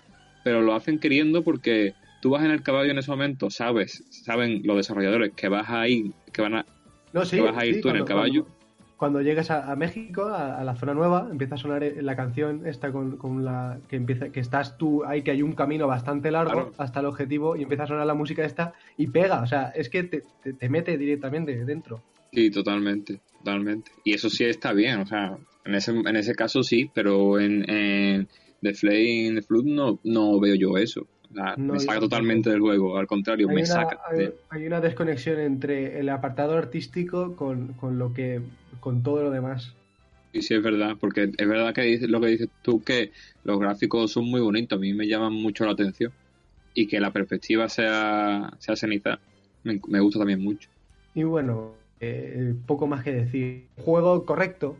pero 0.44 0.62
lo 0.62 0.74
hacen 0.74 0.98
queriendo 1.00 1.42
porque 1.42 1.94
tú 2.22 2.30
vas 2.30 2.44
en 2.44 2.52
el 2.52 2.62
caballo 2.62 2.90
en 2.92 2.98
ese 2.98 3.10
momento, 3.10 3.50
sabes, 3.50 4.04
saben 4.24 4.60
los 4.64 4.76
desarrolladores 4.76 5.32
que 5.34 5.48
vas 5.48 5.68
a 5.68 5.88
ir, 5.88 6.12
que 6.32 6.42
van 6.42 6.54
a, 6.54 6.66
No, 7.12 7.24
sí, 7.24 7.36
que 7.36 7.42
vas 7.42 7.56
a 7.56 7.66
ir 7.66 7.74
sí, 7.76 7.80
tú 7.80 7.88
en 7.88 7.96
el 7.96 8.04
caballo. 8.04 8.44
Cuando, 8.44 8.64
cuando 8.96 9.20
llegas 9.22 9.50
a, 9.50 9.70
a 9.70 9.76
México, 9.76 10.24
a, 10.26 10.58
a 10.58 10.64
la 10.64 10.76
zona 10.76 10.94
nueva, 10.94 11.28
empieza 11.30 11.56
a 11.56 11.58
sonar 11.58 11.82
la 12.00 12.16
canción 12.16 12.66
esta 12.66 12.92
con, 12.92 13.16
con 13.18 13.44
la 13.44 13.78
que 13.88 13.96
empieza, 13.96 14.30
que 14.30 14.40
estás 14.40 14.78
tú 14.78 15.04
ahí, 15.04 15.22
que 15.22 15.32
hay 15.32 15.42
un 15.42 15.52
camino 15.54 15.86
bastante 15.86 16.30
largo 16.30 16.52
Claro. 16.52 16.72
hasta 16.78 17.00
el 17.00 17.06
objetivo 17.06 17.56
y 17.56 17.62
empieza 17.62 17.82
a 17.84 17.88
sonar 17.88 18.06
la 18.06 18.14
música 18.14 18.44
esta 18.44 18.72
y 18.96 19.08
pega, 19.08 19.42
o 19.42 19.46
sea, 19.46 19.72
es 19.74 19.88
que 19.90 20.04
te, 20.04 20.22
te- 20.42 20.52
te 20.54 20.68
mete 20.68 20.96
directamente 20.96 21.64
dentro. 21.64 22.02
Sí, 22.32 22.50
totalmente, 22.50 23.20
totalmente. 23.38 23.90
Y 24.04 24.14
eso 24.14 24.28
sí 24.30 24.44
está 24.44 24.72
bien, 24.72 25.00
o 25.00 25.06
sea, 25.06 25.36
en 25.64 25.74
ese, 25.74 25.90
en 25.92 26.16
ese 26.16 26.34
caso 26.34 26.62
sí, 26.62 26.90
pero 26.92 27.38
en, 27.38 27.68
en 27.70 28.28
The 28.64 28.74
Flame, 28.74 29.32
The 29.36 29.42
Flood 29.42 29.64
no, 29.66 30.00
no 30.04 30.40
veo 30.40 30.54
yo 30.54 30.76
eso. 30.78 31.06
No, 31.30 31.74
me 31.74 31.78
saca 31.80 32.00
totalmente 32.00 32.50
del 32.50 32.60
juego, 32.60 32.96
al 32.98 33.06
contrario, 33.06 33.48
me 33.48 33.62
una, 33.62 33.64
saca. 33.64 34.00
hay, 34.08 34.18
de- 34.18 34.34
hay 34.50 34.66
una 34.66 34.80
desconexión 34.80 35.38
entre 35.40 35.98
el 36.00 36.08
apartado 36.08 36.56
artístico 36.56 37.36
con, 37.36 37.74
con 37.74 37.98
lo 37.98 38.12
que 38.12 38.40
con 38.80 39.02
todo 39.02 39.22
lo 39.22 39.30
demás. 39.30 39.74
Y 40.32 40.42
sí, 40.42 40.54
es 40.54 40.62
verdad, 40.62 40.96
porque 41.00 41.30
es 41.36 41.48
verdad 41.48 41.72
que 41.74 41.82
dices, 41.82 42.08
lo 42.08 42.20
que 42.20 42.26
dices 42.28 42.48
tú, 42.62 42.82
que 42.82 43.12
los 43.44 43.58
gráficos 43.60 44.10
son 44.12 44.24
muy 44.24 44.40
bonitos, 44.40 44.76
a 44.76 44.80
mí 44.80 44.92
me 44.92 45.06
llaman 45.06 45.32
mucho 45.32 45.64
la 45.64 45.72
atención. 45.72 46.12
Y 46.74 46.88
que 46.88 46.98
la 46.98 47.12
perspectiva 47.12 47.68
sea, 47.68 48.50
sea 48.58 48.74
ceniza, 48.74 49.20
me, 49.62 49.80
me 49.88 50.00
gusta 50.00 50.18
también 50.18 50.42
mucho. 50.42 50.68
Y 51.14 51.22
bueno, 51.22 51.74
eh, 52.00 52.54
poco 52.66 52.86
más 52.86 53.04
que 53.04 53.12
decir. 53.12 53.68
Juego 53.78 54.26
correcto. 54.26 54.76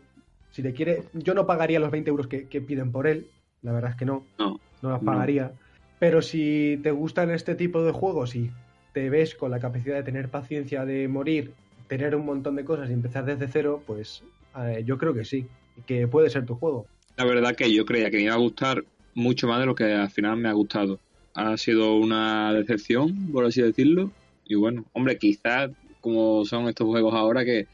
Si 0.50 0.62
te 0.62 0.72
quiere, 0.72 1.04
yo 1.14 1.34
no 1.34 1.46
pagaría 1.46 1.80
los 1.80 1.90
20 1.90 2.10
euros 2.10 2.26
que, 2.26 2.48
que 2.48 2.60
piden 2.60 2.90
por 2.90 3.06
él. 3.06 3.26
La 3.64 3.72
verdad 3.72 3.90
es 3.90 3.96
que 3.96 4.04
no. 4.04 4.24
No, 4.38 4.60
no 4.82 4.90
las 4.90 5.02
No. 5.02 5.12
pagaría. 5.12 5.52
Pero 5.98 6.22
si 6.22 6.78
te 6.82 6.90
gustan 6.92 7.30
este 7.30 7.54
tipo 7.56 7.82
de 7.82 7.90
juegos 7.92 8.36
y 8.36 8.50
te 8.92 9.10
ves 9.10 9.34
con 9.34 9.50
la 9.50 9.58
capacidad 9.58 9.96
de 9.96 10.02
tener 10.04 10.28
paciencia 10.28 10.84
de 10.84 11.08
morir, 11.08 11.52
tener 11.88 12.14
un 12.14 12.24
montón 12.26 12.54
de 12.56 12.64
cosas 12.64 12.88
y 12.90 12.92
empezar 12.92 13.24
desde 13.24 13.48
cero, 13.48 13.82
pues 13.86 14.22
eh, 14.56 14.84
yo 14.86 14.98
creo 14.98 15.14
que 15.14 15.24
sí, 15.24 15.46
que 15.86 16.06
puede 16.06 16.30
ser 16.30 16.46
tu 16.46 16.54
juego. 16.54 16.86
La 17.16 17.24
verdad 17.24 17.56
que 17.56 17.72
yo 17.72 17.84
creía 17.84 18.10
que 18.10 18.18
me 18.18 18.24
iba 18.24 18.34
a 18.34 18.38
gustar 18.38 18.84
mucho 19.14 19.48
más 19.48 19.60
de 19.60 19.66
lo 19.66 19.74
que 19.74 19.84
al 19.92 20.10
final 20.10 20.36
me 20.36 20.48
ha 20.48 20.52
gustado. 20.52 21.00
Ha 21.34 21.56
sido 21.56 21.96
una 21.96 22.52
decepción, 22.52 23.30
por 23.32 23.44
así 23.46 23.62
decirlo. 23.62 24.10
Y 24.44 24.54
bueno, 24.56 24.84
hombre, 24.92 25.16
quizás 25.18 25.70
como 26.00 26.44
son 26.44 26.68
estos 26.68 26.86
juegos 26.86 27.14
ahora 27.14 27.44
que 27.44 27.66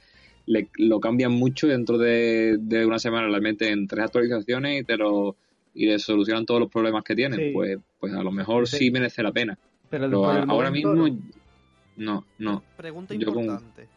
le- 0.47 0.68
lo 0.78 1.01
cambian 1.01 1.32
mucho 1.32 1.66
y 1.66 1.70
dentro 1.70 1.99
de, 1.99 2.57
de 2.61 2.86
una 2.86 2.99
semana 2.99 3.28
le 3.28 3.41
meten 3.41 3.86
tres 3.86 4.05
actualizaciones 4.07 4.80
y 4.80 4.84
te 4.84 4.97
lo 4.97 5.36
y 5.83 5.87
le 5.87 5.99
solucionan 5.99 6.45
todos 6.45 6.61
los 6.61 6.70
problemas 6.70 7.03
que 7.05 7.14
tienen, 7.16 7.39
Sí. 7.39 7.51
pues 7.55 7.78
pues 7.99 8.12
a 8.12 8.22
lo 8.22 8.31
mejor 8.31 8.66
Sí. 8.68 8.76
sí 8.78 8.91
merece 8.91 9.22
la 9.22 9.33
pena. 9.33 9.57
Pero, 9.89 10.07
Pero 10.09 10.26
a- 10.26 10.43
ahora 10.43 10.70
mismo 10.70 10.93
no. 10.95 11.09
no, 11.97 12.24
no. 12.39 12.62
Pregunta 12.76 13.14
Yo 13.14 13.33
con- 13.33 13.45
importante. 13.45 13.89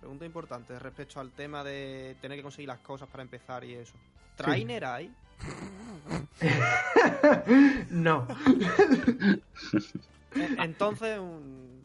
Pregunta 0.00 0.24
importante 0.24 0.78
respecto 0.78 1.20
al 1.20 1.30
tema 1.32 1.62
de 1.64 2.16
tener 2.20 2.38
que 2.38 2.42
conseguir 2.42 2.68
las 2.68 2.78
cosas 2.78 3.08
para 3.08 3.22
empezar 3.22 3.64
y 3.64 3.74
eso. 3.74 3.94
¿Trainer 4.36 4.84
hay? 4.84 5.10
no. 7.90 8.26
E- 10.34 10.56
Entonces 10.58 11.18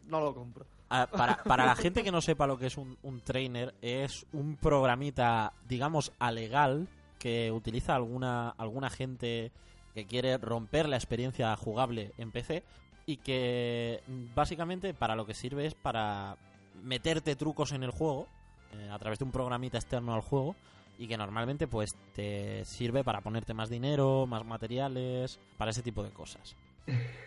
no 0.09 0.19
lo 0.19 0.33
compro. 0.35 0.65
Para, 0.89 1.37
para 1.43 1.65
la 1.65 1.75
gente 1.75 2.03
que 2.03 2.11
no 2.11 2.19
sepa 2.21 2.47
lo 2.47 2.57
que 2.57 2.67
es 2.67 2.77
un, 2.77 2.97
un 3.03 3.21
trainer, 3.21 3.73
es 3.81 4.25
un 4.33 4.57
programita, 4.57 5.53
digamos, 5.69 6.11
alegal 6.19 6.87
que 7.21 7.51
utiliza 7.51 7.95
alguna, 7.95 8.49
alguna 8.49 8.89
gente 8.89 9.51
que 9.93 10.07
quiere 10.07 10.39
romper 10.39 10.89
la 10.89 10.95
experiencia 10.95 11.55
jugable 11.55 12.13
en 12.17 12.31
PC 12.31 12.63
y 13.05 13.17
que 13.17 14.01
mm, 14.07 14.33
básicamente 14.33 14.95
para 14.95 15.15
lo 15.15 15.27
que 15.27 15.35
sirve 15.35 15.67
es 15.67 15.75
para 15.75 16.37
meterte 16.81 17.35
trucos 17.35 17.73
en 17.73 17.83
el 17.83 17.91
juego 17.91 18.27
eh, 18.73 18.89
a 18.91 18.97
través 18.97 19.19
de 19.19 19.25
un 19.25 19.31
programita 19.31 19.77
externo 19.77 20.15
al 20.15 20.21
juego 20.21 20.55
y 20.97 21.07
que 21.07 21.17
normalmente 21.17 21.67
pues 21.67 21.95
te 22.15 22.65
sirve 22.65 23.03
para 23.03 23.21
ponerte 23.21 23.53
más 23.53 23.69
dinero, 23.69 24.25
más 24.25 24.43
materiales, 24.43 25.39
para 25.57 25.71
ese 25.71 25.83
tipo 25.83 26.03
de 26.03 26.09
cosas. 26.09 26.55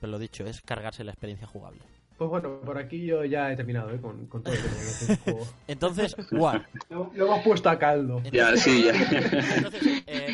Pero 0.00 0.10
lo 0.10 0.18
dicho, 0.18 0.46
es 0.46 0.62
cargarse 0.62 1.04
la 1.04 1.12
experiencia 1.12 1.46
jugable. 1.46 1.82
Pues 2.16 2.30
bueno, 2.30 2.60
por 2.60 2.78
aquí 2.78 3.04
yo 3.04 3.24
ya 3.24 3.50
he 3.52 3.56
terminado 3.56 3.90
¿eh? 3.90 4.00
con, 4.00 4.26
con 4.26 4.42
todo 4.42 4.54
lo 4.54 4.60
que 4.60 5.12
el 5.12 5.18
juego. 5.18 5.46
Entonces, 5.66 6.16
War. 6.30 6.66
Lo, 6.88 7.10
lo 7.14 7.26
hemos 7.26 7.42
puesto 7.44 7.68
a 7.68 7.78
caldo. 7.78 8.22
Ya, 8.32 8.56
sí, 8.56 8.84
ya. 8.84 8.92
Entonces, 9.56 9.82
eh, 10.06 10.28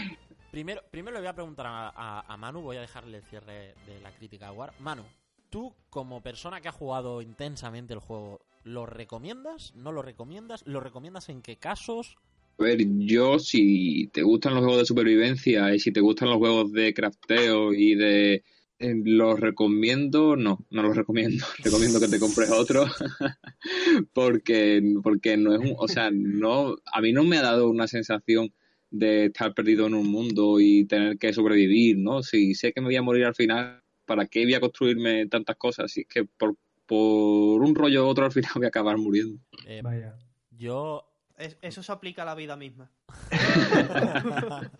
primero, 0.50 0.82
primero 0.90 1.14
le 1.14 1.20
voy 1.20 1.28
a 1.28 1.34
preguntar 1.34 1.66
a, 1.66 1.88
a- 1.88 2.20
a 2.32 2.36
Manu, 2.36 2.60
voy 2.60 2.76
a 2.76 2.82
dejarle 2.82 3.18
el 3.18 3.24
cierre 3.24 3.74
de 3.86 4.00
la 4.02 4.10
crítica 4.10 4.48
a 4.48 4.52
War. 4.52 4.72
Manu, 4.78 5.04
tú 5.48 5.72
como 5.88 6.20
persona 6.20 6.60
que 6.60 6.68
ha 6.68 6.72
jugado 6.72 7.22
intensamente 7.22 7.94
el 7.94 8.00
juego, 8.00 8.40
¿lo 8.64 8.84
recomiendas? 8.84 9.74
¿No 9.74 9.90
lo 9.90 10.02
recomiendas? 10.02 10.62
¿Lo 10.66 10.80
recomiendas 10.80 11.30
en 11.30 11.40
qué 11.40 11.56
casos? 11.56 12.16
A 12.58 12.62
ver, 12.64 12.78
yo 12.98 13.38
si 13.38 14.08
te 14.12 14.20
gustan 14.22 14.52
los 14.52 14.60
juegos 14.62 14.80
de 14.80 14.84
supervivencia 14.86 15.74
y 15.74 15.78
si 15.80 15.92
te 15.92 16.00
gustan 16.02 16.28
los 16.28 16.36
juegos 16.36 16.70
de 16.72 16.92
crafteo 16.92 17.72
y 17.72 17.94
de... 17.94 18.44
eh, 18.80 18.94
los 19.04 19.38
recomiendo, 19.38 20.34
no, 20.36 20.58
no 20.70 20.82
los 20.82 20.96
recomiendo. 20.96 21.44
recomiendo 21.64 22.00
que 22.00 22.08
te 22.08 22.18
compres 22.18 22.50
otro 22.50 22.86
porque, 24.12 24.82
porque 25.02 25.36
no 25.36 25.54
es 25.54 25.60
un... 25.60 25.74
O 25.78 25.86
sea, 25.88 26.10
no, 26.12 26.76
a 26.92 27.00
mí 27.00 27.12
no 27.12 27.24
me 27.24 27.38
ha 27.38 27.42
dado 27.42 27.68
una 27.70 27.86
sensación 27.86 28.52
de 28.90 29.26
estar 29.26 29.54
perdido 29.54 29.86
en 29.86 29.94
un 29.94 30.10
mundo 30.10 30.58
y 30.58 30.84
tener 30.86 31.16
que 31.18 31.32
sobrevivir, 31.32 31.96
¿no? 31.98 32.22
Si 32.22 32.54
sé 32.54 32.72
que 32.72 32.80
me 32.80 32.88
voy 32.88 32.96
a 32.96 33.02
morir 33.02 33.24
al 33.24 33.34
final, 33.36 33.82
¿para 34.04 34.26
qué 34.26 34.44
voy 34.44 34.54
a 34.54 34.60
construirme 34.60 35.26
tantas 35.26 35.56
cosas? 35.56 35.92
Si 35.92 36.00
es 36.00 36.06
que 36.08 36.24
por, 36.24 36.56
por 36.86 37.62
un 37.62 37.74
rollo 37.74 38.04
u 38.04 38.08
otro 38.08 38.24
al 38.24 38.32
final 38.32 38.50
voy 38.56 38.64
a 38.64 38.68
acabar 38.68 38.98
muriendo. 38.98 39.38
Eh, 39.66 39.80
Vaya. 39.82 40.16
yo 40.50 41.04
Es- 41.38 41.56
eso 41.62 41.82
se 41.82 41.92
aplica 41.92 42.22
a 42.22 42.26
la 42.26 42.34
vida 42.34 42.56
misma. 42.56 42.90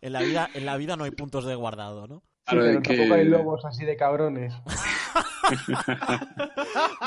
en 0.00 0.12
la 0.12 0.20
vida 0.22 0.48
en 0.54 0.66
la 0.66 0.76
vida 0.76 0.96
no 0.96 1.04
hay 1.04 1.10
puntos 1.10 1.44
de 1.46 1.54
guardado, 1.54 2.06
¿no? 2.06 2.22
Sí, 2.46 2.56
pero 2.56 2.82
que- 2.82 2.96
tampoco 2.96 3.14
hay 3.14 3.24
lobos 3.24 3.64
así 3.64 3.84
de 3.84 3.96
cabrones. 3.96 4.54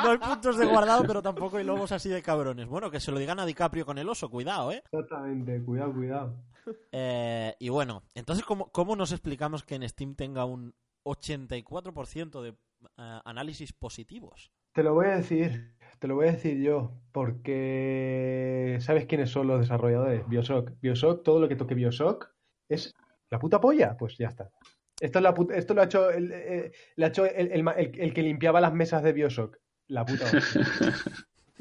No 0.03 0.11
hay 0.11 0.17
puntos 0.17 0.57
de 0.57 0.65
guardado, 0.65 1.03
pero 1.05 1.21
tampoco 1.21 1.57
hay 1.57 1.63
lobos 1.63 1.91
así 1.91 2.07
de 2.09 2.21
cabrones. 2.21 2.67
Bueno, 2.67 2.91
que 2.91 2.99
se 2.99 3.11
lo 3.11 3.17
digan 3.19 3.39
a 3.39 3.45
DiCaprio 3.45 3.85
con 3.85 3.97
el 3.97 4.07
oso, 4.07 4.29
cuidado, 4.29 4.71
¿eh? 4.71 4.83
Exactamente, 4.91 5.61
cuidado, 5.63 5.93
cuidado. 5.93 6.35
Eh, 6.91 7.55
y 7.59 7.69
bueno, 7.69 8.03
entonces, 8.13 8.45
¿cómo, 8.45 8.71
¿cómo 8.71 8.95
nos 8.95 9.11
explicamos 9.11 9.63
que 9.63 9.75
en 9.75 9.88
Steam 9.89 10.15
tenga 10.15 10.45
un 10.45 10.73
84% 11.05 12.41
de 12.41 12.49
eh, 12.49 13.19
análisis 13.25 13.73
positivos? 13.73 14.51
Te 14.73 14.83
lo 14.83 14.93
voy 14.93 15.07
a 15.07 15.15
decir, 15.17 15.73
te 15.99 16.07
lo 16.07 16.15
voy 16.15 16.27
a 16.27 16.31
decir 16.33 16.57
yo, 16.61 16.91
porque 17.11 18.77
¿sabes 18.81 19.05
quiénes 19.05 19.31
son 19.31 19.47
los 19.47 19.59
desarrolladores? 19.61 20.27
Bioshock. 20.27 20.71
Bioshock, 20.81 21.23
todo 21.23 21.39
lo 21.39 21.47
que 21.47 21.55
toque 21.55 21.73
Bioshock 21.75 22.29
es 22.69 22.93
la 23.29 23.39
puta 23.39 23.59
polla, 23.59 23.95
pues 23.97 24.17
ya 24.17 24.27
está. 24.27 24.51
Esto, 24.99 25.19
es 25.19 25.23
la 25.23 25.33
puta- 25.33 25.55
esto 25.55 25.73
lo 25.73 25.81
ha 25.81 25.85
hecho, 25.85 26.09
el, 26.09 26.31
eh, 26.33 26.71
lo 26.95 27.05
ha 27.05 27.09
hecho 27.09 27.25
el, 27.25 27.51
el 27.51 27.63
ma- 27.63 27.73
el- 27.73 27.99
el 27.99 28.13
que 28.13 28.23
limpiaba 28.23 28.59
las 28.61 28.73
mesas 28.73 29.03
de 29.03 29.13
Bioshock. 29.13 29.57
La 29.87 30.05
puta. 30.05 30.25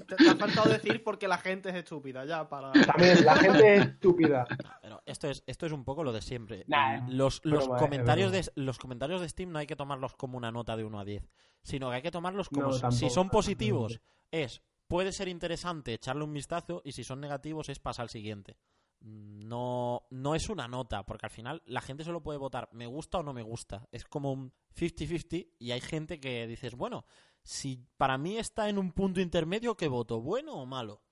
Te, 0.06 0.14
te 0.16 0.28
ha 0.30 0.36
faltado 0.36 0.68
decir 0.70 1.02
porque 1.02 1.26
la 1.28 1.38
gente 1.38 1.68
es 1.70 1.74
estúpida, 1.74 2.24
ya, 2.24 2.48
para... 2.48 2.72
También, 2.72 3.24
la 3.24 3.34
gente 3.36 3.76
es 3.76 3.86
estúpida. 3.86 4.46
Pero 4.82 5.02
esto 5.06 5.28
es, 5.28 5.42
esto 5.46 5.66
es 5.66 5.72
un 5.72 5.84
poco 5.84 6.04
lo 6.04 6.12
de 6.12 6.20
siempre. 6.22 6.64
Nah, 6.66 7.08
los, 7.08 7.40
los 7.44 7.64
broma, 7.64 7.76
eh, 7.76 7.80
comentarios 7.80 8.32
de, 8.32 8.44
los 8.56 8.78
comentarios 8.78 9.20
de 9.20 9.28
Steam 9.28 9.50
no 9.52 9.58
hay 9.58 9.66
que 9.66 9.76
tomarlos 9.76 10.14
como 10.14 10.36
una 10.36 10.50
nota 10.52 10.76
de 10.76 10.84
1 10.84 11.00
a 11.00 11.04
10, 11.04 11.28
sino 11.62 11.88
que 11.90 11.96
hay 11.96 12.02
que 12.02 12.10
tomarlos 12.10 12.48
como 12.48 12.68
No, 12.68 12.72
si- 12.72 12.80
son 13.10 13.24
tampoco. 13.26 13.30
positivos 13.30 14.00
es 14.30 14.62
puede 14.86 15.12
ser 15.12 15.28
interesante 15.28 15.94
echarle 15.94 16.24
un 16.24 16.32
vistazo 16.32 16.80
y 16.84 16.92
si 16.92 17.02
son 17.02 17.20
negativos 17.20 17.68
es 17.68 17.78
pasar 17.80 18.04
al 18.04 18.08
siguiente. 18.10 18.56
No, 19.00 20.02
no 20.10 20.34
es 20.34 20.48
una 20.48 20.66
nota, 20.68 21.04
porque 21.04 21.26
al 21.26 21.30
final 21.30 21.62
la 21.66 21.80
gente 21.80 22.02
solo 22.04 22.22
puede 22.22 22.38
votar 22.38 22.68
me 22.72 22.86
gusta 22.86 23.18
o 23.18 23.22
no 23.22 23.32
me 23.32 23.42
gusta. 23.42 23.86
Es 23.92 24.04
como 24.04 24.32
un 24.32 24.52
50-50 24.74 25.48
y 25.58 25.70
hay 25.70 25.80
gente 25.80 26.18
que 26.18 26.46
dices, 26.46 26.74
bueno, 26.74 27.04
si 27.42 27.84
para 27.96 28.18
mí 28.18 28.38
está 28.38 28.68
en 28.68 28.78
un 28.78 28.92
punto 28.92 29.20
intermedio, 29.20 29.76
¿qué 29.76 29.88
voto? 29.88 30.20
¿Bueno 30.20 30.54
o 30.54 30.66
malo? 30.66 31.02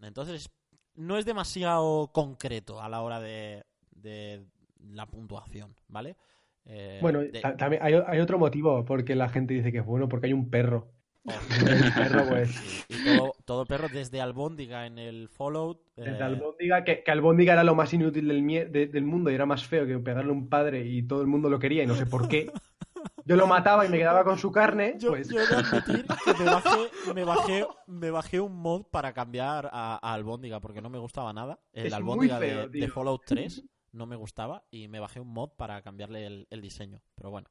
Entonces, 0.00 0.50
no 0.94 1.16
es 1.18 1.24
demasiado 1.24 2.12
concreto 2.12 2.80
a 2.80 2.88
la 2.88 3.00
hora 3.02 3.20
de, 3.20 3.64
de 3.90 4.46
la 4.78 5.06
puntuación, 5.06 5.74
¿vale? 5.88 6.16
Eh, 6.64 6.98
Bueno, 7.00 7.20
de- 7.20 7.40
también 7.56 7.82
hay, 7.82 7.94
hay 7.94 8.20
otro 8.20 8.38
motivo 8.38 8.84
porque 8.84 9.14
la 9.16 9.28
gente 9.28 9.54
dice 9.54 9.72
que 9.72 9.78
es 9.78 9.86
bueno, 9.86 10.08
porque 10.08 10.26
hay 10.26 10.32
un 10.32 10.50
perro. 10.50 10.92
Perro, 11.94 12.28
pues. 12.28 12.84
Y 12.88 13.04
todo, 13.16 13.32
todo 13.44 13.66
perro 13.66 13.88
desde 13.88 14.20
Albóndiga 14.20 14.86
en 14.86 14.98
el 14.98 15.28
Fallout. 15.28 15.80
eh, 15.96 16.02
Desde 16.10 16.22
Albóndiga, 16.24 16.84
que, 16.84 17.02
que 17.02 17.10
Albóndiga 17.10 17.52
era 17.54 17.64
lo 17.64 17.74
más 17.74 17.92
inútil 17.92 18.28
del, 18.28 18.46
de- 18.72 18.86
del 18.86 19.04
mundo 19.04 19.30
y 19.30 19.34
era 19.34 19.46
más 19.46 19.66
feo 19.66 19.86
que 19.86 19.98
pegarle 19.98 20.30
a 20.30 20.34
un 20.34 20.48
padre 20.48 20.86
y 20.86 21.02
todo 21.06 21.20
el 21.22 21.26
mundo 21.26 21.48
lo 21.48 21.58
quería 21.58 21.82
y 21.82 21.86
no 21.86 21.94
sé 21.94 22.06
por 22.06 22.28
qué. 22.28 22.50
Yo 23.24 23.34
lo 23.36 23.46
mataba 23.48 23.84
y 23.84 23.88
me 23.88 23.98
quedaba 23.98 24.22
con 24.24 24.38
su 24.38 24.52
carne, 24.52 24.94
yo, 25.00 25.10
pues 25.10 25.28
yo 25.28 25.40
he 25.40 25.46
de 25.46 25.54
admitir 25.56 26.06
que 26.24 26.34
me 26.34 26.44
bajé, 26.44 26.90
me, 27.14 27.24
bajé, 27.24 27.66
me 27.86 28.10
bajé 28.10 28.40
un 28.40 28.54
mod 28.56 28.84
para 28.84 29.12
cambiar 29.12 29.68
a, 29.72 29.98
a 30.00 30.14
Albóndiga 30.14 30.60
porque 30.60 30.80
no 30.80 30.90
me 30.90 30.98
gustaba 30.98 31.32
nada. 31.32 31.58
El 31.72 31.86
Es 31.86 31.92
Albóndiga 31.92 32.38
de- 32.38 32.48
feo, 32.48 32.68
de, 32.68 32.78
tío. 32.80 32.88
Fallout 32.92 33.22
3 33.26 33.64
no 33.92 34.06
me 34.06 34.14
gustaba 34.16 34.64
y 34.70 34.88
me 34.88 35.00
bajé 35.00 35.18
un 35.20 35.28
mod 35.32 35.50
para 35.56 35.82
cambiarle 35.82 36.26
el, 36.26 36.46
el 36.50 36.60
diseño. 36.60 37.00
Pero 37.16 37.30
bueno. 37.30 37.48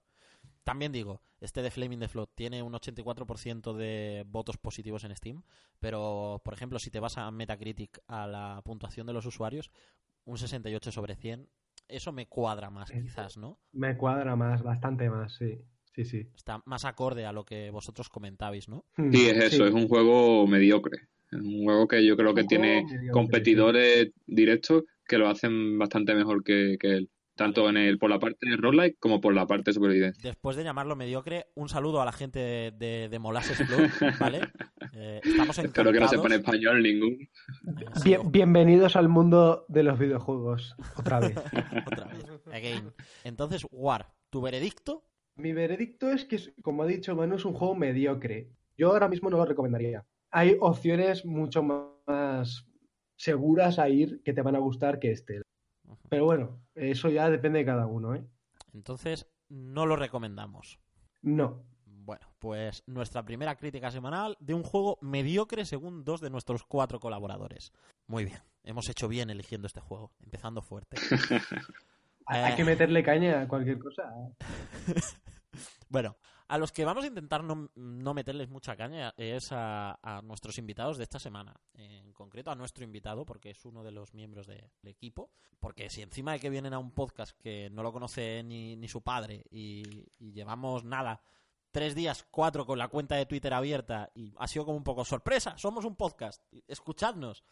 También 0.65 0.91
digo, 0.91 1.21
este 1.39 1.61
de 1.61 1.69
Flaming 1.71 1.99
the 1.99 2.07
Flood 2.07 2.29
tiene 2.35 2.61
un 2.63 2.73
84% 2.73 3.73
de 3.73 4.25
votos 4.27 4.57
positivos 4.57 5.03
en 5.03 5.15
Steam, 5.15 5.43
pero 5.79 6.41
por 6.43 6.53
ejemplo, 6.55 6.79
si 6.79 6.89
te 6.89 6.99
vas 6.99 7.17
a 7.19 7.29
Metacritic 7.31 7.99
a 8.07 8.25
la 8.27 8.61
puntuación 8.65 9.05
de 9.07 9.13
los 9.13 9.25
usuarios, 9.27 9.69
un 10.25 10.37
68 10.39 10.91
sobre 10.91 11.15
100, 11.15 11.47
eso 11.87 12.11
me 12.11 12.25
cuadra 12.27 12.71
más 12.71 12.89
Eso. 12.89 12.99
quizás, 12.99 13.37
¿no? 13.37 13.59
me 13.73 13.95
cuadra 13.95 14.35
más, 14.35 14.63
bastante 14.63 15.07
más, 15.09 15.35
sí. 15.35 15.61
Sí, 15.93 16.03
sí. 16.03 16.27
Está 16.35 16.61
más 16.65 16.83
acorde 16.83 17.25
a 17.25 17.31
lo 17.31 17.45
que 17.45 17.69
vosotros 17.69 18.09
comentabais, 18.09 18.67
¿no? 18.67 18.83
Hmm, 18.97 19.11
Sí, 19.13 19.27
es 19.29 19.37
eso, 19.37 19.63
sí. 19.63 19.69
es 19.69 19.73
un 19.73 19.87
juego 19.87 20.45
mediocre. 20.45 21.07
Es 21.31 21.39
un 21.39 21.63
juego 21.63 21.87
que 21.87 22.05
yo 22.05 22.17
creo 22.17 22.33
que 22.33 22.43
tiene 22.43 22.85
competidores 23.13 24.11
directos 24.25 24.83
que 25.07 25.17
lo 25.17 25.29
hacen 25.29 25.77
bastante 25.77 26.13
mejor 26.15 26.43
que, 26.43 26.77
que 26.79 26.87
él. 26.97 27.09
Tanto 27.35 27.67
en 27.69 27.75
el, 27.75 27.97
por 27.99 28.09
la 28.09 28.17
parte 28.17 28.47
de 28.49 28.55
roguelike 28.55 28.97
como 28.97 29.19
por 29.19 29.33
la 29.33 29.45
parte 29.45 29.71
de 29.71 29.73
supervivencia. 29.73 30.21
Después 30.23 30.55
de 30.55 30.63
llamarlo 30.63 30.95
mediocre, 30.95 31.47
un 31.55 31.67
saludo 31.67 32.01
a 32.01 32.05
la 32.05 32.13
gente 32.13 32.39
de, 32.39 32.71
de, 32.71 33.09
de 33.09 33.19
Molasses 33.19 33.59
Blue, 33.67 33.87
¿vale? 34.19 34.41
Eh, 34.97 35.19
estamos 35.21 35.57
Espero 35.57 35.91
que 35.91 35.99
no 35.99 36.05
encantados. 36.05 36.11
sepan 36.23 36.31
español 36.31 36.81
ningún. 36.81 37.13
Eh, 37.21 37.85
Bien- 38.05 38.31
bienvenidos 38.31 38.95
al 38.95 39.09
mundo 39.09 39.65
de 39.67 39.83
los 39.83 39.99
videojuegos, 39.99 40.73
otra 40.97 41.19
vez. 41.19 41.35
otra 41.85 42.05
vez, 42.05 42.23
again. 42.53 42.93
Entonces, 43.25 43.65
War, 43.71 44.13
¿tu 44.29 44.39
veredicto? 44.41 45.03
Mi 45.35 45.51
veredicto 45.51 46.09
es 46.11 46.23
que, 46.23 46.39
como 46.61 46.83
ha 46.83 46.87
dicho 46.87 47.13
Manu, 47.13 47.35
es 47.35 47.43
un 47.43 47.51
juego 47.53 47.75
mediocre. 47.75 48.47
Yo 48.77 48.91
ahora 48.91 49.09
mismo 49.09 49.29
no 49.29 49.35
lo 49.35 49.43
recomendaría. 49.45 50.05
Hay 50.31 50.55
opciones 50.61 51.25
mucho 51.25 51.61
más 52.07 52.65
seguras 53.17 53.77
a 53.79 53.89
ir 53.89 54.21
que 54.23 54.31
te 54.31 54.41
van 54.43 54.55
a 54.55 54.59
gustar 54.59 54.99
que 54.99 55.11
este. 55.11 55.41
Pero 56.07 56.23
bueno, 56.23 56.61
eso 56.75 57.09
ya 57.09 57.29
depende 57.29 57.59
de 57.59 57.65
cada 57.65 57.85
uno, 57.87 58.15
¿eh? 58.15 58.23
Entonces, 58.73 59.27
no 59.49 59.85
lo 59.85 59.95
recomendamos. 59.95 60.79
No. 61.21 61.63
Bueno, 61.85 62.27
pues 62.39 62.83
nuestra 62.85 63.23
primera 63.25 63.55
crítica 63.55 63.89
semanal 63.89 64.37
de 64.39 64.53
un 64.53 64.63
juego 64.63 64.99
mediocre 65.01 65.65
según 65.65 66.03
dos 66.03 66.21
de 66.21 66.29
nuestros 66.29 66.63
cuatro 66.63 66.99
colaboradores. 66.99 67.73
Muy 68.05 68.25
bien, 68.25 68.39
hemos 68.63 68.89
hecho 68.89 69.07
bien 69.07 69.31
eligiendo 69.31 69.65
este 69.65 69.79
juego, 69.79 70.11
empezando 70.23 70.61
fuerte. 70.61 70.97
Hay 70.99 70.99
Eh. 72.27 72.43
hay 72.43 72.55
que 72.55 72.63
meterle 72.63 73.03
caña 73.03 73.41
a 73.41 73.47
cualquier 73.47 73.79
cosa. 73.79 74.11
Bueno, 75.87 76.17
a 76.47 76.57
los 76.57 76.71
que 76.71 76.85
vamos 76.85 77.03
a 77.03 77.07
intentar 77.07 77.43
no, 77.43 78.13
meterles 78.13 78.49
mucha 78.49 78.75
caña 78.75 79.13
es 79.17 79.49
a, 79.51 80.21
nuestros 80.23 80.57
invitados 80.57 80.97
de 80.97 81.03
esta 81.03 81.19
semana. 81.19 81.55
En 81.73 82.13
concreto 82.13 82.51
a 82.51 82.55
nuestro 82.55 82.83
invitado, 82.83 83.25
porque 83.25 83.49
es 83.49 83.65
uno 83.65 83.83
de 83.83 83.91
los 83.91 84.13
miembros 84.13 84.45
de- 84.45 84.69
del 84.81 84.91
equipo. 84.91 85.31
Porque 85.59 85.89
si 85.89 86.03
encima 86.03 86.33
de 86.33 86.39
que 86.39 86.49
vienen 86.49 86.73
a 86.73 86.79
un 86.79 86.91
podcast 86.91 87.35
que 87.39 87.69
no 87.71 87.81
lo 87.81 87.91
conoce 87.91 88.43
ni, 88.43 88.87
su 88.87 89.01
padre 89.01 89.43
y, 89.49 90.05
llevamos 90.19 90.83
nada, 90.83 91.21
tres 91.71 91.95
días, 91.95 92.25
cuatro 92.29 92.65
con 92.65 92.77
la 92.77 92.89
cuenta 92.89 93.15
de 93.15 93.25
Twitter 93.25 93.53
abierta 93.53 94.11
y 94.13 94.33
ha 94.37 94.47
sido 94.47 94.65
como 94.65 94.77
un 94.77 94.83
poco 94.83 95.03
sorpresa, 95.03 95.57
somos 95.57 95.83
un 95.85 95.95
podcast, 95.95 96.43
escuchadnos. 96.67 97.43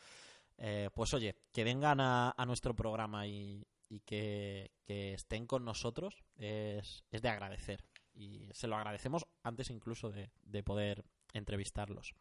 Eh, 0.57 0.91
pues 0.93 1.11
oye, 1.15 1.35
que 1.51 1.63
vengan 1.63 1.99
a, 1.99 2.35
nuestro 2.45 2.75
programa 2.75 3.25
y, 3.25 3.65
que, 4.05 4.71
estén 4.85 5.47
con 5.47 5.65
nosotros 5.65 6.23
es 6.35 7.03
de 7.09 7.29
agradecer 7.29 7.83
y 8.13 8.47
se 8.51 8.67
lo 8.67 8.75
agradecemos 8.75 9.25
antes 9.43 9.69
incluso 9.69 10.09
de, 10.09 10.31
de 10.43 10.63
poder 10.63 11.03
entrevistarlos. 11.33 12.13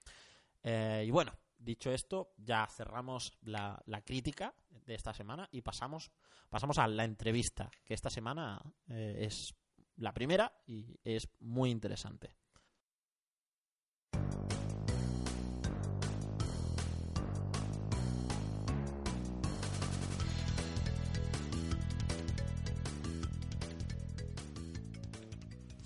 Eh, 0.63 1.05
y 1.07 1.11
bueno, 1.11 1.33
dicho 1.59 1.91
esto, 1.91 2.35
ya 2.37 2.67
cerramos 2.67 3.33
la, 3.43 3.83
la 3.87 4.03
crítica 4.03 4.55
de 4.71 4.95
esta 4.95 5.15
semana 5.15 5.49
y 5.53 5.63
pasamos, 5.63 6.11
pasamos 6.51 6.79
a 6.79 6.89
la 6.89 7.05
entrevista, 7.05 7.71
que 7.85 7.95
esta 7.95 8.11
semana 8.11 8.61
eh, 8.89 9.19
es 9.21 9.55
la 9.97 10.13
primera 10.13 10.53
y 10.67 10.99
es 11.05 11.29
muy 11.41 11.71
interesante. 11.71 12.35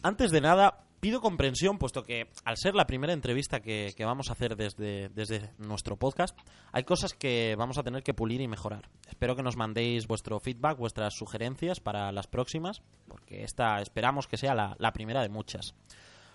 Antes 0.07 0.31
de 0.31 0.41
nada, 0.41 0.85
pido 1.01 1.21
comprensión, 1.21 1.79
puesto 1.79 2.05
que 2.05 2.31
al 2.45 2.57
ser 2.57 2.77
la 2.77 2.87
primera 2.87 3.13
entrevista 3.13 3.59
que, 3.59 3.93
que 3.97 4.05
vamos 4.05 4.29
a 4.29 4.35
hacer 4.35 4.55
desde, 4.55 5.09
desde 5.09 5.51
nuestro 5.59 5.97
podcast, 5.97 6.39
hay 6.71 6.85
cosas 6.85 7.13
que 7.13 7.57
vamos 7.59 7.77
a 7.77 7.83
tener 7.83 8.05
que 8.05 8.15
pulir 8.15 8.41
y 8.41 8.47
mejorar. 8.47 8.89
Espero 9.09 9.35
que 9.35 9.43
nos 9.43 9.57
mandéis 9.57 10.07
vuestro 10.07 10.39
feedback, 10.39 10.79
vuestras 10.79 11.13
sugerencias 11.17 11.81
para 11.81 12.13
las 12.13 12.29
próximas, 12.29 12.83
porque 13.09 13.43
esta 13.43 13.81
esperamos 13.81 14.29
que 14.29 14.37
sea 14.37 14.55
la, 14.55 14.77
la 14.79 14.93
primera 14.93 15.23
de 15.23 15.29
muchas. 15.29 15.75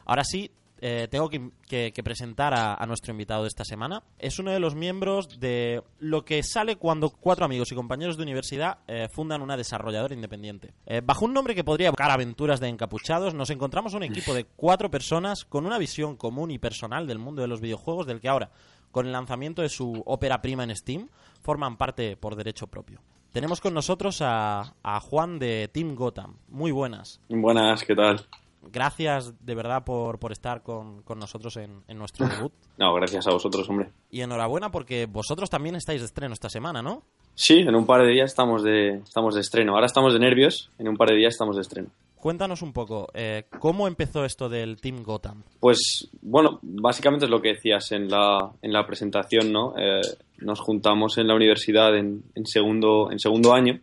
Ahora 0.04 0.26
sí, 0.26 0.52
eh, 0.84 1.08
tengo 1.12 1.30
que, 1.30 2.04
presentar 2.04 2.56
a, 2.56 2.74
a 2.74 2.86
nuestro 2.88 3.12
invitado 3.12 3.44
de 3.44 3.48
esta 3.48 3.64
semana. 3.64 4.04
Es 4.18 4.40
uno 4.40 4.52
de 4.52 4.60
los 4.60 4.74
miembros 4.74 5.40
de 5.40 5.84
lo 6.00 6.26
que 6.26 6.42
sale 6.42 6.76
cuando 6.76 7.12
cuatro 7.12 7.46
amigos 7.46 7.72
y 7.72 7.76
compañeros 7.76 8.18
de 8.18 8.24
universidad 8.24 8.80
eh, 8.88 9.08
fundan 9.08 9.44
una 9.44 9.56
desarrolladora 9.56 10.16
independiente. 10.16 10.74
Eh, 10.88 11.02
bajo 11.04 11.26
un 11.26 11.34
nombre 11.34 11.54
que 11.54 11.64
podría 11.64 11.88
evocar 11.90 12.10
aventuras 12.10 12.60
de 12.60 12.68
encapuchados, 12.68 13.36
nos 13.36 13.52
encontramos 13.52 13.94
un 13.94 14.04
equipo 14.04 14.34
de 14.34 14.46
cuatro 14.46 14.90
personas 14.90 15.46
con 15.46 15.68
una 15.68 15.78
visión 15.78 16.18
común 16.18 16.50
y 16.50 16.58
personal 16.58 17.06
del 17.06 17.20
mundo 17.20 17.44
de 17.44 17.48
los 17.48 17.62
videojuegos, 17.62 18.08
del 18.08 18.20
que 18.20 18.30
ahora, 18.30 18.50
con 18.90 19.06
el 19.06 19.12
lanzamiento 19.12 19.62
de 19.62 19.70
su 19.70 20.02
ópera 20.08 20.42
prima 20.42 20.64
en 20.64 20.76
Steam, 20.76 21.10
forman 21.42 21.78
parte 21.78 22.18
por 22.18 22.36
derecho 22.36 22.66
propio. 22.66 23.02
Tenemos 23.32 23.62
con 23.62 23.76
nosotros 23.76 24.22
a, 24.22 24.74
a 24.82 25.00
Juan 25.00 25.38
de 25.38 25.70
Team 25.72 25.96
Gotham. 25.96 26.38
Muy 26.50 26.72
buenas. 26.72 27.22
Buenas, 27.30 27.84
¿qué 27.84 27.96
tal? 27.96 28.26
Gracias 28.64 29.34
de 29.44 29.56
verdad 29.56 29.84
por, 29.84 30.20
por 30.20 30.32
estar 30.32 30.62
con, 30.64 31.02
con 31.02 31.20
nosotros 31.20 31.58
en, 31.58 31.84
en 31.88 31.98
nuestro 31.98 32.28
debut. 32.30 32.52
No, 32.78 32.94
gracias 32.94 33.28
a 33.28 33.32
vosotros, 33.32 33.68
hombre. 33.70 33.90
Y 34.10 34.22
enhorabuena 34.22 34.72
porque 34.72 35.06
vosotros 35.06 35.50
también 35.50 35.76
estáis 35.76 36.02
de 36.02 36.06
estreno 36.06 36.34
esta 36.34 36.50
semana, 36.50 36.82
¿no? 36.82 37.04
Sí, 37.36 37.60
en 37.60 37.76
un 37.76 37.86
par 37.86 38.02
de 38.02 38.12
días 38.12 38.32
estamos 38.32 38.64
de, 38.64 38.98
estamos 38.98 39.36
de 39.36 39.42
estreno. 39.42 39.74
Ahora 39.74 39.86
estamos 39.86 40.14
de 40.14 40.20
nervios, 40.20 40.70
en 40.78 40.88
un 40.88 40.98
par 40.98 41.10
de 41.10 41.16
días 41.16 41.34
estamos 41.34 41.56
de 41.56 41.62
estreno. 41.62 41.90
Cuéntanos 42.22 42.62
un 42.62 42.72
poco, 42.72 43.08
eh, 43.16 43.46
¿cómo 43.58 43.88
empezó 43.88 44.24
esto 44.26 44.48
del 44.48 44.80
Team 44.80 45.02
Gotham? 45.02 45.42
Pues, 45.60 46.08
bueno, 46.22 46.60
básicamente 46.62 47.26
es 47.26 47.32
lo 47.32 47.42
que 47.42 47.54
decías 47.54 47.92
en 47.94 48.10
la, 48.10 48.52
en 48.62 48.72
la 48.72 48.86
presentación, 48.86 49.52
¿no? 49.52 49.74
Eh, 49.76 50.02
nos 50.38 50.60
juntamos 50.60 51.18
en 51.18 51.28
la 51.28 51.34
universidad 51.34 51.98
en, 51.98 52.24
en 52.36 52.46
segundo, 52.46 53.12
en 53.12 53.18
segundo 53.18 53.54
año, 53.54 53.80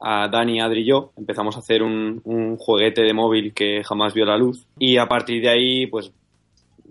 a 0.00 0.28
Dani, 0.28 0.60
Adri 0.60 0.82
y 0.82 0.86
yo. 0.86 1.12
Empezamos 1.16 1.56
a 1.56 1.60
hacer 1.60 1.82
un, 1.82 2.20
un 2.24 2.56
juguete 2.56 3.02
de 3.02 3.12
móvil 3.12 3.52
que 3.52 3.82
jamás 3.84 4.14
vio 4.14 4.24
la 4.24 4.36
luz. 4.36 4.64
Y 4.78 4.96
a 4.96 5.06
partir 5.06 5.42
de 5.42 5.48
ahí, 5.48 5.86
pues, 5.86 6.12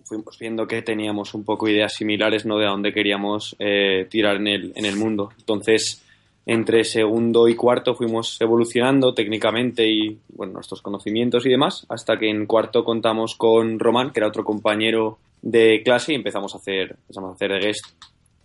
fuimos 0.06 0.38
viendo 0.39 0.68
que 0.68 0.82
teníamos 0.82 1.34
un 1.34 1.43
poco 1.43 1.68
ideas 1.68 1.93
similares, 1.93 2.45
¿no? 2.45 2.58
De 2.58 2.66
a 2.66 2.70
dónde 2.70 2.93
queríamos 2.93 3.56
eh, 3.60 4.08
tirar 4.10 4.38
en 4.38 4.47
el, 4.47 4.74
en 4.76 4.86
el 4.86 4.95
mundo. 4.95 5.32
Entonces, 5.38 6.03
entre 6.45 6.84
segundo 6.84 7.47
y 7.47 7.56
cuarto 7.56 7.95
fuimos 7.95 8.39
evolucionando 8.39 9.14
técnicamente 9.14 9.88
y 9.89 10.20
bueno, 10.30 10.53
nuestros 10.53 10.82
conocimientos 10.82 11.45
y 11.45 11.49
demás, 11.49 11.86
hasta 11.89 12.18
que 12.20 12.30
en 12.30 12.45
cuarto 12.45 12.84
contamos 12.84 13.36
con 13.36 13.80
Román, 13.80 14.12
que 14.12 14.20
era 14.20 14.28
otro 14.28 14.43
compañero 14.43 15.18
de 15.41 15.82
clase, 15.84 16.14
y 16.14 16.16
empezamos 16.16 16.53
a 16.53 16.60
hacer, 16.60 16.95
empezamos 17.01 17.32
a 17.32 17.34
hacer 17.34 17.60
guest 17.60 17.86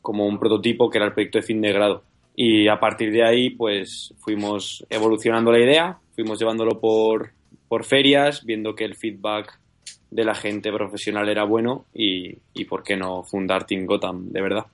como 0.01 0.27
un 0.27 0.39
prototipo 0.39 0.89
que 0.89 0.99
era 0.99 1.07
el 1.07 1.13
proyecto 1.13 1.39
de 1.39 1.43
fin 1.43 1.61
de 1.61 1.73
grado. 1.73 2.03
Y 2.43 2.68
a 2.68 2.80
partir 2.80 3.12
de 3.12 3.22
ahí, 3.22 3.51
pues 3.51 4.14
fuimos 4.16 4.82
evolucionando 4.88 5.53
la 5.53 5.59
idea, 5.59 5.99
fuimos 6.14 6.38
llevándolo 6.38 6.80
por, 6.80 7.32
por 7.68 7.84
ferias, 7.84 8.47
viendo 8.47 8.74
que 8.74 8.86
el 8.86 8.97
feedback 8.97 9.61
de 10.11 10.24
la 10.24 10.34
gente 10.34 10.72
profesional 10.72 11.28
era 11.28 11.45
bueno 11.45 11.84
y, 11.93 12.38
y 12.55 12.64
por 12.64 12.82
qué 12.82 12.97
no 12.97 13.24
fundar 13.24 13.66
Team 13.66 13.84
Gotham, 13.84 14.30
de 14.30 14.41
verdad. 14.41 14.64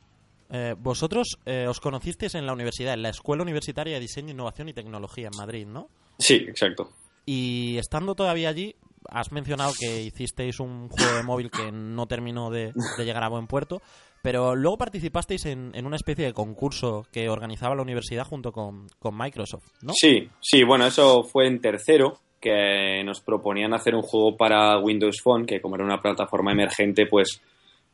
Eh, 0.49 0.77
vosotros 0.79 1.39
eh, 1.45 1.67
os 1.69 1.81
conocisteis 1.81 2.37
en 2.37 2.47
la 2.47 2.53
universidad, 2.53 2.95
en 2.95 3.03
la 3.03 3.09
Escuela 3.09 3.43
Universitaria 3.43 3.95
de 3.95 4.01
Diseño, 4.01 4.31
Innovación 4.31 4.69
y 4.69 4.73
Tecnología 4.73 5.29
en 5.33 5.37
Madrid, 5.37 5.67
¿no? 5.67 5.89
Sí, 6.21 6.35
exacto. 6.35 6.93
Y 7.25 7.79
estando 7.79 8.15
todavía 8.15 8.49
allí, 8.49 8.77
has 9.09 9.33
mencionado 9.33 9.73
que 9.77 10.03
hicisteis 10.03 10.61
un 10.61 10.89
juego 10.89 11.17
de 11.17 11.23
móvil 11.25 11.51
que 11.51 11.73
no 11.73 12.07
terminó 12.07 12.49
de, 12.49 12.73
de 12.97 13.05
llegar 13.05 13.25
a 13.25 13.29
buen 13.29 13.49
puerto, 13.49 13.83
pero 14.27 14.57
luego 14.57 14.77
participasteis 14.77 15.47
en, 15.47 15.71
en 15.73 15.87
una 15.87 15.95
especie 15.95 16.25
de 16.25 16.33
concurso 16.33 17.07
que 17.13 17.29
organizaba 17.29 17.77
la 17.77 17.83
universidad 17.83 18.27
junto 18.27 18.51
con, 18.51 18.89
con 18.99 19.17
Microsoft, 19.17 19.69
¿no? 19.83 19.93
Sí, 19.95 20.29
sí, 20.41 20.65
bueno, 20.65 20.85
eso 20.85 21.23
fue 21.23 21.47
en 21.47 21.61
tercero, 21.61 22.19
que 22.41 23.05
nos 23.05 23.21
proponían 23.21 23.73
hacer 23.73 23.95
un 23.95 24.03
juego 24.03 24.37
para 24.37 24.81
Windows 24.81 25.21
Phone, 25.23 25.47
que 25.47 25.61
como 25.61 25.77
era 25.77 25.85
una 25.85 26.03
plataforma 26.03 26.51
emergente, 26.51 27.07
pues 27.07 27.41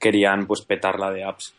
querían 0.00 0.46
pues 0.46 0.62
petarla 0.62 1.10
de 1.10 1.22
apps. 1.22 1.52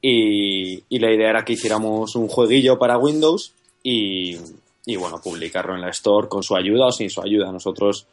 Y, 0.00 0.82
y 0.88 0.98
la 1.00 1.12
idea 1.12 1.28
era 1.28 1.44
que 1.44 1.52
hiciéramos 1.52 2.16
un 2.16 2.28
jueguillo 2.28 2.78
para 2.78 2.96
Windows 2.96 3.52
y, 3.82 4.38
y, 4.86 4.96
bueno, 4.96 5.20
publicarlo 5.22 5.74
en 5.74 5.82
la 5.82 5.90
Store 5.90 6.28
con 6.28 6.42
su 6.42 6.56
ayuda 6.56 6.86
o 6.86 6.92
sin 6.92 7.10
su 7.10 7.20
ayuda. 7.20 7.52
Nosotros, 7.52 8.06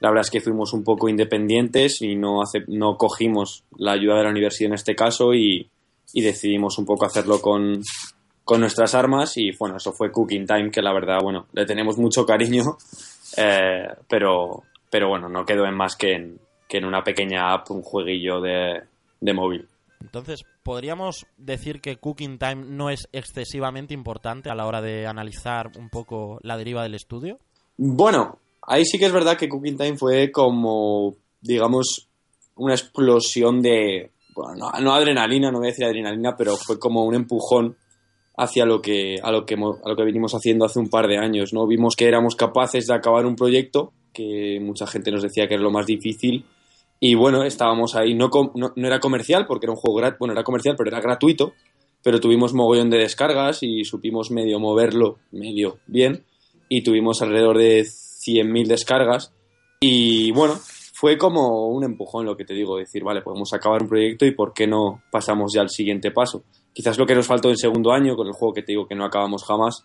la 0.00 0.10
verdad 0.10 0.24
es 0.24 0.30
que 0.30 0.40
fuimos 0.40 0.72
un 0.72 0.84
poco 0.84 1.08
independientes 1.08 2.02
y 2.02 2.16
no, 2.16 2.42
hace, 2.42 2.64
no 2.68 2.96
cogimos 2.96 3.64
la 3.76 3.92
ayuda 3.92 4.16
de 4.18 4.24
la 4.24 4.30
universidad 4.30 4.68
en 4.68 4.74
este 4.74 4.94
caso 4.94 5.34
y, 5.34 5.70
y 6.12 6.22
decidimos 6.22 6.78
un 6.78 6.84
poco 6.84 7.06
hacerlo 7.06 7.40
con, 7.40 7.80
con 8.44 8.60
nuestras 8.60 8.94
armas 8.94 9.36
y 9.36 9.50
bueno, 9.58 9.76
eso 9.76 9.92
fue 9.92 10.12
Cooking 10.12 10.46
Time, 10.46 10.70
que 10.70 10.82
la 10.82 10.92
verdad, 10.92 11.18
bueno, 11.22 11.46
le 11.52 11.66
tenemos 11.66 11.98
mucho 11.98 12.24
cariño, 12.24 12.62
eh, 13.36 13.88
pero, 14.08 14.62
pero 14.90 15.08
bueno, 15.08 15.28
no 15.28 15.44
quedó 15.44 15.66
en 15.66 15.74
más 15.74 15.96
que 15.96 16.14
en, 16.14 16.38
que 16.68 16.78
en 16.78 16.84
una 16.84 17.02
pequeña 17.02 17.52
app, 17.52 17.70
un 17.70 17.82
jueguillo 17.82 18.40
de, 18.40 18.82
de 19.20 19.32
móvil. 19.32 19.68
Entonces, 20.00 20.44
¿podríamos 20.62 21.26
decir 21.36 21.80
que 21.80 21.96
Cooking 21.96 22.38
Time 22.38 22.66
no 22.66 22.90
es 22.90 23.08
excesivamente 23.12 23.94
importante 23.94 24.50
a 24.50 24.54
la 24.54 24.66
hora 24.66 24.80
de 24.80 25.06
analizar 25.06 25.72
un 25.78 25.88
poco 25.88 26.38
la 26.42 26.56
deriva 26.56 26.82
del 26.82 26.94
estudio? 26.94 27.38
Bueno, 27.76 28.38
ahí 28.66 28.84
sí 28.84 28.98
que 28.98 29.06
es 29.06 29.12
verdad 29.12 29.36
que 29.36 29.48
Cooking 29.48 29.76
Time 29.76 29.96
fue 29.96 30.30
como, 30.30 31.16
digamos, 31.40 32.08
una 32.56 32.74
explosión 32.74 33.62
de, 33.62 34.12
bueno, 34.34 34.70
no, 34.80 34.94
adrenalina, 34.94 35.50
no 35.50 35.58
voy 35.58 35.68
a 35.68 35.70
decir 35.70 35.84
adrenalina, 35.84 36.36
pero 36.36 36.56
fue 36.56 36.78
como 36.78 37.04
un 37.04 37.14
empujón 37.14 37.76
hacia 38.36 38.66
lo 38.66 38.82
que 38.82 39.16
a 39.22 39.32
lo 39.32 39.46
que 39.46 39.54
a 39.54 39.88
lo 39.88 39.96
que 39.96 40.04
venimos 40.04 40.34
haciendo 40.34 40.66
hace 40.66 40.78
un 40.78 40.90
par 40.90 41.06
de 41.08 41.16
años, 41.16 41.52
¿no? 41.54 41.66
Vimos 41.66 41.96
que 41.96 42.06
éramos 42.06 42.36
capaces 42.36 42.86
de 42.86 42.94
acabar 42.94 43.24
un 43.24 43.34
proyecto 43.34 43.92
que 44.12 44.58
mucha 44.60 44.86
gente 44.86 45.10
nos 45.10 45.22
decía 45.22 45.48
que 45.48 45.54
era 45.54 45.62
lo 45.62 45.70
más 45.70 45.86
difícil 45.86 46.44
y 46.98 47.14
bueno, 47.14 47.44
estábamos 47.44 47.94
ahí, 47.94 48.14
no, 48.14 48.30
no, 48.54 48.72
no 48.74 48.86
era 48.86 49.00
comercial 49.00 49.46
porque 49.46 49.66
era 49.66 49.72
un 49.72 49.78
juego, 49.78 50.00
bueno, 50.18 50.32
era 50.32 50.44
comercial, 50.44 50.76
pero 50.76 50.88
era 50.88 51.00
gratuito, 51.00 51.52
pero 52.02 52.20
tuvimos 52.20 52.54
mogollón 52.54 52.88
de 52.88 52.98
descargas 52.98 53.62
y 53.62 53.84
supimos 53.84 54.30
medio 54.30 54.58
moverlo, 54.58 55.18
medio 55.30 55.78
bien, 55.86 56.24
y 56.68 56.82
tuvimos 56.82 57.20
alrededor 57.20 57.58
de 57.58 57.80
100.000 58.26 58.66
descargas 58.66 59.32
y 59.80 60.32
bueno, 60.32 60.54
fue 60.94 61.18
como 61.18 61.68
un 61.68 61.84
empujón 61.84 62.24
lo 62.24 62.36
que 62.36 62.44
te 62.44 62.54
digo, 62.54 62.78
decir, 62.78 63.04
vale, 63.04 63.22
podemos 63.22 63.52
acabar 63.52 63.82
un 63.82 63.88
proyecto 63.88 64.24
y 64.24 64.32
por 64.32 64.54
qué 64.54 64.66
no 64.66 65.02
pasamos 65.10 65.52
ya 65.54 65.60
al 65.60 65.68
siguiente 65.68 66.10
paso. 66.10 66.44
Quizás 66.72 66.98
lo 66.98 67.06
que 67.06 67.14
nos 67.14 67.26
faltó 67.26 67.50
en 67.50 67.56
segundo 67.56 67.92
año 67.92 68.16
con 68.16 68.26
el 68.26 68.32
juego 68.32 68.54
que 68.54 68.62
te 68.62 68.72
digo 68.72 68.86
que 68.86 68.94
no 68.94 69.04
acabamos 69.04 69.44
jamás, 69.44 69.84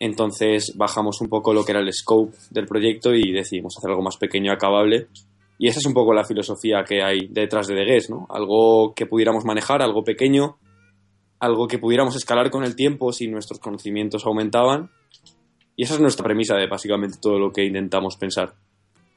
entonces 0.00 0.74
bajamos 0.76 1.20
un 1.20 1.28
poco 1.28 1.52
lo 1.52 1.64
que 1.64 1.72
era 1.72 1.80
el 1.80 1.92
scope 1.92 2.36
del 2.50 2.66
proyecto 2.66 3.14
y 3.14 3.32
decidimos 3.32 3.76
hacer 3.76 3.90
algo 3.90 4.02
más 4.02 4.16
pequeño 4.16 4.52
acabable 4.52 5.08
y 5.58 5.66
esa 5.66 5.80
es 5.80 5.86
un 5.86 5.92
poco 5.92 6.14
la 6.14 6.24
filosofía 6.24 6.84
que 6.84 7.02
hay 7.02 7.26
detrás 7.28 7.66
de 7.66 7.74
The 7.74 7.84
Guest, 7.84 8.10
¿no? 8.10 8.26
Algo 8.30 8.94
que 8.94 9.06
pudiéramos 9.06 9.44
manejar, 9.44 9.82
algo 9.82 10.04
pequeño, 10.04 10.56
algo 11.40 11.66
que 11.66 11.78
pudiéramos 11.78 12.14
escalar 12.14 12.50
con 12.50 12.62
el 12.62 12.76
tiempo 12.76 13.12
si 13.12 13.26
nuestros 13.26 13.58
conocimientos 13.58 14.24
aumentaban. 14.24 14.90
Y 15.78 15.84
esa 15.84 15.94
es 15.94 16.00
nuestra 16.00 16.24
premisa 16.24 16.56
de 16.56 16.66
básicamente 16.66 17.18
todo 17.22 17.38
lo 17.38 17.52
que 17.52 17.64
intentamos 17.64 18.16
pensar. 18.16 18.52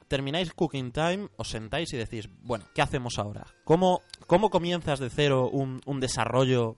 Termináis 0.07 0.53
Cooking 0.53 0.91
Time, 0.91 1.27
os 1.37 1.49
sentáis 1.49 1.91
y 1.91 1.97
decís, 1.97 2.29
bueno, 2.43 2.65
¿qué 2.75 2.83
hacemos 2.83 3.17
ahora? 3.17 3.47
¿Cómo, 3.63 4.01
cómo 4.27 4.51
comienzas 4.51 4.99
de 4.99 5.09
cero 5.09 5.49
un, 5.51 5.81
un 5.87 5.99
desarrollo 5.99 6.75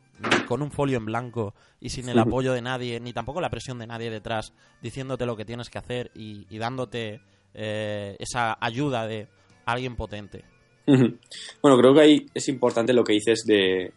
con 0.48 0.62
un 0.62 0.72
folio 0.72 0.98
en 1.00 1.06
blanco 1.06 1.54
y 1.82 1.90
sin 1.90 2.08
el 2.08 2.18
apoyo 2.18 2.54
de 2.54 2.62
nadie, 2.62 3.02
ni 3.02 3.12
tampoco 3.12 3.42
la 3.42 3.50
presión 3.50 3.78
de 3.78 3.88
nadie 3.88 4.10
detrás, 4.10 4.54
diciéndote 4.82 5.26
lo 5.26 5.36
que 5.36 5.44
tienes 5.44 5.70
que 5.70 5.80
hacer 5.80 6.12
y, 6.16 6.48
y 6.50 6.60
dándote 6.60 7.20
eh, 7.54 8.16
esa 8.20 8.58
ayuda 8.62 9.06
de 9.06 9.28
alguien 9.66 9.98
potente. 9.98 10.46
Bueno, 10.86 11.78
creo 11.78 11.94
que 11.94 12.02
ahí 12.02 12.26
es 12.34 12.48
importante 12.48 12.94
lo 12.94 13.04
que 13.04 13.14
dices 13.14 13.44
de, 13.46 13.92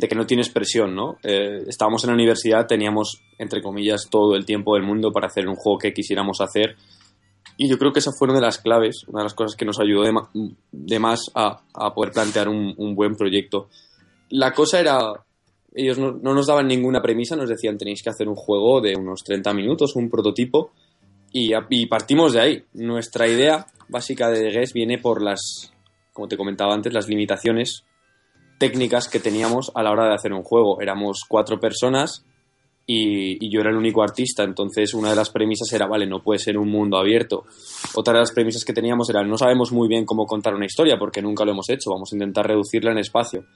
de 0.00 0.08
que 0.08 0.14
no 0.14 0.26
tienes 0.26 0.48
presión, 0.48 0.94
¿no? 0.94 1.18
Eh, 1.22 1.64
estábamos 1.68 2.02
en 2.04 2.08
la 2.08 2.14
universidad, 2.14 2.66
teníamos, 2.66 3.22
entre 3.38 3.60
comillas, 3.60 4.08
todo 4.10 4.34
el 4.34 4.46
tiempo 4.46 4.74
del 4.74 4.82
mundo 4.82 5.12
para 5.12 5.26
hacer 5.26 5.46
un 5.46 5.56
juego 5.56 5.78
que 5.78 5.92
quisiéramos 5.92 6.40
hacer. 6.40 6.76
Y 7.58 7.68
yo 7.68 7.78
creo 7.78 7.92
que 7.92 7.98
esa 7.98 8.12
fue 8.18 8.26
una 8.26 8.36
de 8.36 8.40
las 8.40 8.58
claves, 8.58 9.04
una 9.08 9.20
de 9.20 9.24
las 9.24 9.34
cosas 9.34 9.56
que 9.56 9.66
nos 9.66 9.78
ayudó 9.78 10.02
de, 10.72 10.98
más 10.98 11.30
a, 11.34 11.60
a, 11.74 11.94
poder 11.94 12.12
plantear 12.12 12.48
un, 12.48 12.94
buen 12.94 13.14
proyecto. 13.14 13.68
La 14.30 14.52
cosa 14.52 14.80
era, 14.80 14.98
ellos 15.74 15.98
no, 15.98 16.12
no, 16.12 16.32
nos 16.32 16.46
daban 16.46 16.66
ninguna 16.66 17.02
premisa, 17.02 17.36
nos 17.36 17.50
decían 17.50 17.76
tenéis 17.76 18.02
que 18.02 18.08
hacer 18.08 18.28
un 18.28 18.36
juego 18.36 18.80
de 18.80 18.96
unos 18.96 19.22
30 19.22 19.52
minutos, 19.52 19.94
un 19.96 20.08
prototipo, 20.08 20.72
y, 21.32 21.86
partimos 21.86 22.32
de 22.32 22.40
ahí. 22.40 22.64
Nuestra 22.72 23.28
idea 23.28 23.66
básica 23.88 24.30
de 24.30 24.40
The 24.40 24.58
Guest 24.58 24.72
viene 24.72 24.98
por 24.98 25.22
las, 25.22 25.72
como 26.12 26.28
te 26.28 26.36
comentaba 26.36 26.74
antes, 26.74 26.92
las 26.92 27.08
limitaciones 27.08 27.84
técnicas 28.60 29.08
que 29.08 29.20
teníamos 29.20 29.72
a 29.74 29.82
la 29.82 29.90
hora 29.90 30.06
de 30.06 30.14
hacer 30.14 30.34
un 30.34 30.42
juego. 30.42 30.82
Éramos 30.82 31.24
cuatro 31.26 31.58
personas 31.58 32.26
y, 32.86 33.48
yo 33.48 33.60
era 33.60 33.70
el 33.70 33.76
único 33.76 34.02
artista, 34.02 34.44
entonces 34.44 34.92
una 34.92 35.10
de 35.10 35.16
las 35.16 35.30
premisas 35.30 35.72
era, 35.72 35.86
vale, 35.86 36.06
no 36.06 36.22
puede 36.22 36.38
ser 36.38 36.58
un 36.58 36.68
mundo 36.68 36.98
abierto. 36.98 37.44
Otra 37.94 38.12
de 38.12 38.20
las 38.20 38.32
premisas 38.32 38.62
que 38.64 38.74
teníamos 38.74 39.08
era, 39.08 39.24
no 39.24 39.38
sabemos 39.38 39.72
muy 39.72 39.88
bien 39.88 40.04
cómo 40.04 40.26
contar 40.26 40.54
una 40.54 40.66
historia 40.66 40.98
porque 40.98 41.22
nunca 41.22 41.46
lo 41.46 41.52
hemos 41.52 41.70
hecho, 41.70 41.90
vamos 41.90 42.12
a 42.12 42.16
intentar 42.16 42.46
reducirla 42.46 42.92
en 42.92 42.98
espacio. 42.98 43.46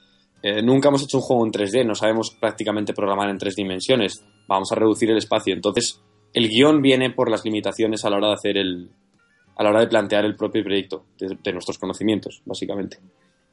Eh, 0.41 0.63
nunca 0.63 0.89
hemos 0.89 1.03
hecho 1.03 1.17
un 1.17 1.23
juego 1.23 1.45
en 1.45 1.51
3D, 1.51 1.85
no 1.85 1.93
sabemos 1.93 2.31
prácticamente 2.39 2.93
programar 2.93 3.29
en 3.29 3.37
tres 3.37 3.55
dimensiones, 3.55 4.25
vamos 4.47 4.71
a 4.71 4.75
reducir 4.75 5.11
el 5.11 5.17
espacio. 5.17 5.53
Entonces, 5.53 6.01
el 6.33 6.49
guion 6.49 6.81
viene 6.81 7.11
por 7.11 7.29
las 7.29 7.45
limitaciones 7.45 8.05
a 8.05 8.09
la 8.09 8.17
hora 8.17 8.27
de 8.29 8.33
hacer 8.33 8.57
el, 8.57 8.89
a 9.55 9.63
la 9.63 9.69
hora 9.69 9.79
de 9.81 9.87
plantear 9.87 10.25
el 10.25 10.35
propio 10.35 10.63
proyecto, 10.63 11.05
de, 11.17 11.53
nuestros 11.53 11.77
conocimientos, 11.77 12.41
básicamente. 12.45 12.97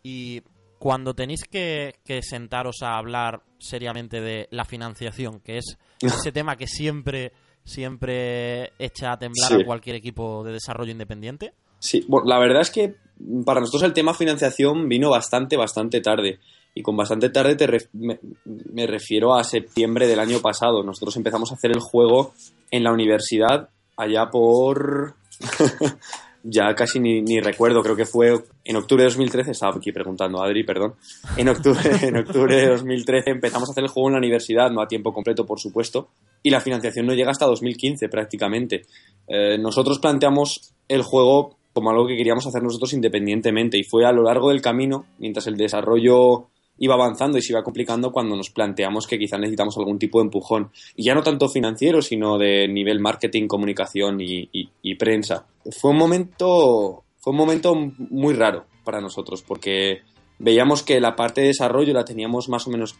Y 0.03 0.41
cuando 0.83 1.15
tenéis 1.15 1.45
que, 1.45 1.95
sentaros 2.23 2.83
a 2.83 2.99
hablar 2.99 3.45
seriamente 3.57 4.21
de 4.21 4.49
la 4.51 4.65
financiación, 4.65 5.39
que 5.39 5.59
es 5.59 5.79
ese 6.01 6.33
tema 6.33 6.57
que 6.57 6.67
siempre, 6.67 7.31
siempre 7.63 8.73
echa 8.81 9.13
a 9.13 9.17
temblar 9.17 9.61
a 9.61 9.65
cualquier 9.65 9.95
equipo 9.95 10.43
de 10.43 10.55
desarrollo 10.55 10.91
independiente. 10.91 11.55
Sí, 11.79 12.05
bueno, 12.09 12.27
la 12.27 12.41
verdad 12.41 12.63
es 12.63 12.73
que 12.73 12.97
para 13.45 13.61
nosotros 13.61 13.85
el 13.85 13.93
tema 13.93 14.13
financiación 14.13 14.89
vino 14.89 15.11
bastante, 15.11 15.57
bastante 15.57 16.01
tarde. 16.01 16.41
Y 16.75 16.83
con 16.83 16.97
bastante 16.97 17.31
tarde 17.31 17.55
te 17.55 17.69
me, 17.93 18.19
me, 18.45 18.87
refiero 18.89 19.37
a 19.37 19.45
septiembre 19.45 20.09
del 20.09 20.19
año 20.19 20.41
pasado. 20.41 20.83
Nosotros 20.83 21.17
empezamos 21.17 21.53
a 21.53 21.55
hacer 21.55 21.71
el 21.71 21.81
juego 21.81 22.35
en 22.73 22.83
la 22.83 22.93
universidad 22.93 23.69
allá 23.97 24.31
por 24.31 25.15
ya 26.45 26.75
casi 26.75 26.99
ni, 27.01 27.41
recuerdo, 27.41 27.83
creo 27.83 27.97
que 27.97 28.07
fue 28.07 28.43
en 28.65 28.77
octubre 28.77 29.05
de 29.05 29.11
2013, 29.11 29.53
estaba 29.53 29.77
aquí 29.77 29.93
preguntando 29.93 30.43
a 30.43 30.47
Adri, 30.47 30.65
perdón, 30.65 30.95
en 31.37 31.49
octubre, 31.49 31.81
en 32.03 32.17
octubre 32.17 32.57
de 32.57 32.69
2013 32.69 33.31
empezamos 33.31 33.69
a 33.69 33.73
hacer 33.73 33.85
el 33.85 33.91
juego 33.91 34.09
en 34.09 34.15
la 34.15 34.19
universidad, 34.19 34.71
no 34.71 34.81
a 34.81 34.89
tiempo 34.89 35.13
completo, 35.13 35.47
por 35.47 35.61
supuesto, 35.61 36.09
y 36.43 36.51
la 36.51 36.61
financiación 36.61 37.07
no 37.07 37.15
llega 37.15 37.31
hasta 37.31 37.47
2015 37.47 38.09
prácticamente. 38.09 38.83
Eh, 39.29 39.59
nosotros 39.59 39.99
planteamos 39.99 40.75
el 40.89 41.03
juego 41.03 41.57
como 41.73 41.91
algo 41.91 42.07
que 42.07 42.17
queríamos 42.17 42.47
hacer 42.47 42.63
nosotros 42.63 42.93
independientemente 42.93 43.79
y 43.79 43.85
fue 43.85 44.05
a 44.05 44.13
lo 44.13 44.23
largo 44.23 44.51
del 44.51 44.61
camino, 44.61 45.07
mientras 45.19 45.47
el 45.47 45.57
desarrollo 45.57 46.49
iba 46.79 46.95
avanzando 46.95 47.39
y 47.39 47.43
se 47.43 47.53
iba 47.53 47.63
complicando 47.63 48.11
cuando 48.11 48.37
nos 48.37 48.51
planteamos 48.51 49.07
que 49.07 49.19
quizás 49.19 49.39
necesitamos 49.39 49.77
algún 49.79 49.99
tipo 49.99 50.19
de 50.19 50.25
empujón. 50.25 50.71
Y 50.97 51.05
ya 51.05 51.15
no 51.15 51.23
tanto 51.23 51.49
financiero, 51.49 52.03
sino 52.03 52.39
de 52.39 52.67
nivel 52.69 53.01
marketing, 53.01 53.47
comunicación 53.47 54.19
y, 54.21 54.95
prensa. 54.97 55.47
Fue 55.71 55.91
un 55.91 55.99
momento. 55.99 57.05
Fue 57.19 57.33
un 57.33 57.37
momento 57.37 57.75
muy 57.75 58.35
raro 58.35 58.65
para 58.85 59.01
nosotros, 59.01 59.43
porque 59.43 60.01
veíamos 60.41 60.83
que 60.83 61.01
la 61.01 61.15
parte 61.15 61.41
de 61.41 61.49
desarrollo 61.49 61.93
la 61.93 62.05
teníamos 62.05 62.49
más 62.49 62.67
o 62.67 62.71
menos 62.71 62.97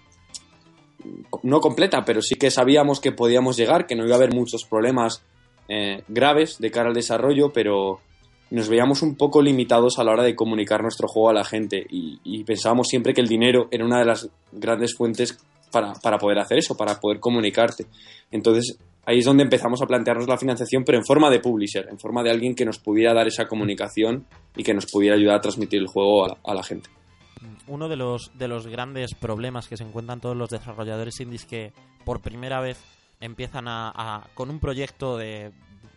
no 1.43 1.61
completa, 1.61 2.05
pero 2.05 2.23
sí 2.23 2.37
que 2.37 2.53
sabíamos 2.53 3.01
que 3.01 3.11
podíamos 3.11 3.57
llegar, 3.57 3.89
que 3.89 3.97
no 3.97 4.05
iba 4.05 4.15
a 4.15 4.19
haber 4.19 4.33
muchos 4.33 4.65
problemas 4.65 5.25
eh, 5.69 6.05
graves 6.07 6.59
de 6.59 6.71
cara 6.71 6.89
al 6.89 6.95
desarrollo, 6.95 7.53
pero 7.53 8.01
nos 8.53 8.69
veíamos 8.69 9.01
un 9.01 9.17
poco 9.17 9.41
limitados 9.41 9.99
a 9.99 10.05
la 10.05 10.13
hora 10.13 10.23
de 10.23 10.37
comunicar 10.37 10.83
nuestro 10.83 11.09
juego 11.09 11.31
a 11.31 11.33
la 11.33 11.45
gente 11.45 11.87
y, 11.89 12.45
pensábamos 12.45 12.89
siempre 12.89 13.15
que 13.15 13.23
el 13.23 13.29
dinero 13.29 13.69
era 13.71 13.85
una 13.85 13.99
de 13.99 14.05
las 14.05 14.29
grandes 14.53 14.95
fuentes 14.95 15.39
para, 15.71 16.19
poder 16.19 16.39
hacer 16.39 16.59
eso, 16.59 16.77
para 16.77 17.01
poder 17.01 17.19
comunicarte. 17.19 17.87
Entonces 18.31 18.79
ahí 19.07 19.21
es 19.21 19.25
donde 19.25 19.45
empezamos 19.45 19.81
a 19.81 19.87
plantearnos 19.87 20.29
la 20.29 20.37
financiación, 20.37 20.85
pero 20.85 20.99
en 20.99 21.05
forma 21.05 21.31
de 21.31 21.41
publisher, 21.41 21.89
en 21.89 21.99
forma 21.99 22.23
de 22.23 22.31
alguien 22.31 22.55
que 22.55 22.67
nos 22.67 22.79
pudiera 22.79 23.15
dar 23.15 23.27
esa 23.27 23.47
comunicación 23.47 24.27
y 24.55 24.63
que 24.63 24.75
nos 24.75 24.85
pudiera 24.85 25.17
ayudar 25.17 25.37
a 25.37 25.41
transmitir 25.41 25.81
el 25.81 25.87
juego 25.87 26.27
a 26.27 26.55
la, 26.55 26.63
gente 26.63 26.91
uno 27.67 27.89
de 27.89 27.97
los, 27.97 28.33
de 28.35 28.49
los 28.49 28.67
grandes 28.67 29.15
problemas 29.15 29.67
que 29.67 29.79
se 29.79 29.85
encuentran 29.85 30.21
todos 30.21 30.37
los 30.37 30.51
desarrolladores 30.51 31.19
indies 31.21 31.47
que 31.47 31.73
por 32.05 32.21
primera 32.21 32.61
vez 32.61 32.79
empiezan 33.19 33.65
a 33.67 34.29
con 34.35 34.51
un 34.51 34.61
proyecto 34.61 35.17
de, 35.17 35.53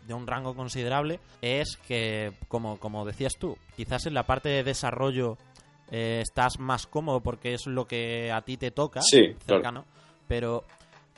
de 0.07 0.13
un 0.13 0.27
rango 0.27 0.55
considerable 0.55 1.19
es 1.41 1.77
que, 1.88 2.33
como, 2.47 2.79
como 2.79 3.05
decías 3.05 3.33
tú, 3.39 3.57
quizás 3.75 4.05
en 4.05 4.13
la 4.13 4.23
parte 4.23 4.49
de 4.49 4.63
desarrollo 4.63 5.38
eh, 5.91 6.21
estás 6.21 6.59
más 6.59 6.88
cómodo 6.88 7.21
porque 7.21 7.53
es 7.53 7.67
lo 7.67 7.86
que 7.86 8.31
a 8.31 8.41
ti 8.41 8.57
te 8.57 8.71
toca, 8.71 9.01
cercano, 9.01 9.86
pero 10.27 10.63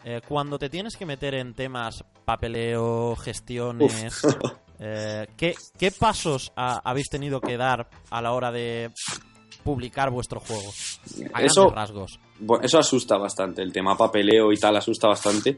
eh, 0.04 0.22
cuando 0.28 0.60
te 0.60 0.70
tienes 0.70 0.96
que 0.96 1.06
meter 1.06 1.36
en 1.36 1.54
temas 1.54 2.04
papeleo, 2.26 3.16
gestiones, 3.16 4.22
eh, 4.80 5.28
¿qué, 5.38 5.56
¿qué, 5.78 5.92
pasos 5.92 6.52
habéis 6.56 7.10
tenido 7.10 7.40
que 7.42 7.58
dar 7.58 7.90
a 8.10 8.22
la 8.22 8.34
hora 8.34 8.52
de 8.52 8.92
publicar 9.64 10.10
vuestro 10.12 10.40
juego? 10.40 10.72
eso, 11.40 11.70
rasgos. 11.70 12.20
eso 12.62 12.80
asusta 12.80 13.18
bastante, 13.18 13.62
el 13.62 13.72
tema 13.72 13.98
papeleo 13.98 14.52
y 14.52 14.58
tal 14.58 14.76
asusta 14.76 15.08
bastante. 15.08 15.58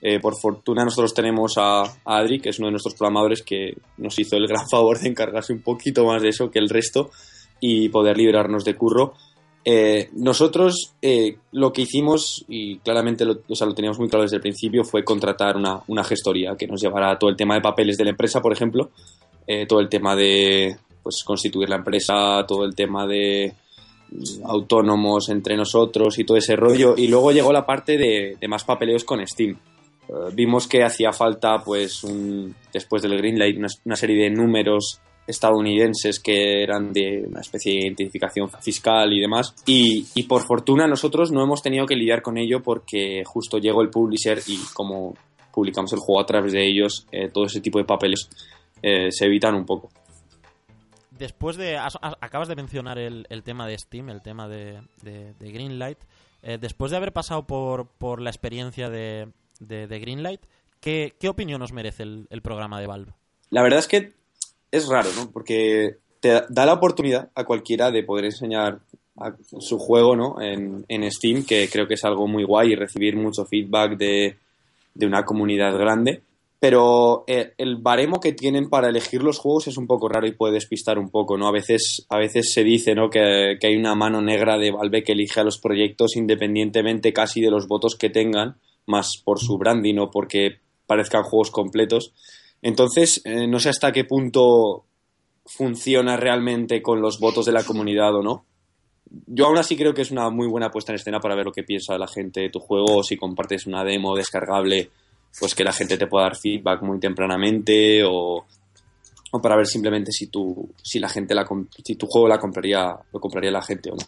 Eh, 0.00 0.20
por 0.20 0.38
fortuna 0.38 0.84
nosotros 0.84 1.12
tenemos 1.12 1.54
a, 1.56 1.82
Adri, 2.04 2.40
que 2.40 2.50
es 2.50 2.58
uno 2.58 2.68
de 2.68 2.72
nuestros 2.72 2.94
programadores, 2.94 3.42
que 3.42 3.76
nos 3.96 4.18
hizo 4.18 4.36
el 4.36 4.46
gran 4.46 4.66
favor 4.70 4.98
de 4.98 5.08
encargarse 5.08 5.52
un 5.52 5.62
poquito 5.62 6.04
más 6.04 6.22
de 6.22 6.28
eso 6.28 6.50
que 6.50 6.58
el 6.58 6.68
resto 6.68 7.10
y 7.60 7.88
poder 7.88 8.16
librarnos 8.16 8.64
de 8.64 8.74
curro. 8.74 9.14
Eh, 9.64 10.08
nosotros 10.14 10.94
eh, 11.02 11.36
lo 11.52 11.72
que 11.72 11.82
hicimos, 11.82 12.44
y 12.48 12.78
claramente 12.78 13.24
lo, 13.24 13.40
o 13.48 13.54
sea, 13.54 13.66
lo, 13.66 13.74
teníamos 13.74 13.98
muy 13.98 14.08
claro 14.08 14.22
desde 14.22 14.36
el 14.36 14.42
principio, 14.42 14.84
fue 14.84 15.04
contratar 15.04 15.56
una, 15.56 15.80
una, 15.88 16.04
gestoría 16.04 16.56
que 16.56 16.66
nos 16.66 16.80
llevara 16.80 17.18
todo 17.18 17.28
el 17.28 17.36
tema 17.36 17.54
de 17.54 17.60
papeles 17.60 17.96
de 17.96 18.04
la 18.04 18.10
empresa, 18.10 18.40
por 18.40 18.52
ejemplo, 18.52 18.90
todo 19.66 19.80
el 19.80 19.88
tema 19.88 20.14
de 20.14 20.76
pues, 21.02 21.24
constituir 21.24 21.68
la 21.70 21.76
empresa, 21.76 22.44
todo 22.46 22.64
el 22.64 22.74
tema 22.74 23.06
de 23.06 23.52
autónomos 24.44 25.28
entre 25.28 25.56
nosotros 25.56 26.18
y 26.18 26.24
todo 26.24 26.36
ese 26.36 26.54
rollo. 26.54 26.94
Y 26.96 27.08
luego 27.08 27.32
llegó 27.32 27.52
la 27.52 27.66
parte 27.66 27.98
de, 27.98 28.36
de 28.40 28.48
más 28.48 28.64
papeleos 28.64 29.04
con 29.04 29.26
Steam. 29.26 29.58
Eh, 30.08 30.30
vimos 30.32 30.66
que 30.66 30.82
hacía 30.82 31.12
falta, 31.12 31.58
pues, 31.64 32.02
un, 32.04 32.54
después 32.72 33.02
del 33.02 33.16
Greenlight, 33.16 33.58
una, 33.58 33.68
una, 33.84 33.96
serie 33.96 34.24
de 34.24 34.30
números 34.30 35.00
estadounidenses 35.26 36.20
que 36.20 36.62
eran 36.62 36.92
de 36.92 37.26
una 37.28 37.40
especie 37.40 37.72
de 37.74 37.86
identificación 37.86 38.48
fiscal 38.48 39.12
y 39.12 39.20
demás. 39.20 39.54
Y, 39.66 40.22
por 40.22 40.42
fortuna 40.42 40.86
nosotros 40.86 41.30
no 41.30 41.42
hemos 41.42 41.62
tenido 41.62 41.86
que 41.86 41.94
lidiar 41.94 42.22
con 42.22 42.38
ello 42.38 42.62
porque 42.62 43.22
justo 43.26 43.58
llegó 43.58 43.82
el 43.82 43.90
publisher 43.90 44.40
y 44.46 44.58
como 44.72 45.14
publicamos 45.52 45.92
el 45.92 45.98
juego 45.98 46.20
a 46.20 46.26
través 46.26 46.52
de 46.52 46.66
ellos, 46.66 47.06
eh, 47.12 47.28
todo 47.28 47.44
ese 47.44 47.60
tipo 47.60 47.78
de 47.78 47.84
papeles 47.84 48.30
eh, 48.82 49.10
se 49.10 49.26
evitan 49.26 49.54
un 49.54 49.66
poco. 49.66 49.90
Después 51.10 51.56
de... 51.56 51.76
acabas 51.76 52.48
de 52.48 52.54
mencionar 52.54 52.98
el, 52.98 53.26
el, 53.28 53.42
tema 53.42 53.66
de 53.66 53.76
Steam, 53.76 54.08
el 54.08 54.22
tema 54.22 54.48
de, 54.48 54.80
de, 55.02 55.34
de 55.34 55.50
Greenlight. 55.50 55.98
después 56.60 56.92
de 56.92 56.96
haber 56.96 57.12
pasado 57.12 57.44
por, 57.44 57.88
por 57.88 58.22
la 58.22 58.30
experiencia 58.30 58.88
de, 58.88 59.26
de, 59.58 59.86
Greenlight. 59.86 60.40
¿Qué, 60.80 61.14
¿Qué, 61.18 61.28
opinión 61.28 61.62
os 61.62 61.72
merece 61.72 62.04
el, 62.04 62.42
programa 62.42 62.80
de 62.80 62.86
Valve? 62.86 63.12
La 63.50 63.62
verdad 63.62 63.80
es 63.80 63.88
que 63.88 64.12
es 64.70 64.88
raro, 64.88 65.10
¿no? 65.16 65.30
Porque 65.30 65.96
te 66.20 66.42
da 66.48 66.66
la 66.66 66.74
oportunidad 66.74 67.30
a 67.34 67.44
cualquiera 67.44 67.90
de 67.90 68.02
poder 68.02 68.26
enseñar 68.26 68.80
su 69.58 69.78
juego, 69.78 70.14
¿no? 70.14 70.40
En, 70.40 70.84
en, 70.88 71.10
Steam, 71.10 71.44
que 71.44 71.68
creo 71.68 71.88
que 71.88 71.94
es 71.94 72.04
algo 72.04 72.28
muy 72.28 72.44
guay 72.44 72.72
y 72.72 72.76
recibir 72.76 73.16
mucho 73.16 73.44
feedback 73.44 73.96
de, 73.96 74.36
de 74.94 75.06
una 75.06 75.24
comunidad 75.24 75.76
grande. 75.76 76.22
Pero 76.60 77.24
eh, 77.28 77.52
el 77.56 77.76
baremo 77.76 78.18
que 78.18 78.32
tienen 78.32 78.68
para 78.68 78.88
elegir 78.88 79.22
los 79.22 79.38
juegos 79.38 79.68
es 79.68 79.76
un 79.76 79.86
poco 79.86 80.08
raro 80.08 80.26
y 80.26 80.32
puede 80.32 80.54
despistar 80.54 80.98
un 80.98 81.08
poco, 81.08 81.36
¿no? 81.38 81.46
A 81.46 81.52
veces, 81.52 82.04
a 82.08 82.18
veces 82.18 82.52
se 82.52 82.64
dice, 82.64 82.96
¿no? 82.96 83.10
Que, 83.10 83.58
que 83.60 83.68
hay 83.68 83.76
una 83.76 83.94
mano 83.94 84.20
negra 84.20 84.58
de 84.58 84.72
Valve 84.72 85.04
que 85.04 85.12
elige 85.12 85.40
a 85.40 85.44
los 85.44 85.58
proyectos 85.58 86.16
independientemente 86.16 87.12
casi 87.12 87.40
de 87.40 87.50
los 87.50 87.68
votos 87.68 87.94
que 87.94 88.10
tengan 88.10 88.56
más 88.88 89.22
por 89.24 89.38
su 89.38 89.58
branding 89.58 89.98
o 89.98 90.10
porque 90.10 90.58
parezcan 90.86 91.22
juegos 91.22 91.50
completos. 91.50 92.12
Entonces, 92.62 93.20
eh, 93.24 93.46
no 93.46 93.60
sé 93.60 93.68
hasta 93.68 93.92
qué 93.92 94.04
punto 94.04 94.84
funciona 95.44 96.16
realmente 96.16 96.82
con 96.82 97.00
los 97.00 97.20
votos 97.20 97.46
de 97.46 97.52
la 97.52 97.62
comunidad 97.62 98.14
o 98.16 98.22
no. 98.22 98.44
Yo 99.26 99.46
aún 99.46 99.56
así 99.56 99.76
creo 99.76 99.94
que 99.94 100.02
es 100.02 100.10
una 100.10 100.28
muy 100.28 100.46
buena 100.46 100.70
puesta 100.70 100.92
en 100.92 100.96
escena 100.96 101.20
para 101.20 101.34
ver 101.34 101.46
lo 101.46 101.52
que 101.52 101.62
piensa 101.62 101.96
la 101.96 102.08
gente 102.08 102.40
de 102.40 102.50
tu 102.50 102.60
juego, 102.60 103.02
si 103.02 103.16
compartes 103.16 103.66
una 103.66 103.84
demo 103.84 104.14
descargable, 104.14 104.90
pues 105.38 105.54
que 105.54 105.64
la 105.64 105.72
gente 105.72 105.96
te 105.96 106.06
pueda 106.06 106.24
dar 106.24 106.36
feedback 106.36 106.82
muy 106.82 106.98
tempranamente 106.98 108.02
o, 108.04 108.44
o 109.30 109.40
para 109.40 109.56
ver 109.56 109.66
simplemente 109.66 110.12
si 110.12 110.26
tu, 110.26 110.74
si 110.82 110.98
la 110.98 111.08
gente 111.08 111.34
la, 111.34 111.46
si 111.82 111.94
tu 111.94 112.06
juego 112.06 112.28
la 112.28 112.38
compraría, 112.38 112.98
lo 113.12 113.20
compraría 113.20 113.50
la 113.50 113.62
gente 113.62 113.90
o 113.90 113.94
no. 113.94 114.04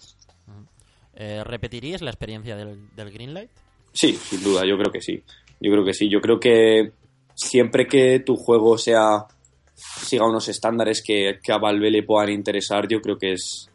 Eh, 1.14 1.43
¿Repetirías 1.45 2.03
la 2.03 2.11
experiencia 2.11 2.57
del, 2.57 2.95
del 2.95 3.11
Greenlight? 3.11 3.51
Sí, 3.93 4.12
sin 4.12 4.43
duda, 4.43 4.64
yo 4.64 4.76
creo 4.78 4.93
que 4.93 5.01
sí. 5.01 5.22
Yo 5.61 5.70
creo 5.72 5.84
que 5.84 5.95
sí. 5.95 6.09
Yo 6.09 6.20
creo 6.20 6.38
que 6.38 6.93
siempre 7.34 7.86
que 7.86 8.20
tu 8.20 8.36
juego 8.36 8.78
sea 8.78 9.26
siga 9.74 10.28
unos 10.28 10.49
estándares 10.49 11.03
que, 11.03 11.38
a 11.49 11.59
Valve 11.59 11.91
le 11.91 12.03
puedan 12.03 12.30
interesar, 12.30 12.86
yo 12.86 13.01
creo 13.01 13.16
que 13.16 13.32
es 13.32 13.70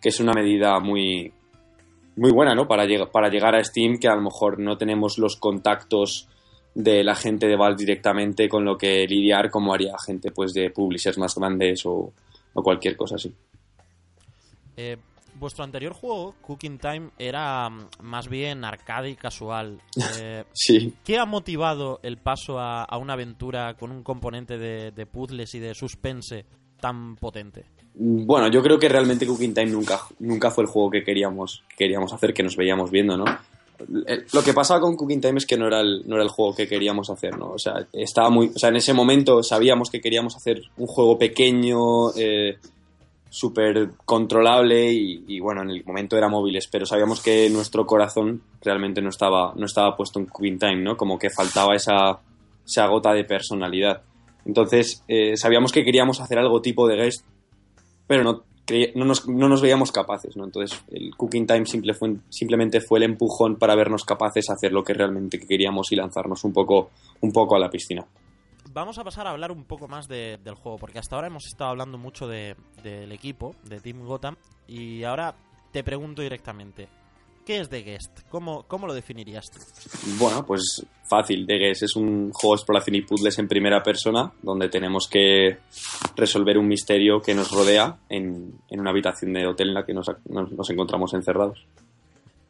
que 0.00 0.08
es 0.08 0.18
una 0.18 0.32
medida 0.32 0.80
muy 0.80 1.32
muy 2.16 2.32
buena, 2.32 2.54
¿no? 2.54 2.66
Para, 2.66 2.84
llegar 2.84 3.10
para 3.10 3.28
llegar 3.28 3.54
a 3.54 3.62
Steam, 3.62 3.98
que 3.98 4.08
a 4.08 4.14
lo 4.14 4.22
mejor 4.22 4.58
no 4.58 4.76
tenemos 4.76 5.18
los 5.18 5.36
contactos 5.36 6.28
de 6.74 7.04
la 7.04 7.14
gente 7.14 7.46
de 7.46 7.56
Valve 7.56 7.76
directamente 7.76 8.48
con 8.48 8.64
lo 8.64 8.76
que 8.76 9.06
lidiar 9.06 9.50
como 9.50 9.72
haría 9.72 9.94
gente 10.04 10.30
pues 10.30 10.52
de 10.52 10.70
publishers 10.70 11.18
más 11.18 11.34
grandes 11.34 11.82
o, 11.84 12.12
cualquier 12.52 12.96
cosa 12.96 13.14
así. 13.14 13.32
Eh, 14.76 14.96
vuestro 15.40 15.64
anterior 15.64 15.92
juego, 15.92 16.34
Cooking 16.42 16.78
Time, 16.78 17.10
era 17.18 17.68
mm, 17.68 17.88
más 18.02 18.28
bien 18.28 18.64
arcade 18.64 19.10
y 19.10 19.16
casual. 19.16 19.80
Eh, 20.20 20.44
Sí. 20.52 20.92
¿Qué 21.04 21.18
ha 21.18 21.24
motivado 21.24 21.98
el 22.02 22.18
paso 22.18 22.58
a, 22.58 22.84
a 22.84 22.98
una 22.98 23.14
aventura 23.14 23.74
con 23.74 23.90
un 23.90 24.02
componente 24.02 24.58
de, 24.58 24.92
de 24.92 25.06
puzzles 25.06 25.54
y 25.54 25.58
de 25.58 25.74
suspense 25.74 26.44
tan 26.80 27.16
potente? 27.16 27.64
Bueno, 27.94 28.48
yo 28.48 28.62
creo 28.62 28.78
que 28.78 28.88
realmente 28.88 29.26
Cooking 29.26 29.54
Time 29.54 29.70
nunca, 29.70 30.00
nunca 30.20 30.50
fue 30.50 30.64
el 30.64 30.70
juego 30.70 30.90
que 30.90 31.02
queríamos, 31.02 31.62
que 31.70 31.76
queríamos 31.84 32.12
hacer, 32.12 32.32
que 32.32 32.42
nos 32.42 32.56
veíamos 32.56 32.90
viendo, 32.90 33.16
¿no? 33.16 33.24
Eh, 34.06 34.24
Lo 34.32 34.42
que 34.42 34.52
pasaba 34.54 34.80
con 34.80 34.96
Cooking 34.96 35.20
Time 35.20 35.38
es 35.38 35.46
que 35.46 35.56
no 35.56 35.66
era 35.66 35.80
el, 35.80 36.02
no 36.06 36.14
era 36.16 36.24
el 36.24 36.30
juego 36.30 36.54
que 36.54 36.68
queríamos 36.68 37.10
hacer, 37.10 37.36
¿no? 37.38 37.52
O 37.52 37.58
sea, 37.58 37.86
estaba 37.92 38.30
muy, 38.30 38.48
o 38.54 38.58
sea, 38.58 38.68
en 38.68 38.76
ese 38.76 38.92
momento 38.92 39.42
sabíamos 39.42 39.90
que 39.90 40.00
queríamos 40.00 40.36
hacer 40.36 40.62
un 40.76 40.86
juego 40.86 41.18
pequeño, 41.18 42.12
eh, 42.16 42.58
súper 43.30 43.90
controlable 44.04 44.92
y, 44.92 45.38
bueno, 45.38 45.62
en 45.62 45.70
el 45.70 45.84
momento 45.84 46.18
era 46.18 46.28
móviles, 46.28 46.66
pero 46.66 46.84
sabíamos 46.84 47.22
que 47.22 47.48
nuestro 47.48 47.86
corazón 47.86 48.42
realmente 48.60 49.00
no 49.00 49.08
estaba, 49.08 49.54
no 49.56 49.66
estaba 49.66 49.96
puesto 49.96 50.18
en 50.18 50.26
Cooking 50.26 50.58
Time, 50.58 50.82
¿no? 50.82 50.96
Como 50.96 51.18
que 51.18 51.30
faltaba 51.30 51.76
esa, 51.76 52.18
esa 52.66 52.86
gota 52.88 53.12
de 53.12 53.24
personalidad. 53.24 54.02
Entonces, 54.44 55.04
eh, 55.06 55.36
sabíamos 55.36 55.70
que 55.70 55.84
queríamos 55.84 56.20
hacer 56.20 56.38
algo 56.38 56.60
tipo 56.60 56.88
de 56.88 56.96
guest, 56.96 57.24
pero 58.08 58.24
no, 58.24 58.42
no, 58.96 59.04
nos, 59.04 59.28
no 59.28 59.48
nos 59.48 59.62
veíamos 59.62 59.92
capaces, 59.92 60.36
¿no? 60.36 60.44
Entonces, 60.44 60.82
el 60.90 61.14
Cooking 61.16 61.46
Time 61.46 61.66
simple 61.66 61.94
fue, 61.94 62.16
simplemente 62.30 62.80
fue 62.80 62.98
el 62.98 63.04
empujón 63.04 63.56
para 63.56 63.76
vernos 63.76 64.04
capaces 64.04 64.46
de 64.46 64.54
hacer 64.54 64.72
lo 64.72 64.82
que 64.82 64.92
realmente 64.92 65.38
queríamos 65.38 65.92
y 65.92 65.96
lanzarnos 65.96 66.42
un 66.42 66.52
poco, 66.52 66.90
un 67.20 67.32
poco 67.32 67.54
a 67.54 67.60
la 67.60 67.70
piscina. 67.70 68.04
Vamos 68.72 68.98
a 68.98 69.04
pasar 69.04 69.26
a 69.26 69.30
hablar 69.30 69.50
un 69.50 69.64
poco 69.64 69.88
más 69.88 70.06
de- 70.06 70.38
del 70.44 70.54
juego, 70.54 70.78
porque 70.78 70.98
hasta 70.98 71.16
ahora 71.16 71.26
hemos 71.28 71.44
estado 71.46 71.70
hablando 71.70 71.98
mucho 71.98 72.28
de- 72.28 72.54
del 72.82 73.10
equipo, 73.12 73.54
de 73.64 73.80
Team 73.80 74.04
Gotham, 74.04 74.36
y 74.68 75.02
ahora 75.02 75.34
te 75.72 75.82
pregunto 75.82 76.22
directamente, 76.22 76.88
¿qué 77.44 77.58
es 77.58 77.68
The 77.68 77.82
Guest? 77.82 78.20
¿Cómo, 78.28 78.62
cómo 78.68 78.86
lo 78.86 78.94
definirías 78.94 79.46
tú? 79.50 79.58
Bueno, 80.18 80.46
pues 80.46 80.86
fácil. 81.08 81.46
The 81.48 81.58
Guess 81.58 81.82
es 81.82 81.96
un 81.96 82.30
juego 82.32 82.54
de 82.54 82.58
exploración 82.58 82.94
y 82.96 83.02
puzzles 83.02 83.38
en 83.40 83.48
primera 83.48 83.82
persona, 83.82 84.32
donde 84.42 84.68
tenemos 84.68 85.08
que 85.08 85.58
resolver 86.14 86.56
un 86.56 86.68
misterio 86.68 87.20
que 87.20 87.34
nos 87.34 87.50
rodea 87.50 87.98
en, 88.08 88.54
en 88.68 88.80
una 88.80 88.90
habitación 88.90 89.32
de 89.32 89.46
hotel 89.48 89.68
en 89.70 89.74
la 89.74 89.84
que 89.84 89.94
nos- 89.94 90.06
nos 90.28 90.70
encontramos 90.70 91.12
encerrados. 91.14 91.66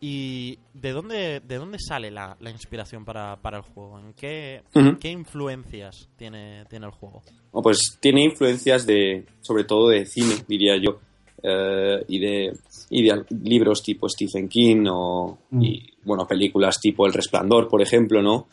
¿Y 0.01 0.59
de 0.73 0.93
dónde, 0.93 1.41
de 1.41 1.57
dónde 1.59 1.79
sale 1.79 2.11
la, 2.11 2.37
la 2.41 2.51
inspiración 2.51 3.05
para, 3.05 3.37
para 3.37 3.59
el 3.59 3.63
juego? 3.65 3.99
¿En 3.99 4.15
qué, 4.15 4.63
qué 4.99 5.11
influencias 5.11 6.09
tiene, 6.17 6.65
tiene 6.71 6.87
el 6.87 6.93
juego? 6.93 7.23
Pues 7.53 7.99
tiene 8.01 8.25
influencias 8.25 8.87
de, 8.87 9.27
sobre 9.43 9.65
todo 9.65 9.89
de 9.89 10.07
cine, 10.07 10.37
diría 10.49 10.77
yo, 10.83 11.01
eh, 11.43 12.03
y, 12.09 12.19
de, 12.19 12.53
y 12.89 13.03
de 13.03 13.25
libros 13.43 13.83
tipo 13.83 14.09
Stephen 14.09 14.49
King 14.49 14.87
o, 14.91 15.39
Mm. 15.51 15.63
y, 15.63 15.87
bueno, 16.05 16.27
películas 16.27 16.81
tipo 16.81 17.07
El 17.07 17.13
Resplandor, 17.13 17.69
por 17.69 17.83
ejemplo, 17.83 18.23
¿no? 18.23 18.47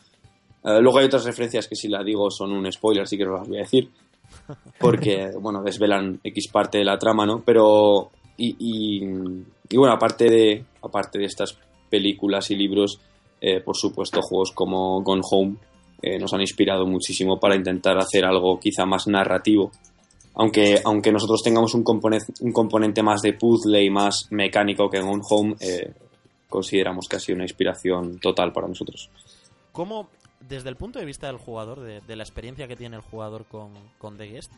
Eh, 0.64 0.80
luego 0.82 0.98
hay 0.98 1.06
otras 1.06 1.24
referencias 1.24 1.66
que 1.68 1.76
si 1.76 1.88
la 1.88 2.02
digo 2.02 2.30
son 2.30 2.52
un 2.52 2.70
spoiler, 2.70 3.04
así 3.04 3.16
que 3.16 3.24
no 3.24 3.38
las 3.38 3.48
voy 3.48 3.58
a 3.58 3.60
decir, 3.60 3.88
porque, 4.78 5.30
bueno, 5.40 5.62
desvelan 5.62 6.20
X 6.22 6.48
parte 6.48 6.78
de 6.78 6.84
la 6.84 6.98
trama, 6.98 7.24
¿no? 7.24 7.42
Pero, 7.44 8.10
y, 8.36 8.56
y, 8.58 9.44
y 9.70 9.76
bueno, 9.76 9.94
aparte 9.94 10.24
de, 10.30 10.64
aparte 10.82 11.18
de 11.18 11.24
estas 11.24 11.58
películas 11.90 12.50
y 12.50 12.56
libros, 12.56 13.00
eh, 13.40 13.60
por 13.60 13.76
supuesto, 13.76 14.22
juegos 14.22 14.52
como 14.52 15.02
Gone 15.02 15.22
Home 15.30 15.56
eh, 16.02 16.18
nos 16.18 16.32
han 16.32 16.40
inspirado 16.40 16.86
muchísimo 16.86 17.38
para 17.38 17.56
intentar 17.56 17.98
hacer 17.98 18.24
algo 18.24 18.58
quizá 18.60 18.86
más 18.86 19.06
narrativo. 19.06 19.72
Aunque, 20.34 20.80
aunque 20.84 21.10
nosotros 21.10 21.42
tengamos 21.42 21.74
un 21.74 21.82
componente, 21.82 22.32
un 22.40 22.52
componente 22.52 23.02
más 23.02 23.22
de 23.22 23.32
puzzle 23.32 23.82
y 23.82 23.90
más 23.90 24.28
mecánico 24.30 24.88
que 24.88 25.00
Gone 25.00 25.22
Home, 25.28 25.56
eh, 25.60 25.92
consideramos 26.48 27.08
que 27.08 27.16
ha 27.16 27.20
sido 27.20 27.36
una 27.36 27.44
inspiración 27.44 28.20
total 28.20 28.52
para 28.52 28.68
nosotros. 28.68 29.10
¿Cómo, 29.72 30.08
desde 30.48 30.68
el 30.68 30.76
punto 30.76 31.00
de 31.00 31.04
vista 31.04 31.26
del 31.26 31.38
jugador, 31.38 31.80
de, 31.80 32.00
de 32.00 32.16
la 32.16 32.22
experiencia 32.22 32.68
que 32.68 32.76
tiene 32.76 32.96
el 32.96 33.02
jugador 33.02 33.46
con, 33.46 33.72
con 33.98 34.16
The 34.16 34.26
Guest, 34.28 34.52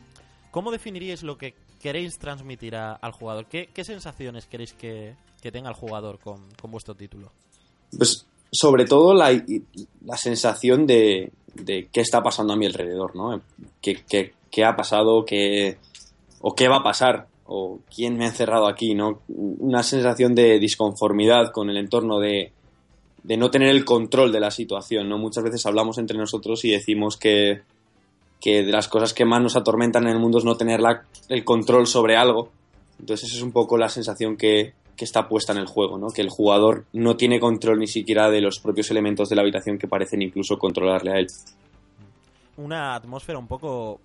¿cómo 0.51 0.71
definiríais 0.71 1.23
lo 1.23 1.37
que 1.37 1.55
queréis 1.81 2.17
transmitir 2.19 2.75
a- 2.75 2.93
al 2.93 3.11
jugador? 3.11 3.45
¿Qué, 3.47 3.69
qué 3.73 3.83
sensaciones 3.83 4.45
queréis 4.45 4.73
que, 4.73 5.15
que 5.41 5.51
tenga 5.51 5.69
el 5.69 5.75
jugador 5.75 6.19
con, 6.19 6.41
con 6.61 6.71
vuestro 6.71 6.93
título? 6.95 7.31
Pues 7.97 8.25
sobre 8.51 8.85
todo 8.85 9.13
la, 9.13 9.31
la 10.05 10.17
sensación 10.17 10.85
de, 10.85 11.31
de 11.55 11.87
qué 11.91 12.01
está 12.01 12.21
pasando 12.21 12.53
a 12.53 12.55
mi 12.57 12.65
alrededor, 12.65 13.15
¿no? 13.15 13.41
¿Qué, 13.81 14.03
qué- 14.07 14.33
ha 14.65 14.75
pasado? 14.75 15.23
¿Qué, 15.25 15.77
¿O 16.41 16.53
qué 16.53 16.67
va 16.67 16.77
a 16.77 16.83
pasar? 16.83 17.27
¿O 17.45 17.79
quién 17.93 18.17
me 18.17 18.25
ha 18.25 18.29
encerrado 18.29 18.67
aquí? 18.67 18.93
¿no? 18.93 19.21
Una 19.29 19.81
sensación 19.83 20.35
de 20.35 20.59
disconformidad 20.59 21.51
con 21.51 21.69
el 21.69 21.77
entorno, 21.77 22.19
de, 22.19 22.51
de 23.23 23.37
no 23.37 23.49
tener 23.49 23.69
el 23.69 23.85
control 23.85 24.31
de 24.31 24.39
la 24.41 24.51
situación, 24.51 25.07
¿no? 25.09 25.17
Muchas 25.17 25.43
veces 25.43 25.65
hablamos 25.65 25.97
entre 25.97 26.17
nosotros 26.17 26.63
y 26.65 26.71
decimos 26.71 27.15
que, 27.17 27.61
que 28.41 28.63
de 28.63 28.71
las 28.71 28.87
cosas 28.87 29.13
que 29.13 29.23
más 29.23 29.41
nos 29.41 29.55
atormentan 29.55 30.03
en 30.03 30.09
el 30.09 30.19
mundo 30.19 30.39
es 30.39 30.43
no 30.43 30.57
tener 30.57 30.79
la- 30.81 31.03
el 31.29 31.43
control 31.45 31.85
sobre 31.87 32.17
algo. 32.17 32.49
Entonces 32.99 33.29
esa 33.29 33.37
es 33.37 33.43
un 33.43 33.51
poco 33.51 33.77
la 33.77 33.87
sensación 33.87 34.35
que, 34.35 34.73
que 34.97 35.05
está 35.05 35.27
puesta 35.29 35.53
en 35.53 35.59
el 35.59 35.67
juego, 35.67 35.97
¿no? 35.97 36.07
Que 36.07 36.21
el 36.21 36.29
jugador 36.29 36.85
no 36.93 37.15
tiene 37.17 37.39
control 37.39 37.79
ni 37.79 37.87
siquiera 37.87 38.29
de 38.29 38.41
los 38.41 38.59
propios 38.59 38.89
elementos 38.91 39.29
de 39.29 39.35
la 39.35 39.43
habitación 39.43 39.77
que 39.77 39.87
parecen 39.87 40.21
incluso 40.21 40.57
controlarle 40.57 41.11
a 41.11 41.19
él. 41.19 41.27
Una 42.57 42.95
atmósfera 42.95 43.39
un 43.39 43.47
poco, 43.47 43.99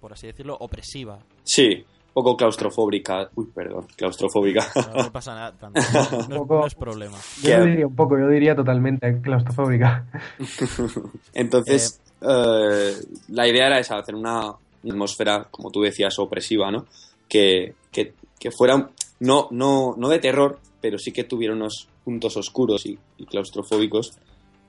por 0.00 0.12
así 0.12 0.26
decirlo, 0.26 0.56
opresiva. 0.60 1.18
Sí, 1.44 1.84
poco 2.12 2.36
claustrofóbica. 2.36 3.30
Uy, 3.34 3.46
perdón, 3.54 3.86
claustrofóbica. 3.96 4.66
No, 4.94 5.02
no 5.04 5.12
pasa 5.12 5.34
nada, 5.34 5.52
tanto, 5.52 5.80
no, 6.28 6.36
poco- 6.38 6.60
no 6.60 6.66
es 6.66 6.74
problema. 6.74 7.16
Yo 7.42 7.64
diría 7.64 7.86
un 7.86 7.94
poco, 7.96 8.18
yo 8.18 8.28
diría 8.28 8.54
totalmente 8.56 9.20
claustrofóbica. 9.22 10.06
Entonces, 11.34 12.00
eh, 12.20 12.94
la 13.28 13.46
idea 13.48 13.66
era 13.66 13.78
esa, 13.78 13.98
hacer 13.98 14.14
una 14.14 14.52
atmósfera, 14.84 15.46
como 15.50 15.70
tú 15.70 15.82
decías, 15.82 16.18
opresiva, 16.18 16.70
¿no? 16.70 16.86
Que, 17.28 17.74
que, 17.92 18.14
que 18.38 18.50
fuera, 18.50 18.90
no, 19.20 19.48
no, 19.50 19.94
no 19.96 20.08
de 20.08 20.18
terror, 20.18 20.58
pero 20.80 20.98
sí 20.98 21.12
que 21.12 21.24
tuviera 21.24 21.54
unos 21.54 21.88
puntos 22.04 22.36
oscuros 22.36 22.86
y, 22.86 22.98
y 23.18 23.26
claustrofóbicos 23.26 24.14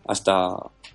hasta, 0.07 0.49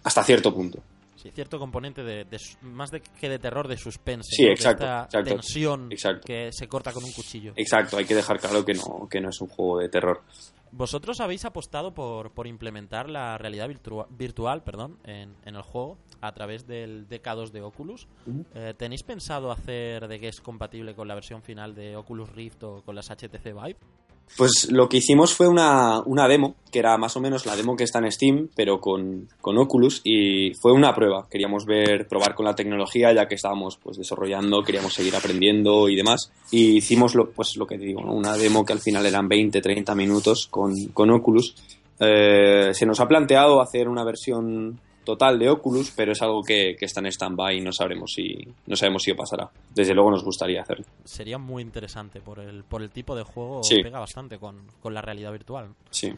hasta 0.05 0.22
cierto 0.22 0.55
punto. 0.55 0.78
Sí, 1.26 1.32
cierto 1.34 1.58
componente 1.58 2.02
de, 2.02 2.26
más 2.62 2.90
de 2.90 3.00
que 3.00 3.28
de 3.28 3.38
terror, 3.38 3.68
de 3.68 3.76
suspense. 3.76 4.28
Sí, 4.30 4.42
¿no? 4.42 4.48
De 4.48 4.54
exacto, 4.54 4.84
esta 4.84 5.04
exacto, 5.04 5.30
tensión 5.30 5.88
exacto. 5.92 6.26
que 6.26 6.50
se 6.52 6.68
corta 6.68 6.92
con 6.92 7.04
un 7.04 7.12
cuchillo. 7.12 7.52
Exacto, 7.56 7.96
hay 7.96 8.04
que 8.04 8.14
dejar 8.14 8.38
claro 8.40 8.64
que 8.64 8.74
no, 8.74 9.08
que 9.10 9.20
no 9.20 9.30
es 9.30 9.40
un 9.40 9.48
juego 9.48 9.78
de 9.80 9.88
terror. 9.88 10.22
Vosotros 10.72 11.20
habéis 11.20 11.44
apostado 11.44 11.94
por, 11.94 12.32
por 12.32 12.46
implementar 12.46 13.08
la 13.08 13.38
realidad 13.38 13.68
virtua- 13.68 14.06
virtual 14.10 14.62
perdón, 14.62 14.98
en, 15.04 15.34
en 15.44 15.54
el 15.56 15.62
juego 15.62 15.96
a 16.20 16.32
través 16.32 16.66
del 16.66 17.08
DK2 17.08 17.50
de 17.50 17.62
Oculus. 17.62 18.08
Eh, 18.54 18.74
¿Tenéis 18.76 19.02
pensado 19.04 19.50
hacer 19.52 20.08
de 20.08 20.18
que 20.18 20.28
es 20.28 20.40
compatible 20.40 20.94
con 20.94 21.06
la 21.08 21.14
versión 21.14 21.42
final 21.42 21.74
de 21.74 21.96
Oculus 21.96 22.30
Rift 22.32 22.62
o 22.64 22.82
con 22.82 22.94
las 22.96 23.08
HTC 23.10 23.44
Vive? 23.44 23.76
Pues 24.36 24.68
lo 24.70 24.88
que 24.88 24.98
hicimos 24.98 25.34
fue 25.34 25.48
una, 25.48 26.02
una 26.04 26.28
demo, 26.28 26.56
que 26.70 26.80
era 26.80 26.98
más 26.98 27.16
o 27.16 27.20
menos 27.20 27.46
la 27.46 27.56
demo 27.56 27.74
que 27.74 27.84
está 27.84 28.00
en 28.00 28.12
Steam, 28.12 28.48
pero 28.54 28.80
con, 28.80 29.28
con 29.40 29.56
Oculus, 29.56 30.02
y 30.04 30.52
fue 30.54 30.72
una 30.72 30.94
prueba. 30.94 31.26
Queríamos 31.30 31.64
ver, 31.64 32.06
probar 32.06 32.34
con 32.34 32.44
la 32.44 32.54
tecnología, 32.54 33.12
ya 33.14 33.26
que 33.28 33.36
estábamos 33.36 33.78
pues 33.82 33.96
desarrollando, 33.96 34.62
queríamos 34.62 34.92
seguir 34.92 35.16
aprendiendo 35.16 35.88
y 35.88 35.96
demás. 35.96 36.30
Y 36.50 36.76
hicimos 36.76 37.14
lo, 37.14 37.30
pues 37.30 37.56
lo 37.56 37.66
que 37.66 37.78
digo, 37.78 38.02
¿no? 38.02 38.12
una 38.12 38.36
demo 38.36 38.64
que 38.64 38.74
al 38.74 38.80
final 38.80 39.06
eran 39.06 39.28
20, 39.28 39.60
30 39.60 39.94
minutos 39.94 40.48
con, 40.50 40.74
con 40.92 41.10
Oculus. 41.10 41.54
Eh, 41.98 42.70
se 42.74 42.84
nos 42.84 43.00
ha 43.00 43.08
planteado 43.08 43.62
hacer 43.62 43.88
una 43.88 44.04
versión 44.04 44.78
total 45.07 45.38
de 45.38 45.48
Oculus, 45.48 45.90
pero 45.96 46.12
es 46.12 46.20
algo 46.20 46.42
que, 46.42 46.76
que 46.78 46.84
está 46.84 47.00
en 47.00 47.07
stand-by 47.07 47.57
y 47.57 47.61
no 47.62 47.72
sabremos 47.72 48.12
si, 48.12 48.36
no 48.66 48.76
sabemos 48.76 49.02
si 49.04 49.14
pasará. 49.14 49.48
Desde 49.74 49.94
luego 49.94 50.11
nos 50.11 50.22
gustaría 50.22 50.61
hacerlo. 50.61 50.84
Sería 51.04 51.38
muy 51.38 51.62
interesante 51.62 52.20
por 52.20 52.38
el, 52.40 52.62
por 52.64 52.82
el 52.82 52.90
tipo 52.90 53.16
de 53.16 53.22
juego, 53.22 53.62
Sí. 53.64 53.82
pega 53.82 54.00
bastante 54.00 54.38
con, 54.38 54.66
con 54.82 54.92
la 54.92 55.00
realidad 55.00 55.32
virtual. 55.32 55.70
Sí. 55.90 56.12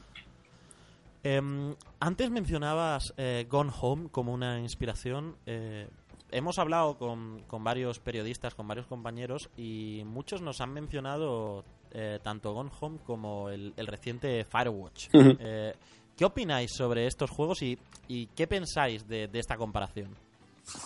Em, 1.24 1.74
antes 2.00 2.30
mencionabas 2.30 3.12
eh, 3.16 3.46
Gone 3.48 3.72
Home 3.80 4.08
como 4.10 4.32
una 4.32 4.60
inspiración. 4.60 5.36
eh, 5.46 5.88
hemos 6.30 6.58
hablado 6.58 6.96
con, 6.98 7.42
con 7.46 7.64
varios 7.64 7.98
periodistas, 8.00 8.54
con 8.54 8.68
varios 8.68 8.86
compañeros, 8.86 9.48
y 9.56 10.02
muchos 10.04 10.42
nos 10.42 10.60
han 10.60 10.72
mencionado 10.72 11.64
eh, 11.90 12.18
tanto 12.22 12.52
Gone 12.52 12.70
Home 12.80 12.98
como 13.06 13.48
el, 13.48 13.72
el 13.76 13.86
reciente 13.86 14.44
Firewatch. 14.44 15.08
Eh, 15.14 15.74
¿Qué 16.18 16.24
opináis 16.24 16.72
sobre 16.72 17.06
estos 17.06 17.30
juegos 17.30 17.62
y, 17.62 17.78
qué 18.34 18.48
pensáis 18.48 19.06
de, 19.06 19.28
de 19.28 19.38
esta 19.38 19.56
comparación? 19.56 20.08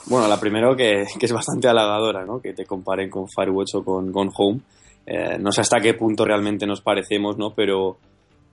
Bueno, 0.06 0.28
la 0.28 0.38
primero 0.38 0.76
que, 0.76 1.06
que 1.18 1.24
es 1.24 1.32
bastante 1.32 1.68
halagadora, 1.68 2.26
¿no? 2.26 2.38
Que 2.38 2.52
te 2.52 2.66
comparen 2.66 3.08
con 3.08 3.26
Firewatch 3.28 3.76
o 3.76 3.82
con 3.82 4.12
Gone 4.12 4.30
Home. 4.36 4.60
Eh, 5.06 5.38
no 5.38 5.50
sé 5.50 5.62
hasta 5.62 5.80
qué 5.80 5.94
punto 5.94 6.26
realmente 6.26 6.66
nos 6.66 6.82
parecemos, 6.82 7.38
¿no? 7.38 7.54
Pero, 7.54 7.96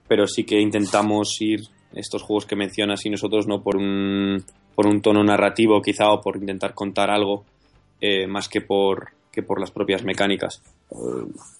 pero 0.08 0.26
sí 0.26 0.44
que 0.44 0.58
intentamos 0.58 1.36
ir 1.40 1.60
estos 1.92 2.22
juegos 2.22 2.46
que 2.46 2.56
mencionas 2.56 3.04
y 3.04 3.10
nosotros 3.10 3.46
no 3.46 3.62
por 3.62 3.76
un, 3.76 4.42
por 4.74 4.86
un 4.86 5.02
tono 5.02 5.22
narrativo 5.22 5.82
quizá 5.82 6.10
o 6.10 6.22
por 6.22 6.38
intentar 6.38 6.72
contar 6.72 7.10
algo 7.10 7.44
eh, 8.00 8.26
más 8.26 8.48
que 8.48 8.62
por, 8.62 9.10
que 9.30 9.42
por 9.42 9.60
las 9.60 9.70
propias 9.70 10.02
mecánicas. 10.02 10.62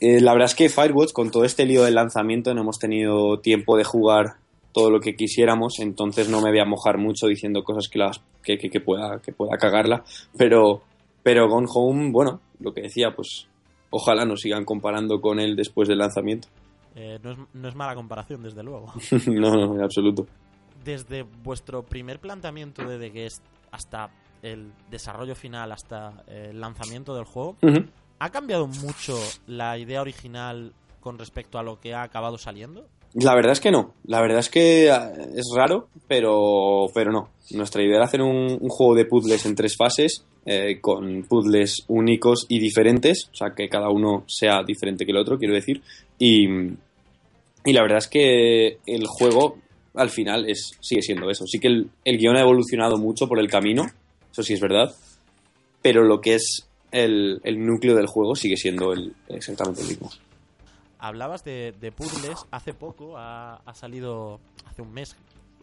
Eh, 0.00 0.22
la 0.22 0.32
verdad 0.32 0.46
es 0.46 0.54
que 0.54 0.70
Firewatch, 0.70 1.12
con 1.12 1.30
todo 1.30 1.44
este 1.44 1.66
lío 1.66 1.84
del 1.84 1.94
lanzamiento, 1.94 2.54
no 2.54 2.62
hemos 2.62 2.78
tenido 2.78 3.38
tiempo 3.40 3.76
de 3.76 3.84
jugar 3.84 4.39
todo 4.72 4.90
lo 4.90 5.00
que 5.00 5.14
quisiéramos, 5.14 5.80
entonces 5.80 6.28
no 6.28 6.40
me 6.40 6.50
voy 6.50 6.60
a 6.60 6.64
mojar 6.64 6.98
mucho 6.98 7.26
diciendo 7.26 7.62
cosas 7.62 7.88
que, 7.88 7.98
las, 7.98 8.22
que, 8.42 8.58
que, 8.58 8.70
que 8.70 8.80
pueda, 8.80 9.20
que 9.20 9.32
pueda 9.32 9.56
cagarla, 9.56 10.04
pero, 10.36 10.82
pero 11.22 11.48
Gone 11.48 11.66
Home, 11.74 12.10
bueno, 12.12 12.40
lo 12.60 12.72
que 12.72 12.82
decía, 12.82 13.14
pues 13.14 13.48
ojalá 13.90 14.24
nos 14.24 14.40
sigan 14.40 14.64
comparando 14.64 15.20
con 15.20 15.40
él 15.40 15.56
después 15.56 15.88
del 15.88 15.98
lanzamiento. 15.98 16.48
Eh, 16.94 17.18
no, 17.22 17.32
es, 17.32 17.38
no 17.52 17.68
es 17.68 17.74
mala 17.74 17.94
comparación, 17.94 18.42
desde 18.42 18.62
luego. 18.62 18.92
no, 19.26 19.54
no, 19.54 19.74
en 19.74 19.82
absoluto. 19.82 20.26
Desde 20.84 21.22
vuestro 21.22 21.82
primer 21.82 22.20
planteamiento 22.20 22.88
de 22.88 22.98
The 22.98 23.10
Guest 23.10 23.44
hasta 23.70 24.10
el 24.42 24.72
desarrollo 24.90 25.34
final, 25.34 25.72
hasta 25.72 26.24
el 26.26 26.60
lanzamiento 26.60 27.14
del 27.14 27.24
juego. 27.24 27.56
¿ha 28.18 28.30
cambiado 28.30 28.66
mucho 28.66 29.16
la 29.46 29.78
idea 29.78 30.00
original 30.00 30.74
con 31.00 31.18
respecto 31.18 31.58
a 31.58 31.62
lo 31.62 31.80
que 31.80 31.94
ha 31.94 32.02
acabado 32.02 32.38
saliendo? 32.38 32.86
La 33.14 33.34
verdad 33.34 33.52
es 33.52 33.60
que 33.60 33.70
no. 33.70 33.94
La 34.04 34.20
verdad 34.20 34.38
es 34.38 34.48
que 34.48 34.86
eh, 34.88 34.92
es 35.34 35.50
raro, 35.54 35.88
pero, 36.06 36.86
pero 36.94 37.10
no. 37.10 37.30
Nuestra 37.50 37.82
idea 37.82 37.96
era 37.96 38.04
hacer 38.04 38.22
un, 38.22 38.58
un 38.60 38.68
juego 38.68 38.94
de 38.94 39.04
puzzles 39.04 39.44
en 39.46 39.56
tres 39.56 39.76
fases, 39.76 40.24
eh, 40.46 40.78
con 40.80 41.24
puzzles 41.24 41.84
únicos 41.88 42.46
y 42.48 42.60
diferentes, 42.60 43.28
o 43.32 43.36
sea, 43.36 43.50
que 43.54 43.68
cada 43.68 43.90
uno 43.90 44.24
sea 44.28 44.62
diferente 44.62 45.04
que 45.04 45.10
el 45.10 45.18
otro, 45.18 45.38
quiero 45.38 45.54
decir. 45.54 45.82
Y, 46.18 46.46
y 47.64 47.72
la 47.72 47.82
verdad 47.82 47.98
es 47.98 48.08
que 48.08 48.78
el 48.86 49.06
juego, 49.06 49.58
al 49.94 50.10
final, 50.10 50.48
es, 50.48 50.70
sigue 50.80 51.02
siendo 51.02 51.28
eso. 51.30 51.44
Sí 51.46 51.58
que 51.58 51.68
el, 51.68 51.90
el 52.04 52.18
guion 52.18 52.36
ha 52.36 52.42
evolucionado 52.42 52.96
mucho 52.96 53.26
por 53.26 53.40
el 53.40 53.48
camino, 53.48 53.86
eso 54.30 54.44
sí 54.44 54.54
es 54.54 54.60
verdad, 54.60 54.94
pero 55.82 56.04
lo 56.04 56.20
que 56.20 56.34
es 56.34 56.68
el, 56.92 57.40
el 57.42 57.64
núcleo 57.64 57.96
del 57.96 58.06
juego 58.06 58.36
sigue 58.36 58.56
siendo 58.56 58.92
el, 58.92 59.14
exactamente 59.28 59.82
el 59.82 59.88
mismo. 59.88 60.10
Hablabas 61.00 61.44
de, 61.44 61.74
de 61.80 61.92
puzzles, 61.92 62.46
hace 62.50 62.74
poco 62.74 63.16
ha, 63.16 63.56
ha 63.56 63.74
salido, 63.74 64.40
hace 64.66 64.82
un 64.82 64.92
mes 64.92 65.16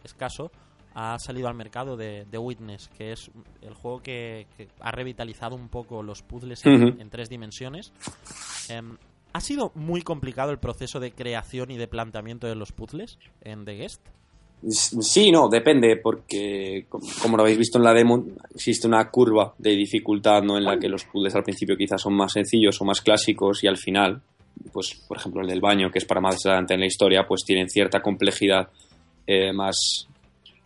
escaso, 0.04 0.50
ha 0.94 1.18
salido 1.18 1.48
al 1.48 1.54
mercado 1.54 1.96
de, 1.96 2.24
de 2.30 2.38
Witness, 2.38 2.88
que 2.88 3.12
es 3.12 3.30
el 3.62 3.74
juego 3.74 4.02
que, 4.02 4.46
que 4.56 4.68
ha 4.80 4.90
revitalizado 4.90 5.54
un 5.54 5.68
poco 5.68 6.02
los 6.02 6.22
puzzles 6.22 6.64
en, 6.66 7.08
tres 7.10 7.28
dimensiones. 7.28 7.92
Em, 8.68 8.96
¿Ha 9.32 9.40
sido 9.40 9.70
muy 9.74 10.02
complicado 10.02 10.50
el 10.50 10.58
proceso 10.58 10.98
de 11.00 11.12
creación 11.12 11.70
y 11.70 11.76
de 11.76 11.86
planteamiento 11.86 12.46
de 12.46 12.54
los 12.56 12.72
puzzles 12.72 13.18
en 13.42 13.64
The 13.64 13.74
Guest? 13.76 14.00
Sí, 14.70 15.30
no, 15.30 15.48
depende, 15.48 15.96
porque 16.02 16.86
com- 16.88 17.00
como 17.22 17.36
lo 17.36 17.44
habéis 17.44 17.58
visto 17.58 17.78
en 17.78 17.84
la 17.84 17.92
demo, 17.94 18.24
existe 18.52 18.88
una 18.88 19.08
curva 19.08 19.54
de 19.58 19.70
dificultad, 19.76 20.42
¿no? 20.42 20.56
En 20.56 20.64
la 20.64 20.78
que 20.80 20.88
los 20.88 21.04
puzzles 21.04 21.34
al 21.36 21.44
principio 21.44 21.76
quizás 21.76 22.00
son 22.02 22.14
más 22.14 22.32
sencillos 22.32 22.80
o 22.80 22.84
más 22.84 23.00
clásicos 23.00 23.62
y 23.62 23.68
al 23.68 23.76
final, 23.76 24.20
pues, 24.72 24.94
por 25.06 25.16
ejemplo, 25.16 25.42
el 25.42 25.48
del 25.48 25.60
baño, 25.60 25.90
que 25.90 25.98
es 25.98 26.04
para 26.04 26.20
más 26.20 26.44
adelante 26.44 26.74
en 26.74 26.80
la 26.80 26.86
historia, 26.86 27.26
pues 27.26 27.44
tienen 27.44 27.68
cierta 27.68 28.00
complejidad 28.00 28.68
eh, 29.26 29.52
más, 29.52 30.08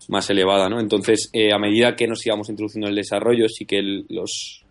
más 0.09 0.29
elevada, 0.31 0.69
¿no? 0.69 0.81
Entonces, 0.81 1.31
eh, 1.33 1.53
a 1.53 1.59
medida 1.59 1.97
que 1.97 2.07
nos 2.07 2.25
íbamos 2.27 2.49
introduciendo 2.49 2.87
en 2.87 2.93
el 2.93 2.97
desarrollo, 2.97 3.49
sí 3.49 3.65
que 3.65 3.83
los, 4.09 4.65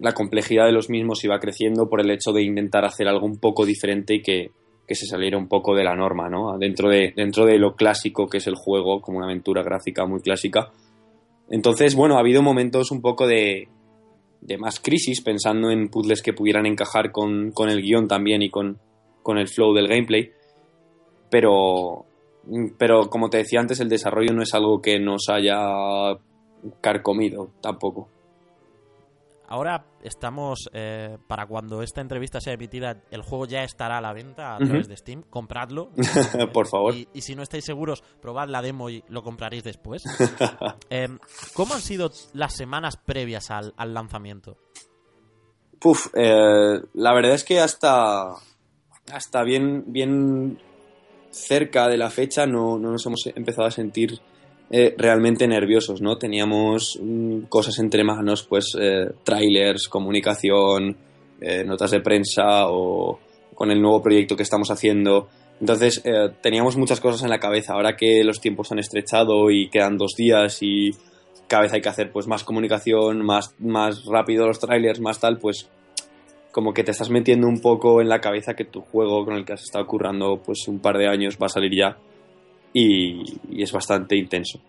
la 0.00 0.12
complejidad 0.12 0.66
de 0.66 0.72
los 0.72 0.90
mismos 0.90 1.24
iba 1.24 1.38
creciendo 1.38 1.88
por 1.88 2.00
el 2.00 2.10
hecho 2.10 2.32
de 2.32 2.42
intentar 2.42 2.84
hacer 2.84 3.08
algo 3.08 3.26
un 3.26 3.38
poco 3.38 3.64
diferente 3.64 4.14
y 4.14 4.22
que, 4.22 4.50
que 4.86 4.94
se 4.94 5.06
saliera 5.06 5.38
un 5.38 5.48
poco 5.48 5.74
de 5.74 5.84
la 5.84 5.94
norma, 5.94 6.28
¿no? 6.28 6.56
Dentro 6.58 6.88
de, 6.88 7.12
dentro 7.14 7.44
de 7.44 7.58
lo 7.58 7.74
clásico 7.74 8.26
que 8.26 8.38
es 8.38 8.46
el 8.46 8.54
juego, 8.54 9.00
como 9.00 9.18
una 9.18 9.26
aventura 9.26 9.62
gráfica 9.62 10.06
muy 10.06 10.20
clásica. 10.20 10.70
Entonces, 11.50 11.94
bueno, 11.94 12.16
ha 12.16 12.20
habido 12.20 12.42
momentos 12.42 12.90
un 12.90 13.00
poco 13.00 13.26
de, 13.26 13.68
de 14.40 14.58
más 14.58 14.80
crisis, 14.80 15.20
pensando 15.20 15.70
en 15.70 15.88
puzzles 15.88 16.22
que 16.22 16.32
pudieran 16.32 16.66
encajar 16.66 17.12
con, 17.12 17.50
con 17.52 17.68
el 17.68 17.82
guion 17.82 18.08
también 18.08 18.42
y 18.42 18.50
con, 18.50 18.78
con 19.22 19.38
el 19.38 19.48
flow 19.48 19.74
del 19.74 19.88
gameplay. 19.88 20.30
Pero, 21.30 22.06
pero, 22.78 23.10
como 23.10 23.28
te 23.28 23.38
decía 23.38 23.60
antes, 23.60 23.80
el 23.80 23.88
desarrollo 23.88 24.32
no 24.32 24.42
es 24.42 24.54
algo 24.54 24.80
que 24.80 24.98
nos 24.98 25.28
haya 25.28 26.16
carcomido 26.80 27.50
tampoco. 27.60 28.08
Ahora 29.48 29.86
estamos, 30.02 30.68
eh, 30.74 31.16
para 31.26 31.46
cuando 31.46 31.82
esta 31.82 32.02
entrevista 32.02 32.38
sea 32.38 32.52
emitida, 32.52 33.02
el 33.10 33.22
juego 33.22 33.46
ya 33.46 33.64
estará 33.64 33.96
a 33.96 34.00
la 34.02 34.12
venta 34.12 34.54
a 34.54 34.58
través 34.58 34.88
de 34.88 34.96
Steam. 34.96 35.22
Compradlo. 35.30 35.90
Por 36.52 36.66
favor. 36.66 36.94
Y, 36.94 37.08
y 37.14 37.22
si 37.22 37.34
no 37.34 37.42
estáis 37.42 37.64
seguros, 37.64 38.02
probad 38.20 38.48
la 38.48 38.60
demo 38.60 38.90
y 38.90 39.02
lo 39.08 39.22
compraréis 39.22 39.64
después. 39.64 40.04
Em, 40.90 41.18
¿Cómo 41.54 41.74
han 41.74 41.80
sido 41.80 42.10
las 42.34 42.54
semanas 42.54 42.96
previas 42.96 43.50
al, 43.50 43.72
al 43.76 43.94
lanzamiento? 43.94 44.56
Puf, 45.78 46.08
eh, 46.14 46.80
la 46.94 47.14
verdad 47.14 47.34
es 47.34 47.44
que 47.44 47.60
hasta, 47.60 48.34
hasta 49.12 49.42
bien, 49.44 49.84
bien 49.86 50.58
cerca 51.30 51.88
de 51.88 51.96
la 51.96 52.10
fecha 52.10 52.46
no, 52.46 52.78
no 52.78 52.90
nos 52.92 53.06
hemos 53.06 53.26
empezado 53.34 53.68
a 53.68 53.70
sentir 53.70 54.20
eh, 54.70 54.94
realmente 54.98 55.48
nerviosos, 55.48 56.02
¿no? 56.02 56.18
Teníamos 56.18 56.98
mm, 57.02 57.42
cosas 57.48 57.78
entre 57.78 58.04
manos, 58.04 58.42
pues 58.42 58.72
eh, 58.78 59.08
trailers, 59.24 59.88
comunicación, 59.88 60.96
eh, 61.40 61.64
notas 61.64 61.92
de 61.92 62.00
prensa 62.00 62.68
o 62.68 63.18
con 63.54 63.70
el 63.70 63.80
nuevo 63.80 64.02
proyecto 64.02 64.36
que 64.36 64.42
estamos 64.42 64.70
haciendo. 64.70 65.28
Entonces 65.60 66.02
eh, 66.04 66.30
teníamos 66.40 66.76
muchas 66.76 67.00
cosas 67.00 67.22
en 67.22 67.30
la 67.30 67.40
cabeza. 67.40 67.74
Ahora 67.74 67.96
que 67.96 68.22
los 68.24 68.40
tiempos 68.40 68.70
han 68.72 68.78
estrechado 68.78 69.50
y 69.50 69.68
quedan 69.70 69.96
dos 69.96 70.14
días 70.16 70.58
y 70.62 70.90
cada 71.48 71.62
vez 71.62 71.72
hay 71.72 71.80
que 71.80 71.88
hacer 71.88 72.12
pues 72.12 72.26
más 72.26 72.44
comunicación, 72.44 73.24
más, 73.24 73.54
más 73.58 74.04
rápido 74.04 74.46
los 74.46 74.60
trailers, 74.60 75.00
más 75.00 75.18
tal, 75.18 75.38
pues 75.38 75.68
como 76.52 76.72
que 76.72 76.84
te 76.84 76.90
estás 76.90 77.10
metiendo 77.10 77.46
un 77.46 77.60
poco 77.60 78.00
en 78.00 78.08
la 78.08 78.20
cabeza 78.20 78.54
que 78.54 78.64
tu 78.64 78.80
juego 78.80 79.24
con 79.24 79.34
el 79.34 79.44
que 79.44 79.54
has 79.54 79.62
estado 79.62 79.86
currando 79.86 80.42
pues 80.44 80.66
un 80.66 80.80
par 80.80 80.98
de 80.98 81.08
años 81.08 81.38
va 81.40 81.46
a 81.46 81.50
salir 81.50 81.74
ya 81.74 81.96
y, 82.78 83.40
y 83.50 83.62
es 83.62 83.72
bastante 83.72 84.16
intenso. 84.16 84.60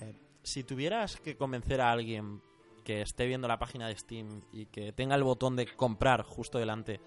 Eh, 0.00 0.14
si 0.42 0.64
tuvieras 0.64 1.16
que 1.16 1.36
convencer 1.36 1.80
a 1.80 1.90
alguien 1.90 2.40
que 2.84 3.02
esté 3.02 3.26
viendo 3.26 3.46
la 3.46 3.58
página 3.58 3.86
de 3.86 3.96
Steam 3.96 4.42
y 4.52 4.66
que 4.66 4.92
tenga 4.92 5.14
el 5.14 5.22
botón 5.22 5.56
de 5.56 5.66
comprar 5.66 6.22
justo 6.22 6.58
delante, 6.58 7.00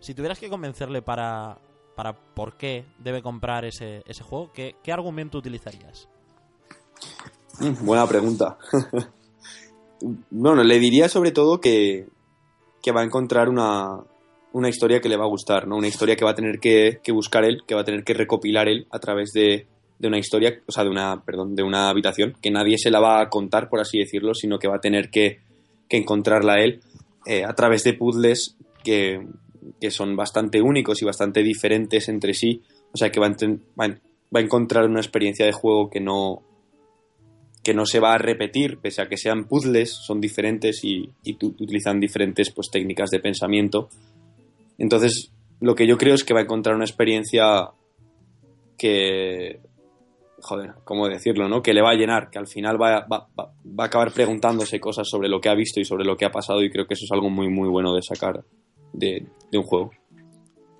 si 0.00 0.14
tuvieras 0.14 0.38
que 0.38 0.50
convencerle 0.50 1.00
para, 1.00 1.58
para 1.96 2.12
por 2.12 2.56
qué 2.56 2.84
debe 2.98 3.22
comprar 3.22 3.64
ese, 3.64 4.02
ese 4.06 4.22
juego, 4.22 4.52
¿qué, 4.52 4.76
qué 4.82 4.92
argumento 4.92 5.38
utilizarías? 5.38 6.08
Mm, 7.60 7.86
Buena 7.86 8.06
pregunta. 8.06 8.58
bueno, 10.30 10.62
le 10.62 10.78
diría 10.78 11.08
sobre 11.08 11.30
todo 11.30 11.60
que, 11.60 12.06
que 12.82 12.92
va 12.92 13.00
a 13.00 13.04
encontrar 13.04 13.48
una, 13.48 14.00
una 14.52 14.68
historia 14.68 15.00
que 15.00 15.08
le 15.08 15.16
va 15.16 15.24
a 15.24 15.28
gustar, 15.28 15.66
¿no? 15.66 15.76
Una 15.76 15.88
historia 15.88 16.16
que 16.16 16.24
va 16.24 16.32
a 16.32 16.34
tener 16.34 16.58
que, 16.58 17.00
buscar 17.12 17.44
él, 17.44 17.62
que 17.66 17.74
va 17.74 17.82
a 17.82 17.84
tener 17.84 18.04
que 18.04 18.14
recopilar 18.14 18.68
él 18.68 18.86
a 18.90 18.98
través 18.98 19.32
de, 19.32 19.66
una 20.02 20.18
historia, 20.18 20.60
o 20.66 20.72
sea, 20.72 20.84
de 20.84 20.90
una, 20.90 21.22
perdón, 21.24 21.54
de 21.54 21.62
una 21.62 21.88
habitación, 21.88 22.34
que 22.42 22.50
nadie 22.50 22.76
se 22.76 22.90
la 22.90 23.00
va 23.00 23.20
a 23.20 23.28
contar, 23.28 23.68
por 23.68 23.80
así 23.80 23.98
decirlo, 23.98 24.34
sino 24.34 24.58
que 24.58 24.68
va 24.68 24.76
a 24.76 24.80
tener 24.80 25.10
que, 25.10 25.40
que 25.88 25.96
encontrarla 25.96 26.60
él 26.60 26.80
eh, 27.26 27.44
a 27.44 27.54
través 27.54 27.84
de 27.84 27.94
puzzles 27.94 28.56
que, 28.82 29.26
son 29.90 30.16
bastante 30.16 30.60
únicos 30.60 31.02
y 31.02 31.04
bastante 31.04 31.42
diferentes 31.42 32.08
entre 32.08 32.34
sí. 32.34 32.62
O 32.92 32.96
sea, 32.96 33.10
que 33.10 33.20
va 33.20 33.28
a, 33.28 34.40
encontrar 34.40 34.86
una 34.86 35.00
experiencia 35.00 35.46
de 35.46 35.52
juego 35.52 35.88
que 35.88 36.00
no, 36.00 36.42
que 37.62 37.74
no 37.74 37.86
se 37.86 38.00
va 38.00 38.14
a 38.14 38.18
repetir, 38.18 38.78
pese 38.78 39.02
a 39.02 39.08
que 39.08 39.16
sean 39.16 39.44
puzzles, 39.44 39.90
son 39.90 40.20
diferentes 40.20 40.84
y, 40.84 41.10
y 41.22 41.36
utilizan 41.44 42.00
diferentes 42.00 42.50
pues, 42.50 42.70
técnicas 42.70 43.10
de 43.10 43.20
pensamiento. 43.20 43.88
Entonces, 44.78 45.32
lo 45.60 45.74
que 45.74 45.86
yo 45.86 45.96
creo 45.98 46.14
es 46.14 46.24
que 46.24 46.34
va 46.34 46.40
a 46.40 46.44
encontrar 46.44 46.74
una 46.74 46.84
experiencia 46.84 47.68
que, 48.78 49.60
joder, 50.40 50.72
¿cómo 50.84 51.08
decirlo, 51.08 51.48
no? 51.48 51.62
Que 51.62 51.72
le 51.74 51.82
va 51.82 51.90
a 51.90 51.94
llenar, 51.94 52.30
que 52.30 52.38
al 52.38 52.46
final 52.48 52.80
va, 52.80 53.06
va- 53.06 53.28
va- 53.38 53.52
va 53.78 53.84
a 53.84 53.86
acabar 53.86 54.12
preguntándose 54.12 54.80
cosas 54.80 55.08
sobre 55.08 55.28
lo 55.28 55.40
que 55.40 55.48
ha 55.48 55.54
visto 55.54 55.80
y 55.80 55.84
sobre 55.84 56.04
lo 56.04 56.16
que 56.16 56.24
ha 56.24 56.30
pasado 56.32 56.62
y 56.62 56.70
creo 56.70 56.86
que 56.86 56.94
eso 56.94 57.04
es 57.04 57.12
algo 57.12 57.30
muy, 57.30 57.48
muy 57.48 57.68
bueno 57.68 57.94
de 57.94 58.02
sacar 58.02 58.44
de, 58.92 59.26
de 59.50 59.58
un 59.58 59.64
juego. 59.64 59.90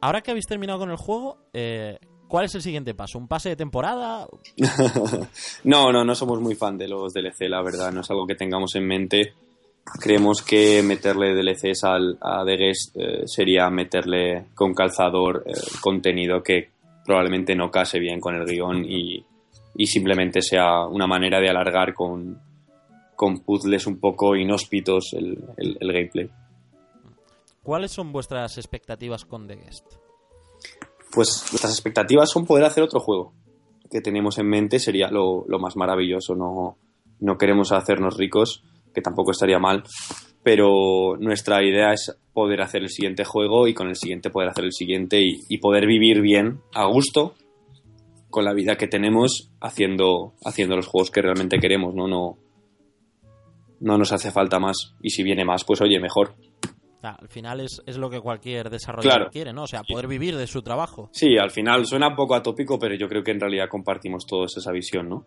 Ahora 0.00 0.20
que 0.20 0.32
habéis 0.32 0.46
terminado 0.46 0.80
con 0.80 0.90
el 0.90 0.96
juego, 0.96 1.38
eh, 1.52 1.96
¿cuál 2.26 2.46
es 2.46 2.54
el 2.56 2.62
siguiente 2.62 2.92
paso? 2.94 3.18
¿Un 3.18 3.28
pase 3.28 3.50
de 3.50 3.56
temporada? 3.56 4.26
no, 5.64 5.92
no, 5.92 6.04
no 6.04 6.14
somos 6.16 6.40
muy 6.40 6.56
fan 6.56 6.76
de 6.76 6.88
los 6.88 7.12
DLC, 7.12 7.42
la 7.48 7.62
verdad, 7.62 7.92
no 7.92 8.00
es 8.00 8.10
algo 8.10 8.26
que 8.26 8.34
tengamos 8.34 8.74
en 8.74 8.86
mente. 8.86 9.34
Creemos 10.00 10.42
que 10.42 10.82
meterle 10.82 11.34
DLCs 11.34 11.84
al, 11.84 12.18
a 12.20 12.44
The 12.44 12.56
Guest 12.56 12.96
eh, 12.96 13.22
sería 13.26 13.68
meterle 13.70 14.46
con 14.54 14.74
calzador 14.74 15.42
eh, 15.46 15.52
contenido 15.80 16.42
que 16.42 16.70
probablemente 17.04 17.54
no 17.54 17.70
case 17.70 17.98
bien 17.98 18.20
con 18.20 18.34
el 18.36 18.46
guion 18.46 18.84
y, 18.84 19.24
y 19.74 19.86
simplemente 19.86 20.40
sea 20.40 20.86
una 20.86 21.06
manera 21.06 21.40
de 21.40 21.50
alargar 21.50 21.94
con, 21.94 22.40
con 23.16 23.40
puzzles 23.40 23.86
un 23.86 23.98
poco 23.98 24.34
inhóspitos 24.36 25.12
el, 25.14 25.36
el- 25.56 25.76
el 25.80 25.92
gameplay. 25.92 26.30
¿Cuáles 27.62 27.90
son 27.92 28.12
vuestras 28.12 28.56
expectativas 28.58 29.24
con 29.24 29.46
The 29.46 29.56
Guest? 29.56 29.86
Pues 31.12 31.44
nuestras 31.52 31.72
expectativas 31.72 32.30
son 32.30 32.46
poder 32.46 32.64
hacer 32.64 32.82
otro 32.82 33.00
juego 33.00 33.32
que 33.90 34.00
tenemos 34.00 34.38
en 34.38 34.48
mente, 34.48 34.78
sería 34.78 35.10
lo, 35.10 35.44
lo 35.46 35.58
más 35.58 35.76
maravilloso. 35.76 36.34
No, 36.34 36.78
no 37.20 37.36
queremos 37.36 37.72
hacernos 37.72 38.16
ricos, 38.16 38.64
que 38.94 39.00
tampoco 39.02 39.30
estaría 39.32 39.58
mal, 39.58 39.82
pero 40.42 41.16
nuestra 41.18 41.62
idea 41.62 41.92
es 41.92 42.16
poder 42.32 42.62
hacer 42.62 42.82
el 42.82 42.88
siguiente 42.88 43.24
juego 43.24 43.68
y 43.68 43.74
con 43.74 43.88
el 43.88 43.96
siguiente 43.96 44.30
poder 44.30 44.48
hacer 44.48 44.64
el 44.64 44.72
siguiente 44.72 45.20
y, 45.20 45.40
y 45.48 45.58
poder 45.58 45.86
vivir 45.86 46.20
bien, 46.20 46.60
a 46.74 46.86
gusto, 46.86 47.34
con 48.30 48.44
la 48.44 48.54
vida 48.54 48.76
que 48.76 48.88
tenemos 48.88 49.50
haciendo, 49.60 50.32
haciendo 50.44 50.74
los 50.76 50.86
juegos 50.86 51.10
que 51.10 51.20
realmente 51.22 51.58
queremos, 51.58 51.94
¿no? 51.94 52.08
No, 52.08 52.38
no 53.80 53.98
nos 53.98 54.12
hace 54.12 54.30
falta 54.30 54.58
más. 54.58 54.94
Y 55.02 55.10
si 55.10 55.22
viene 55.22 55.44
más, 55.44 55.64
pues 55.64 55.80
oye, 55.82 56.00
mejor. 56.00 56.34
Ah, 57.02 57.16
al 57.20 57.28
final 57.28 57.60
es, 57.60 57.82
es 57.84 57.96
lo 57.98 58.08
que 58.08 58.20
cualquier 58.20 58.70
desarrollador 58.70 59.18
Claro. 59.18 59.30
quiere, 59.32 59.52
¿no? 59.52 59.64
O 59.64 59.66
sea, 59.66 59.82
poder 59.82 60.06
vivir 60.06 60.36
de 60.36 60.46
su 60.46 60.62
trabajo. 60.62 61.10
Sí, 61.12 61.36
al 61.36 61.50
final 61.50 61.84
suena 61.84 62.08
un 62.08 62.14
poco 62.16 62.34
atópico, 62.36 62.78
pero 62.78 62.94
yo 62.94 63.08
creo 63.08 63.24
que 63.24 63.32
en 63.32 63.40
realidad 63.40 63.66
compartimos 63.68 64.24
todos 64.24 64.56
esa 64.56 64.70
visión, 64.70 65.08
¿no? 65.08 65.26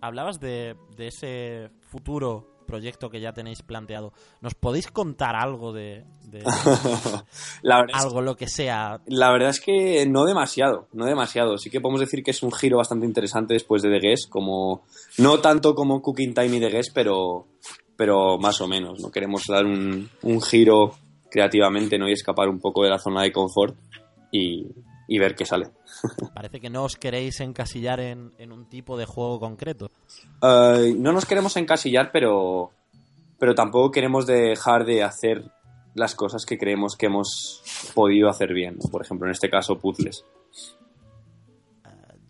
Hablabas 0.00 0.40
de, 0.40 0.76
de 0.96 1.06
ese 1.08 1.68
futuro 1.82 2.46
proyecto 2.68 3.10
que 3.10 3.20
ya 3.20 3.32
tenéis 3.32 3.62
planteado. 3.62 4.12
¿Nos 4.40 4.54
podéis 4.54 4.88
contar 4.92 5.34
algo 5.34 5.72
de, 5.72 6.04
de 6.26 6.44
La 7.62 7.80
verdad, 7.80 7.96
es, 7.96 8.04
algo, 8.04 8.20
lo 8.20 8.36
que 8.36 8.46
sea? 8.46 9.00
la 9.06 9.32
verdad 9.32 9.48
es 9.48 9.60
que 9.60 10.06
no 10.06 10.24
demasiado, 10.24 10.86
no 10.92 11.06
demasiado. 11.06 11.58
Sí 11.58 11.70
que 11.70 11.80
podemos 11.80 12.00
decir 12.00 12.22
que 12.22 12.30
es 12.30 12.42
un 12.42 12.52
giro 12.52 12.76
bastante 12.76 13.06
interesante 13.06 13.54
después 13.54 13.82
de 13.82 13.88
The 13.88 14.06
Guest, 14.06 14.28
como 14.28 14.84
no 15.16 15.40
tanto 15.40 15.74
como 15.74 16.02
Cooking 16.02 16.34
Time 16.34 16.58
y 16.58 16.60
The 16.60 16.68
Guest, 16.68 16.90
pero, 16.94 17.46
pero 17.96 18.38
más 18.38 18.60
o 18.60 18.68
menos, 18.68 19.00
¿no? 19.00 19.10
Queremos 19.10 19.44
dar 19.48 19.64
un, 19.64 20.08
un 20.22 20.42
giro 20.42 20.92
creativamente, 21.30 21.98
¿no? 21.98 22.08
Y 22.08 22.12
escapar 22.12 22.48
un 22.48 22.60
poco 22.60 22.84
de 22.84 22.90
la 22.90 22.98
zona 22.98 23.22
de 23.22 23.32
confort 23.32 23.74
y, 24.30 24.66
y 25.08 25.18
ver 25.18 25.34
qué 25.34 25.44
sale. 25.44 25.70
Parece 26.34 26.60
que 26.60 26.70
no 26.70 26.84
os 26.84 26.94
queréis 26.96 27.40
encasillar 27.40 27.98
en, 27.98 28.30
en 28.38 28.52
un 28.52 28.68
tipo 28.68 28.96
de 28.96 29.06
juego 29.06 29.40
concreto. 29.40 29.90
Eh, 30.42 30.94
no 30.96 31.12
nos 31.12 31.24
queremos 31.26 31.56
encasillar, 31.56 32.10
pero, 32.12 32.70
pero 33.38 33.54
tampoco 33.54 33.90
queremos 33.90 34.26
dejar 34.26 34.84
de 34.84 35.02
hacer 35.02 35.50
las 35.94 36.14
cosas 36.14 36.44
que 36.46 36.58
creemos 36.58 36.94
que 36.94 37.06
hemos 37.06 37.62
podido 37.94 38.28
hacer 38.28 38.52
bien. 38.52 38.76
Por 38.92 39.02
ejemplo, 39.02 39.26
en 39.26 39.32
este 39.32 39.50
caso, 39.50 39.78
puzzles. 39.78 40.24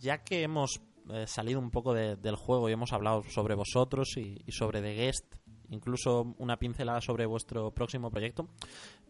Ya 0.00 0.22
que 0.22 0.42
hemos 0.42 0.80
eh, 1.10 1.26
salido 1.26 1.58
un 1.58 1.70
poco 1.70 1.92
de- 1.92 2.16
del 2.16 2.36
juego 2.36 2.68
y 2.68 2.72
hemos 2.72 2.92
hablado 2.92 3.24
sobre 3.24 3.54
vosotros 3.54 4.16
y, 4.16 4.40
y 4.46 4.52
sobre 4.52 4.80
The 4.80 4.94
Guest, 4.94 5.34
incluso 5.70 6.34
una 6.38 6.56
pincelada 6.56 7.00
sobre 7.00 7.26
vuestro 7.26 7.72
próximo 7.72 8.10
proyecto, 8.10 8.46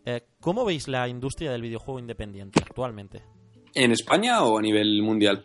eh, 0.07 0.27
¿cómo 0.41 0.64
veis 0.64 0.89
la 0.89 1.07
industria 1.09 1.53
del 1.53 1.62
videojuego 1.62 1.99
independiente 2.01 2.61
actualmente? 2.64 3.23
¿En 3.79 3.93
España 3.93 4.43
o 4.43 4.59
a 4.59 4.61
nivel 4.61 5.03
mundial? 5.03 5.45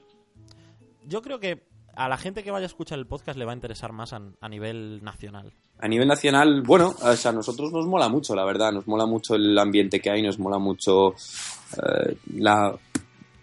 Yo 1.07 1.21
creo 1.21 1.39
que 1.39 1.67
a 1.95 2.09
la 2.09 2.17
gente 2.17 2.43
que 2.43 2.49
vaya 2.49 2.65
a 2.65 2.67
escuchar 2.67 2.97
el 2.97 3.05
podcast 3.05 3.37
le 3.37 3.45
va 3.45 3.51
a 3.51 3.55
interesar 3.55 3.91
más 3.91 4.11
a, 4.11 4.21
a 4.41 4.49
nivel 4.49 5.03
nacional. 5.03 5.53
A 5.77 5.87
nivel 5.87 6.07
nacional, 6.07 6.63
bueno, 6.63 6.95
o 6.99 7.15
sea, 7.15 7.29
a 7.29 7.33
nosotros 7.35 7.71
nos 7.71 7.85
mola 7.85 8.09
mucho, 8.09 8.33
la 8.33 8.43
verdad. 8.43 8.71
Nos 8.71 8.87
mola 8.87 9.05
mucho 9.05 9.35
el 9.35 9.55
ambiente 9.59 9.99
que 9.99 10.09
hay, 10.09 10.23
nos 10.23 10.39
mola 10.39 10.57
mucho 10.57 11.11
eh, 11.11 12.17
la 12.37 12.75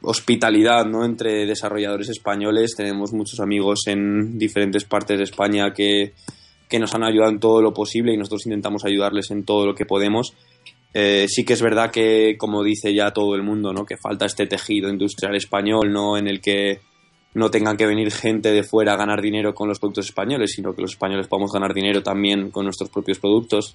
hospitalidad 0.02 0.84
¿no? 0.86 1.04
entre 1.04 1.46
desarrolladores 1.46 2.08
españoles. 2.08 2.74
Tenemos 2.76 3.12
muchos 3.12 3.38
amigos 3.38 3.86
en 3.86 4.38
diferentes 4.38 4.84
partes 4.84 5.18
de 5.18 5.24
España 5.24 5.72
que, 5.72 6.14
que 6.68 6.80
nos 6.80 6.92
han 6.96 7.04
ayudado 7.04 7.30
en 7.30 7.38
todo 7.38 7.62
lo 7.62 7.72
posible 7.72 8.12
y 8.12 8.16
nosotros 8.16 8.44
intentamos 8.46 8.84
ayudarles 8.84 9.30
en 9.30 9.44
todo 9.44 9.66
lo 9.66 9.74
que 9.76 9.86
podemos. 9.86 10.34
Eh, 10.92 11.26
sí 11.28 11.44
que 11.44 11.52
es 11.52 11.62
verdad 11.62 11.90
que, 11.90 12.36
como 12.36 12.62
dice 12.64 12.92
ya 12.92 13.12
todo 13.12 13.34
el 13.34 13.42
mundo, 13.42 13.72
¿no? 13.72 13.86
que 13.86 13.96
falta 13.96 14.26
este 14.26 14.46
tejido 14.46 14.88
industrial 14.88 15.36
español, 15.36 15.92
¿no? 15.92 16.16
en 16.16 16.26
el 16.26 16.40
que 16.40 16.80
no 17.34 17.50
tengan 17.50 17.76
que 17.76 17.86
venir 17.86 18.10
gente 18.10 18.50
de 18.50 18.64
fuera 18.64 18.94
a 18.94 18.96
ganar 18.96 19.22
dinero 19.22 19.54
con 19.54 19.68
los 19.68 19.78
productos 19.78 20.06
españoles, 20.06 20.52
sino 20.52 20.74
que 20.74 20.82
los 20.82 20.92
españoles 20.92 21.28
podamos 21.28 21.52
ganar 21.52 21.72
dinero 21.72 22.02
también 22.02 22.50
con 22.50 22.64
nuestros 22.64 22.90
propios 22.90 23.20
productos, 23.20 23.72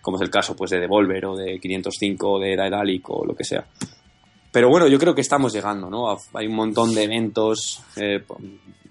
como 0.00 0.16
es 0.16 0.22
el 0.22 0.30
caso 0.30 0.56
pues 0.56 0.70
de 0.70 0.80
Devolver 0.80 1.26
o 1.26 1.36
de 1.36 1.58
505 1.60 2.32
o 2.32 2.40
de 2.40 2.56
Daedalic 2.56 3.10
o 3.10 3.26
lo 3.26 3.34
que 3.34 3.44
sea. 3.44 3.66
Pero 4.50 4.70
bueno, 4.70 4.86
yo 4.86 4.98
creo 4.98 5.14
que 5.14 5.20
estamos 5.20 5.52
llegando, 5.52 5.90
¿no? 5.90 6.16
Hay 6.34 6.46
un 6.46 6.54
montón 6.54 6.94
de 6.94 7.02
eventos, 7.02 7.82
eh, 7.96 8.22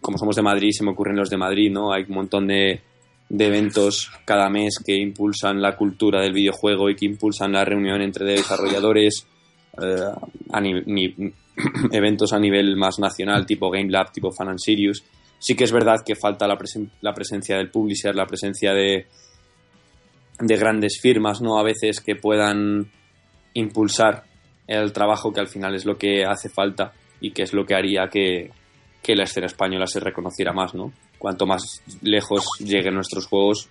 como 0.02 0.18
somos 0.18 0.36
de 0.36 0.42
Madrid, 0.42 0.72
se 0.72 0.84
me 0.84 0.92
ocurren 0.92 1.16
los 1.16 1.30
de 1.30 1.38
Madrid, 1.38 1.72
¿no? 1.72 1.94
Hay 1.94 2.04
un 2.04 2.16
montón 2.16 2.48
de, 2.48 2.82
de 3.30 3.48
eventos 3.48 4.12
cada 4.26 4.50
mes 4.50 4.80
que 4.86 4.96
impulsan 4.96 5.62
la 5.62 5.76
cultura 5.76 6.22
del 6.22 6.34
videojuego 6.34 6.90
y 6.90 6.96
que 6.96 7.06
impulsan 7.06 7.54
la 7.54 7.66
reunión 7.66 8.02
entre 8.02 8.26
desarrolladores, 8.26 9.26
eh, 9.82 10.12
eventos 11.92 12.34
a 12.34 12.40
nivel 12.40 12.76
más 12.76 13.00
nacional, 13.00 13.46
tipo 13.46 13.70
Game 13.70 13.90
Lab, 13.90 14.12
tipo 14.12 14.32
Fan 14.32 14.50
and 14.50 14.60
Sirius. 14.60 15.04
Sí 15.40 15.56
que 15.56 15.64
es 15.66 15.72
verdad 15.72 16.04
que 16.06 16.16
falta 16.16 16.48
la, 16.48 16.58
la 17.02 17.14
presencia 17.14 17.58
del 17.58 17.70
publisher, 17.70 18.16
la 18.16 18.26
presencia 18.26 18.74
de, 18.74 19.08
de 20.40 20.58
grandes 20.58 21.00
firmas, 21.02 21.42
¿no? 21.42 21.60
A 21.60 21.64
veces 21.64 22.00
que 22.02 22.16
puedan 22.16 22.90
impulsar 23.54 24.24
el 24.68 24.94
trabajo 24.94 25.34
que 25.34 25.42
al 25.42 25.48
final 25.48 25.76
es 25.76 25.86
lo 25.86 25.98
que 25.98 26.24
hace 26.26 26.50
falta 26.50 26.94
y 27.20 27.32
que 27.32 27.44
es 27.44 27.54
lo 27.54 27.66
que 27.66 27.76
haría 27.76 28.08
que, 28.08 28.52
que 29.02 29.16
la 29.16 29.24
escena 29.24 29.48
española 29.48 29.86
se 29.86 30.00
reconociera 30.00 30.54
más, 30.54 30.74
¿no? 30.74 30.94
Cuanto 31.24 31.46
más 31.46 31.82
lejos 32.02 32.44
lleguen 32.60 32.96
nuestros 32.96 33.28
juegos, 33.28 33.70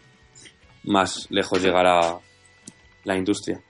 más 0.84 1.26
lejos 1.28 1.62
llegará 1.62 2.18
la 3.04 3.14
industria. 3.14 3.60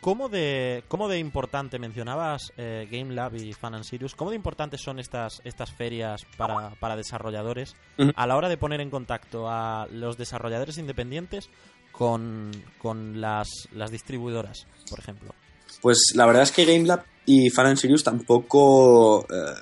¿Cómo 0.00 0.28
de, 0.28 0.84
cómo 0.86 1.08
de 1.08 1.18
importante 1.18 1.80
mencionabas 1.80 2.52
eh, 2.56 2.86
Game 2.88 3.12
Lab 3.16 3.34
y 3.34 3.52
Fan 3.52 3.74
and 3.74 3.82
Sirius? 3.82 4.14
¿Cómo 4.14 4.30
de 4.30 4.36
importantes 4.36 4.80
son 4.80 5.00
estas, 5.00 5.42
estas 5.42 5.72
ferias 5.72 6.24
para, 6.36 6.76
para 6.78 6.94
desarrolladores 6.94 7.74
a 8.14 8.26
la 8.28 8.36
hora 8.36 8.48
de 8.48 8.58
poner 8.58 8.80
en 8.80 8.90
contacto 8.90 9.48
a 9.50 9.88
los 9.90 10.16
desarrolladores 10.16 10.78
independientes 10.78 11.50
con, 11.90 12.52
con 12.78 13.20
las, 13.20 13.48
las 13.72 13.90
distribuidoras, 13.90 14.68
por 14.88 15.00
ejemplo? 15.00 15.34
Pues 15.82 16.12
la 16.14 16.26
verdad 16.26 16.44
es 16.44 16.52
que 16.52 16.64
GameLab 16.64 17.02
y 17.26 17.50
Fan 17.50 17.66
and 17.66 17.76
Serious 17.76 18.04
tampoco, 18.04 19.24
eh, 19.24 19.54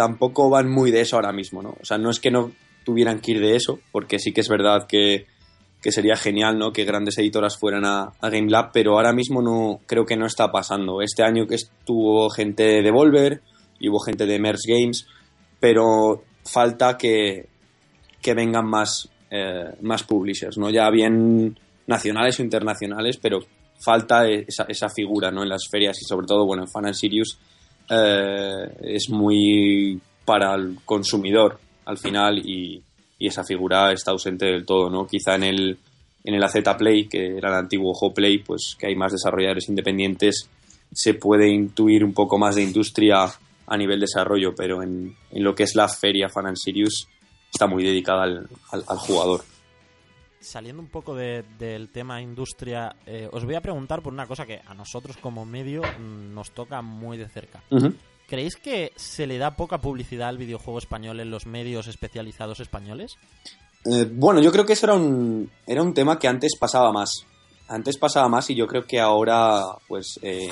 tampoco 0.00 0.48
van 0.48 0.66
muy 0.70 0.90
de 0.90 1.02
eso 1.02 1.16
ahora 1.16 1.30
mismo, 1.30 1.60
¿no? 1.60 1.76
O 1.78 1.84
sea, 1.84 1.98
no 1.98 2.08
es 2.08 2.20
que 2.20 2.30
no 2.30 2.52
tuvieran 2.86 3.20
que 3.20 3.32
ir 3.32 3.40
de 3.40 3.54
eso, 3.54 3.80
porque 3.92 4.18
sí 4.18 4.32
que 4.32 4.40
es 4.40 4.48
verdad 4.48 4.86
que, 4.88 5.26
que 5.82 5.92
sería 5.92 6.16
genial, 6.16 6.58
¿no? 6.58 6.72
Que 6.72 6.86
grandes 6.86 7.18
editoras 7.18 7.58
fueran 7.58 7.84
a, 7.84 8.14
a 8.18 8.30
GameLab, 8.30 8.72
pero 8.72 8.94
ahora 8.94 9.12
mismo 9.12 9.42
no 9.42 9.80
creo 9.84 10.06
que 10.06 10.16
no 10.16 10.24
está 10.24 10.50
pasando. 10.50 11.02
Este 11.02 11.22
año 11.22 11.46
que 11.46 11.56
estuvo 11.56 12.30
gente 12.30 12.62
de 12.62 12.80
Devolver 12.80 13.42
y 13.78 13.90
hubo 13.90 14.00
gente 14.00 14.24
de 14.24 14.38
Merge 14.38 14.72
Games, 14.72 15.06
pero 15.60 16.24
falta 16.46 16.96
que, 16.96 17.50
que 18.22 18.32
vengan 18.32 18.70
más, 18.70 19.06
eh, 19.30 19.74
más 19.82 20.04
publishers, 20.04 20.56
¿no? 20.56 20.70
Ya 20.70 20.88
bien 20.88 21.60
nacionales 21.86 22.40
o 22.40 22.42
internacionales, 22.42 23.18
pero 23.18 23.40
falta 23.84 24.26
esa, 24.26 24.64
esa 24.64 24.88
figura 24.88 25.30
¿no? 25.30 25.42
en 25.42 25.50
las 25.50 25.68
ferias 25.70 26.00
y 26.00 26.06
sobre 26.06 26.26
todo 26.26 26.46
bueno 26.46 26.62
en 26.62 26.68
Fan 26.68 26.86
and 26.86 26.94
Sirius 26.94 27.38
eh, 27.90 28.76
es 28.82 29.10
muy 29.10 30.00
para 30.24 30.54
el 30.54 30.78
consumidor 30.84 31.58
al 31.84 31.98
final 31.98 32.38
y, 32.38 32.82
esa 33.18 33.44
figura 33.44 33.92
está 33.92 34.12
ausente 34.12 34.46
del 34.46 34.64
todo 34.64 34.88
no 34.88 35.06
quizá 35.06 35.34
en 35.34 35.44
el 35.44 35.78
en 36.24 36.34
el 36.34 36.42
AZ 36.42 36.54
Play 36.78 37.06
que 37.06 37.36
era 37.36 37.50
el 37.50 37.54
antiguo 37.56 37.92
Ho 38.00 38.14
Play 38.14 38.38
pues 38.38 38.74
que 38.78 38.86
hay 38.86 38.94
más 38.96 39.12
desarrolladores 39.12 39.68
independientes 39.68 40.48
se 40.90 41.12
puede 41.12 41.48
intuir 41.50 42.02
un 42.02 42.14
poco 42.14 42.38
más 42.38 42.54
de 42.54 42.62
industria 42.62 43.26
a 43.66 43.76
nivel 43.76 44.00
desarrollo 44.00 44.54
pero 44.56 44.82
en, 44.82 45.14
en 45.32 45.44
lo 45.44 45.54
que 45.54 45.64
es 45.64 45.74
la 45.74 45.86
feria 45.88 46.30
Fan 46.30 46.46
and 46.46 46.56
Sirius 46.56 47.08
está 47.52 47.66
muy 47.66 47.84
dedicada 47.84 48.22
al, 48.22 48.48
al- 48.70 48.84
al 48.88 48.98
jugador 48.98 49.42
Saliendo 50.40 50.80
un 50.80 50.88
poco 50.88 51.14
de- 51.14 51.44
del 51.58 51.90
tema 51.90 52.20
industria, 52.22 52.96
eh, 53.04 53.28
os 53.30 53.44
voy 53.44 53.54
a 53.56 53.60
preguntar 53.60 54.00
por 54.02 54.12
una 54.12 54.26
cosa 54.26 54.46
que 54.46 54.60
a 54.66 54.72
nosotros 54.74 55.16
como 55.18 55.44
medio 55.44 55.82
mm, 55.82 56.32
nos 56.34 56.50
toca 56.52 56.80
muy 56.80 57.18
de 57.18 57.28
cerca. 57.28 57.62
¿Creéis 58.26 58.56
que 58.56 58.92
se 58.96 59.26
le 59.26 59.36
da 59.38 59.54
poca 59.56 59.78
publicidad 59.78 60.28
al 60.28 60.38
videojuego 60.38 60.78
español 60.78 61.20
en 61.20 61.30
los 61.30 61.44
medios 61.46 61.88
especializados 61.88 62.60
españoles? 62.60 63.16
Eh, 63.84 64.08
bueno, 64.10 64.40
yo 64.40 64.50
creo 64.52 64.64
que 64.64 64.72
eso 64.72 64.86
era 64.86 64.94
un, 64.94 65.50
era 65.66 65.82
un 65.82 65.92
tema 65.92 66.18
que 66.18 66.28
antes 66.28 66.52
pasaba 66.58 66.90
más. 66.92 67.26
Antes 67.68 67.98
pasaba 67.98 68.28
más 68.28 68.48
y 68.48 68.54
yo 68.54 68.66
creo 68.66 68.86
que 68.86 68.98
ahora, 68.98 69.62
pues, 69.88 70.18
eh, 70.22 70.48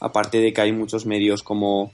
aparte 0.00 0.38
de 0.38 0.52
que 0.52 0.60
hay 0.60 0.72
muchos 0.72 1.06
medios 1.06 1.42
como, 1.42 1.92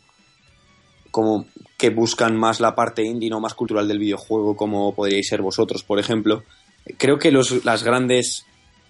como 1.13 1.47
que 1.79 1.91
buscan 1.91 2.37
más 2.37 2.59
la 2.61 2.75
parte 2.75 3.05
indie, 3.05 3.31
no 3.31 3.41
más 3.41 3.55
cultural 3.55 3.87
del 3.87 3.99
videojuego, 4.01 4.57
como 4.57 4.95
podríais 4.95 5.29
ser 5.29 5.43
vosotros, 5.43 5.83
por 5.85 5.99
ejemplo, 5.99 6.43
creo 6.99 7.19
que 7.19 7.31
los, 7.31 7.65
las 7.65 7.83
grandes 7.83 8.47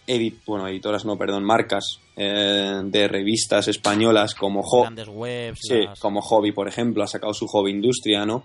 edit, 0.07 0.37
bueno, 0.47 0.69
editoras, 0.69 1.05
no, 1.05 1.17
perdón, 1.19 1.45
marcas 1.45 2.01
eh, 2.17 2.81
de 2.85 3.09
revistas 3.09 3.67
españolas 3.69 4.35
como 4.35 4.61
webs, 5.09 5.59
Sí, 5.63 5.75
las- 5.85 5.99
como 5.99 6.21
Hobby, 6.23 6.53
por 6.53 6.69
ejemplo, 6.69 7.03
ha 7.03 7.09
sacado 7.09 7.35
su 7.35 7.47
Hobby 7.49 7.73
Industria, 7.73 8.25
¿no? 8.25 8.45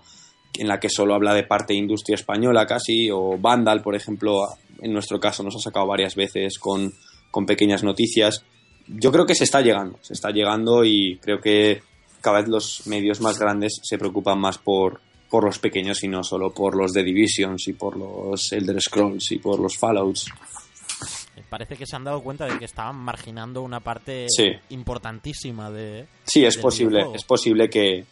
En 0.58 0.68
la 0.68 0.78
que 0.80 0.88
solo 0.90 1.14
habla 1.14 1.34
de 1.34 1.44
parte 1.44 1.72
de 1.72 1.78
industria 1.78 2.16
española 2.16 2.66
casi, 2.66 3.10
o 3.10 3.38
Vandal, 3.38 3.80
por 3.82 3.94
ejemplo, 3.94 4.40
en 4.80 4.92
nuestro 4.92 5.18
caso 5.20 5.42
nos 5.42 5.56
ha 5.56 5.60
sacado 5.60 5.86
varias 5.86 6.14
veces 6.16 6.58
con, 6.58 6.92
con 7.30 7.46
pequeñas 7.46 7.82
noticias. 7.84 8.44
Yo 8.88 9.12
creo 9.12 9.24
que 9.24 9.34
se 9.36 9.44
está 9.44 9.60
llegando, 9.62 9.98
se 10.02 10.12
está 10.14 10.30
llegando 10.30 10.84
y 10.84 11.18
creo 11.22 11.40
que 11.40 11.82
cada 12.20 12.40
vez 12.40 12.48
los 12.48 12.86
medios 12.86 13.20
más 13.20 13.38
grandes 13.38 13.80
se 13.82 13.96
preocupan 13.96 14.38
más 14.40 14.58
por, 14.58 15.00
por 15.32 15.44
los 15.44 15.58
pequeños 15.58 16.04
y 16.04 16.08
no 16.08 16.22
solo 16.22 16.52
por 16.52 16.76
los 16.76 16.92
de 16.92 17.02
Divisions 17.02 17.66
y 17.66 17.72
por 17.72 17.96
los 17.96 18.52
Elder 18.52 18.80
Scrolls 18.80 19.32
y 19.32 19.38
por 19.38 19.58
los 19.58 19.76
Fallouts. 19.78 20.26
parece 21.48 21.76
que 21.76 21.86
se 21.86 21.96
han 21.96 22.04
dado 22.04 22.22
cuenta 22.22 22.46
de 22.46 22.58
que 22.58 22.64
estaban 22.66 22.96
marginando 22.96 23.62
una 23.62 23.80
parte 23.80 24.26
Sí. 24.28 24.52
importantísima 24.70 25.70
de... 25.70 26.06
Sí, 26.24 26.44
es 26.44 26.56
posible, 26.56 26.98
videojuego. 26.98 27.16
es 27.16 27.24
posible 27.24 27.68
que, 27.70 28.04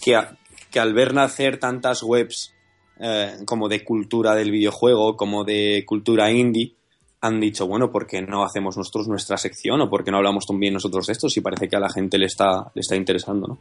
que, 0.00 0.16
a- 0.16 0.36
que 0.70 0.78
al 0.80 0.94
ver 0.94 1.12
nacer 1.14 1.58
tantas 1.58 2.02
webs 2.02 2.54
eh, 3.00 3.36
como 3.46 3.68
de 3.68 3.84
cultura 3.84 4.34
del 4.34 4.50
videojuego, 4.50 5.16
como 5.16 5.44
de 5.44 5.84
cultura 5.86 6.30
indie, 6.30 6.74
han 7.20 7.40
dicho, 7.40 7.66
bueno, 7.66 7.90
¿por 7.90 8.06
qué 8.06 8.22
no 8.22 8.42
hacemos 8.44 8.76
nosotros 8.76 9.08
nuestra 9.08 9.36
sección 9.38 9.80
o 9.80 9.88
por 9.90 10.04
qué 10.04 10.10
no 10.10 10.18
hablamos 10.18 10.46
también 10.46 10.74
nosotros 10.74 11.06
de 11.06 11.12
esto 11.12 11.28
si 11.28 11.40
parece 11.40 11.68
que 11.68 11.76
a 11.76 11.80
la 11.80 11.90
gente 11.90 12.16
le 12.18 12.26
está, 12.26 12.70
le 12.74 12.80
está 12.80 12.94
interesando, 12.96 13.48
¿no? 13.48 13.58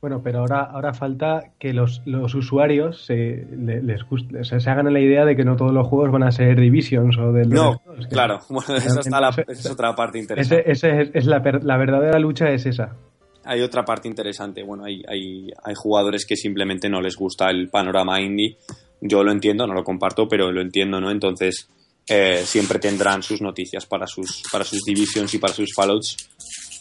Bueno, 0.00 0.22
pero 0.22 0.38
ahora, 0.38 0.62
ahora 0.62 0.94
falta 0.94 1.52
que 1.58 1.74
los, 1.74 2.00
los 2.06 2.34
usuarios 2.34 3.04
se, 3.04 3.46
le- 3.54 3.82
les 3.82 4.02
guste, 4.04 4.44
sea, 4.44 4.58
se 4.58 4.70
hagan 4.70 4.90
la 4.92 5.00
idea 5.00 5.26
de 5.26 5.36
que 5.36 5.44
no 5.44 5.56
todos 5.56 5.72
los 5.72 5.86
juegos 5.86 6.10
van 6.10 6.22
a 6.22 6.30
ser 6.32 6.58
Divisions 6.58 7.18
o 7.18 7.32
del... 7.32 7.50
No, 7.50 7.82
claro, 8.08 8.40
bueno, 8.48 8.76
esa, 8.76 9.00
está 9.00 9.20
la- 9.20 9.28
esa 9.28 9.42
es 9.52 9.70
otra 9.70 9.94
parte 9.94 10.18
interesante. 10.18 10.70
Ese, 10.70 10.88
ese 10.88 11.02
es, 11.02 11.10
es 11.14 11.26
la, 11.26 11.42
la 11.62 11.76
verdadera 11.76 12.18
lucha 12.18 12.48
es 12.48 12.64
esa. 12.64 12.96
Hay 13.44 13.60
otra 13.60 13.84
parte 13.84 14.08
interesante. 14.08 14.62
Bueno, 14.62 14.84
hay, 14.84 15.02
hay, 15.08 15.50
hay 15.64 15.74
jugadores 15.74 16.24
que 16.26 16.36
simplemente 16.36 16.88
no 16.88 17.00
les 17.02 17.16
gusta 17.16 17.50
el 17.50 17.68
panorama 17.68 18.20
indie. 18.20 18.56
Yo 19.02 19.22
lo 19.22 19.32
entiendo, 19.32 19.66
no 19.66 19.74
lo 19.74 19.84
comparto, 19.84 20.26
pero 20.28 20.50
lo 20.52 20.60
entiendo, 20.62 21.00
¿no? 21.00 21.10
Entonces, 21.10 21.68
eh, 22.08 22.40
siempre 22.44 22.78
tendrán 22.78 23.22
sus 23.22 23.40
noticias 23.40 23.86
para 23.86 24.06
sus, 24.06 24.42
para 24.52 24.64
sus 24.64 24.82
Divisions 24.82 25.32
y 25.34 25.38
para 25.38 25.52
sus 25.54 25.74
Fallouts 25.74 26.16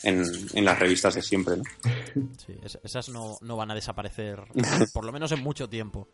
en, 0.04 0.24
en 0.54 0.66
las 0.66 0.80
revistas 0.80 1.16
de 1.16 1.22
siempre, 1.22 1.58
¿no? 1.58 1.64
Sí, 2.38 2.54
es- 2.64 2.80
esas 2.84 3.10
no, 3.10 3.38
no 3.42 3.56
van 3.58 3.72
a 3.72 3.76
desaparecer, 3.76 4.44
por 4.94 5.06
lo 5.06 5.12
menos 5.12 5.32
en 5.32 5.40
mucho 5.42 5.68
tiempo. 5.70 6.08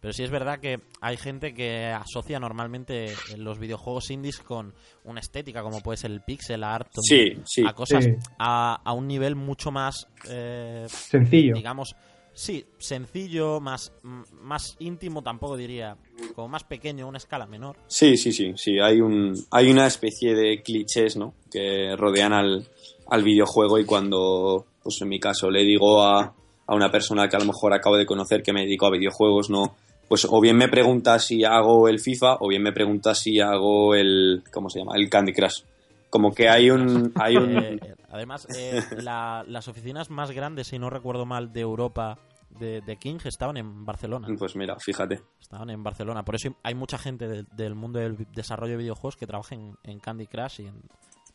Pero 0.00 0.14
sí 0.14 0.22
es 0.22 0.30
verdad 0.30 0.60
que 0.60 0.80
hay 1.02 1.18
gente 1.18 1.52
que 1.52 1.88
asocia 1.88 2.40
normalmente 2.40 3.14
los 3.36 3.58
videojuegos 3.58 4.10
indies 4.10 4.38
con 4.38 4.72
una 5.04 5.20
estética, 5.20 5.62
como 5.62 5.82
puede 5.82 5.98
ser 5.98 6.10
el 6.10 6.22
pixel 6.22 6.64
art, 6.64 6.88
o 6.96 7.02
Sí, 7.02 7.34
sí. 7.44 7.62
a 7.66 7.74
cosas 7.74 8.04
Sí. 8.04 8.12
a, 8.38 8.80
a 8.82 8.92
un 8.94 9.06
nivel 9.06 9.36
mucho 9.36 9.70
más, 9.70 10.06
eh, 10.26 10.86
Sencillo. 10.88 11.54
digamos, 11.54 11.94
sí, 12.32 12.64
sencillo, 12.78 13.60
más, 13.60 13.92
más 14.40 14.74
íntimo, 14.78 15.22
tampoco 15.22 15.54
diría, 15.58 15.98
como 16.34 16.48
más 16.48 16.64
pequeño, 16.64 17.06
una 17.06 17.18
escala 17.18 17.44
menor. 17.46 17.76
Sí, 17.86 18.16
sí, 18.16 18.32
sí, 18.32 18.54
sí. 18.56 18.78
Hay 18.80 19.02
un, 19.02 19.34
hay 19.50 19.70
una 19.70 19.86
especie 19.86 20.34
de 20.34 20.62
clichés, 20.62 21.16
¿no? 21.16 21.34
Que 21.50 21.94
rodean 21.94 22.32
al, 22.32 22.66
al 23.10 23.22
videojuego 23.22 23.78
y 23.78 23.84
cuando, 23.84 24.64
pues 24.82 25.00
en 25.02 25.08
mi 25.08 25.18
caso, 25.20 25.50
le 25.50 25.62
digo 25.64 26.02
a, 26.02 26.32
a 26.66 26.74
una 26.74 26.90
persona 26.90 27.28
que 27.28 27.36
a 27.36 27.40
lo 27.40 27.46
mejor 27.46 27.72
acabo 27.74 27.96
de 27.96 28.06
conocer 28.06 28.42
que 28.42 28.52
me 28.52 28.62
dedico 28.62 28.86
a 28.86 28.90
videojuegos, 28.90 29.50
no, 29.50 29.74
pues 30.08 30.26
o 30.28 30.40
bien 30.40 30.56
me 30.56 30.68
pregunta 30.68 31.18
si 31.18 31.44
hago 31.44 31.88
el 31.88 32.00
FIFA 32.00 32.38
o 32.40 32.48
bien 32.48 32.62
me 32.62 32.72
pregunta 32.72 33.14
si 33.14 33.40
hago 33.40 33.94
el, 33.94 34.42
¿cómo 34.52 34.70
se 34.70 34.78
llama? 34.80 34.92
El 34.96 35.08
Candy 35.10 35.32
Crush. 35.32 35.62
Como 36.08 36.32
que 36.32 36.48
hay 36.48 36.70
un, 36.70 37.12
hay 37.14 37.36
un, 37.36 37.56
Eh, 37.56 37.78
eh, 37.82 37.94
además, 38.10 38.48
eh, 38.56 38.82
la- 39.02 39.44
las 39.46 39.68
oficinas 39.68 40.10
más 40.10 40.32
grandes, 40.32 40.66
si 40.68 40.78
no 40.78 40.90
recuerdo 40.90 41.24
mal, 41.26 41.52
de 41.52 41.60
Europa 41.60 42.18
de, 42.58 42.80
de 42.80 42.96
King 42.96 43.18
estaban 43.24 43.56
en 43.56 43.84
Barcelona. 43.86 44.26
pues 44.36 44.56
mira, 44.56 44.76
fíjate. 44.80 45.20
Estaban 45.40 45.70
en 45.70 45.84
Barcelona. 45.84 46.24
Por 46.24 46.34
eso 46.34 46.48
hay 46.64 46.74
mucha 46.74 46.98
gente 46.98 47.28
del, 47.28 47.46
del 47.52 47.76
mundo 47.76 48.00
del 48.00 48.16
desarrollo 48.34 48.72
de 48.72 48.78
videojuegos 48.78 49.16
que 49.16 49.28
trabaja 49.28 49.54
en, 49.54 49.76
en 49.84 50.00
Candy 50.00 50.26
Crush 50.26 50.62
y 50.62 50.66
en 50.66 50.82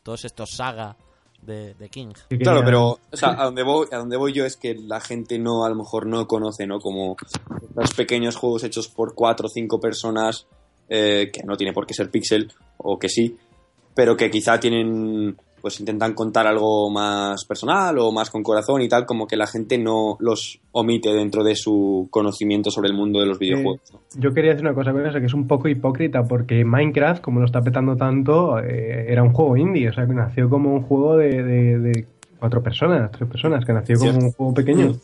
todos 0.02 0.26
estos 0.26 0.50
saga 0.50 0.94
de, 1.42 1.74
de 1.74 1.88
King. 1.88 2.12
Claro, 2.40 2.62
pero 2.64 2.98
o 3.12 3.16
sea, 3.16 3.40
a 3.40 3.44
donde 3.44 3.62
voy, 3.62 3.86
a 3.92 3.98
donde 3.98 4.16
voy 4.16 4.32
yo 4.32 4.44
es 4.44 4.56
que 4.56 4.74
la 4.74 5.00
gente 5.00 5.38
no, 5.38 5.64
a 5.64 5.68
lo 5.68 5.76
mejor 5.76 6.06
no 6.06 6.26
conoce, 6.26 6.66
¿no? 6.66 6.80
Como 6.80 7.16
los 7.74 7.94
pequeños 7.94 8.36
juegos 8.36 8.64
hechos 8.64 8.88
por 8.88 9.14
cuatro 9.14 9.46
o 9.46 9.50
cinco 9.50 9.80
personas, 9.80 10.46
eh, 10.88 11.30
que 11.32 11.42
no 11.44 11.56
tiene 11.56 11.72
por 11.72 11.86
qué 11.86 11.94
ser 11.94 12.10
pixel, 12.10 12.52
o 12.78 12.98
que 12.98 13.08
sí, 13.08 13.36
pero 13.94 14.16
que 14.16 14.30
quizá 14.30 14.60
tienen, 14.60 15.36
pues 15.66 15.80
intentan 15.80 16.14
contar 16.14 16.46
algo 16.46 16.88
más 16.92 17.44
personal 17.44 17.98
o 17.98 18.12
más 18.12 18.30
con 18.30 18.44
corazón 18.44 18.82
y 18.82 18.88
tal, 18.88 19.04
como 19.04 19.26
que 19.26 19.36
la 19.36 19.48
gente 19.48 19.78
no 19.78 20.16
los 20.20 20.60
omite 20.70 21.12
dentro 21.12 21.42
de 21.42 21.56
su 21.56 22.06
conocimiento 22.08 22.70
sobre 22.70 22.88
el 22.88 22.94
mundo 22.94 23.18
de 23.18 23.26
los 23.26 23.36
videojuegos. 23.40 23.80
Yo 24.16 24.32
quería 24.32 24.52
decir 24.52 24.64
una 24.64 24.76
cosa 24.76 24.92
con 24.92 25.04
eso, 25.04 25.18
que 25.18 25.26
es 25.26 25.34
un 25.34 25.48
poco 25.48 25.66
hipócrita, 25.66 26.22
porque 26.22 26.64
Minecraft, 26.64 27.20
como 27.20 27.40
lo 27.40 27.46
está 27.46 27.62
petando 27.62 27.96
tanto, 27.96 28.60
eh, 28.60 29.06
era 29.08 29.24
un 29.24 29.32
juego 29.32 29.56
indie, 29.56 29.88
o 29.88 29.92
sea, 29.92 30.06
que 30.06 30.14
nació 30.14 30.48
como 30.48 30.72
un 30.72 30.82
juego 30.82 31.16
de, 31.16 31.42
de- 31.42 31.78
de 31.80 32.06
cuatro 32.38 32.62
personas, 32.62 33.10
tres 33.10 33.28
personas, 33.28 33.64
que 33.64 33.72
nació 33.72 33.98
como 33.98 34.10
Cierto. 34.12 34.26
un 34.26 34.32
juego 34.34 34.54
pequeño. 34.54 34.86
Mm. 34.90 34.96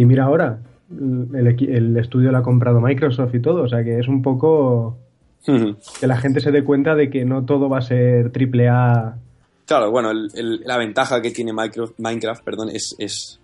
Y 0.00 0.04
mira 0.04 0.24
ahora, 0.24 0.58
el, 0.90 1.46
el 1.70 1.96
estudio 1.96 2.32
lo 2.32 2.38
ha 2.38 2.42
comprado 2.42 2.80
Microsoft 2.80 3.36
y 3.36 3.40
todo, 3.40 3.62
o 3.62 3.68
sea, 3.68 3.84
que 3.84 4.00
es 4.00 4.08
un 4.08 4.20
poco 4.20 4.96
que 5.44 6.06
la 6.08 6.16
gente 6.16 6.40
se 6.40 6.50
dé 6.50 6.64
cuenta 6.64 6.96
de 6.96 7.08
que 7.08 7.24
no 7.24 7.44
todo 7.44 7.68
va 7.68 7.78
a 7.78 7.82
ser 7.82 8.30
triple 8.32 8.68
A. 8.68 9.16
Claro, 9.72 9.90
bueno, 9.90 10.10
el- 10.10 10.30
el- 10.34 10.60
la 10.66 10.76
ventaja 10.76 11.22
que 11.22 11.30
tiene 11.30 11.52
Minecraft, 11.52 11.94
Minecraft 11.98 12.44
perdón, 12.44 12.68
es, 12.68 12.94
es, 12.98 13.40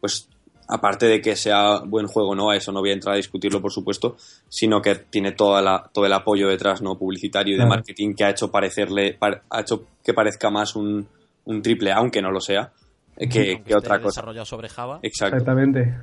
pues, 0.00 0.28
aparte 0.68 1.06
de 1.06 1.20
que 1.22 1.34
sea 1.36 1.80
buen 1.86 2.06
juego, 2.06 2.34
¿no? 2.34 2.50
A 2.50 2.56
eso 2.56 2.70
no 2.70 2.80
voy 2.80 2.90
a 2.90 2.92
entrar 2.92 3.14
a 3.14 3.16
discutirlo, 3.16 3.62
por 3.62 3.72
supuesto, 3.72 4.16
sino 4.48 4.82
que 4.82 4.94
tiene 4.96 5.32
toda 5.32 5.62
la, 5.62 5.88
todo 5.92 6.04
el 6.04 6.12
apoyo 6.12 6.48
detrás, 6.48 6.82
¿no? 6.82 6.98
Publicitario 6.98 7.54
y 7.54 7.56
de 7.56 7.64
Claro. 7.64 7.70
marketing 7.70 8.14
que 8.14 8.24
ha 8.24 8.30
hecho 8.30 8.50
parecerle, 8.50 9.14
par- 9.14 9.42
ha 9.48 9.60
hecho 9.62 9.84
que 10.04 10.12
parezca 10.12 10.50
más 10.50 10.76
un, 10.76 11.08
un 11.46 11.62
triple 11.62 11.92
A, 11.92 11.96
aunque 11.96 12.20
no 12.20 12.30
lo 12.30 12.40
sea, 12.40 12.72
eh, 13.16 13.28
que, 13.28 13.52
Aunque 13.54 13.64
que 13.64 13.74
otra 13.74 13.96
cosa. 14.00 14.20
desarrollado 14.20 14.44
sobre 14.44 14.68
Java. 14.68 15.00
Exacto. 15.02 15.36
Exactamente. 15.36 15.94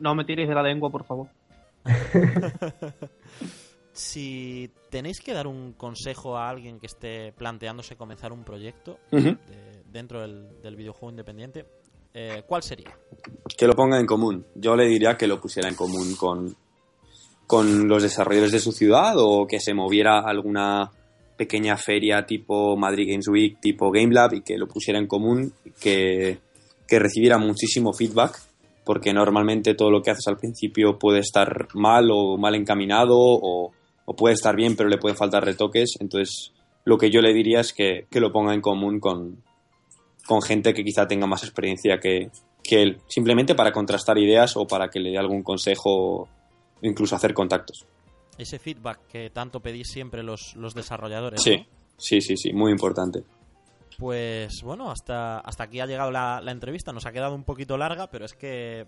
No 0.00 0.14
me 0.14 0.24
tiréis 0.24 0.48
de 0.48 0.54
la 0.54 0.62
lengua, 0.62 0.88
por 0.90 1.04
favor. 1.04 1.26
Si 3.98 4.70
tenéis 4.90 5.20
que 5.20 5.32
dar 5.32 5.48
un 5.48 5.72
consejo 5.72 6.36
a 6.36 6.48
alguien 6.48 6.78
que 6.78 6.86
esté 6.86 7.32
planteándose 7.32 7.96
comenzar 7.96 8.32
un 8.32 8.44
proyecto 8.44 8.98
de- 9.10 9.82
dentro 9.90 10.20
del, 10.20 10.62
del 10.62 10.76
videojuego 10.76 11.10
independiente, 11.10 11.66
eh, 12.14 12.44
¿cuál 12.46 12.62
sería? 12.62 12.96
que 13.56 13.66
lo 13.66 13.74
ponga 13.74 13.98
en 13.98 14.06
común. 14.06 14.46
Yo 14.54 14.76
le 14.76 14.86
diría 14.86 15.16
que 15.16 15.26
lo 15.26 15.40
pusiera 15.40 15.68
en 15.68 15.74
común 15.74 16.14
con, 16.14 16.54
con 17.46 17.88
los 17.88 18.02
desarrolladores 18.04 18.52
de 18.52 18.60
su 18.60 18.70
ciudad 18.70 19.14
o 19.16 19.46
que 19.48 19.58
se 19.58 19.74
moviera 19.74 20.20
a 20.20 20.30
alguna 20.30 20.92
pequeña 21.36 21.76
feria 21.76 22.24
tipo 22.24 22.76
Madrid 22.76 23.08
Games 23.10 23.26
Week, 23.28 23.58
tipo 23.60 23.90
Game 23.90 24.14
Lab 24.14 24.34
y 24.34 24.42
que 24.42 24.56
lo 24.58 24.68
pusiera 24.68 25.00
en 25.00 25.08
común, 25.08 25.52
que, 25.80 26.38
que 26.86 26.98
recibiera 27.00 27.36
muchísimo 27.38 27.92
feedback, 27.92 28.38
porque 28.84 29.12
normalmente 29.12 29.74
todo 29.74 29.90
lo 29.90 30.02
que 30.02 30.12
haces 30.12 30.28
al 30.28 30.36
principio 30.36 30.98
puede 31.00 31.18
estar 31.18 31.66
mal 31.74 32.08
o 32.12 32.36
mal 32.36 32.54
encaminado 32.54 33.16
o, 33.18 33.72
o 34.10 34.16
puede 34.16 34.34
estar 34.34 34.56
bien 34.56 34.74
pero 34.74 34.88
le 34.88 34.96
pueden 34.96 35.16
faltar 35.16 35.44
retoques. 35.44 35.96
Entonces 36.00 36.54
lo 36.84 36.96
que 36.96 37.10
yo 37.10 37.20
le 37.20 37.34
diría 37.34 37.60
es 37.60 37.74
que, 37.74 38.06
que 38.10 38.20
lo 38.20 38.32
ponga 38.32 38.54
en 38.54 38.62
común 38.62 39.00
con, 39.00 39.44
con 40.26 40.40
gente 40.40 40.72
que 40.72 40.82
quizá 40.82 41.06
tenga 41.06 41.26
más 41.26 41.44
experiencia 41.44 42.00
que, 42.00 42.30
que 42.62 42.82
él, 42.82 43.02
simplemente 43.06 43.54
para 43.54 43.70
contrastar 43.70 44.16
ideas 44.16 44.56
o 44.56 44.66
para 44.66 44.88
que 44.88 44.98
le 44.98 45.10
dé 45.10 45.18
algún 45.18 45.42
consejo 45.42 45.90
o 45.90 46.28
incluso 46.80 47.14
hacer 47.16 47.34
contactos. 47.34 47.84
Ese 48.38 48.58
feedback 48.58 49.06
que 49.08 49.28
tanto 49.28 49.60
pedís 49.60 49.88
siempre 49.88 50.22
los, 50.22 50.56
los 50.56 50.72
desarrolladores. 50.72 51.42
Sí, 51.42 51.58
¿no? 51.58 51.66
sí, 51.98 52.22
sí, 52.22 52.38
sí, 52.38 52.52
muy 52.54 52.72
importante. 52.72 53.24
Pues 53.98 54.62
bueno, 54.62 54.90
hasta, 54.90 55.40
hasta 55.40 55.64
aquí 55.64 55.80
ha 55.80 55.86
llegado 55.86 56.10
la, 56.10 56.40
la 56.40 56.52
entrevista. 56.52 56.92
Nos 56.92 57.04
ha 57.04 57.12
quedado 57.12 57.34
un 57.34 57.44
poquito 57.44 57.76
larga, 57.76 58.06
pero 58.06 58.24
es 58.24 58.32
que 58.32 58.86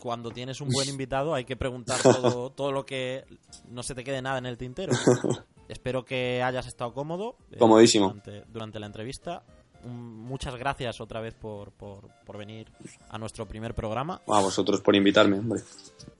cuando 0.00 0.30
tienes 0.30 0.60
un 0.60 0.68
buen 0.70 0.88
invitado 0.88 1.34
hay 1.34 1.44
que 1.44 1.56
preguntar 1.56 2.00
todo, 2.02 2.50
todo 2.50 2.72
lo 2.72 2.84
que 2.86 3.24
no 3.68 3.82
se 3.82 3.94
te 3.94 4.04
quede 4.04 4.22
nada 4.22 4.38
en 4.38 4.46
el 4.46 4.56
tintero. 4.58 4.92
Espero 5.68 6.04
que 6.04 6.42
hayas 6.42 6.66
estado 6.66 6.94
cómodo 6.94 7.36
eh, 7.52 7.58
Comodísimo. 7.58 8.08
durante, 8.08 8.44
durante 8.50 8.80
la 8.80 8.86
entrevista. 8.86 9.42
Un- 9.84 10.16
muchas 10.18 10.56
gracias 10.56 11.00
otra 11.00 11.20
vez 11.20 11.34
por, 11.34 11.72
por, 11.72 12.08
por 12.24 12.36
venir 12.38 12.72
a 13.10 13.18
nuestro 13.18 13.46
primer 13.46 13.74
programa. 13.74 14.20
A 14.26 14.40
vosotros 14.40 14.80
por 14.80 14.96
invitarme, 14.96 15.38
hombre. 15.38 15.60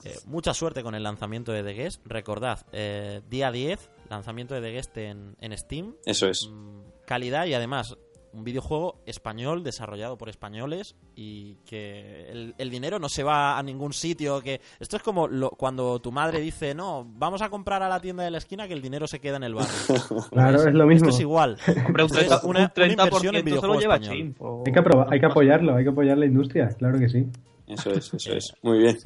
Eh, 0.04 0.16
mucha 0.26 0.52
suerte 0.54 0.82
con 0.82 0.94
el 0.94 1.02
lanzamiento 1.02 1.50
de 1.52 1.62
The 1.64 1.72
Guest. 1.72 2.02
Recordad, 2.06 2.64
eh, 2.72 3.22
día 3.30 3.50
10, 3.50 3.90
lanzamiento 4.10 4.54
de 4.54 4.60
The 4.60 4.70
Guest 4.70 4.96
en, 4.98 5.36
en 5.40 5.56
Steam. 5.58 5.94
Eso 6.04 6.28
es. 6.28 6.46
Mm, 6.48 6.80
calidad 7.06 7.46
y 7.46 7.54
además 7.54 7.96
un 8.32 8.44
videojuego 8.44 9.00
español 9.06 9.64
desarrollado 9.64 10.18
por 10.18 10.28
españoles 10.28 10.96
y 11.16 11.54
que 11.64 12.28
el, 12.30 12.54
el 12.58 12.70
dinero 12.70 12.98
no 12.98 13.08
se 13.08 13.22
va 13.22 13.58
a 13.58 13.62
ningún 13.62 13.92
sitio 13.92 14.40
que 14.42 14.60
esto 14.80 14.96
es 14.96 15.02
como 15.02 15.26
lo- 15.28 15.50
cuando 15.50 15.98
tu 16.00 16.12
madre 16.12 16.40
dice 16.40 16.74
no 16.74 17.06
vamos 17.08 17.40
a 17.42 17.48
comprar 17.48 17.82
a 17.82 17.88
la 17.88 18.00
tienda 18.00 18.24
de 18.24 18.30
la 18.30 18.38
esquina 18.38 18.68
que 18.68 18.74
el 18.74 18.82
dinero 18.82 19.06
se 19.06 19.20
queda 19.20 19.36
en 19.38 19.44
el 19.44 19.54
barrio 19.54 19.72
Claro, 20.30 20.58
es 20.68 20.74
lo 20.74 20.86
mismo. 20.86 21.08
esto 21.08 21.16
es 21.16 21.20
igual 21.20 21.56
Hombre, 21.86 22.04
un 22.04 22.10
Esto 22.10 22.20
es 22.20 22.28
30%, 22.30 22.40
una, 22.44 22.44
un 22.44 22.56
una 22.56 22.74
30% 22.74 22.92
inversión 23.06 23.14
en 23.14 23.22
se 23.22 23.38
lo 23.38 23.44
videojuego 23.44 23.80
lleva 23.80 23.94
español 23.96 24.34
o- 24.38 24.62
Hay 24.66 24.72
que, 24.72 24.80
hay 25.14 25.20
que 25.20 25.26
apoyarlo, 25.26 25.76
hay 25.76 25.84
que 25.84 25.90
apoyar 25.90 26.18
la 26.18 26.26
industria, 26.26 26.68
claro 26.68 26.98
que 26.98 27.08
sí. 27.08 27.26
Eso 27.66 27.90
es, 27.90 28.12
eso 28.14 28.32
es. 28.32 28.52
Muy 28.62 28.78
bien. 28.78 28.98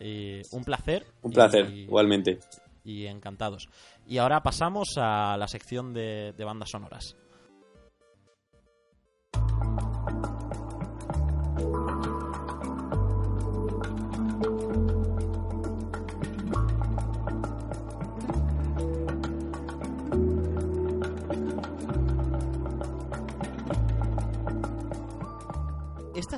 Y 0.00 0.40
un 0.54 0.64
placer 0.64 1.06
Un 1.22 1.32
placer, 1.32 1.68
y, 1.72 1.82
igualmente. 1.82 2.38
y 2.84 3.06
encantados 3.06 3.68
y 4.08 4.18
ahora 4.18 4.42
pasamos 4.44 4.94
a 4.96 5.36
la 5.36 5.48
sección 5.48 5.92
de, 5.92 6.32
de 6.36 6.44
bandas 6.44 6.70
sonoras 6.70 7.16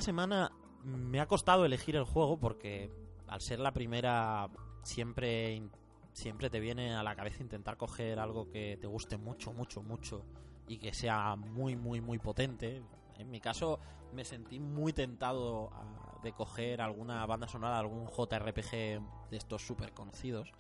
semana 0.01 0.52
me 0.85 1.20
ha 1.20 1.27
costado 1.27 1.65
elegir 1.65 1.97
el 1.97 2.05
juego 2.05 2.39
porque 2.39 2.90
al 3.27 3.40
ser 3.40 3.59
la 3.60 3.73
primera 3.73 4.48
siempre 4.82 5.62
siempre 6.12 6.51
te 6.51 6.59
viene 6.60 6.94
a 6.94 7.02
la 7.02 7.15
cabeza 7.15 7.43
intentar 7.43 7.77
coger 7.77 8.19
algo 8.19 8.48
que 8.51 8.77
te 8.81 8.86
guste 8.86 9.16
mucho, 9.19 9.52
mucho, 9.52 9.82
mucho 9.82 10.24
y 10.66 10.78
que 10.78 10.93
sea 10.93 11.36
muy, 11.36 11.77
muy, 11.77 12.01
muy 12.01 12.19
potente. 12.19 12.82
En 13.19 13.31
mi 13.31 13.40
caso 13.40 13.78
me 14.12 14.24
sentí 14.24 14.59
muy 14.59 14.93
tentado 14.93 15.70
a- 15.73 16.19
de 16.23 16.32
coger 16.32 16.81
alguna 16.81 17.24
banda 17.27 17.47
sonora, 17.47 17.78
algún 17.78 18.06
JRPG 18.09 18.70
de 19.31 19.36
estos 19.36 19.65
súper 19.65 19.93
conocidos. 19.93 20.51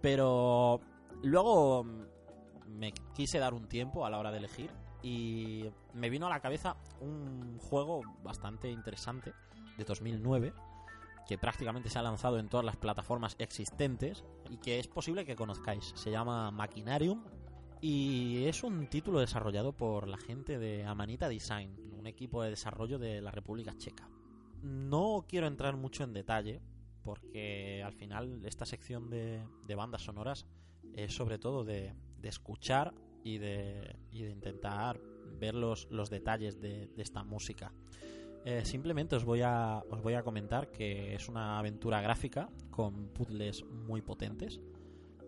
Pero 0.00 0.80
luego 1.22 1.84
me 2.66 2.92
quise 3.14 3.38
dar 3.38 3.54
un 3.54 3.68
tiempo 3.68 4.04
a 4.04 4.10
la 4.10 4.18
hora 4.18 4.32
de 4.32 4.38
elegir 4.38 4.70
y 5.04 5.70
me 5.92 6.08
vino 6.08 6.26
a 6.26 6.30
la 6.30 6.40
cabeza 6.40 6.76
un 7.00 7.58
juego 7.58 8.00
bastante 8.22 8.70
interesante 8.70 9.34
de 9.76 9.84
2009 9.84 10.54
que 11.26 11.36
prácticamente 11.36 11.90
se 11.90 11.98
ha 11.98 12.02
lanzado 12.02 12.38
en 12.38 12.48
todas 12.48 12.64
las 12.64 12.76
plataformas 12.76 13.36
existentes 13.38 14.24
y 14.48 14.56
que 14.56 14.78
es 14.78 14.88
posible 14.88 15.26
que 15.26 15.36
conozcáis. 15.36 15.92
Se 15.94 16.10
llama 16.10 16.50
Machinarium 16.50 17.22
y 17.82 18.44
es 18.46 18.64
un 18.64 18.86
título 18.88 19.20
desarrollado 19.20 19.74
por 19.74 20.08
la 20.08 20.16
gente 20.16 20.58
de 20.58 20.84
Amanita 20.84 21.28
Design, 21.28 21.76
un 21.98 22.06
equipo 22.06 22.42
de 22.42 22.50
desarrollo 22.50 22.98
de 22.98 23.20
la 23.20 23.30
República 23.30 23.76
Checa. 23.76 24.08
No 24.62 25.26
quiero 25.28 25.46
entrar 25.46 25.76
mucho 25.76 26.04
en 26.04 26.14
detalle 26.14 26.62
porque 27.02 27.82
al 27.84 27.92
final 27.92 28.42
esta 28.46 28.64
sección 28.64 29.10
de, 29.10 29.44
de 29.66 29.74
bandas 29.74 30.02
sonoras 30.02 30.46
es 30.94 31.14
sobre 31.14 31.38
todo 31.38 31.62
de, 31.62 31.94
de 32.20 32.28
escuchar 32.28 32.94
y 33.24 33.38
de, 33.38 33.96
intentar 34.12 35.00
ver 35.40 35.54
los, 35.54 35.88
detalles 36.10 36.60
de, 36.60 36.90
esta 36.96 37.24
música. 37.24 37.72
Eh, 38.44 38.64
simplemente 38.64 39.16
os 39.16 39.24
voy, 39.24 39.40
a, 39.42 39.82
os 39.90 40.02
voy 40.02 40.14
a 40.14 40.22
comentar 40.22 40.70
que 40.70 41.14
es 41.14 41.28
una 41.28 41.58
aventura 41.58 42.02
gráfica 42.02 42.50
con 42.70 43.08
puzzles 43.08 43.64
muy 43.64 44.02
potentes, 44.02 44.60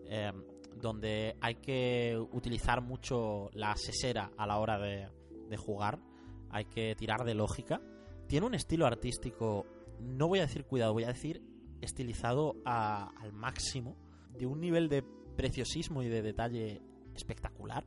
eh, 0.05 0.31
donde 0.79 1.35
hay 1.41 1.55
que 1.55 2.15
utilizar 2.31 2.81
mucho 2.81 3.49
la 3.53 3.75
sesera 3.75 4.31
a 4.37 4.45
la 4.45 4.59
hora 4.59 4.77
de, 4.77 5.09
de 5.49 5.57
jugar, 5.57 5.99
hay 6.51 6.65
que 6.65 6.95
tirar 6.95 7.25
de 7.25 7.33
lógica. 7.33 7.81
Tiene 8.27 8.45
un 8.45 8.53
estilo 8.53 8.85
artístico, 8.85 9.65
no 9.99 10.27
voy 10.27 10.39
a 10.39 10.43
decir 10.43 10.65
cuidado, 10.65 10.93
voy 10.93 11.05
a 11.05 11.07
decir 11.07 11.41
estilizado 11.81 12.55
al 12.65 13.33
máximo, 13.33 13.95
de 14.37 14.45
un 14.45 14.59
nivel 14.59 14.89
de 14.89 15.03
preciosismo 15.35 16.03
y 16.03 16.09
de 16.09 16.21
detalle 16.21 16.81
espectacular 17.17 17.85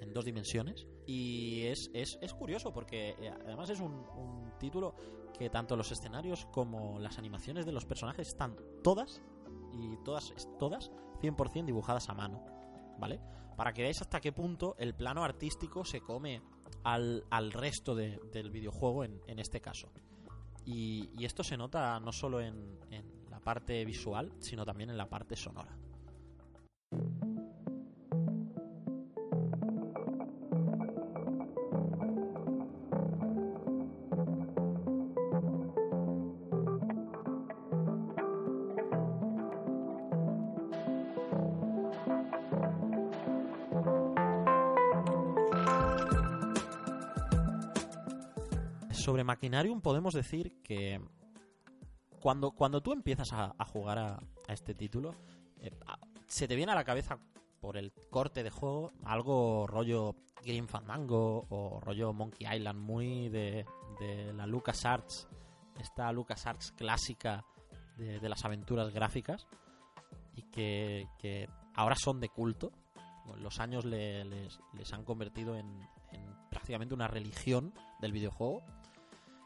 en 0.00 0.12
dos 0.12 0.24
dimensiones 0.24 0.86
y 1.06 1.64
es, 1.66 1.90
es, 1.94 2.18
es 2.20 2.34
curioso 2.34 2.72
porque 2.72 3.10
eh, 3.20 3.32
además 3.44 3.70
es 3.70 3.80
un, 3.80 4.04
título 4.58 4.94
que 5.38 5.48
tanto 5.48 5.74
los 5.76 5.90
escenarios 5.90 6.46
como 6.52 6.98
las 6.98 7.16
animaciones 7.18 7.64
de 7.64 7.72
los 7.72 7.86
personajes 7.86 8.28
están 8.28 8.56
todas 8.82 9.22
y 9.72 9.96
todas 10.04 10.34
todas 10.58 10.90
100% 11.22 11.64
dibujadas 11.64 12.10
a 12.10 12.14
mano 12.14 12.44
¿vale? 12.98 13.20
Para 13.56 13.72
que 13.72 13.82
veáis 13.82 14.02
hasta 14.02 14.20
qué 14.20 14.32
punto 14.32 14.74
el 14.78 14.94
plano 14.94 15.24
artístico 15.24 15.84
se 15.84 16.00
come 16.00 16.42
al, 16.82 17.24
al 17.30 17.52
resto 17.52 17.94
de- 17.94 18.20
del 18.32 18.50
videojuego 18.50 19.04
en, 19.04 19.20
en 19.26 19.38
este 19.38 19.60
caso. 19.60 19.90
Y, 20.66 21.08
esto 21.24 21.42
se 21.42 21.56
nota 21.56 21.98
no 22.00 22.12
solo 22.12 22.40
en 22.40 22.78
la 23.30 23.40
parte 23.40 23.84
visual, 23.84 24.32
sino 24.38 24.64
también 24.64 24.90
en 24.90 24.98
la 24.98 25.08
parte 25.08 25.36
sonora. 25.36 25.76
Sobre 49.10 49.24
Machinarium 49.24 49.80
podemos 49.80 50.14
decir 50.14 50.62
que 50.62 51.00
cuando, 52.20 52.52
cuando 52.52 52.80
tú 52.80 52.92
empiezas 52.92 53.32
a, 53.32 53.52
jugar 53.64 53.98
a, 53.98 54.20
este 54.46 54.72
título, 54.72 55.16
eh, 55.58 55.72
se 56.28 56.46
te 56.46 56.54
viene 56.54 56.70
a 56.70 56.76
la 56.76 56.84
cabeza 56.84 57.18
por 57.60 57.76
el 57.76 57.92
corte 58.08 58.44
de 58.44 58.50
juego 58.50 58.92
algo 59.02 59.66
rollo 59.66 60.14
Green 60.44 60.68
Fandango 60.68 61.44
o 61.50 61.80
rollo 61.80 62.12
Monkey 62.12 62.46
Island, 62.56 62.78
muy 62.78 63.28
de, 63.30 63.66
de 63.98 64.32
la 64.32 64.46
LucasArts, 64.46 65.26
esta 65.80 66.12
LucasArts 66.12 66.70
clásica 66.70 67.44
de, 67.96 68.28
las 68.28 68.44
aventuras 68.44 68.94
gráficas 68.94 69.48
y 70.36 70.42
que, 70.42 71.08
que 71.18 71.48
ahora 71.74 71.96
son 71.96 72.20
de 72.20 72.28
culto. 72.28 72.70
Los 73.38 73.58
años 73.58 73.84
le- 73.84 74.24
les, 74.24 74.60
les 74.72 74.92
han 74.92 75.02
convertido 75.04 75.56
en 75.56 75.84
prácticamente 76.48 76.94
una 76.94 77.08
religión 77.08 77.74
del 78.00 78.12
videojuego. 78.12 78.62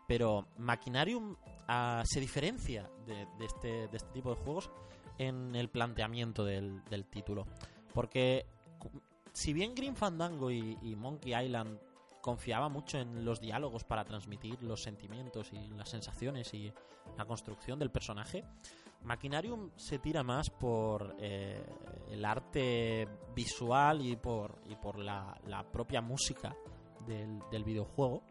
Pero 0.07 0.49
Machinarium 0.59 1.37
ah, 1.69 2.03
se 2.05 2.21
diferencia 2.21 2.91
de, 3.07 3.27
este, 3.45 3.89
de 3.89 3.97
este 3.97 4.13
tipo 4.13 4.31
de 4.31 4.37
juegos 4.37 4.71
en 5.19 5.55
el 5.55 5.69
planteamiento 5.69 6.45
del, 6.45 6.83
título. 7.11 7.47
Porque 7.93 8.47
si 9.33 9.53
bien 9.53 9.75
Green 9.75 9.97
Fandango 9.97 10.51
y, 10.51 10.97
Monkey 10.97 11.35
Island 11.35 11.79
confiaba 12.21 12.69
mucho 12.69 12.99
en 12.99 13.25
los 13.25 13.41
diálogos 13.41 13.85
para 13.85 14.05
transmitir 14.05 14.63
los 14.63 14.83
sentimientos 14.83 15.53
y 15.53 15.69
las 15.69 15.91
sensaciones 15.91 16.53
y 16.55 16.73
la 17.17 17.25
construcción 17.27 17.79
del 17.79 17.91
personaje, 17.91 18.45
Machinarium 19.03 19.71
se 19.77 19.99
tira 19.99 20.23
más 20.23 20.49
por 20.49 21.15
eh, 21.19 21.63
el 22.11 22.25
arte 22.25 23.07
visual 23.35 24.01
y 24.01 24.17
por, 24.17 24.63
y 24.71 24.77
por 24.77 24.99
la, 24.99 25.39
propia 25.71 26.01
música 26.01 26.57
del 27.07 27.65
videojuego 27.65 28.23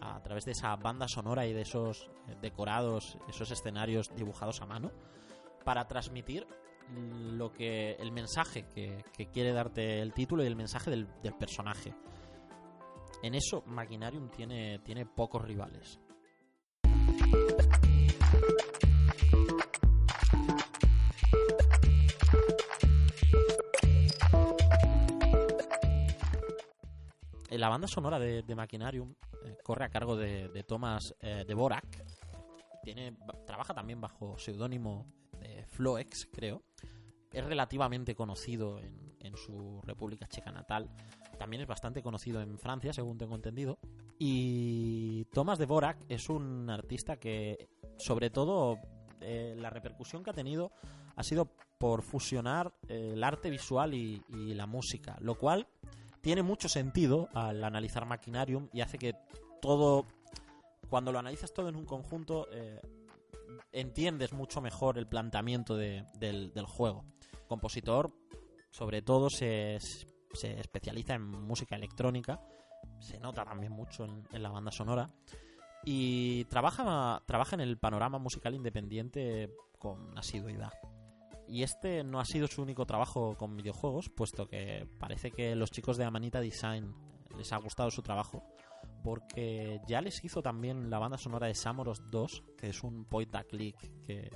a 0.00 0.20
través 0.22 0.44
de 0.44 0.52
esa 0.52 0.74
banda 0.76 1.08
sonora 1.08 1.46
y 1.46 1.52
de 1.52 1.62
esos 1.62 2.10
eh, 2.28 2.36
decorados, 2.40 3.18
esos 3.28 3.50
escenarios 3.50 4.10
dibujados 4.14 4.60
a 4.60 4.66
mano, 4.66 4.90
para 5.64 5.86
transmitir 5.86 6.46
lo 6.96 7.52
que 7.52 7.92
el 7.92 8.12
mensaje 8.12 8.66
que, 8.74 9.04
quiere 9.32 9.52
darte 9.52 10.00
el 10.00 10.12
título 10.12 10.44
y 10.44 10.46
el 10.46 10.56
mensaje 10.56 10.90
del, 10.90 11.08
del 11.22 11.34
personaje. 11.34 11.94
En 13.22 13.34
eso 13.34 13.62
Machinarium 13.66 14.28
tiene, 14.28 14.80
tiene 14.80 15.06
pocos 15.06 15.42
rivales. 15.42 15.98
La 27.58 27.68
banda 27.68 27.86
sonora 27.88 28.18
de, 28.18 28.42
de 28.42 28.54
eh, 28.54 29.56
corre 29.62 29.84
a 29.84 29.88
cargo 29.88 30.16
de, 30.16 30.48
de 30.48 30.62
Thomas 30.64 31.14
eh, 31.20 31.44
Dvorak. 31.46 32.04
Tiene, 32.82 33.12
ba- 33.12 33.44
trabaja 33.46 33.74
también 33.74 34.00
bajo 34.00 34.38
seudónimo 34.38 35.06
de 35.40 35.64
Floex, 35.66 36.28
creo. 36.32 36.62
Es 37.32 37.44
relativamente 37.44 38.14
conocido 38.14 38.78
en, 38.80 39.14
su 39.36 39.80
República 39.82 40.28
Checa 40.28 40.52
natal. 40.52 40.88
También 41.38 41.62
es 41.62 41.68
bastante 41.68 42.02
conocido 42.02 42.40
en 42.40 42.58
Francia, 42.58 42.92
según 42.92 43.18
tengo 43.18 43.34
entendido. 43.34 43.78
Y 44.18 45.24
Thomas 45.32 45.58
Dvorak 45.58 45.98
es 46.08 46.28
un 46.28 46.70
artista 46.70 47.16
que, 47.16 47.68
sobre 47.98 48.30
todo, 48.30 48.78
eh, 49.20 49.56
la 49.58 49.70
repercusión 49.70 50.22
que 50.22 50.30
ha 50.30 50.34
tenido 50.34 50.70
ha 51.16 51.22
sido 51.22 51.50
por 51.78 52.02
fusionar 52.02 52.74
eh, 52.88 53.12
el 53.14 53.24
arte 53.24 53.50
visual 53.50 53.94
y, 53.94 54.22
y 54.28 54.54
la 54.54 54.66
música, 54.66 55.16
lo 55.20 55.36
cual 55.36 55.66
tiene 56.24 56.42
mucho 56.42 56.70
sentido 56.70 57.28
al 57.34 57.62
analizar 57.62 58.06
Machinarium 58.06 58.70
y 58.72 58.80
hace 58.80 58.96
que 58.96 59.14
todo, 59.60 60.06
cuando 60.88 61.12
lo 61.12 61.18
analizas 61.18 61.52
todo 61.52 61.68
en 61.68 61.76
un 61.76 61.84
conjunto, 61.84 62.48
eh, 62.50 62.80
entiendes 63.72 64.32
mucho 64.32 64.62
mejor 64.62 64.96
el 64.96 65.06
planteamiento 65.06 65.76
de- 65.76 66.02
del, 66.18 66.50
juego. 66.64 67.04
Compositor, 67.46 68.10
sobre 68.70 69.02
todo, 69.02 69.28
se, 69.28 69.76
se 70.32 70.58
especializa 70.58 71.12
en 71.14 71.24
música 71.28 71.76
electrónica, 71.76 72.40
se 73.00 73.20
nota 73.20 73.44
también 73.44 73.72
mucho 73.72 74.06
en, 74.06 74.26
en 74.32 74.42
la 74.42 74.48
banda 74.48 74.72
sonora 74.72 75.10
y 75.84 76.46
trabaja, 76.46 77.22
trabaja 77.26 77.54
en 77.54 77.60
el 77.60 77.76
panorama 77.76 78.18
musical 78.18 78.54
independiente 78.54 79.50
con 79.78 80.16
asiduidad. 80.16 80.72
Y 81.46 81.62
este 81.62 82.04
no 82.04 82.20
ha 82.20 82.24
sido 82.24 82.46
su 82.46 82.62
único 82.62 82.86
trabajo 82.86 83.36
con 83.36 83.56
videojuegos, 83.56 84.08
puesto 84.08 84.46
que 84.46 84.88
parece 84.98 85.30
que 85.30 85.54
los 85.54 85.70
chicos 85.70 85.96
de 85.96 86.04
Amanita 86.04 86.40
Design 86.40 86.94
les 87.36 87.52
ha 87.52 87.58
gustado 87.58 87.90
su 87.90 88.02
trabajo, 88.02 88.42
porque 89.02 89.80
ya 89.86 90.00
les 90.00 90.24
hizo 90.24 90.42
también 90.42 90.90
la 90.90 90.98
banda 90.98 91.18
sonora 91.18 91.46
de 91.46 91.54
Samoros 91.54 92.10
2, 92.10 92.44
que 92.56 92.68
es 92.68 92.82
un 92.82 93.04
point 93.04 93.34
and 93.34 93.46
click 93.46 93.76
que 94.04 94.30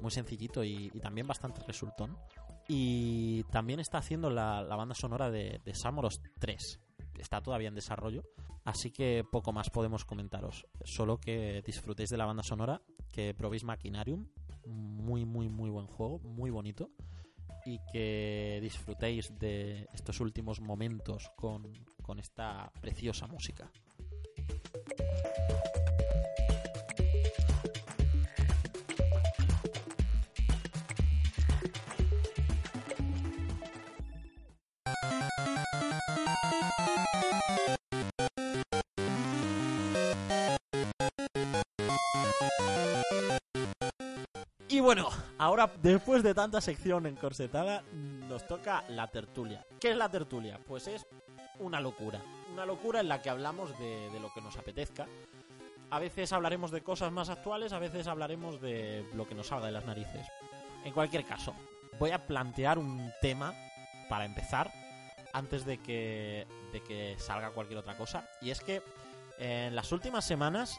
muy 0.00 0.10
sencillito 0.10 0.64
y, 0.64 0.90
también 1.00 1.26
bastante 1.26 1.62
resultón. 1.62 2.16
Y 2.68 3.42
también 3.44 3.80
está 3.80 3.98
haciendo 3.98 4.30
la, 4.30 4.62
banda 4.62 4.94
sonora 4.94 5.30
de, 5.30 5.60
Samoros 5.74 6.20
3, 6.38 6.80
está 7.18 7.40
todavía 7.40 7.68
en 7.68 7.74
desarrollo. 7.74 8.22
Así 8.64 8.90
que 8.90 9.24
poco 9.30 9.52
más 9.52 9.70
podemos 9.70 10.04
comentaros. 10.04 10.66
Solo 10.84 11.18
que 11.18 11.62
disfrutéis 11.64 12.10
de 12.10 12.18
la 12.18 12.26
banda 12.26 12.42
sonora, 12.42 12.82
que 13.10 13.34
probéis 13.34 13.64
Machinarium. 13.64 14.28
Muy, 14.66 15.24
muy, 15.24 15.48
muy 15.48 15.70
buen 15.70 15.86
juego, 15.86 16.18
muy 16.20 16.50
bonito. 16.50 16.90
Y 17.64 17.78
que 17.92 18.58
disfrutéis 18.62 19.38
de 19.38 19.88
estos 19.92 20.20
últimos 20.20 20.60
momentos 20.60 21.30
con, 21.36 21.72
con 22.02 22.18
esta 22.18 22.72
preciosa 22.80 23.26
música. 23.26 23.70
Ahora 45.40 45.72
después 45.82 46.22
de 46.22 46.34
tanta 46.34 46.60
sección 46.60 47.06
encorsetada, 47.06 47.82
nos 48.28 48.46
toca 48.46 48.84
la 48.88 49.08
tertulia. 49.08 49.66
¿Qué 49.80 49.90
es 49.90 49.96
la 49.96 50.10
tertulia? 50.10 50.60
Pues 50.66 50.86
es 50.86 51.06
una 51.58 51.80
locura. 51.80 52.20
Una 52.52 52.66
locura 52.66 53.00
en 53.00 53.08
la 53.08 53.22
que 53.22 53.30
hablamos 53.30 53.76
de, 53.78 54.10
lo 54.20 54.30
que 54.34 54.42
nos 54.42 54.58
apetezca. 54.58 55.06
A 55.90 55.98
veces 55.98 56.32
hablaremos 56.34 56.70
de 56.70 56.82
cosas 56.82 57.10
más 57.10 57.30
actuales, 57.30 57.72
a 57.72 57.78
veces 57.78 58.06
hablaremos 58.06 58.60
de 58.60 59.08
lo 59.14 59.26
que 59.26 59.34
nos 59.34 59.46
salga 59.46 59.66
de 59.66 59.72
las 59.72 59.86
narices. 59.86 60.26
En 60.84 60.92
cualquier 60.92 61.24
caso, 61.24 61.54
voy 61.98 62.10
a 62.10 62.26
plantear 62.26 62.78
un 62.78 63.10
tema 63.22 63.54
para 64.10 64.26
empezar, 64.26 64.70
antes 65.32 65.64
de 65.64 65.78
que, 65.78 66.46
de 66.72 66.82
que 66.82 67.16
salga 67.18 67.50
cualquier 67.50 67.78
otra 67.78 67.96
cosa. 67.96 68.28
Y 68.42 68.50
es 68.50 68.60
que 68.60 68.82
en 69.38 69.74
las 69.74 69.90
últimas 69.90 70.26
semanas 70.26 70.78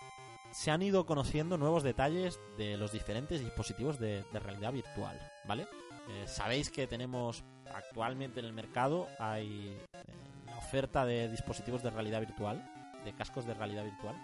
se 0.52 0.72
han 0.72 0.82
ido 0.82 1.06
conociendo 1.06 1.58
nuevos 1.58 1.84
detalles 1.84 2.40
de 2.58 2.78
los 2.78 2.92
diferentes 2.92 3.40
dispositivos 3.40 4.00
de, 4.00 4.24
realidad 4.34 4.74
virtual, 4.74 5.20
¿vale? 5.46 5.64
Eh, 6.10 6.26
Sabéis 6.28 6.70
que 6.70 6.88
tenemos 6.88 7.44
actualmente 7.74 8.40
en 8.40 8.46
el 8.46 8.54
mercado, 8.54 9.08
hay 9.20 9.78
eh, 9.94 10.04
la 10.46 10.58
oferta 10.58 11.06
de 11.06 11.30
dispositivos 11.30 11.82
de 11.84 11.90
realidad 11.90 12.20
virtual, 12.20 12.64
de 13.06 13.14
cascos 13.14 13.46
de 13.46 13.54
realidad 13.54 13.84
virtual. 13.84 14.16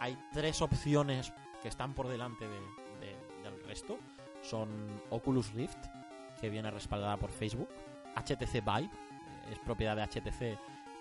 Hay 0.00 0.18
tres 0.32 0.60
opciones 0.62 1.32
que 1.62 1.68
están 1.68 1.94
por 1.94 2.08
delante 2.08 2.46
de- 2.46 2.60
de- 3.06 3.42
del 3.50 3.62
resto. 3.64 3.98
Son 4.42 4.68
Oculus 5.10 5.52
Rift, 5.52 5.78
que 6.40 6.48
viene 6.50 6.70
respaldada 6.70 7.16
por 7.16 7.30
Facebook, 7.30 7.68
HTC 8.16 8.60
Vive, 8.60 8.84
eh, 8.86 9.52
es 9.52 9.58
propiedad 9.60 9.96
de 9.96 10.02
HTC 10.02 10.58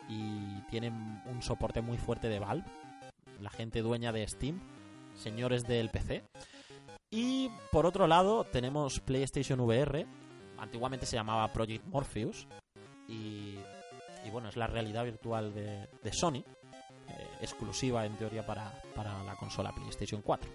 y 0.09 0.61
tiene 0.69 0.89
un 0.89 1.41
soporte 1.41 1.81
muy 1.81 1.97
fuerte 1.97 2.29
de 2.29 2.39
Valve, 2.39 2.63
la 3.41 3.49
gente 3.49 3.81
dueña 3.81 4.11
de 4.11 4.27
Steam, 4.27 4.59
señores 5.15 5.63
del 5.63 5.89
PC. 5.89 6.23
Y 7.09 7.49
por 7.71 7.85
otro 7.85 8.07
lado 8.07 8.43
tenemos 8.43 8.99
PlayStation 8.99 9.59
VR, 9.61 10.05
antiguamente 10.57 11.05
se 11.05 11.15
llamaba 11.15 11.51
Project 11.53 11.85
Morpheus, 11.85 12.47
y, 13.07 13.55
y 14.25 14.29
bueno, 14.31 14.49
es 14.49 14.57
la 14.57 14.67
realidad 14.67 15.05
virtual 15.05 15.53
de, 15.53 15.87
Sony, 16.11 16.37
eh, 16.37 17.27
exclusiva 17.41 18.05
en 18.05 18.17
teoría 18.17 18.45
para, 18.45 18.73
para 18.95 19.23
la 19.23 19.35
consola 19.35 19.71
PlayStation 19.73 20.21
4. 20.21 20.49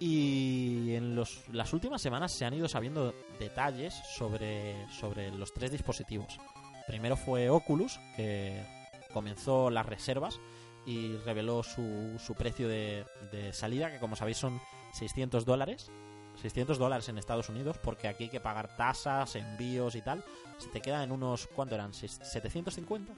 Y 0.00 0.94
en 0.94 1.16
los- 1.16 1.48
las 1.48 1.72
últimas 1.72 2.00
semanas 2.00 2.32
se 2.32 2.44
han 2.44 2.54
ido 2.54 2.68
sabiendo 2.68 3.12
detalles 3.40 3.94
sobre, 4.16 4.86
sobre 4.90 5.30
los 5.32 5.52
tres 5.52 5.72
dispositivos. 5.72 6.38
Primero 6.86 7.16
fue 7.16 7.50
Oculus, 7.50 7.98
que 8.16 8.62
comenzó 9.12 9.70
las 9.70 9.86
reservas 9.86 10.38
y 10.88 11.16
reveló 11.24 11.62
su, 11.62 12.16
su 12.18 12.34
precio 12.34 12.66
de, 12.68 13.04
de 13.30 13.52
salida, 13.52 13.92
que 13.92 13.98
como 13.98 14.16
sabéis 14.16 14.38
son 14.38 14.60
600 14.94 15.44
dólares. 15.44 15.90
600 16.40 16.78
dólares 16.78 17.08
en 17.08 17.18
Estados 17.18 17.48
Unidos, 17.48 17.78
porque 17.82 18.06
aquí 18.08 18.24
hay 18.24 18.30
que 18.30 18.40
pagar 18.40 18.76
tasas, 18.76 19.34
envíos 19.36 19.94
y 19.96 20.02
tal. 20.02 20.24
Se 20.58 20.68
te 20.68 20.80
queda 20.80 21.02
en 21.02 21.10
unos, 21.12 21.48
¿cuánto 21.48 21.74
eran? 21.74 21.92
¿Seis- 21.92 22.20
¿750? 22.22 23.08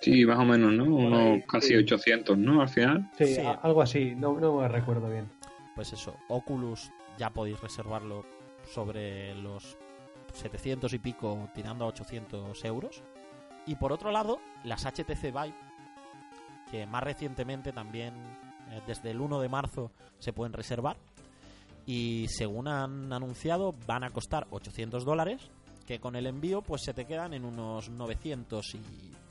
Sí, 0.00 0.24
más 0.24 0.38
o 0.38 0.44
menos, 0.44 0.72
¿no? 0.72 0.84
Unos 0.84 1.42
casi 1.46 1.68
sí. 1.68 1.76
800, 1.76 2.36
¿no? 2.38 2.60
Al 2.62 2.68
final. 2.68 3.10
Sí, 3.18 3.36
algo 3.62 3.82
así, 3.82 4.14
no, 4.16 4.38
no 4.40 4.56
me 4.60 4.68
recuerdo 4.68 5.08
bien. 5.08 5.30
Pues 5.74 5.92
eso, 5.92 6.16
Oculus 6.28 6.90
ya 7.18 7.30
podéis 7.30 7.60
reservarlo 7.60 8.24
sobre 8.72 9.34
los 9.34 9.76
700 10.32 10.92
y 10.94 10.98
pico, 10.98 11.48
tirando 11.54 11.84
a 11.84 11.88
800 11.88 12.64
euros. 12.64 13.02
Y 13.66 13.74
por 13.76 13.92
otro 13.92 14.10
lado, 14.10 14.40
las 14.64 14.84
HTC 14.86 15.24
Vive, 15.24 15.54
que 16.70 16.86
más 16.86 17.02
recientemente 17.02 17.72
también, 17.72 18.14
eh, 18.70 18.80
desde 18.86 19.10
el 19.10 19.20
1 19.20 19.40
de 19.40 19.48
marzo, 19.48 19.90
se 20.18 20.32
pueden 20.32 20.52
reservar. 20.52 20.96
Y 21.86 22.26
según 22.28 22.66
han 22.68 23.12
anunciado, 23.12 23.74
van 23.86 24.02
a 24.04 24.10
costar 24.10 24.46
800 24.50 25.04
dólares, 25.04 25.40
que 25.86 26.00
con 26.00 26.16
el 26.16 26.26
envío 26.26 26.62
pues 26.62 26.82
se 26.82 26.92
te 26.94 27.04
quedan 27.04 27.32
en 27.34 27.44
unos 27.44 27.88
900 27.90 28.74
y 28.74 28.80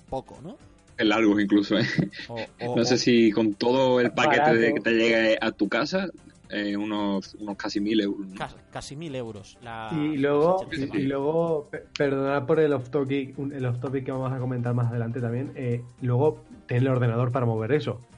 poco, 0.09 0.39
¿no? 0.41 0.57
En 0.97 1.09
largos 1.09 1.41
incluso, 1.41 1.77
¿eh? 1.77 1.85
O- 2.29 2.39
o- 2.65 2.75
No 2.77 2.85
sé 2.85 2.93
o- 2.93 2.97
si 2.97 3.29
con 3.31 3.55
todo 3.55 3.99
el 3.99 4.11
paquete 4.11 4.39
Barato. 4.39 4.59
de 4.59 4.73
que 4.75 4.79
te 4.79 4.91
llegue 4.93 5.37
a 5.41 5.51
tu 5.51 5.67
casa, 5.67 6.07
eh, 6.49 6.76
unos, 6.77 7.34
unos 7.35 7.55
casi 7.57 7.80
mil 7.80 7.99
euros. 8.01 8.27
casi 8.72 8.95
mil 8.95 9.15
euros. 9.15 9.57
la- 9.61 9.89
Y 9.93 10.17
luego, 10.17 10.67
y, 10.72 11.03
luego, 11.03 11.67
pe- 11.72 11.85
perdonad 11.97 12.45
por 12.45 12.59
el 12.59 12.73
off 12.73 12.89
topic, 12.89 13.38
un- 13.39 13.53
el 13.53 13.65
off 13.65 13.80
topic 13.80 14.05
que 14.05 14.11
vamos 14.11 14.31
a 14.31 14.38
comentar 14.39 14.73
más 14.73 14.89
adelante 14.89 15.19
también. 15.22 15.51
eh, 15.55 15.84
luego, 16.01 16.43
ten 16.67 16.77
el 16.77 16.88
ordenador 16.88 17.31
para 17.31 17.45
mover 17.45 17.72
eso. 17.72 17.99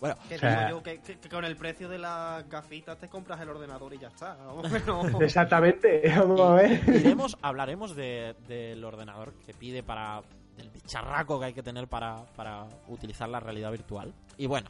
Bueno, 0.00 0.16
Que 0.28 0.36
O 0.36 0.38
sea- 0.38 0.66
digo 0.66 0.78
yo 0.78 0.82
que, 0.82 1.00
que- 1.00 1.18
que 1.18 1.28
con 1.28 1.44
el 1.44 1.56
precio 1.56 1.88
de 1.88 1.98
las 1.98 2.48
gafitas 2.48 2.98
te 2.98 3.08
compras 3.08 3.40
el 3.40 3.48
ordenador 3.50 3.92
y 3.94 3.98
ya 3.98 4.08
está. 4.08 4.34
Vamos, 4.36 4.70
que 4.72 4.80
no- 4.86 5.20
Exactamente, 5.20 6.02
vamos 6.16 6.40
a 6.40 6.54
ver. 6.54 6.80
Y- 6.86 6.90
iremos, 6.98 7.36
hablaremos 7.42 7.94
de- 7.94 8.34
del 8.48 8.82
ordenador 8.84 9.32
que 9.46 9.52
pide 9.54 9.82
para. 9.82 10.22
del 10.56 10.68
bicharraco 10.70 11.38
que 11.40 11.46
hay 11.46 11.52
que 11.54 11.62
tener 11.62 11.88
para, 11.88 12.24
para 12.36 12.66
utilizar 12.88 13.28
la 13.28 13.40
realidad 13.40 13.70
virtual. 13.70 14.12
Y 14.36 14.46
bueno, 14.46 14.68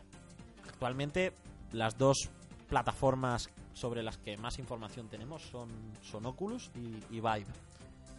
actualmente 0.68 1.32
las 1.72 1.96
dos 1.98 2.30
plataformas 2.72 3.50
sobre 3.74 4.02
las 4.02 4.16
que 4.16 4.38
más 4.38 4.58
información 4.58 5.06
tenemos 5.06 5.42
son, 5.42 5.68
son 6.00 6.24
Oculus 6.24 6.70
y, 6.74 7.14
y 7.14 7.20
Vive. 7.20 7.44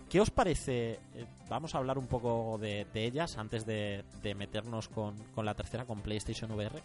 ¿Qué 0.07 0.21
os 0.21 0.29
parece? 0.29 0.99
eh, 1.15 1.25
vamos 1.49 1.73
a 1.73 1.79
hablar 1.79 1.97
un 1.97 2.05
poco 2.05 2.59
de, 2.61 2.85
de 2.93 3.03
ellas 3.03 3.39
antes 3.39 3.65
de, 3.65 4.03
de 4.21 4.35
meternos 4.35 4.89
con, 4.89 5.15
con 5.33 5.43
la 5.43 5.55
tercera, 5.55 5.85
con 5.85 6.01
PlayStation 6.01 6.51
VR. 6.51 6.83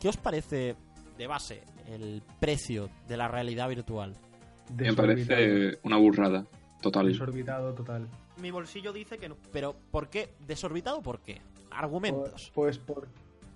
¿Qué 0.00 0.08
os 0.08 0.16
parece 0.16 0.74
de 1.18 1.26
base 1.26 1.62
el 1.86 2.22
precio 2.40 2.88
de 3.06 3.18
la 3.18 3.28
realidad 3.28 3.68
virtual? 3.68 4.14
Me 4.74 4.94
parece 4.94 5.80
una 5.82 5.98
burrada 5.98 6.46
total. 6.80 7.08
Desorbitado 7.08 7.74
total. 7.74 8.08
Mi 8.38 8.50
bolsillo 8.50 8.90
dice 8.90 9.18
que 9.18 9.28
no. 9.28 9.36
Pero, 9.52 9.76
¿por 9.90 10.08
qué? 10.08 10.32
¿Desorbitado 10.46 11.02
por 11.02 11.20
qué? 11.20 11.42
Argumentos. 11.70 12.50
Pues, 12.54 12.78
por, 12.78 13.06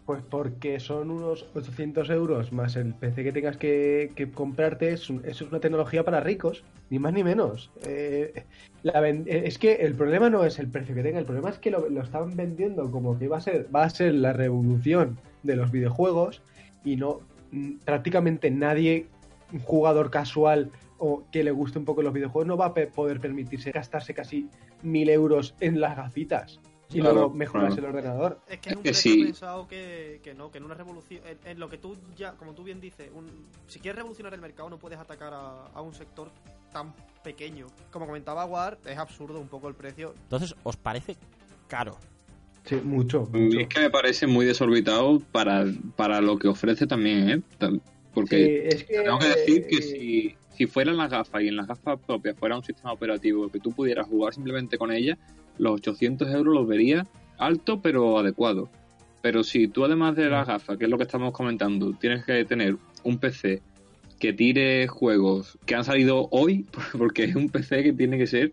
pues 0.06 0.22
porque 0.22 0.78
son 0.78 1.10
unos 1.10 1.46
800 1.54 2.08
euros 2.10 2.52
más 2.52 2.76
el 2.76 2.94
PC 2.94 3.24
que 3.24 3.32
tengas 3.32 3.56
que, 3.56 4.30
comprarte. 4.32 4.92
Es, 4.92 5.10
es 5.24 5.42
una 5.42 5.58
tecnología 5.58 6.04
para 6.04 6.20
ricos, 6.20 6.62
ni 6.90 7.00
más 7.00 7.12
ni 7.12 7.24
menos. 7.24 7.72
Eh, 7.84 8.44
eh, 8.84 9.42
es 9.44 9.58
que 9.58 9.74
el 9.74 9.96
problema 9.96 10.30
no 10.30 10.44
es 10.44 10.60
el 10.60 10.68
precio 10.68 10.94
que 10.94 11.02
tenga, 11.02 11.18
el 11.18 11.24
problema 11.24 11.50
es 11.50 11.58
que 11.58 11.72
lo, 11.72 11.90
lo 11.90 12.02
están 12.02 12.36
vendiendo 12.36 12.88
como 12.92 13.18
que 13.18 13.26
va 13.26 13.38
a 13.38 13.40
ser, 13.40 13.66
va 13.74 13.82
a 13.82 13.90
ser 13.90 14.14
la 14.14 14.32
revolución 14.32 15.18
de 15.42 15.56
los 15.56 15.72
videojuegos 15.72 16.40
y 16.84 16.94
no 16.94 17.18
mm, 17.50 17.78
prácticamente 17.84 18.48
nadie, 18.52 19.08
un 19.52 19.58
jugador 19.58 20.10
casual 20.10 20.70
o 20.98 21.24
que 21.32 21.42
le 21.42 21.50
guste 21.50 21.80
un 21.80 21.84
poco 21.84 22.02
los 22.02 22.12
videojuegos, 22.12 22.46
no 22.46 22.56
va 22.56 22.66
a 22.66 22.74
poder 22.74 23.18
permitirse 23.18 23.72
gastarse 23.72 24.14
casi 24.14 24.48
mil 24.82 25.10
euros 25.10 25.56
en 25.58 25.80
las 25.80 25.96
gafitas 25.96 26.60
y 26.90 27.00
Claro, 27.00 27.14
luego 27.14 27.30
mejoras 27.34 27.74
claro. 27.74 27.88
el 27.90 27.96
ordenador. 27.96 28.40
Es 28.48 28.58
que 28.60 28.68
es 28.70 28.72
Es 28.72 28.76
un 28.76 28.82
que 28.82 28.90
precio 28.90 29.12
sí. 29.12 29.24
pensado 29.24 29.66
que, 29.68 30.20
que 30.22 30.34
no, 30.34 30.50
que 30.50 30.58
en 30.58 30.64
una 30.64 30.74
revolución. 30.74 31.20
En, 31.26 31.38
en 31.50 31.58
lo 31.60 31.68
que 31.68 31.78
tú 31.78 31.96
ya, 32.16 32.32
como 32.32 32.52
tú 32.54 32.62
bien 32.62 32.80
dices, 32.80 33.10
un, 33.14 33.26
si 33.66 33.80
quieres 33.80 33.96
revolucionar 33.96 34.32
el 34.34 34.40
mercado, 34.40 34.70
no 34.70 34.78
puedes 34.78 34.98
atacar 34.98 35.32
a, 35.34 35.66
a 35.74 35.80
un 35.82 35.94
sector 35.94 36.30
tan 36.72 36.92
pequeño. 37.24 37.66
Como 37.90 38.06
comentaba 38.06 38.44
War, 38.44 38.78
es 38.86 38.96
absurdo 38.98 39.40
un 39.40 39.48
poco 39.48 39.68
el 39.68 39.74
precio. 39.74 40.14
Entonces, 40.24 40.54
¿os 40.62 40.76
parece 40.76 41.16
caro? 41.68 41.96
Sí, 42.64 42.76
mucho. 42.82 43.28
Es 43.32 43.68
que 43.68 43.80
me 43.80 43.90
parece 43.90 44.26
muy 44.26 44.44
desorbitado 44.44 45.20
para, 45.32 45.64
para 45.96 46.20
lo 46.20 46.36
que 46.38 46.48
ofrece 46.48 46.86
también, 46.86 47.30
¿eh? 47.30 47.42
Porque 48.12 48.36
Sí, 48.70 48.76
es 48.76 48.84
que, 48.84 49.02
tengo 49.02 49.18
que 49.18 49.28
decir 49.28 49.66
que 49.68 49.76
eh, 49.76 49.82
si, 49.82 50.36
si 50.56 50.66
fueran 50.66 50.96
las 50.96 51.10
gafas 51.10 51.42
y 51.42 51.48
en 51.48 51.56
las 51.56 51.66
gafas 51.66 51.98
propias 52.04 52.36
fuera 52.36 52.56
un 52.56 52.64
sistema 52.64 52.92
operativo 52.92 53.48
que 53.50 53.60
tú 53.60 53.72
pudieras 53.72 54.06
jugar 54.08 54.34
simplemente 54.34 54.78
con 54.78 54.90
ellas, 54.90 55.16
los 55.58 55.74
800 55.74 56.28
euros 56.32 56.54
los 56.54 56.66
vería 56.66 57.06
alto 57.38 57.80
pero 57.80 58.18
adecuado. 58.18 58.68
Pero 59.22 59.42
si 59.42 59.68
tú 59.68 59.84
además 59.84 60.14
de 60.16 60.30
las 60.30 60.46
gafas, 60.46 60.76
que 60.78 60.84
es 60.84 60.90
lo 60.90 60.98
que 60.98 61.04
estamos 61.04 61.32
comentando, 61.32 61.92
tienes 61.92 62.24
que 62.24 62.44
tener 62.44 62.76
un 63.02 63.18
PC 63.18 63.60
que 64.18 64.32
tire 64.32 64.86
juegos 64.86 65.58
que 65.66 65.74
han 65.74 65.84
salido 65.84 66.28
hoy, 66.30 66.64
porque 66.96 67.24
es 67.24 67.34
un 67.36 67.48
PC 67.48 67.82
que 67.82 67.92
tiene 67.92 68.18
que 68.18 68.26
ser 68.26 68.52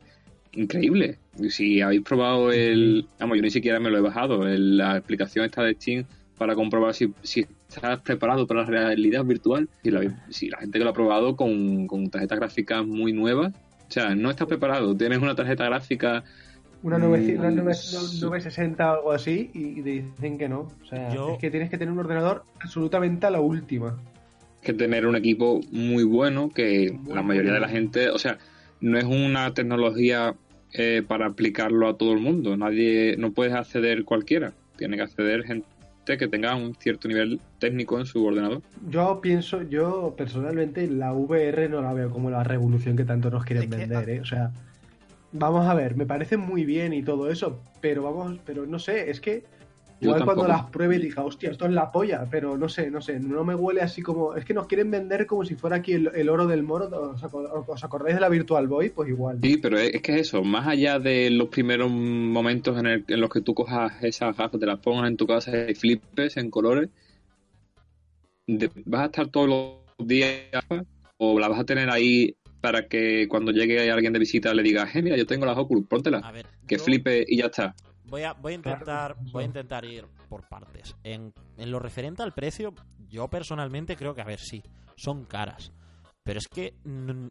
increíble. 0.53 1.17
Si 1.49 1.81
habéis 1.81 2.01
probado 2.01 2.51
el... 2.51 3.05
Vamos, 3.19 3.38
yo 3.38 3.43
ni 3.43 3.49
siquiera 3.49 3.80
me 3.80 3.89
lo 3.89 3.97
he 3.97 4.01
bajado. 4.01 4.47
el- 4.47 4.77
la 4.77 4.97
explicación 4.97 5.45
está 5.45 5.63
de 5.63 5.73
Steam 5.75 6.05
para 6.38 6.55
comprobar 6.55 6.93
si, 6.93 7.13
si 7.21 7.45
estás 7.69 8.01
preparado 8.01 8.45
para 8.47 8.61
la 8.61 8.67
realidad 8.67 9.23
virtual. 9.23 9.69
Si 9.84 9.91
la, 9.91 10.25
si 10.30 10.49
la 10.49 10.57
gente 10.59 10.77
que 10.80 10.84
lo 10.84 10.91
ha 10.91 10.93
probado 10.93 11.35
con, 11.35 11.88
con 11.88 12.09
tarjetas 12.09 12.39
gráficas 12.39 12.85
muy 12.85 13.13
nuevas. 13.13 13.53
O 13.88 13.91
sea, 13.93 14.15
no 14.15 14.30
estás 14.30 14.47
preparado. 14.47 14.95
Tienes 14.95 15.19
una 15.19 15.35
tarjeta 15.35 15.65
gráfica 15.65 16.23
Una, 16.84 16.97
900 16.97 17.39
una 17.45 17.51
Mm, 17.51 17.65
9- 17.68 17.73
sí. 17.73 18.19
960 18.22 18.91
o 18.91 18.95
algo 18.97 19.11
así 19.14 19.49
y 19.53 19.81
te 19.81 19.89
dicen 19.89 20.38
que 20.38 20.47
no. 20.49 20.60
O 20.81 20.85
sea, 20.88 21.14
Yo- 21.14 21.31
es 21.34 21.39
que 21.39 21.49
tienes 21.49 21.69
que 21.69 21.77
tener 21.77 21.91
un 21.91 21.99
ordenador 21.99 22.43
absolutamente 22.61 23.26
a 23.26 23.31
la 23.31 23.39
última. 23.41 23.97
que 24.61 24.72
tener 24.73 25.05
un 25.07 25.18
equipo 25.18 25.60
muy 25.73 26.05
bueno 26.05 26.49
que 26.49 26.89
Muy 26.93 27.14
la 27.14 27.22
mayoría 27.22 27.51
de 27.51 27.60
la 27.60 27.68
gente, 27.68 28.10
o 28.10 28.18
sea, 28.18 28.38
no 28.80 28.97
es 28.97 29.03
una 29.03 29.53
tecnología 29.53 30.35
eh, 30.72 31.03
para 31.05 31.27
aplicarlo 31.27 31.88
a 31.89 31.97
todo 31.97 32.14
el 32.14 32.19
mundo. 32.19 32.55
Nadie, 32.55 33.15
no 33.18 33.31
puedes 33.34 33.53
acceder 33.53 34.05
cualquiera. 34.05 34.53
Tiene 34.77 34.95
que 34.95 35.03
acceder 35.03 35.43
gente 35.43 35.68
que 36.18 36.27
tenga 36.30 36.55
un 36.55 36.76
cierto 36.76 37.07
nivel 37.10 37.41
técnico 37.60 37.99
en 37.99 38.05
su 38.05 38.26
ordenador. 38.26 38.61
Yo 38.89 39.19
pienso, 39.22 39.61
yo 39.64 40.15
personalmente 40.18 40.88
la 40.88 41.14
VR 41.14 41.68
no 41.69 41.81
la 41.81 41.93
veo 41.93 42.10
como 42.10 42.30
la 42.30 42.43
revolución 42.43 42.95
que 42.95 43.03
tanto 43.03 43.30
nos 43.30 43.43
quieren 43.45 43.65
Es 43.65 43.69
que- 43.69 43.85
vender, 43.85 44.10
¿eh? 44.10 44.22
O 44.22 44.26
sea, 44.26 44.51
vamos 45.34 45.68
a 45.68 45.73
ver, 45.73 45.95
me 45.95 46.05
parece 46.05 46.38
muy 46.38 46.65
bien 46.65 46.93
y 46.93 47.03
todo 47.03 47.30
eso, 47.30 47.60
pero 47.81 48.03
vamos, 48.03 48.39
pero 48.45 48.65
no 48.65 48.80
sé, 48.80 49.10
es 49.10 49.19
que 49.19 49.43
igual 49.99 50.23
cuando 50.26 50.47
las 50.47 50.64
pruebe 50.64 50.99
diga, 50.99 51.23
hostia, 51.23 51.49
esto 51.51 51.65
es 51.65 51.72
la 51.72 51.91
polla, 51.91 52.27
pero 52.30 52.57
no 52.57 52.68
sé, 52.69 52.91
no 52.91 53.01
sé, 53.01 53.19
no 53.19 53.43
me 53.43 53.55
huele 53.55 53.81
así 53.81 54.01
como, 54.01 54.35
es 54.35 54.45
que 54.45 54.53
nos 54.53 54.68
quieren 54.68 54.91
vender 54.91 55.26
como 55.26 55.45
si 55.45 55.55
fuera 55.55 55.77
aquí 55.77 55.93
el, 55.93 56.11
el 56.14 56.30
oro 56.30 56.45
del 56.45 56.64
moro, 56.64 56.85
¿os, 57.11 57.23
aco- 57.23 57.65
os 57.68 57.84
acordáis 57.84 58.15
de 58.15 58.22
la 58.22 58.30
Virtual 58.30 58.68
Boy? 58.68 58.89
Pues 58.89 59.10
igual. 59.10 59.39
Sí, 59.41 59.57
pero 59.57 59.77
es, 59.80 60.01
que 60.01 60.15
es 60.15 60.22
eso, 60.27 60.43
más 60.43 60.68
allá 60.68 60.99
de 60.99 61.30
los 61.30 61.47
primeros 61.49 61.89
momentos 61.89 62.77
en, 62.77 62.85
el- 62.88 63.05
en 63.07 63.22
los 63.22 63.30
que 63.30 63.41
tú 63.41 63.53
cojas 63.53 63.93
esas 64.03 64.35
gafas, 64.38 64.60
te 64.60 64.65
las 64.65 64.80
pongas 64.80 65.10
en 65.10 65.18
tu 65.18 65.26
casa 65.26 65.69
y 65.69 65.76
flipes 65.76 66.38
en 66.38 66.49
colores, 66.51 66.89
de- 68.47 68.69
¿vas 68.85 69.01
a 69.03 69.05
estar 69.05 69.27
todos 69.30 69.47
los 69.47 70.07
días 70.07 70.30
o 71.18 71.39
la 71.39 71.47
vas 71.47 71.60
a 71.61 71.65
tener 71.65 71.89
ahí 71.89 72.35
para 72.64 72.88
que 72.88 73.27
cuando 73.27 73.52
llegue 73.52 73.91
alguien 73.91 74.14
de 74.14 74.19
visita 74.19 74.53
le 74.53 74.64
diga, 74.64 74.90
eh, 74.94 75.02
mira, 75.02 75.18
yo 75.18 75.26
tengo 75.26 75.45
las 75.45 75.57
Oculus, 75.57 75.85
póntelas, 75.85 76.23
A 76.23 76.31
ver, 76.31 76.48
que 76.65 76.77
yo 76.77 76.84
flipe 76.85 77.26
y 77.27 77.40
ya 77.40 77.48
está? 77.48 77.76
voy 78.06 78.22
a, 78.23 78.31
voy 78.31 78.53
a 78.53 78.56
intentar 78.56 79.18
voy 79.34 79.44
a 79.44 79.48
intentar 79.48 79.84
ir 79.84 80.06
por 80.30 80.48
partes. 80.48 80.95
En, 81.03 81.34
en 81.57 81.72
lo 81.72 81.80
referente 81.80 82.23
al 82.23 82.31
precio, 82.31 82.73
yo 83.10 83.27
personalmente 83.27 83.98
creo 83.98 84.15
que, 84.15 84.22
a 84.22 84.26
ver, 84.26 84.40
sí, 84.40 84.64
son 84.95 85.26
caras. 85.26 85.73
Pero 86.23 86.40
es 86.40 86.48
que 86.48 86.76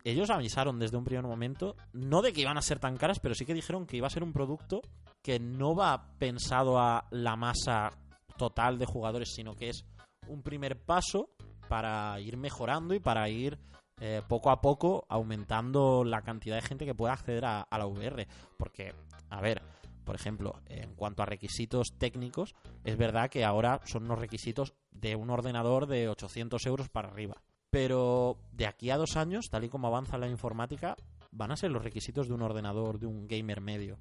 ellos 0.05 0.29
avisaron 0.29 0.79
desde 0.79 0.99
un 0.99 1.05
primer 1.05 1.25
momento, 1.25 1.77
no 1.95 2.21
de 2.21 2.35
que 2.35 2.43
iban 2.43 2.59
a 2.59 2.63
ser 2.63 2.79
tan 2.79 2.99
caras, 2.99 3.19
pero 3.19 3.35
sí 3.35 3.47
que 3.47 3.55
dijeron 3.55 3.87
que 3.87 3.97
iba 3.97 4.09
a 4.09 4.11
ser 4.11 4.23
un 4.23 4.35
producto 4.35 4.83
que 5.23 5.41
no 5.41 5.75
va 5.75 6.11
pensado 6.19 6.79
a 6.79 7.07
la 7.11 7.37
masa 7.37 7.91
total 8.37 8.79
de 8.79 8.85
jugadores, 8.85 9.31
sino 9.35 9.55
que 9.55 9.71
es 9.71 9.87
un 10.29 10.43
primer 10.43 10.77
paso 10.79 11.31
para 11.71 12.21
ir 12.21 12.37
mejorando 12.37 12.93
y 12.93 13.01
para 13.01 13.31
ir 13.31 13.59
eh, 14.05 14.21
poco 14.27 14.51
a 14.51 14.61
poco 14.61 15.07
aumentando 15.09 16.03
la 16.03 16.23
cantidad 16.23 16.57
de 16.57 16.63
gente 16.63 16.85
que 16.85 16.93
pueda 16.93 17.13
acceder 17.13 17.45
a, 17.45 17.61
a 17.61 17.79
la 17.79 17.87
VR. 17.87 18.27
Porque, 18.57 18.93
a 19.31 19.41
ver, 19.41 19.63
por 20.05 20.17
ejemplo, 20.17 20.61
en 20.67 20.97
cuanto 20.97 21.23
a 21.23 21.27
requisitos 21.27 21.97
técnicos, 21.99 22.57
es 22.83 22.97
verdad 22.97 23.31
que 23.31 23.45
ahora 23.45 23.81
son 23.85 24.03
unos 24.03 24.19
requisitos 24.19 24.75
de 24.91 25.15
un 25.15 25.31
ordenador 25.31 25.87
de 25.87 26.09
800 26.09 26.67
euros 26.67 26.89
para 26.89 27.11
arriba. 27.11 27.43
Pero 27.71 28.39
de 28.51 28.67
aquí 28.67 28.91
a 28.91 28.97
dos 28.97 29.17
años, 29.17 29.49
tal 29.49 29.63
y 29.63 29.69
como 29.69 29.87
avanza 29.87 30.19
la 30.19 30.29
informática, 30.29 30.97
van 31.31 31.53
a 31.53 31.57
ser 31.57 31.71
los 31.71 31.85
requisitos 31.85 32.27
de 32.27 32.35
un 32.35 32.43
ordenador, 32.43 32.99
de 32.99 33.07
un 33.07 33.29
gamer 33.29 33.61
medio. 33.61 33.99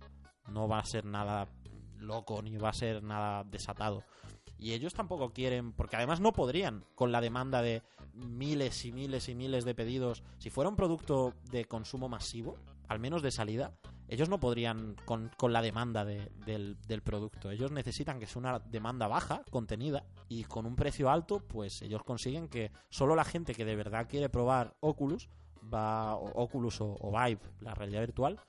No 0.49 0.67
va 0.67 0.79
a 0.79 0.85
ser 0.85 1.05
nada 1.05 1.47
loco 1.99 2.41
ni 2.41 2.57
va 2.57 2.69
a 2.69 2.73
ser 2.73 3.03
nada 3.03 3.43
desatado. 3.43 4.03
Y 4.61 4.73
ellos 4.73 4.93
tampoco 4.93 5.33
quieren, 5.33 5.73
porque 5.73 5.95
además 5.95 6.19
no 6.19 6.33
podrían 6.33 6.85
con 6.93 7.11
la 7.11 7.19
demanda 7.19 7.63
de 7.63 7.81
miles 8.13 8.85
y 8.85 8.91
miles 8.91 9.27
y 9.27 9.33
miles 9.33 9.65
de 9.65 9.73
pedidos. 9.73 10.21
Si 10.37 10.51
fuera 10.51 10.69
un 10.69 10.75
producto 10.75 11.33
de 11.49 11.65
consumo 11.65 12.07
masivo, 12.07 12.57
al 12.87 12.99
menos 12.99 13.23
de 13.23 13.31
salida, 13.31 13.73
ellos 14.07 14.29
no 14.29 14.39
podrían 14.39 14.95
con, 15.05 15.31
con 15.35 15.51
la 15.51 15.63
demanda 15.63 16.05
de- 16.05 16.29
del, 16.45 17.01
producto. 17.01 17.49
Ellos 17.49 17.71
necesitan 17.71 18.19
que 18.19 18.27
sea 18.27 18.39
una 18.39 18.59
demanda 18.59 19.07
baja, 19.07 19.41
contenida, 19.49 20.03
y 20.29 20.43
con 20.43 20.67
un 20.67 20.75
precio 20.75 21.09
alto, 21.09 21.39
pues 21.39 21.81
ellos 21.81 22.03
consiguen 22.03 22.47
que 22.47 22.71
solo 22.89 23.15
la 23.15 23.25
gente 23.25 23.55
que 23.55 23.65
de 23.65 23.75
verdad 23.75 24.07
quiere 24.07 24.29
probar 24.29 24.75
Oculus, 24.81 25.27
va, 25.73 26.15
Oculus 26.17 26.81
o, 26.81 26.97
o 26.99 27.11
Vive, 27.11 27.41
la 27.61 27.73
realidad 27.73 28.01
virtual, 28.01 28.39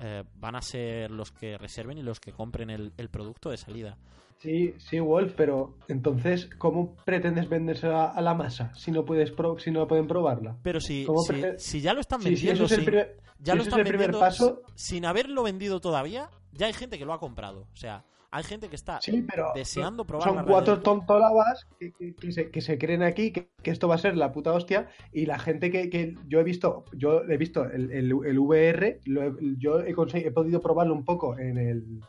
eh, 0.00 0.24
van 0.34 0.56
a 0.56 0.60
ser 0.60 1.10
los 1.10 1.32
que 1.32 1.56
reserven 1.56 1.96
y 1.96 2.02
los 2.02 2.20
que 2.20 2.32
compren 2.32 2.68
el 2.68 3.08
producto 3.08 3.48
de 3.48 3.56
salida. 3.56 3.96
Sí, 4.42 4.74
sí, 4.78 4.98
Wolf, 4.98 5.34
pero 5.36 5.74
entonces, 5.88 6.50
¿cómo 6.58 6.96
pretendes 7.04 7.48
venderse 7.48 7.86
a, 7.86 8.06
a 8.06 8.20
la 8.20 8.34
masa 8.34 8.74
si 8.74 8.90
no 8.90 9.04
puedes 9.04 9.30
pro- 9.30 9.58
si 9.60 9.70
no 9.70 9.86
pueden 9.86 10.08
probarla? 10.08 10.56
Pero 10.64 10.80
si, 10.80 11.04
¿Cómo 11.04 11.20
si, 11.58 11.80
ya 11.80 11.94
lo 11.94 12.00
están 12.00 12.20
Sí, 12.22 12.36
sí, 12.36 12.46
vendiendo, 12.46 12.64
eso 12.64 12.74
es 12.74 12.80
sin- 12.80 12.84
primer- 12.84 13.16
ya 13.38 13.52
si 13.52 13.56
lo 13.58 13.62
es 13.62 13.68
están 13.68 13.80
el 13.80 13.86
primer 13.86 14.00
vendiendo 14.10 14.18
paso. 14.20 14.62
sin 14.74 15.04
haberlo 15.04 15.44
vendido 15.44 15.80
todavía, 15.80 16.28
ya 16.52 16.66
hay 16.66 16.72
gente 16.72 16.98
que 16.98 17.04
lo 17.04 17.12
ha 17.12 17.20
comprado. 17.20 17.68
O 17.72 17.76
sea, 17.76 18.04
hay 18.32 18.42
gente 18.42 18.68
que 18.68 18.74
está 18.74 19.00
Sí, 19.00 19.22
pero 19.30 19.52
deseando 19.54 20.04
probar 20.06 20.28
son 20.28 20.44
cuatro 20.44 20.80
tontolabas 20.80 21.66
que, 21.78 21.92
que- 21.92 22.14
que 22.14 22.32
se, 22.32 22.50
que 22.50 22.60
se 22.62 22.78
creen 22.78 23.04
aquí 23.04 23.30
que, 23.30 23.50
que 23.62 23.70
esto 23.70 23.86
va 23.86 23.94
a 23.94 23.98
ser 23.98 24.16
la 24.16 24.32
puta 24.32 24.52
hostia 24.52 24.88
y 25.12 25.26
la 25.26 25.38
gente 25.38 25.70
que, 25.70 25.88
que 25.88 26.16
yo 26.26 26.40
he 26.40 26.44
visto, 26.44 26.84
yo 26.96 27.22
he 27.28 27.36
visto 27.36 27.62
el, 27.64 27.92
el- 27.92 28.12
el 28.26 28.38
VR, 28.40 28.98
lo 29.04 29.22
he- 29.22 29.34
yo 29.58 29.80
he, 29.80 29.90
he 30.18 30.30
podido 30.32 30.60
probarlo 30.60 30.94
un 30.94 31.04
poco 31.04 31.38
en 31.38 31.58
el, 31.58 32.00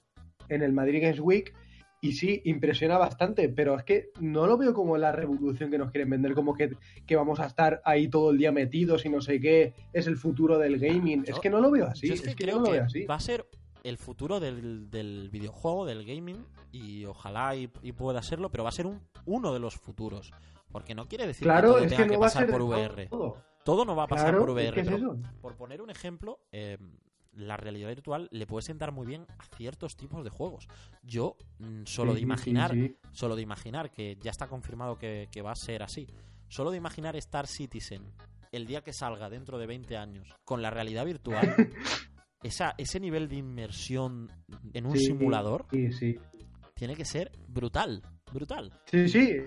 en 0.49 0.64
el 0.64 0.73
Madrid 0.73 1.01
Games 1.03 1.19
Week 1.19 1.53
y 2.03 2.11
sí, 2.13 2.41
impresiona 2.45 2.97
bastante, 2.97 3.47
pero 3.49 3.75
es 3.77 3.84
que 3.84 4.11
no 4.19 4.45
lo 4.45 4.57
veo 4.57 4.73
como 4.73 4.97
la 4.97 5.11
revolución 5.13 5.71
que 5.71 5.77
nos 5.77 5.89
quieren 5.89 6.09
vender, 6.09 6.34
como 6.34 6.53
que, 6.53 6.75
que 7.07 7.15
vamos 7.15 7.39
a 7.39 7.45
estar 7.45 7.81
ahí 7.85 8.09
todo 8.09 8.31
el 8.31 8.38
día 8.38 8.51
metidos 8.51 9.05
y 9.05 9.09
no 9.09 9.21
sé 9.21 9.39
qué, 9.39 9.73
es 9.93 10.05
el 10.07 10.17
futuro 10.17 10.57
del 10.57 10.77
gaming. 10.80 11.23
Yo- 11.23 11.34
es 11.34 11.39
que 11.39 11.49
no 11.49 11.61
lo 11.61 11.71
veo 11.71 11.88
así, 11.88 12.07
Yo 12.09 12.13
es, 12.15 12.19
es 12.19 12.27
que 12.27 12.35
que 12.35 12.43
creo 12.43 12.57
no 12.57 12.65
lo 12.65 12.71
que 12.73 12.80
así. 12.80 13.05
va 13.05 13.15
a 13.15 13.19
ser 13.21 13.47
el 13.84 13.97
futuro 13.97 14.39
del, 14.39 14.91
del 14.91 15.30
videojuego, 15.31 15.85
del 15.85 16.05
gaming, 16.05 16.45
y 16.73 17.05
ojalá 17.05 17.55
y, 17.55 17.69
y 17.81 17.91
pueda 17.93 18.21
serlo, 18.21 18.49
pero 18.49 18.63
va 18.63 18.69
a 18.69 18.73
ser 18.73 18.85
un, 18.85 18.99
uno 19.25 19.53
de 19.53 19.59
los 19.59 19.75
futuros. 19.75 20.31
Porque 20.71 20.95
no 20.95 21.07
quiere 21.07 21.25
decir 21.27 21.41
que 21.41 21.45
Claro, 21.53 21.69
todo 21.69 21.80
es 21.80 21.88
tenga 21.89 22.03
que 22.03 22.09
que 22.09 22.13
no 22.15 22.19
va 22.19 22.27
a 22.27 22.30
pasar 22.30 22.49
por 22.49 22.61
VR. 22.63 23.07
todo. 23.07 23.38
Todo 23.63 23.85
no 23.85 23.95
va 23.95 24.03
a 24.03 24.07
pasar 24.07 24.31
Claro, 24.31 24.39
por 24.45 24.49
es 24.59 24.71
VR. 24.71 24.84
que 24.84 24.89
es 24.95 25.01
por 25.39 25.55
poner 25.55 25.81
un 25.81 25.89
ejemplo, 25.89 26.39
eh, 26.51 26.77
la 27.35 27.57
realidad 27.57 27.89
virtual 27.89 28.27
le 28.31 28.45
puede 28.45 28.61
sentar 28.64 28.91
muy 28.91 29.05
bien 29.05 29.26
a 29.39 29.43
ciertos 29.55 29.95
tipos 29.95 30.23
de 30.23 30.30
juegos. 30.30 30.68
Yo, 31.01 31.35
mm, 31.60 31.84
solo 31.85 32.14
de 32.14 32.22
imaginar, 32.22 32.76
solo 33.11 33.35
de 33.35 33.41
imaginar 33.41 33.91
que 33.91 34.18
ya 34.22 34.31
está 34.31 34.47
confirmado 34.47 34.97
que, 34.97 35.27
que 35.31 35.41
va 35.41 35.51
a 35.51 35.55
ser 35.55 35.84
así, 35.84 36.07
solo 36.47 36.72
de 36.72 36.77
imaginar 36.77 37.15
Star 37.15 37.47
Citizen 37.47 38.03
el 38.51 38.68
día 38.68 38.81
que 38.84 38.93
salga 38.93 39.30
dentro 39.30 39.57
de 39.57 39.65
20 39.65 39.97
años 39.97 40.30
con 40.45 40.61
la 40.61 40.69
realidad 40.69 41.05
virtual, 41.05 41.55
esa, 42.43 42.76
ese 42.77 42.99
nivel 42.99 43.27
de 43.27 43.38
inmersión 43.38 44.30
en 44.73 44.85
un 44.85 44.95
Sí, 44.95 45.05
simulador 45.05 45.65
Sí, 45.72 45.91
sí. 45.91 46.19
tiene 46.76 46.95
que 46.95 47.05
ser 47.05 47.31
brutal, 47.47 48.03
brutal. 48.31 48.72
Sí, 48.85 49.07
sí. 49.10 49.38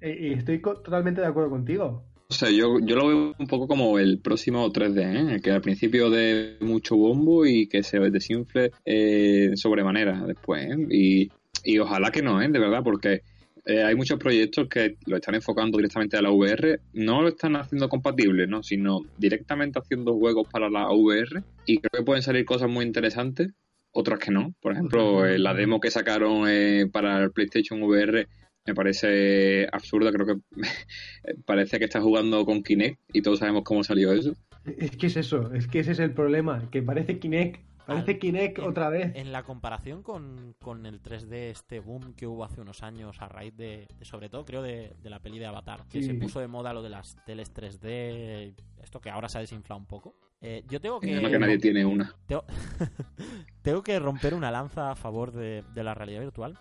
Estoy 0.00 0.60
totalmente 0.60 1.20
de 1.20 1.28
acuerdo 1.28 1.50
contigo. 1.50 2.04
Sea, 2.30 2.50
yo, 2.50 2.78
yo 2.80 2.96
lo 2.96 3.08
veo 3.08 3.34
un 3.38 3.46
poco 3.46 3.66
como 3.66 3.98
el 3.98 4.20
próximo 4.20 4.72
3D, 4.72 5.36
¿eh? 5.36 5.40
que 5.42 5.50
al 5.50 5.60
principio 5.60 6.10
de 6.10 6.56
mucho 6.60 6.96
bombo 6.96 7.44
y 7.44 7.66
que 7.66 7.82
se 7.82 7.98
desinfle 7.98 8.70
eh, 8.84 9.50
sobremanera 9.56 10.24
después. 10.26 10.64
¿eh? 10.64 10.86
Y, 10.90 11.30
y 11.64 11.78
ojalá 11.78 12.10
que 12.10 12.22
no, 12.22 12.40
¿eh? 12.40 12.48
de 12.48 12.58
verdad, 12.58 12.82
porque 12.84 13.22
eh, 13.66 13.82
hay 13.82 13.94
muchos 13.94 14.18
proyectos 14.18 14.68
que 14.68 14.96
lo 15.06 15.16
están 15.16 15.34
enfocando 15.34 15.76
directamente 15.76 16.16
a 16.16 16.22
la 16.22 16.30
VR, 16.30 16.80
no 16.94 17.22
lo 17.22 17.28
están 17.28 17.56
haciendo 17.56 17.88
compatible, 17.88 18.46
¿no? 18.46 18.62
sino 18.62 19.00
directamente 19.18 19.78
haciendo 19.78 20.14
juegos 20.14 20.48
para 20.50 20.70
la 20.70 20.90
VR 20.90 21.42
y 21.66 21.78
creo 21.78 22.00
que 22.00 22.04
pueden 22.04 22.22
salir 22.22 22.44
cosas 22.44 22.70
muy 22.70 22.84
interesantes, 22.84 23.52
otras 23.92 24.18
que 24.18 24.30
no. 24.30 24.54
Por 24.60 24.72
ejemplo, 24.72 25.26
eh, 25.26 25.38
la 25.38 25.54
demo 25.54 25.80
que 25.80 25.90
sacaron 25.90 26.48
eh, 26.48 26.86
para 26.90 27.22
el 27.22 27.32
PlayStation 27.32 27.82
VR 27.82 28.28
me 28.70 28.74
parece 28.74 29.66
absurda, 29.72 30.12
creo 30.12 30.26
que 30.26 30.36
parece 31.46 31.78
que 31.78 31.84
está 31.86 32.00
jugando 32.00 32.44
con 32.44 32.62
Kinect 32.62 32.98
y 33.12 33.22
todos 33.22 33.40
sabemos 33.40 33.62
cómo 33.64 33.82
salió 33.84 34.12
eso. 34.12 34.32
Es 34.64 34.96
que 34.96 35.06
es 35.08 35.16
eso, 35.16 35.52
es 35.54 35.66
que 35.66 35.80
ese 35.80 35.92
es 35.92 35.98
el 35.98 36.12
problema, 36.12 36.68
que 36.70 36.82
parece 36.82 37.18
Kinect, 37.18 37.60
parece 37.86 38.12
Al- 38.12 38.18
Kinect 38.18 38.58
en- 38.58 38.64
otra 38.64 38.88
vez. 38.90 39.10
En 39.16 39.32
la 39.32 39.42
comparación 39.42 40.02
con, 40.02 40.54
con 40.60 40.86
el 40.86 41.02
3D, 41.02 41.50
este 41.50 41.80
boom 41.80 42.14
que 42.14 42.26
hubo 42.26 42.44
hace 42.44 42.60
unos 42.60 42.82
años 42.82 43.20
a 43.20 43.28
raíz 43.28 43.56
de, 43.56 43.88
de 43.98 44.04
sobre 44.04 44.28
todo 44.28 44.44
creo 44.44 44.62
de, 44.62 44.92
de 45.02 45.10
la 45.10 45.18
peli 45.20 45.38
de 45.38 45.46
Avatar, 45.46 45.84
que 45.90 46.00
Sí. 46.02 46.08
se 46.08 46.14
puso 46.14 46.38
de 46.40 46.46
moda 46.46 46.72
lo 46.72 46.82
de 46.82 46.90
las 46.90 47.16
teles 47.24 47.52
3D, 47.54 48.54
esto 48.82 49.00
que 49.00 49.10
ahora 49.10 49.28
se 49.28 49.38
ha 49.38 49.40
desinflado 49.40 49.80
un 49.80 49.86
poco. 49.86 50.14
Eh, 50.42 50.62
yo 50.68 50.80
tengo 50.80 51.00
que, 51.00 51.08
que 51.20 51.38
nadie 51.38 51.58
tiene 51.58 51.84
una. 51.84 52.14
tengo, 52.26 52.44
tengo 53.62 53.82
que 53.82 53.98
romper 53.98 54.34
una 54.34 54.50
lanza 54.50 54.90
a 54.90 54.94
favor 54.96 55.32
de, 55.32 55.62
de 55.74 55.84
la 55.84 55.94
realidad 55.94 56.20
virtual 56.20 56.58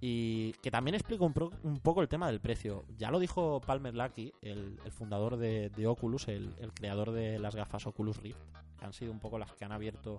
y 0.00 0.52
que 0.54 0.70
también 0.70 0.94
explico 0.94 1.24
un, 1.24 1.34
un 1.62 1.80
poco 1.80 2.02
el 2.02 2.08
tema 2.08 2.26
del 2.26 2.40
precio. 2.40 2.84
Ya 2.98 3.10
lo 3.10 3.18
dijo 3.18 3.60
Palmer 3.60 3.94
Luckey, 3.94 4.32
el, 4.42 4.78
el 4.84 4.92
fundador 4.92 5.36
de, 5.36 5.70
de 5.70 5.86
Oculus, 5.86 6.28
el, 6.28 6.54
el 6.60 6.72
creador 6.72 7.12
de 7.12 7.38
las 7.38 7.54
gafas 7.54 7.86
Oculus 7.86 8.18
Rift, 8.18 8.38
que 8.78 8.84
han 8.84 8.92
sido 8.92 9.12
un 9.12 9.20
poco 9.20 9.38
las 9.38 9.52
que 9.52 9.64
han 9.64 9.72
abierto 9.72 10.18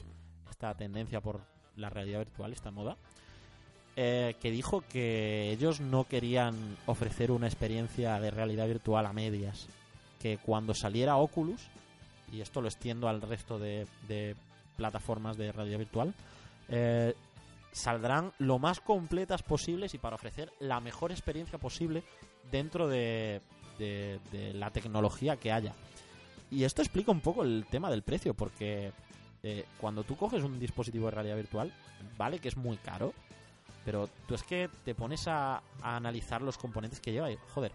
esta 0.49 0.73
tendencia 0.75 1.21
por 1.21 1.41
la 1.75 1.89
realidad 1.89 2.19
virtual, 2.19 2.53
esta 2.53 2.71
moda, 2.71 2.97
eh, 3.95 4.35
que 4.39 4.51
dijo 4.51 4.81
que 4.81 5.51
ellos 5.51 5.79
no 5.79 6.05
querían 6.05 6.55
ofrecer 6.87 7.31
una 7.31 7.47
experiencia 7.47 8.19
de 8.19 8.31
realidad 8.31 8.67
virtual 8.67 9.05
a 9.05 9.13
medias, 9.13 9.67
que 10.19 10.37
cuando 10.39 10.73
saliera 10.73 11.17
Oculus, 11.17 11.67
y 12.31 12.41
esto 12.41 12.61
lo 12.61 12.67
extiendo 12.67 13.07
al 13.07 13.21
resto 13.21 13.59
de, 13.59 13.85
de 14.07 14.35
plataformas 14.75 15.37
de 15.37 15.51
realidad 15.51 15.77
virtual, 15.77 16.13
eh, 16.69 17.13
saldrán 17.77 18.33
lo 18.39 18.59
más 18.59 18.79
completas 18.81 19.43
posibles 19.43 19.93
y 19.93 19.97
para 19.97 20.15
ofrecer 20.15 20.51
la 20.59 20.79
mejor 20.81 21.11
experiencia 21.11 21.57
posible 21.57 22.03
dentro 22.51 22.87
de, 22.87 23.41
de- 23.79 24.19
de 24.31 24.53
la 24.53 24.71
tecnología 24.71 25.37
que 25.37 25.51
haya. 25.51 25.73
Y 26.51 26.63
esto 26.63 26.81
explica 26.81 27.11
un 27.11 27.21
poco 27.21 27.43
el 27.43 27.65
tema 27.69 27.89
del 27.89 28.03
precio, 28.03 28.33
porque 28.33 28.91
eh, 29.43 29.65
cuando 29.79 30.03
tú 30.03 30.15
coges 30.17 30.43
un 30.43 30.59
dispositivo 30.59 31.05
de 31.05 31.11
realidad 31.11 31.35
virtual, 31.35 31.71
vale 32.17 32.39
que 32.39 32.47
es 32.47 32.57
muy 32.57 32.77
caro, 32.77 33.13
pero 33.85 34.09
tú 34.27 34.35
es 34.35 34.43
que 34.43 34.69
te 34.83 34.95
pones 34.95 35.27
a, 35.27 35.57
a 35.81 35.95
analizar 35.95 36.41
los 36.41 36.57
componentes 36.57 36.99
que 36.99 37.11
lleva 37.11 37.31
y, 37.31 37.37
joder, 37.53 37.71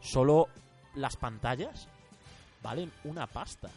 solo 0.00 0.48
las 0.94 1.16
pantallas 1.16 1.88
valen 2.62 2.90
una 3.04 3.26
pasta. 3.26 3.68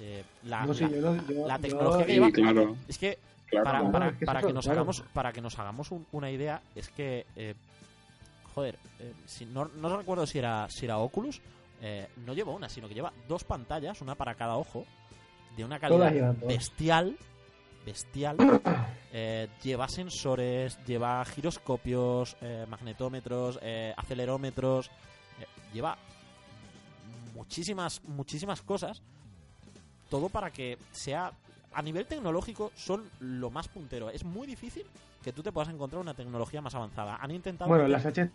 Eh, 0.00 0.22
la, 0.44 0.64
No, 0.64 0.74
sí, 0.74 0.84
la- 0.84 0.90
yo 0.90 1.00
no- 1.00 1.26
yo- 1.26 1.46
la 1.46 1.56
yo- 1.56 1.60
tecnología 1.62 2.06
que 2.06 2.12
lleva... 2.12 2.30
claro. 2.30 2.76
Es 2.86 2.98
que 2.98 3.18
Claro. 3.50 3.64
para, 3.64 3.90
para- 3.92 4.08
es 4.10 4.16
que 4.18 4.26
para 4.26 4.38
eso, 4.40 4.48
que 4.48 4.54
nos 4.54 4.64
claro. 4.64 4.80
hagamos 4.80 5.00
para 5.12 5.32
que 5.32 5.40
nos 5.40 5.58
hagamos 5.58 5.90
un- 5.90 6.06
una 6.12 6.30
idea 6.30 6.60
es 6.74 6.88
que 6.90 7.24
eh, 7.36 7.54
joder 8.54 8.78
eh, 9.00 9.12
si 9.26 9.46
no, 9.46 9.66
no 9.76 9.96
recuerdo 9.96 10.26
si 10.26 10.38
era 10.38 10.68
si 10.68 10.84
era 10.84 10.98
Oculus 10.98 11.40
eh, 11.80 12.08
no 12.26 12.34
lleva 12.34 12.52
una 12.52 12.68
sino 12.68 12.88
que 12.88 12.94
lleva 12.94 13.12
dos 13.26 13.44
pantallas 13.44 14.00
una 14.02 14.14
para 14.16 14.34
cada 14.34 14.56
ojo 14.56 14.84
de 15.56 15.64
una 15.64 15.78
calidad 15.78 16.34
bestial 16.46 17.16
bestial 17.86 18.36
lleva 19.62 19.88
sensores 19.88 20.78
lleva 20.84 21.24
giroscopios 21.24 22.36
magnetómetros 22.68 23.58
acelerómetros 23.96 24.90
lleva 25.72 25.96
muchísimas 27.34 28.02
muchísimas 28.04 28.62
cosas 28.62 29.00
todo 30.10 30.28
para 30.28 30.50
que 30.50 30.78
sea 30.90 31.32
a 31.72 31.82
nivel 31.82 32.06
tecnológico 32.06 32.72
son 32.74 33.08
lo 33.20 33.50
más 33.50 33.68
puntero. 33.68 34.10
Es 34.10 34.24
muy 34.24 34.46
difícil 34.46 34.84
que 35.22 35.32
tú 35.32 35.42
te 35.42 35.52
puedas 35.52 35.68
encontrar 35.68 36.00
una 36.00 36.14
tecnología 36.14 36.60
más 36.62 36.74
avanzada. 36.74 37.16
Han 37.20 37.30
intentado 37.30 37.68
Bueno, 37.68 37.86
las, 37.88 38.04
HTC, 38.06 38.30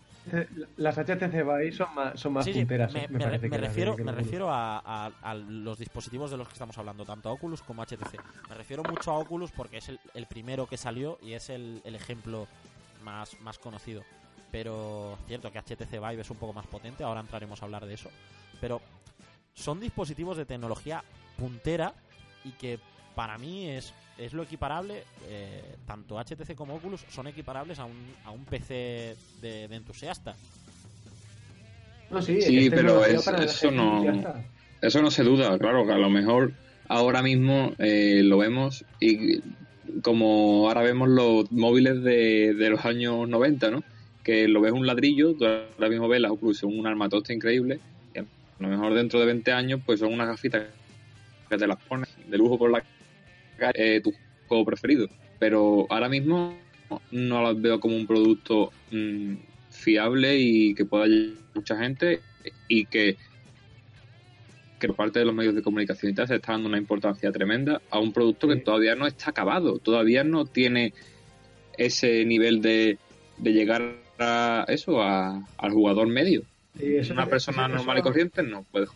las 0.78 0.98
HTC 0.98 1.32
Vive 1.44 1.72
son 1.72 1.94
más, 1.96 2.20
son 2.20 2.34
más 2.34 2.46
Sí, 2.46 2.54
sí, 2.54 2.60
punteras. 2.60 2.94
me, 2.94 3.06
eh, 3.06 3.08
me 3.10 3.20
me 3.20 3.50
me 3.50 3.58
refiero, 3.58 3.98
me 3.98 4.12
refiero 4.12 4.52
a, 4.52 4.80
a- 4.80 5.12
a 5.22 5.34
los 5.34 5.78
dispositivos 5.80 6.30
de 6.32 6.38
los 6.38 6.48
que 6.48 6.54
estamos 6.54 6.78
hablando, 6.78 7.06
tanto 7.06 7.30
a 7.30 7.32
Oculus 7.32 7.62
como 7.62 7.82
a 7.82 7.86
HTC. 7.86 8.20
Me 8.50 8.56
refiero 8.56 8.84
mucho 8.84 9.12
a 9.12 9.18
Oculus 9.18 9.52
porque 9.52 9.78
es 9.78 9.90
el, 9.90 10.00
el 10.14 10.26
primero 10.28 10.68
que 10.68 10.78
salió 10.78 11.18
y 11.22 11.34
es 11.34 11.50
el, 11.50 11.82
el 11.86 11.96
ejemplo 11.96 12.48
más, 13.04 13.40
más 13.42 13.58
conocido. 13.58 14.04
Pero 14.52 15.18
cierto 15.26 15.52
que 15.52 15.60
HTC 15.60 15.92
Vive 15.94 16.22
es 16.22 16.30
un 16.30 16.38
poco 16.38 16.54
más 16.54 16.68
potente, 16.68 17.04
ahora 17.04 17.22
entraremos 17.22 17.62
a 17.62 17.66
hablar 17.66 17.86
de 17.86 17.96
eso. 17.96 18.10
Pero 18.62 18.82
son 19.56 19.80
dispositivos 19.80 20.38
de 20.38 20.46
tecnología 20.46 21.04
puntera 21.38 21.94
y 22.44 22.52
que 22.52 22.80
para 23.16 23.38
mí 23.38 23.70
es, 23.70 23.94
es 24.18 24.34
lo 24.34 24.44
equiparable, 24.44 25.04
eh, 25.28 25.76
tanto 25.88 26.18
HTC 26.20 26.56
como 26.56 26.76
Oculus 26.76 27.06
son 27.10 27.28
equiparables 27.28 27.80
a 27.80 27.86
un, 27.86 27.94
a 28.26 28.32
un 28.32 28.46
PC 28.46 29.16
de, 29.42 29.68
de 29.68 29.76
entusiasta. 29.76 30.36
No, 32.10 32.22
sí, 32.22 32.42
Sí, 32.42 32.58
es 32.66 32.70
pero 32.70 33.04
es- 33.06 33.28
eso 33.28 33.72
no-. 33.72 34.24
Eso 34.82 35.02
no 35.02 35.10
se 35.12 35.24
duda, 35.24 35.58
claro, 35.58 35.86
que 35.86 35.94
a 35.94 35.98
lo 35.98 36.10
mejor 36.10 36.52
ahora 36.90 37.22
mismo 37.22 37.72
eh, 37.80 38.22
lo 38.24 38.38
vemos 38.38 38.84
y 39.00 39.40
como 40.02 40.68
ahora 40.68 40.82
vemos 40.82 41.08
los 41.08 41.50
móviles 41.54 42.04
de, 42.04 42.54
de 42.54 42.70
los 42.70 42.84
años 42.84 43.28
90, 43.30 43.72
¿no? 43.72 43.84
Que 44.26 44.48
lo 44.50 44.60
ves 44.60 44.74
un 44.74 44.86
ladrillo, 44.86 45.36
tú 45.36 45.46
ahora 45.46 45.88
mismo 45.90 46.10
ves 46.10 46.20
las 46.20 46.32
Oculus 46.32 46.58
son 46.60 46.78
un 46.78 46.86
armatoste 46.86 47.34
increíble, 47.34 47.80
y 48.14 48.20
a 48.20 48.26
lo 48.60 48.68
mejor 48.68 48.94
dentro 48.94 49.22
de 49.22 49.26
20 49.28 49.54
años 49.54 49.80
pues 49.86 50.02
son 50.02 50.12
unas 50.14 50.28
gafitas 50.28 50.64
que 51.50 51.58
te 51.58 51.66
las 51.68 51.78
pones 51.84 52.10
de 52.28 52.38
lujo 52.38 52.58
por 52.58 52.70
la 52.70 52.84
eh, 53.74 54.02
tu 54.04 54.14
juego 54.48 54.66
preferido. 54.66 55.08
Pero 55.40 55.86
ahora 55.90 56.10
mismo 56.10 56.58
no 57.12 57.42
las 57.44 57.60
veo 57.62 57.80
como 57.80 57.96
un 57.96 58.06
producto 58.08 58.72
mm, 58.92 59.34
fiable 59.70 60.38
y 60.38 60.76
que 60.76 60.86
pueda 60.86 61.06
llegar 61.08 61.38
a 61.38 61.56
mucha 61.56 61.78
gente 61.78 62.22
y 62.68 62.86
que 62.86 63.18
que 64.80 64.88
por 64.88 64.98
parte 64.98 65.20
de 65.20 65.26
los 65.26 65.34
medios 65.34 65.56
de 65.56 65.62
comunicación 65.62 66.12
y 66.12 66.16
tal 66.16 66.28
se 66.28 66.36
está 66.36 66.52
dando 66.52 66.68
una 66.68 66.78
importancia 66.78 67.32
tremenda 67.32 67.82
a 67.90 68.00
un 68.00 68.12
producto 68.12 68.50
que 68.50 68.58
todavía 68.58 68.96
no 68.96 69.08
está 69.08 69.30
acabado, 69.30 69.80
todavía 69.80 70.26
no 70.26 70.46
tiene 70.46 70.94
ese 71.78 72.26
nivel 72.26 72.62
de, 72.62 72.98
de 73.38 73.54
llegar 73.54 73.96
a 74.20 74.66
eso, 74.68 75.02
a- 75.02 75.42
al 75.58 75.72
jugador 75.72 76.08
medio. 76.08 76.44
Sí, 76.78 76.98
eso- 76.98 77.14
Una 77.14 77.28
persona 77.28 77.66
eso- 77.68 77.76
normal 77.78 78.00
y 78.00 78.02
corriente 78.02 78.44
no 78.44 78.64
puede 78.64 78.88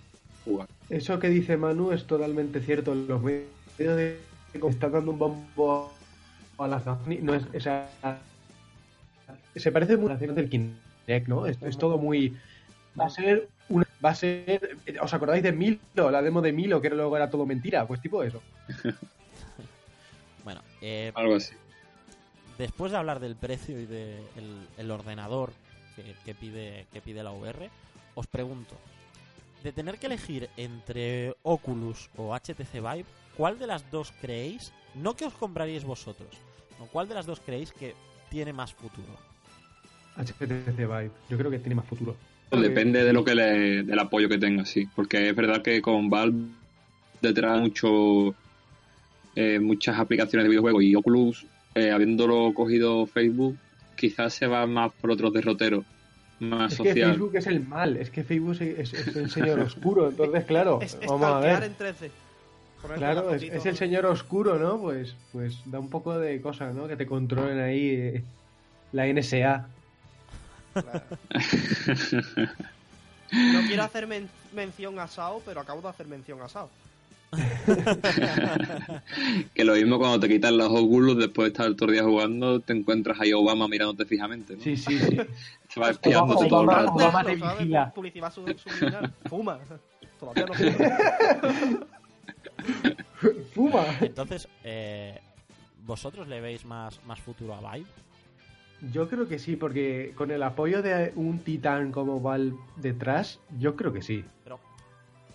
jugar. 0.43 0.67
Eso 0.89 1.19
que 1.19 1.29
dice 1.29 1.55
Manu 1.55 1.93
es 1.93 2.03
totalmente 2.05 2.59
cierto. 2.59 2.93
Los 2.93 3.21
medios 3.23 3.45
de 3.77 4.17
están 4.69 4.91
dando 4.91 5.11
un 5.11 5.19
bombo 5.19 5.91
a 6.57 6.67
las 6.67 6.85
gafas. 6.85 7.07
No 7.21 7.33
es, 7.33 7.43
o 7.55 7.59
sea, 7.59 7.89
se 9.55 9.71
parece 9.71 9.97
muy 9.97 10.11
a 10.11 10.15
del 10.15 10.49
Kinect, 10.49 11.27
¿no? 11.27 11.45
Es, 11.45 11.61
es 11.61 11.77
todo 11.77 11.97
muy. 11.97 12.37
Va 12.99 13.05
a 13.05 13.09
ser 13.09 13.47
una, 13.69 13.85
va 14.03 14.09
a 14.11 14.15
ser. 14.15 14.77
¿Os 15.01 15.13
acordáis 15.13 15.43
de 15.43 15.51
Milo? 15.51 16.11
La 16.11 16.21
demo 16.21 16.41
de 16.41 16.51
Milo, 16.51 16.81
que 16.81 16.89
luego 16.89 17.15
era 17.15 17.29
todo 17.29 17.45
mentira. 17.45 17.85
Pues 17.85 18.01
tipo 18.01 18.23
eso. 18.23 18.41
Bueno, 20.43 20.61
eh, 20.79 21.11
Algo 21.13 21.35
así. 21.35 21.53
después 22.57 22.93
de 22.93 22.97
hablar 22.97 23.19
del 23.19 23.35
precio 23.35 23.77
y 23.81 23.85
del 23.85 24.21
el 24.77 24.91
ordenador 24.91 25.51
que, 25.93 26.15
que 26.23 26.33
pide, 26.33 26.87
que 26.93 27.01
pide 27.01 27.21
la 27.21 27.31
VR, 27.31 27.69
os 28.15 28.27
pregunto, 28.27 28.73
de 29.61 29.73
tener 29.73 29.97
que 29.97 30.05
elegir 30.05 30.49
entre 30.55 31.35
Oculus 31.43 32.09
o 32.15 32.33
HTC 32.33 32.75
Vive, 32.75 33.03
¿cuál 33.37 33.59
de 33.59 33.67
las 33.67 33.89
dos 33.91 34.11
creéis, 34.19 34.73
no 34.95 35.15
que 35.15 35.25
os 35.25 35.33
compraríais 35.33 35.83
vosotros, 35.83 36.29
no, 36.79 36.87
cuál 36.87 37.07
de 37.07 37.15
las 37.15 37.25
dos 37.25 37.39
creéis 37.39 37.71
que 37.71 37.93
tiene 38.29 38.51
más 38.51 38.73
futuro? 38.73 39.07
HTC 40.17 40.75
Vive. 40.75 41.11
Yo 41.29 41.37
creo 41.37 41.51
que 41.51 41.59
tiene 41.59 41.75
más 41.75 41.85
futuro. 41.85 42.15
Depende 42.51 43.03
de 43.03 43.13
lo 43.13 43.23
que 43.23 43.35
le, 43.35 43.83
del 43.83 43.99
apoyo 43.99 44.27
que 44.27 44.37
tenga, 44.37 44.65
sí. 44.65 44.87
Porque 44.95 45.29
es 45.29 45.35
verdad 45.35 45.61
que 45.61 45.81
con 45.81 46.09
Valve 46.09 46.47
detrás 47.21 47.59
mucho 47.59 48.33
eh, 49.35 49.59
muchas 49.59 49.99
aplicaciones 49.99 50.45
de 50.45 50.49
videojuegos 50.49 50.83
y 50.83 50.95
Oculus, 50.95 51.45
eh, 51.75 51.91
habiéndolo 51.91 52.53
cogido 52.53 53.05
Facebook, 53.05 53.57
quizás 53.95 54.33
se 54.33 54.47
va 54.47 54.65
más 54.65 54.91
por 54.93 55.11
otros 55.11 55.33
derroteros, 55.33 55.85
más 56.39 56.71
Es 56.71 56.79
que 56.79 56.89
social. 56.89 57.09
Facebook 57.11 57.35
es 57.35 57.47
el 57.47 57.67
mal. 57.67 57.97
Es 57.97 58.09
que 58.09 58.23
Facebook 58.23 58.57
es, 58.61 58.93
es 58.93 59.15
el 59.15 59.29
señor 59.29 59.59
oscuro. 59.59 60.09
Entonces, 60.09 60.45
claro, 60.45 60.79
Es, 60.81 60.97
es 60.99 61.07
vamos 61.07 61.27
a 61.27 61.39
ver. 61.39 61.63
en 61.63 61.73
13. 61.75 62.11
Ponerle 62.81 63.05
Claro, 63.05 63.29
la 63.31 63.35
es, 63.37 63.65
el 63.65 63.75
señor 63.77 64.05
oscuro, 64.05 64.57
¿no? 64.59 64.79
Pues, 64.79 65.15
pues 65.31 65.57
da 65.65 65.79
un 65.79 65.89
poco 65.89 66.17
de 66.19 66.39
cosas, 66.41 66.75
¿no? 66.75 66.87
Que 66.87 66.95
te 66.95 67.07
controlen 67.07 67.59
ahí 67.59 67.89
eh, 67.89 68.23
la 68.91 69.07
NSA. 69.07 69.67
Claro. 70.73 71.01
No 73.29 73.59
quiero 73.67 73.83
hacer 73.83 74.07
men- 74.07 74.29
mención 74.53 74.97
a 74.99 75.07
Sao, 75.07 75.41
pero 75.45 75.59
acabo 75.59 75.81
de 75.81 75.89
hacer 75.89 76.07
mención 76.07 76.41
a 76.41 76.47
Sao. 76.47 76.69
que 79.53 79.65
lo 79.65 79.73
mismo 79.73 79.97
cuando 79.99 80.21
te 80.21 80.29
quitan 80.29 80.57
los 80.57 80.69
Oculus 80.69 81.17
después 81.17 81.47
de 81.47 81.49
estar 81.51 81.73
todo 81.75 81.89
el 81.89 81.95
día 81.95 82.03
jugando, 82.05 82.61
te 82.61 82.71
encuentras 82.71 83.19
ahí 83.19 83.31
a 83.31 83.37
Obama 83.37 83.67
mirándote 83.67 84.05
fijamente, 84.05 84.55
¿no? 84.55 84.61
Sí, 84.63 84.77
sí, 84.77 84.97
sí. 84.97 85.17
Se 85.67 85.79
va 85.81 85.89
espiándote 85.89 86.45
Obama- 86.45 86.49
todo 86.49 86.61
el 86.61 86.67
rato. 86.69 86.91
Obama 86.93 87.23
te 87.25 87.35
Lo 87.35 87.45
sabe, 87.45 87.59
vigila. 87.59 87.91
Publicidad 87.93 88.31
subliminal. 88.33 89.13
Fuma. 89.27 89.59
Todavía 90.21 90.45
no 90.45 90.53
fuma. 90.53 91.77
¡Fuma! 93.53 93.85
Entonces, 94.01 94.47
eh, 94.63 95.19
¿vosotros 95.85 96.27
le 96.27 96.41
veis 96.41 96.65
más, 96.65 97.03
más 97.05 97.19
futuro 97.19 97.53
a 97.55 97.73
Vive? 97.75 97.87
Yo 98.91 99.09
creo 99.09 99.27
que 99.27 99.39
sí, 99.39 99.55
porque 99.55 100.13
con 100.15 100.29
el 100.29 100.43
apoyo 100.43 100.81
de 100.83 101.11
un 101.15 101.39
titán 101.39 101.91
como 101.91 102.19
Valve 102.21 102.55
detrás, 102.75 103.39
yo 103.57 103.75
creo 103.75 103.91
que 103.91 104.03
sí. 104.03 104.23
Pero 104.43 104.59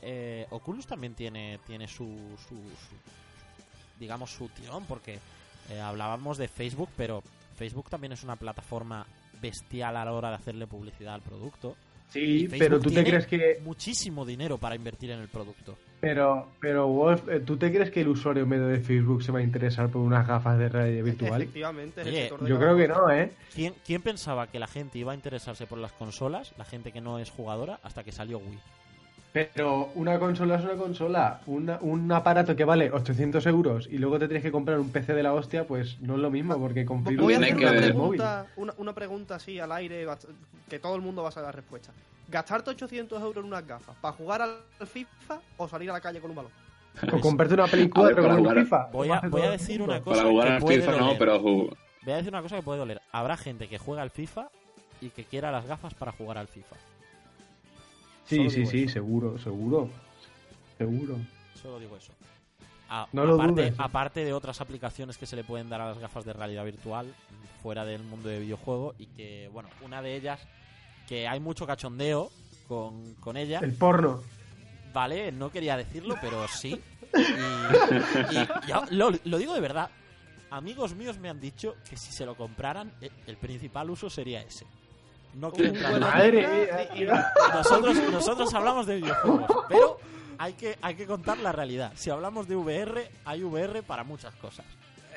eh, 0.01 0.47
Oculus 0.51 0.87
también 0.87 1.15
tiene, 1.15 1.59
tiene 1.67 1.89
su, 1.89 2.07
su, 2.49 2.55
su- 2.55 3.99
digamos, 3.99 4.31
su 4.31 4.49
tirón, 4.49 4.85
porque 4.87 5.19
eh, 5.71 5.81
hablábamos 5.81 6.39
de 6.39 6.47
Facebook, 6.47 6.91
pero 6.97 7.23
Facebook 7.57 7.91
también 7.91 8.13
es 8.13 8.23
una 8.23 8.37
plataforma 8.37 9.05
bestial 9.41 9.97
a 9.97 10.05
la 10.05 10.13
hora 10.13 10.29
de 10.29 10.37
hacerle 10.37 10.69
publicidad 10.69 11.15
al 11.15 11.23
producto. 11.23 11.77
Sí, 12.11 12.47
pero 12.49 12.79
tú 12.79 12.91
te 12.91 13.03
crees 13.03 13.27
que... 13.27 13.61
Muchísimo 13.65 14.25
dinero 14.25 14.59
para 14.59 14.77
invertir 14.77 15.11
en 15.11 15.19
el 15.21 15.29
producto. 15.29 15.77
Pero, 16.03 16.49
pero 16.61 16.89
Wolf, 16.89 17.29
eh, 17.29 17.39
¿tú 17.39 17.57
te 17.57 17.71
crees 17.73 17.93
que 17.93 18.01
el 18.01 18.09
usuario 18.09 18.45
medio 18.45 18.67
de 18.67 18.81
Facebook 18.81 19.23
se 19.23 19.31
va 19.31 19.39
a 19.39 19.43
interesar 19.43 19.89
por 19.89 20.03
unas 20.03 20.27
gafas 20.27 20.59
de 20.59 20.69
realidad 20.69 21.05
virtual? 21.05 21.41
Efectivamente. 21.43 22.01
es 22.01 22.07
el 22.09 22.13
Oye, 22.13 22.21
sector 22.23 22.41
de 22.41 22.51
Yo 22.51 22.59
creo 22.59 22.77
que 22.77 22.89
no, 22.89 23.09
¿eh? 23.09 23.31
¿Quién, 23.55 23.73
¿Quién 23.87 24.03
pensaba 24.03 24.49
que 24.49 24.59
la 24.59 24.67
gente 24.67 24.99
iba 24.99 25.13
a 25.13 25.15
interesarse 25.15 25.65
por 25.69 25.79
las 25.79 25.93
consolas? 25.93 26.55
La 26.59 26.65
gente 26.65 26.91
que 26.91 27.01
no 27.01 27.21
es 27.21 27.31
jugadora, 27.31 27.79
hasta 27.85 28.03
que 28.03 28.11
salió 28.11 28.39
Wii. 28.39 28.59
Pero 29.33 29.91
una 29.95 30.19
consola 30.19 30.57
es 30.57 30.65
una 30.65 30.75
consola. 30.75 31.41
Una- 31.47 31.79
un 31.81 32.11
aparato 32.11 32.57
que 32.57 32.65
vale 32.65 32.91
800 32.91 33.47
euros 33.47 33.89
y 33.89 33.99
luego 33.99 34.19
te 34.19 34.27
tienes 34.27 34.43
que 34.43 34.51
comprar 34.51 34.81
un 34.81 34.91
PC 34.91 35.15
de 35.15 35.23
la 35.23 35.33
hostia, 35.33 35.69
pues 35.69 36.01
no 36.01 36.17
es 36.17 36.21
lo 36.21 36.33
mismo, 36.33 36.59
porque 36.59 36.85
con 36.85 37.05
Voy 37.05 37.15
a 37.15 37.19
Tiene 37.39 37.47
hacer 37.47 37.57
que 37.59 37.65
una 37.65 37.77
pregunta, 37.81 38.47
una, 38.57 38.75
una 38.77 38.93
pregunta 38.93 39.37
así 39.37 39.61
al 39.61 39.71
aire 39.71 40.05
que 40.69 40.81
todo 40.81 40.97
el 40.97 41.01
mundo 41.01 41.23
va 41.23 41.29
a 41.29 41.33
saber 41.33 41.47
la 41.47 41.53
respuesta. 41.53 41.93
¿Gastarte 42.33 42.71
800 42.71 43.21
euros 43.23 43.45
en 43.45 43.49
unas 43.49 43.67
gafas 43.67 43.95
para 44.01 44.15
jugar 44.15 44.41
al 44.41 44.87
FIFA 44.87 45.39
o 45.59 45.69
salir 45.69 45.91
a 45.91 45.93
la 45.93 46.01
calle 46.01 46.19
con 46.19 46.31
un 46.31 46.37
balón? 46.37 46.53
O 47.13 47.21
comprarte 47.21 47.53
una 47.55 47.67
Play 47.67 47.83
A 47.95 48.03
ver, 48.03 48.15
4 48.15 48.17
para 48.17 48.29
con 48.29 48.33
el 48.39 48.39
jugar- 48.43 48.65
FIFA. 48.65 48.89
Voy 48.93 49.11
a- 49.11 49.21
voy 49.29 49.43
decir 49.43 49.83
una 49.83 50.01
cosa. 50.01 50.17
Para 50.23 50.31
jugar 50.31 50.47
que 50.49 50.55
al 50.55 50.61
puede 50.61 50.81
FIFA 50.81 50.93
no, 50.93 50.99
doler. 51.05 51.19
pero 51.19 51.41
ju- 51.43 51.77
Voy 52.05 52.13
a 52.13 52.17
decir 52.17 52.29
una 52.33 52.43
cosa 52.43 52.57
que 52.57 52.63
puede 52.63 52.79
doler. 52.79 53.03
Habrá 53.13 53.37
gente 53.37 53.69
que 53.69 53.79
juega 53.79 54.03
al 54.03 54.11
FIFA 54.11 54.49
y 55.03 55.11
que 55.11 55.25
quiera 55.25 55.51
las 55.53 55.67
gafas 55.67 55.93
para 55.95 56.13
jugar 56.13 56.39
al 56.39 56.49
FIFA. 56.49 56.77
Sí, 58.25 58.37
Solo 58.37 58.51
sí, 58.51 58.67
sí, 58.67 58.83
eso. 58.85 58.93
seguro, 58.95 59.39
seguro. 59.39 59.89
Seguro. 60.79 61.17
Solo 61.61 61.79
digo 61.79 61.97
eso. 61.97 62.13
A- 62.89 63.07
No 63.13 63.25
lo 63.27 63.35
aparte, 63.35 63.53
dudes. 63.63 63.75
aparte 63.79 64.25
de 64.25 64.33
otras 64.33 64.61
aplicaciones 64.61 65.17
que 65.19 65.27
se 65.27 65.37
le 65.37 65.45
pueden 65.45 65.69
dar 65.69 65.81
a 65.81 65.89
las 65.89 65.99
gafas 65.99 66.25
de 66.25 66.33
realidad 66.33 66.65
virtual 66.65 67.13
fuera 67.63 67.85
del 67.85 68.03
mundo 68.03 68.29
de 68.29 68.41
videojuego 68.41 68.95
y 68.99 69.07
que, 69.07 69.49
bueno, 69.53 69.69
una 69.85 70.03
de 70.03 70.17
ellas 70.17 70.41
que 71.13 71.29
hay 71.29 71.41
mucho 71.41 71.67
cachondeo 71.67 72.31
con, 72.67 73.17
con 73.17 73.37
ella, 73.37 73.59
El 73.59 73.75
porno. 73.75 74.23
vale, 74.95 75.31
no 75.31 75.51
quería 75.51 75.77
decirlo, 75.77 76.15
pero 76.23 76.49
sí. 76.49 76.81
Y, 77.15 78.39
y 78.39 78.49
ya 78.67 78.87
lo, 78.89 79.11
lo 79.25 79.37
digo 79.37 79.53
de 79.53 79.61
verdad. 79.61 79.91
Amigos 80.51 80.95
míos 80.95 81.19
me 81.19 81.29
han 81.29 81.39
dicho 81.39 81.75
que 81.87 81.99
si 81.99 82.11
se 82.13 82.25
lo 82.25 82.35
compraran, 82.35 82.91
e- 83.03 83.11
el 83.27 83.37
principal 83.37 83.91
uso 83.91 84.09
sería 84.09 84.41
ese. 84.41 84.65
No 85.35 85.53
quiero 85.53 85.75
Madre 86.01 86.79
nosotros, 87.53 87.95
nosotros 88.11 88.55
hablamos 88.55 88.87
de 88.87 88.97
videojuegos, 88.97 89.51
pero 89.69 89.99
hay 90.39 90.55
que, 90.55 90.79
hay 90.81 90.95
que 90.95 91.07
contar 91.07 91.37
la 91.41 91.53
realidad. 91.53 91.93
Si 91.95 92.09
hablamos 92.09 92.49
de 92.49 92.57
VR, 92.57 93.11
hay 93.27 93.43
VR 93.45 93.83
para 93.83 94.03
muchas 94.03 94.35
cosas. 94.37 94.65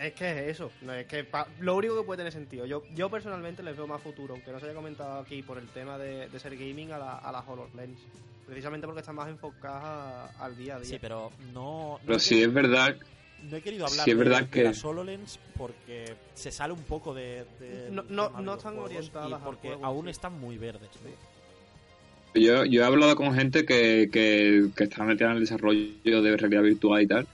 Es 0.01 0.13
que 0.13 0.29
es 0.29 0.55
eso, 0.55 0.71
no, 0.81 0.93
es 0.93 1.05
que 1.07 1.23
pa- 1.23 1.47
lo 1.59 1.75
único 1.75 1.95
que 1.97 2.03
puede 2.05 2.17
tener 2.17 2.33
sentido. 2.33 2.65
Yo, 2.65 2.83
yo 2.95 3.09
personalmente 3.09 3.63
les 3.63 3.75
veo 3.77 3.87
más 3.87 4.01
futuro, 4.01 4.33
aunque 4.33 4.51
no 4.51 4.59
se 4.59 4.65
haya 4.65 4.75
comentado 4.75 5.19
aquí 5.19 5.41
por 5.41 5.57
el 5.57 5.67
tema 5.67 5.97
de, 5.97 6.27
de 6.29 6.39
ser 6.39 6.55
gaming 6.57 6.91
a 6.91 6.97
la, 6.97 7.17
a 7.17 7.31
la 7.31 7.39
HoloLens. 7.39 7.99
Precisamente 8.45 8.85
porque 8.85 8.99
están 8.99 9.15
más 9.15 9.27
enfocadas 9.29 9.83
a- 9.83 10.43
al 10.45 10.55
día 10.57 10.75
a 10.75 10.79
día. 10.79 10.89
Sí, 10.89 10.97
pero 11.01 11.31
no, 11.53 11.93
no, 11.93 11.99
Pero 12.05 12.17
he, 12.17 12.19
sí 12.19 12.43
es 12.43 12.53
verdad, 12.53 12.95
no 13.49 13.57
he 13.57 13.61
querido 13.61 13.85
hablar 13.85 14.05
sí 14.05 14.11
es 14.11 14.17
de, 14.17 14.23
verdad 14.23 14.41
de 14.41 14.49
que- 14.49 14.63
las 14.65 14.83
HoloLens 14.85 15.39
porque 15.57 16.15
se 16.33 16.51
sale 16.51 16.73
un 16.73 16.83
poco 16.83 17.13
de... 17.13 17.45
de- 17.59 17.89
No- 17.91 18.03
no- 18.09 18.29
no 18.41 18.55
están 18.55 18.77
orientadas 18.77 19.41
porque 19.43 19.69
juego, 19.69 19.85
aún 19.85 20.05
sí. 20.05 20.11
están 20.11 20.39
muy 20.39 20.57
verdes. 20.57 20.89
¿no? 21.03 22.39
Yo, 22.39 22.65
yo 22.65 22.81
he 22.81 22.85
hablado 22.85 23.15
con 23.15 23.33
gente 23.33 23.65
que, 23.65 24.09
que, 24.11 24.65
que 24.75 24.83
está 24.83 25.03
metida 25.05 25.27
en 25.31 25.35
el 25.35 25.39
desarrollo 25.39 26.21
de 26.21 26.35
realidad 26.37 26.63
virtual 26.63 27.01
y 27.01 27.07
tal, 27.07 27.27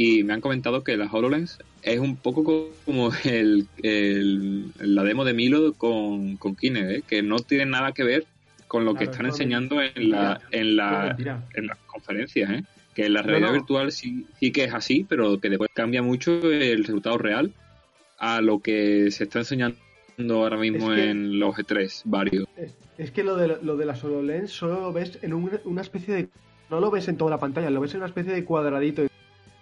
y 0.00 0.22
me 0.22 0.32
han 0.32 0.40
comentado 0.40 0.84
que 0.84 0.96
la 0.96 1.06
HoloLens 1.12 1.58
es 1.82 1.98
un 1.98 2.16
poco 2.16 2.44
co- 2.44 2.70
como 2.86 3.10
el, 3.24 3.66
el- 3.82 4.70
la 4.78 5.02
demo 5.02 5.24
de 5.24 5.34
Milo 5.34 5.72
con, 5.74 6.36
con 6.36 6.54
Kinect, 6.54 6.90
¿eh? 6.90 7.02
que 7.06 7.22
no 7.22 7.40
tiene 7.40 7.66
nada 7.66 7.90
que 7.92 8.04
ver 8.04 8.24
con 8.68 8.84
lo 8.84 8.94
que 8.94 9.04
están 9.04 9.26
enseñando 9.26 9.82
en, 9.82 10.10
la, 10.10 10.40
en, 10.52 10.76
la, 10.76 11.16
en 11.54 11.66
las 11.66 11.78
conferencias. 11.86 12.50
¿eh? 12.50 12.62
Que 12.94 13.06
en 13.06 13.14
la 13.14 13.22
realidad 13.22 13.48
no. 13.48 13.54
virtual 13.54 13.90
sí, 13.92 14.26
sí 14.38 14.52
que 14.52 14.64
es 14.64 14.72
así, 14.74 15.04
pero 15.08 15.40
que 15.40 15.48
después 15.50 15.68
cambia 15.74 16.00
mucho 16.02 16.40
el 16.50 16.84
resultado 16.84 17.18
real 17.18 17.52
a 18.18 18.40
lo 18.40 18.60
que 18.60 19.10
se 19.10 19.24
está 19.24 19.40
enseñando 19.40 19.78
ahora 20.30 20.58
mismo 20.58 20.92
Es 20.92 21.00
que- 21.00 21.10
en 21.10 21.40
los 21.40 21.56
E3 21.56 22.02
varios. 22.04 22.44
Es, 22.56 22.74
es 22.98 23.10
que 23.10 23.24
lo 23.24 23.36
de, 23.36 23.58
lo 23.62 23.76
de 23.76 23.84
la 23.86 23.94
HoloLens 23.94 24.50
solo 24.52 24.80
lo 24.80 24.92
ves 24.92 25.18
en 25.22 25.32
un- 25.34 25.50
una 25.64 25.80
especie 25.82 26.14
de... 26.14 26.28
No 26.70 26.78
lo 26.80 26.90
ves 26.90 27.08
en 27.08 27.16
toda 27.16 27.30
la 27.30 27.38
pantalla, 27.40 27.70
lo 27.70 27.80
ves 27.80 27.92
en 27.94 27.98
una 28.00 28.06
especie 28.08 28.32
de 28.32 28.44
cuadradito. 28.44 29.07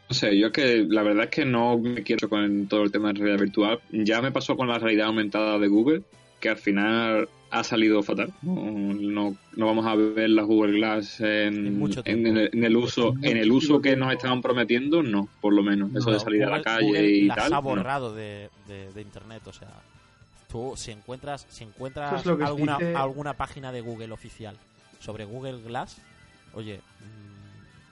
No 0.09 0.15
sé, 0.15 0.39
yo 0.39 0.49
es 0.49 0.53
que 0.53 0.87
la 0.89 1.03
verdad 1.03 1.25
es 1.25 1.31
que 1.31 1.45
no 1.45 1.79
me 1.79 2.03
quiero 2.03 2.29
con 2.29 2.67
todo 2.69 2.83
el 2.85 2.93
tema 2.93 3.09
de 3.13 3.15
realidad 3.21 3.41
virtual. 3.41 3.81
Ya 3.91 4.23
me 4.23 4.31
pasó 4.31 4.57
con 4.57 4.69
la 4.69 4.79
realidad 4.79 5.07
aumentada 5.09 5.59
de 5.59 5.67
Google, 5.69 6.03
que 6.41 6.49
al 6.49 6.59
final 6.59 7.29
ha 7.51 7.65
salido 7.65 8.03
fatal. 8.03 8.33
No, 8.43 8.55
no, 8.55 9.37
no 9.57 9.67
vamos 9.67 9.87
a 9.87 9.95
ver 9.97 10.31
las 10.31 10.47
Google 10.47 10.79
Glass 10.79 11.21
en, 11.21 11.67
En 11.67 11.79
mucho 11.79 12.03
en 12.05 12.27
el, 12.27 12.51
en 12.53 12.65
el 12.65 12.77
uso 12.77 13.15
en 13.23 13.37
el 13.37 13.51
uso 13.51 13.81
que 13.81 13.97
nos 13.97 14.13
estaban 14.13 14.43
prometiendo, 14.43 15.03
no, 15.03 15.29
por 15.41 15.53
lo 15.55 15.63
menos. 15.63 15.93
Eso 15.95 16.11
de 16.13 16.21
salir 16.21 16.45
a 16.45 16.51
la 16.51 16.63
calle 16.63 16.87
Google 16.87 17.09
y 17.09 17.25
las 17.27 17.37
tal. 17.39 17.53
ha 17.53 17.57
no. 17.57 17.63
borrado 17.63 18.15
de, 18.15 18.49
de- 18.69 18.93
de 18.93 19.03
internet, 19.03 19.43
o 19.47 19.53
sea, 19.53 19.69
tú 20.49 20.75
si 20.77 20.93
encuentras 20.93 21.47
si 21.49 21.65
encuentras 21.65 22.25
alguna 22.27 22.79
dice- 22.79 22.95
alguna 22.95 23.35
página 23.35 23.73
de 23.73 23.81
Google 23.81 24.13
oficial 24.13 24.57
sobre 25.01 25.25
Google 25.25 25.63
Glass, 25.63 25.99
oye, 26.55 26.81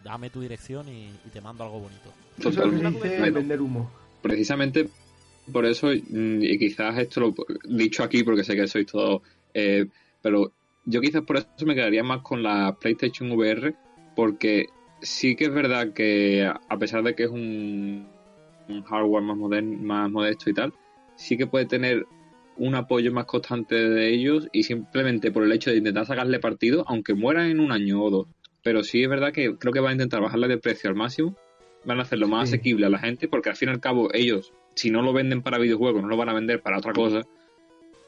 dame 0.05 0.31
tu 0.31 0.41
dirección 0.41 0.89
y, 0.89 1.11
y 1.27 1.31
te 1.33 1.41
mando 1.41 1.65
algo 1.65 1.81
bonito. 1.81 2.13
Totalmente. 2.41 3.31
vender 3.31 3.61
humo. 3.61 3.91
precisamente 4.21 4.89
por 5.53 5.67
eso, 5.67 5.89
mm, 5.89 6.43
y 6.43 6.59
quizás 6.59 6.99
esto 6.99 7.21
lo 7.21 7.35
he 7.49 7.77
dicho 7.77 8.03
aquí 8.03 8.23
porque 8.23 8.45
sé 8.45 8.55
que 8.55 8.67
sois 8.67 8.87
todos, 8.87 9.23
eh, 9.53 9.87
pero 10.23 10.53
yo 10.87 11.01
quizás 11.01 11.23
por 11.23 11.37
eso 11.37 11.49
me 11.67 11.75
quedaría 11.75 12.03
más 12.03 12.23
con 12.23 12.43
la 12.43 12.77
PlayStation 12.81 13.31
VR, 13.33 13.75
porque 14.17 14.67
sí 15.01 15.37
que 15.37 15.45
es 15.45 15.53
verdad 15.53 15.93
que 15.93 16.47
a 16.47 16.79
pesar 16.79 17.03
de 17.03 17.15
que 17.15 17.25
es 17.25 17.31
un, 17.31 18.07
un 18.69 18.83
hardware 18.85 19.23
más, 19.23 19.37
moderno, 19.37 19.79
más 19.83 20.11
modesto 20.11 20.51
y 20.51 20.55
tal, 20.55 20.73
sí 21.17 21.37
que 21.37 21.47
puede 21.47 21.67
tener 21.67 22.07
un 22.57 22.75
apoyo 22.75 23.13
más 23.13 23.27
constante 23.27 23.75
de 23.75 24.15
ellos 24.15 24.49
y 24.53 24.63
simplemente 24.63 25.31
por 25.33 25.43
el 25.43 25.53
hecho 25.53 25.71
de 25.71 25.79
intentar 25.79 26.07
sacarle 26.07 26.39
partido, 26.39 26.85
aunque 26.87 27.15
mueran 27.15 27.51
en 27.51 27.61
un 27.61 27.73
año 27.73 28.03
o 28.03 28.11
dos. 28.11 28.27
Pero 28.65 28.82
sí 28.82 29.05
es 29.05 29.09
verdad 29.09 29.32
que 29.32 29.57
creo 29.57 29.73
que 29.73 29.78
van 29.81 29.91
a 29.91 29.93
intentar 29.93 30.20
bajarle 30.20 30.49
de 30.49 30.59
precio 30.59 30.91
al 30.91 30.97
máximo 30.97 31.36
van 31.85 31.99
a 32.01 32.03
hacerlo 32.03 32.27
más 32.27 32.49
Sí. 32.49 32.57
asequible 32.57 32.86
a 32.86 32.89
la 32.89 32.99
gente 32.99 33.28
porque 33.28 33.51
al 33.51 33.57
fin 33.57 33.69
y 33.69 33.73
al 33.73 33.81
cabo 33.81 34.09
ellos 34.12 34.53
si 34.74 34.91
no 34.91 35.03
lo 35.03 35.12
venden 35.12 35.43
para 35.43 35.59
videojuegos 35.59 36.03
no 36.03 36.09
lo 36.09 36.16
van 36.16 36.31
a 36.31 36.35
vender 36.35 36.61
para 36.62 36.78
otra 36.78 36.93
cosa 36.95 37.20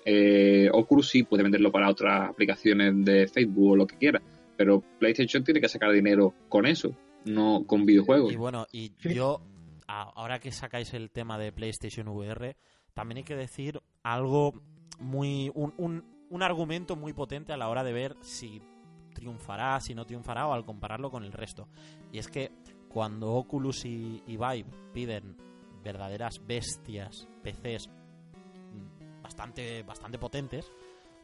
eh, 0.05 0.69
Oculus 0.73 1.09
sí 1.09 1.23
puede 1.25 1.43
venderlo 1.43 1.71
para 1.73 1.91
otras 1.91 2.31
aplicaciones 2.31 3.05
de 3.05 3.27
Facebook 3.29 3.73
o 3.73 3.77
lo 3.77 3.87
que 3.87 3.97
quiera 3.97 4.23
pero 4.57 4.83
PlayStation 4.99 5.45
tiene 5.45 5.61
que 5.61 5.69
sacar 5.69 5.93
dinero 5.93 6.33
con 6.49 6.65
eso 6.67 6.97
no 7.25 7.65
con 7.67 7.85
videojuegos 7.85 8.33
Y 8.33 8.37
bueno, 8.37 8.67
y 8.73 8.93
Sí. 9.01 9.15
yo, 9.15 9.41
ahora 9.87 10.39
que 10.39 10.53
sacáis 10.53 10.95
el 10.95 11.11
tema 11.11 11.39
de 11.39 11.53
PlayStation 11.53 12.09
VR, 12.09 12.57
también 12.95 13.19
hay 13.19 13.25
que 13.25 13.35
decir 13.37 13.81
algo 14.05 14.55
muy. 15.01 15.51
Un, 15.55 15.75
un, 15.77 16.05
un 16.31 16.43
argumento 16.43 16.95
muy 16.97 17.13
potente 17.13 17.53
a 17.53 17.57
la 17.57 17.69
hora 17.69 17.83
de 17.85 17.93
ver 17.93 18.15
si 18.21 18.63
triunfará, 19.17 19.81
si 19.81 19.95
no 19.95 20.05
triunfará, 20.05 20.47
o 20.47 20.53
al 20.53 20.65
compararlo 20.65 21.11
con 21.11 21.25
el 21.25 21.33
resto. 21.33 21.67
Y 22.13 22.19
es 22.19 22.29
que 22.29 22.53
cuando 22.89 23.33
Oculus 23.33 23.85
y, 23.85 24.23
y 24.27 24.37
Vive 24.37 24.65
piden 24.93 25.37
verdaderas 25.83 26.41
bestias, 26.47 27.27
PCs 27.43 27.89
mm, 27.89 29.23
bastante, 29.23 29.83
bastante 29.83 30.19
potentes, 30.19 30.71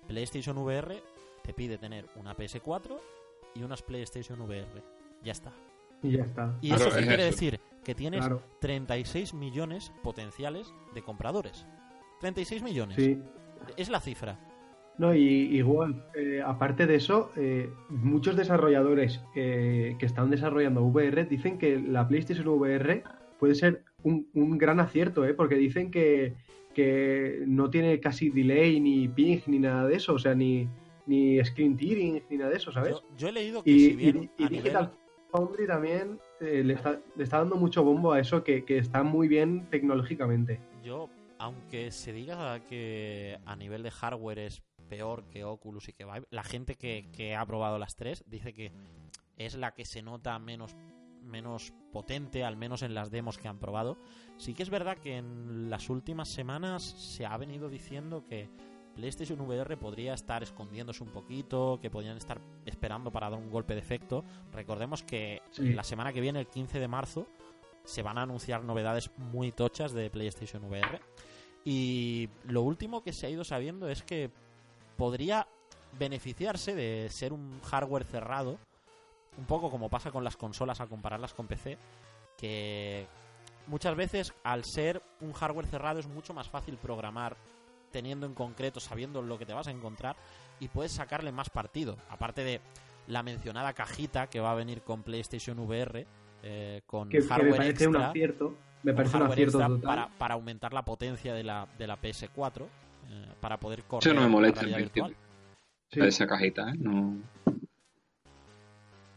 PlayStation 0.06 0.58
VR 0.58 1.02
te 1.42 1.52
pide 1.54 1.78
tener 1.78 2.06
una 2.16 2.36
PS4 2.36 2.98
y 3.54 3.62
unas 3.62 3.82
PlayStation 3.82 4.40
VR. 4.40 4.82
Ya 5.22 5.32
está. 5.32 5.52
Y 6.02 6.12
ya 6.16 6.24
está. 6.24 6.56
Y 6.60 6.68
Claro, 6.68 6.86
eso 6.88 6.98
es 6.98 7.06
quiere 7.06 7.22
eso. 7.28 7.32
decir 7.32 7.60
que 7.84 7.94
tienes 7.94 8.20
Claro. 8.20 8.42
36 8.60 9.34
millones 9.34 9.92
potenciales 10.02 10.72
de 10.94 11.02
compradores. 11.02 11.66
36 12.20 12.62
millones. 12.62 12.96
Sí. 12.96 13.20
Es 13.76 13.88
la 13.88 14.00
cifra. 14.00 14.38
No, 14.98 15.14
y 15.14 15.20
igual, 15.56 16.04
eh, 16.14 16.42
aparte 16.44 16.86
de 16.86 16.96
eso, 16.96 17.30
eh, 17.36 17.70
muchos 17.88 18.36
desarrolladores 18.36 19.20
eh, 19.34 19.96
que 19.98 20.06
están 20.06 20.30
desarrollando 20.30 20.82
VR 20.84 21.24
dicen 21.24 21.58
que 21.58 21.78
la 21.80 22.06
PlayStation 22.06 22.46
VR 22.48 23.02
puede 23.38 23.54
ser 23.54 23.84
un, 24.02 24.28
un 24.34 24.58
gran 24.58 24.78
acierto, 24.80 25.24
¿eh? 25.24 25.34
porque 25.34 25.54
dicen 25.56 25.90
que, 25.90 26.34
que 26.74 27.42
no 27.46 27.70
tiene 27.70 27.98
casi 28.00 28.28
delay, 28.30 28.78
ni 28.80 29.08
ping, 29.08 29.40
ni 29.46 29.58
nada 29.58 29.86
de 29.88 29.96
eso, 29.96 30.14
o 30.14 30.18
sea, 30.18 30.34
ni, 30.34 30.68
ni 31.06 31.42
screen 31.44 31.76
tearing, 31.76 32.22
ni 32.30 32.36
nada 32.36 32.50
de 32.50 32.56
eso, 32.58 32.70
¿sabes? 32.70 32.90
Yo, 32.92 33.02
yo 33.16 33.28
he 33.28 33.32
leído 33.32 33.62
que 33.64 33.70
Y, 33.70 33.78
si 33.80 33.96
bien 33.96 34.30
y- 34.38 34.42
y 34.42 34.44
a 34.44 34.48
nivel... 34.50 34.62
Digital 34.64 34.92
Foundry 35.30 35.66
también 35.66 36.18
eh, 36.40 36.62
le, 36.62 36.74
está, 36.74 37.00
le 37.16 37.24
está 37.24 37.38
dando 37.38 37.56
mucho 37.56 37.82
bombo 37.82 38.12
a 38.12 38.20
eso, 38.20 38.44
que, 38.44 38.64
que 38.66 38.76
está 38.76 39.02
muy 39.02 39.26
bien 39.28 39.66
tecnológicamente. 39.70 40.60
Yo, 40.84 41.08
aunque 41.38 41.90
se 41.90 42.12
diga 42.12 42.60
que 42.68 43.38
a 43.46 43.56
nivel 43.56 43.82
de 43.82 43.90
hardware 43.90 44.38
es 44.40 44.62
peor 44.82 45.24
que 45.24 45.44
Oculus 45.44 45.88
y 45.88 45.92
que 45.92 46.04
Vive, 46.04 46.26
la 46.30 46.42
gente 46.44 46.76
que, 46.76 47.08
que 47.12 47.34
ha 47.34 47.44
probado 47.46 47.78
las 47.78 47.96
tres 47.96 48.24
dice 48.26 48.52
que 48.52 48.72
es 49.36 49.54
la 49.54 49.72
que 49.74 49.84
se 49.84 50.02
nota 50.02 50.38
menos 50.38 50.74
menos 51.22 51.72
potente, 51.92 52.42
al 52.44 52.56
menos 52.56 52.82
en 52.82 52.94
las 52.94 53.10
demos 53.10 53.38
que 53.38 53.46
han 53.48 53.58
probado. 53.58 53.96
Sí 54.38 54.54
que 54.54 54.64
es 54.64 54.70
verdad 54.70 54.98
que 54.98 55.18
en 55.18 55.70
las 55.70 55.88
últimas 55.88 56.28
semanas 56.28 56.82
se 56.82 57.24
ha 57.24 57.36
venido 57.36 57.68
diciendo 57.68 58.24
que 58.26 58.48
PlayStation 58.96 59.40
VR 59.40 59.76
podría 59.76 60.14
estar 60.14 60.42
escondiéndose 60.42 61.02
un 61.04 61.10
poquito, 61.10 61.78
que 61.80 61.90
podrían 61.90 62.16
estar 62.16 62.40
esperando 62.66 63.10
para 63.12 63.30
dar 63.30 63.38
un 63.38 63.50
golpe 63.50 63.74
de 63.74 63.80
efecto. 63.80 64.24
Recordemos 64.52 65.02
que 65.02 65.42
Sí. 65.50 65.72
la 65.72 65.84
semana 65.84 66.12
que 66.12 66.20
viene, 66.20 66.40
el 66.40 66.48
15 66.48 66.80
de 66.80 66.88
marzo, 66.88 67.28
se 67.84 68.02
van 68.02 68.18
a 68.18 68.22
anunciar 68.22 68.64
novedades 68.64 69.10
muy 69.16 69.52
tochas 69.52 69.92
de 69.92 70.10
PlayStation 70.10 70.64
VR. 70.64 71.00
Y 71.64 72.28
lo 72.44 72.62
último 72.62 73.02
que 73.02 73.12
se 73.12 73.26
ha 73.26 73.30
ido 73.30 73.44
sabiendo 73.44 73.88
es 73.88 74.02
que 74.02 74.30
podría 75.02 75.48
beneficiarse 75.98 76.76
de 76.76 77.08
ser 77.10 77.32
un 77.32 77.60
hardware 77.62 78.04
cerrado 78.04 78.56
un 79.36 79.46
poco 79.46 79.68
como 79.68 79.88
pasa 79.88 80.12
con 80.12 80.22
las 80.22 80.36
consolas 80.36 80.80
al 80.80 80.88
compararlas 80.88 81.34
con 81.34 81.48
PC, 81.48 81.76
que 82.38 83.08
muchas 83.66 83.96
veces 83.96 84.32
al 84.44 84.62
ser 84.62 85.02
un 85.20 85.32
hardware 85.32 85.66
cerrado 85.66 85.98
es 85.98 86.06
mucho 86.06 86.34
más 86.34 86.48
fácil 86.48 86.76
programar 86.76 87.36
teniendo 87.90 88.26
en 88.26 88.34
concreto, 88.34 88.78
sabiendo 88.78 89.22
lo 89.22 89.40
que 89.40 89.44
te 89.44 89.52
vas 89.52 89.66
a 89.66 89.72
encontrar 89.72 90.14
y 90.60 90.68
puedes 90.68 90.92
sacarle 90.92 91.32
más 91.32 91.50
partido. 91.50 91.96
Aparte 92.08 92.44
de 92.44 92.60
la 93.08 93.24
mencionada 93.24 93.72
cajita 93.72 94.28
que 94.28 94.38
va 94.38 94.52
a 94.52 94.54
venir 94.54 94.82
con 94.82 95.02
PlayStation 95.02 95.58
VR, 95.58 96.06
eh, 96.44 96.82
con 96.86 97.08
Que, 97.08 97.18
que 97.18 97.26
hardware 97.26 97.50
me 97.50 97.56
parece 97.56 97.88
un 97.88 97.96
acierto. 97.96 98.54
Me 98.84 98.94
parece 98.94 99.16
un 99.16 99.22
hardware 99.22 99.32
acierto 99.32 99.58
total. 99.58 99.80
para, 99.80 100.08
para 100.16 100.34
aumentar 100.34 100.72
la 100.72 100.84
potencia 100.84 101.34
de 101.34 101.42
la, 101.42 101.66
de 101.76 101.88
la 101.88 102.00
PS4, 102.00 102.68
eh, 103.12 103.26
para 103.40 103.58
poder 103.58 103.82
correr 103.84 104.06
Eso 104.08 104.14
no 104.14 104.22
me 104.22 104.28
molesta 104.28 104.62
en 104.62 104.76
virtual. 104.76 105.14
Sí. 105.90 106.00
Esa 106.00 106.26
cajita, 106.26 106.70
¿eh? 106.70 106.74
No... 106.78 107.16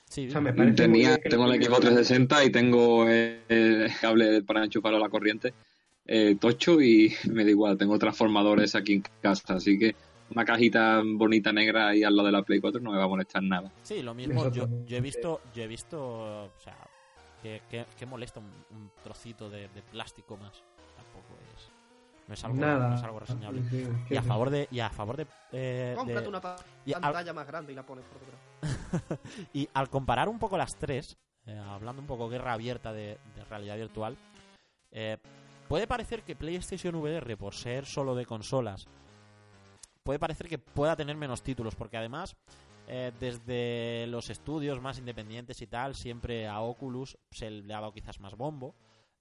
Sí, 0.10 0.28
O 0.28 0.32
sea, 0.32 0.42
me 0.42 0.54
parece 0.54 0.88
muy 0.88 1.02
Tenía, 1.02 1.18
tengo 1.18 1.46
el 1.46 1.56
equipo 1.56 1.76
360 1.80 2.44
y 2.46 2.52
tengo 2.52 3.10
eh, 3.10 3.42
el 3.50 3.92
cable 4.00 4.44
para 4.44 4.64
enchufarlo 4.64 4.98
a 4.98 5.02
la 5.02 5.10
corriente 5.10 5.54
eh, 6.06 6.38
tocho 6.40 6.80
y 6.82 7.14
me 7.32 7.44
da 7.44 7.50
igual, 7.50 7.78
tengo 7.78 7.98
transformadores 7.98 8.76
aquí 8.76 8.94
en 8.94 9.04
casa, 9.22 9.56
así 9.56 9.78
que 9.80 9.96
una 10.30 10.46
cajita 10.46 11.02
bonita 11.04 11.52
negra 11.52 11.88
ahí 11.90 12.04
al 12.04 12.16
lado 12.16 12.28
de 12.28 12.32
la 12.32 12.44
Play 12.44 12.60
4 12.60 12.80
no 12.82 12.92
me 12.92 12.98
va 12.98 13.06
a 13.06 13.08
molestar 13.08 13.42
nada. 13.44 13.72
Sí, 13.84 14.02
lo 14.02 14.14
mismo. 14.14 14.52
Yo, 14.52 14.68
yo 14.86 14.98
he 14.98 15.02
visto, 15.02 15.42
yo 15.54 15.64
he 15.64 15.68
visto, 15.68 15.98
o 16.46 16.52
sea, 16.60 16.76
que, 17.42 17.62
que- 17.70 17.86
que 17.98 18.06
molesta 18.06 18.40
un, 18.40 18.46
un 18.76 18.90
trocito 19.04 19.50
de, 19.50 19.68
de 19.70 19.82
plástico 19.92 20.38
más. 20.38 20.64
No 22.28 22.34
es 22.34 22.44
algo, 22.44 22.58
Nada. 22.58 22.90
no 22.90 22.96
es 22.96 23.04
algo 23.04 23.20
reseñable. 23.20 23.62
Sí, 23.70 23.86
sí, 23.86 23.92
Y 24.10 24.18
a 24.18 24.24
favor 24.24 24.50
de, 24.50 24.68
y 24.72 24.80
a 24.80 24.90
favor 24.90 25.16
de, 25.18 25.28
eh, 25.52 25.94
Cómprate 25.96 26.22
de- 26.24 26.28
una 26.28 26.42
pa- 26.42 26.56
y 26.86 26.94
al- 26.94 27.02
pantalla 27.02 27.34
más 27.34 27.46
grande 27.48 27.72
y 27.72 27.76
la 27.76 27.84
pones 27.86 28.06
por 28.06 28.20
detrás. 28.20 29.20
y 29.54 29.70
al 29.74 29.90
comparar 29.90 30.28
un 30.28 30.40
poco 30.40 30.58
las 30.58 30.76
tres, 30.76 31.18
eh, 31.46 31.56
hablando 31.58 32.02
un 32.02 32.08
poco 32.08 32.28
guerra 32.28 32.54
abierta 32.54 32.92
de, 32.94 33.20
de 33.36 33.44
realidad 33.48 33.76
virtual, 33.78 34.18
eh, 34.92 35.18
puede 35.68 35.86
parecer 35.86 36.24
que 36.24 36.36
PlayStation 36.36 36.96
VR, 36.96 37.38
por 37.38 37.54
ser 37.54 37.86
solo 37.86 38.16
de 38.16 38.26
consolas, 38.26 38.88
puede 40.04 40.18
parecer 40.20 40.48
que 40.48 40.58
pueda 40.58 40.96
tener 40.96 41.16
menos 41.18 41.44
títulos, 41.44 41.76
porque 41.76 41.98
además, 41.98 42.36
eh, 42.88 43.12
desde 43.20 44.08
los 44.08 44.32
estudios 44.32 44.82
más 44.82 44.98
independientes 44.98 45.62
y 45.62 45.68
tal, 45.68 45.94
siempre 45.96 46.48
a 46.48 46.60
Oculus 46.62 47.18
se 47.30 47.52
le 47.52 47.74
ha 47.74 47.82
dado 47.82 47.94
quizás 47.94 48.20
más 48.20 48.36
bombo. 48.36 48.74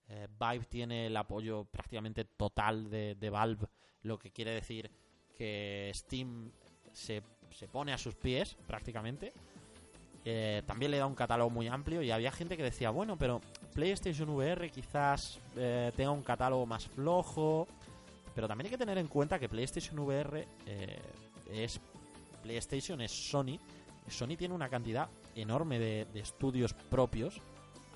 Eh, 0.09 0.28
Vive 0.39 0.66
tiene 0.66 1.06
el 1.06 1.16
apoyo 1.16 1.64
prácticamente 1.64 2.24
total 2.24 2.90
de, 2.90 3.31
Valve, 3.31 3.66
lo 4.02 4.18
que 4.18 4.31
quiere 4.31 4.52
decir 4.52 4.90
que 5.36 5.90
Steam 5.94 6.52
se, 6.93 7.22
se 7.51 7.68
pone 7.68 7.93
a 7.93 7.98
sus 7.98 8.14
pies 8.14 8.56
prácticamente. 8.66 9.32
Eh, 10.26 10.62
también 10.66 10.90
le 10.90 10.98
da 10.98 11.06
un 11.06 11.14
catálogo 11.14 11.51
muy 11.51 11.68
amplio 11.68 12.01
y 12.01 12.10
había 12.10 12.32
gente 12.32 12.56
que 12.56 12.62
decía, 12.62 12.89
bueno, 12.90 13.16
pero 13.18 13.43
PlayStation 13.74 14.31
VR 14.31 14.70
quizás 14.70 15.39
eh, 15.56 15.93
tenga 15.94 16.12
un 16.12 16.22
catálogo 16.22 16.64
más 16.64 16.86
flojo, 16.86 17.68
pero 18.35 18.48
también 18.48 18.66
hay 18.66 18.70
que 18.70 18.78
tener 18.78 18.97
en 18.97 19.06
cuenta 19.06 19.39
que 19.39 19.51
PlayStation 19.51 19.98
VR 19.98 20.47
eh, 20.66 20.98
es 21.52 21.78
PlayStation, 22.43 23.02
es 23.02 23.10
Sony. 23.12 23.59
Sony 24.09 24.36
tiene 24.36 24.55
una 24.55 24.70
cantidad 24.70 25.09
enorme 25.35 25.78
de 25.78 26.06
estudios 26.14 26.72
propios 26.72 27.40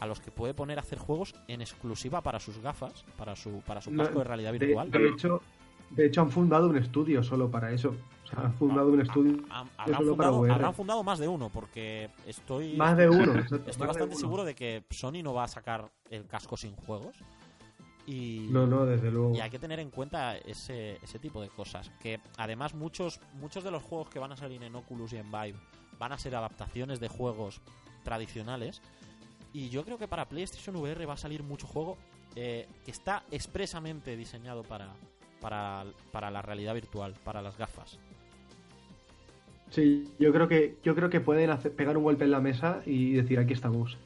a 0.00 0.06
los 0.06 0.20
que 0.20 0.30
puede 0.30 0.54
poner 0.54 0.78
a 0.78 0.82
hacer 0.82 0.98
juegos 0.98 1.34
en 1.48 1.60
exclusiva 1.60 2.20
para 2.22 2.38
sus 2.40 2.58
gafas, 2.58 3.04
para 3.16 3.34
su, 3.36 3.60
para 3.66 3.80
su 3.80 3.90
No, 3.90 4.02
casco 4.04 4.18
de 4.20 4.24
realidad 4.24 4.52
virtual. 4.52 4.90
de 4.90 5.08
hecho, 5.08 5.40
de 5.90 6.06
hecho, 6.06 6.20
han 6.20 6.30
fundado 6.30 6.68
un 6.68 6.76
estudio 6.76 7.22
solo 7.22 7.50
para 7.50 7.72
eso. 7.72 7.94
O 8.24 8.26
sea, 8.28 8.40
han 8.40 8.52
fundado 8.54 8.88
un 8.88 9.00
estudio 9.00 9.42
Ha- 9.50 9.64
habrán, 9.78 10.00
solo 10.00 10.16
para 10.16 10.28
fundado, 10.28 10.38
VR. 10.40 10.52
habrán 10.54 10.74
fundado 10.74 11.02
más 11.02 11.18
de 11.18 11.28
uno, 11.28 11.48
porque 11.48 12.10
estoy, 12.26 12.76
más 12.76 12.94
de 12.96 13.08
uno. 13.08 13.32
estoy 13.40 13.58
más 13.58 13.76
de 13.78 13.86
bastante 13.86 14.14
uno. 14.14 14.20
seguro 14.20 14.44
de 14.44 14.54
que 14.54 14.84
Sony 14.90 15.22
no 15.22 15.32
va 15.32 15.44
a 15.44 15.48
sacar 15.48 15.90
el 16.10 16.26
casco 16.26 16.56
sin 16.58 16.76
juegos. 16.76 17.16
Y, 18.06 18.46
No, 18.50 18.66
no, 18.66 18.86
desde 18.86 19.10
luego. 19.10 19.34
y 19.34 19.40
hay 19.40 19.50
que 19.50 19.58
tener 19.58 19.80
en 19.80 19.90
cuenta 19.90 20.36
ese, 20.38 20.96
ese 21.02 21.18
tipo 21.18 21.40
de 21.42 21.48
cosas. 21.48 21.90
Que 22.00 22.20
además 22.36 22.74
muchos, 22.74 23.20
muchos 23.34 23.64
de 23.64 23.70
los 23.70 23.82
juegos 23.82 24.08
que 24.10 24.18
van 24.18 24.32
a 24.32 24.36
salir 24.36 24.62
en 24.62 24.74
Oculus 24.76 25.12
y 25.12 25.16
en 25.16 25.30
Vive 25.30 25.58
van 25.98 26.12
a 26.12 26.18
ser 26.18 26.34
adaptaciones 26.36 27.00
de 27.00 27.08
juegos 27.08 27.60
tradicionales. 28.04 28.80
Y 29.59 29.70
yo 29.70 29.85
creo 29.85 29.98
que 29.98 30.06
para 30.06 30.28
PlayStation 30.28 30.76
VR 30.76 31.05
va 31.05 31.14
a 31.14 31.16
salir 31.16 31.43
mucho 31.43 31.66
juego 31.66 31.98
eh, 32.36 32.66
que 32.85 32.93
está 32.93 33.24
expresamente 33.32 34.16
diseñado 34.16 34.62
para, 34.62 34.86
para, 35.40 35.85
para 36.12 36.30
la 36.30 36.43
realidad 36.43 36.74
virtual, 36.74 37.14
para 37.24 37.43
las 37.43 37.59
gafas. 37.59 37.98
Sí, 39.70 40.05
yo 40.20 40.32
creo 40.32 40.47
que 40.47 40.76
yo 40.85 40.94
creo 40.94 41.10
que 41.10 41.20
pueden 41.20 41.51
hacer- 41.51 41.72
pegar 41.72 41.97
un 41.97 42.05
golpe 42.05 42.24
en 42.24 42.30
la 42.30 42.40
mesa 42.40 42.82
y 42.86 43.12
decir 43.14 43.39
aquí 43.40 43.52
estamos. 43.52 43.98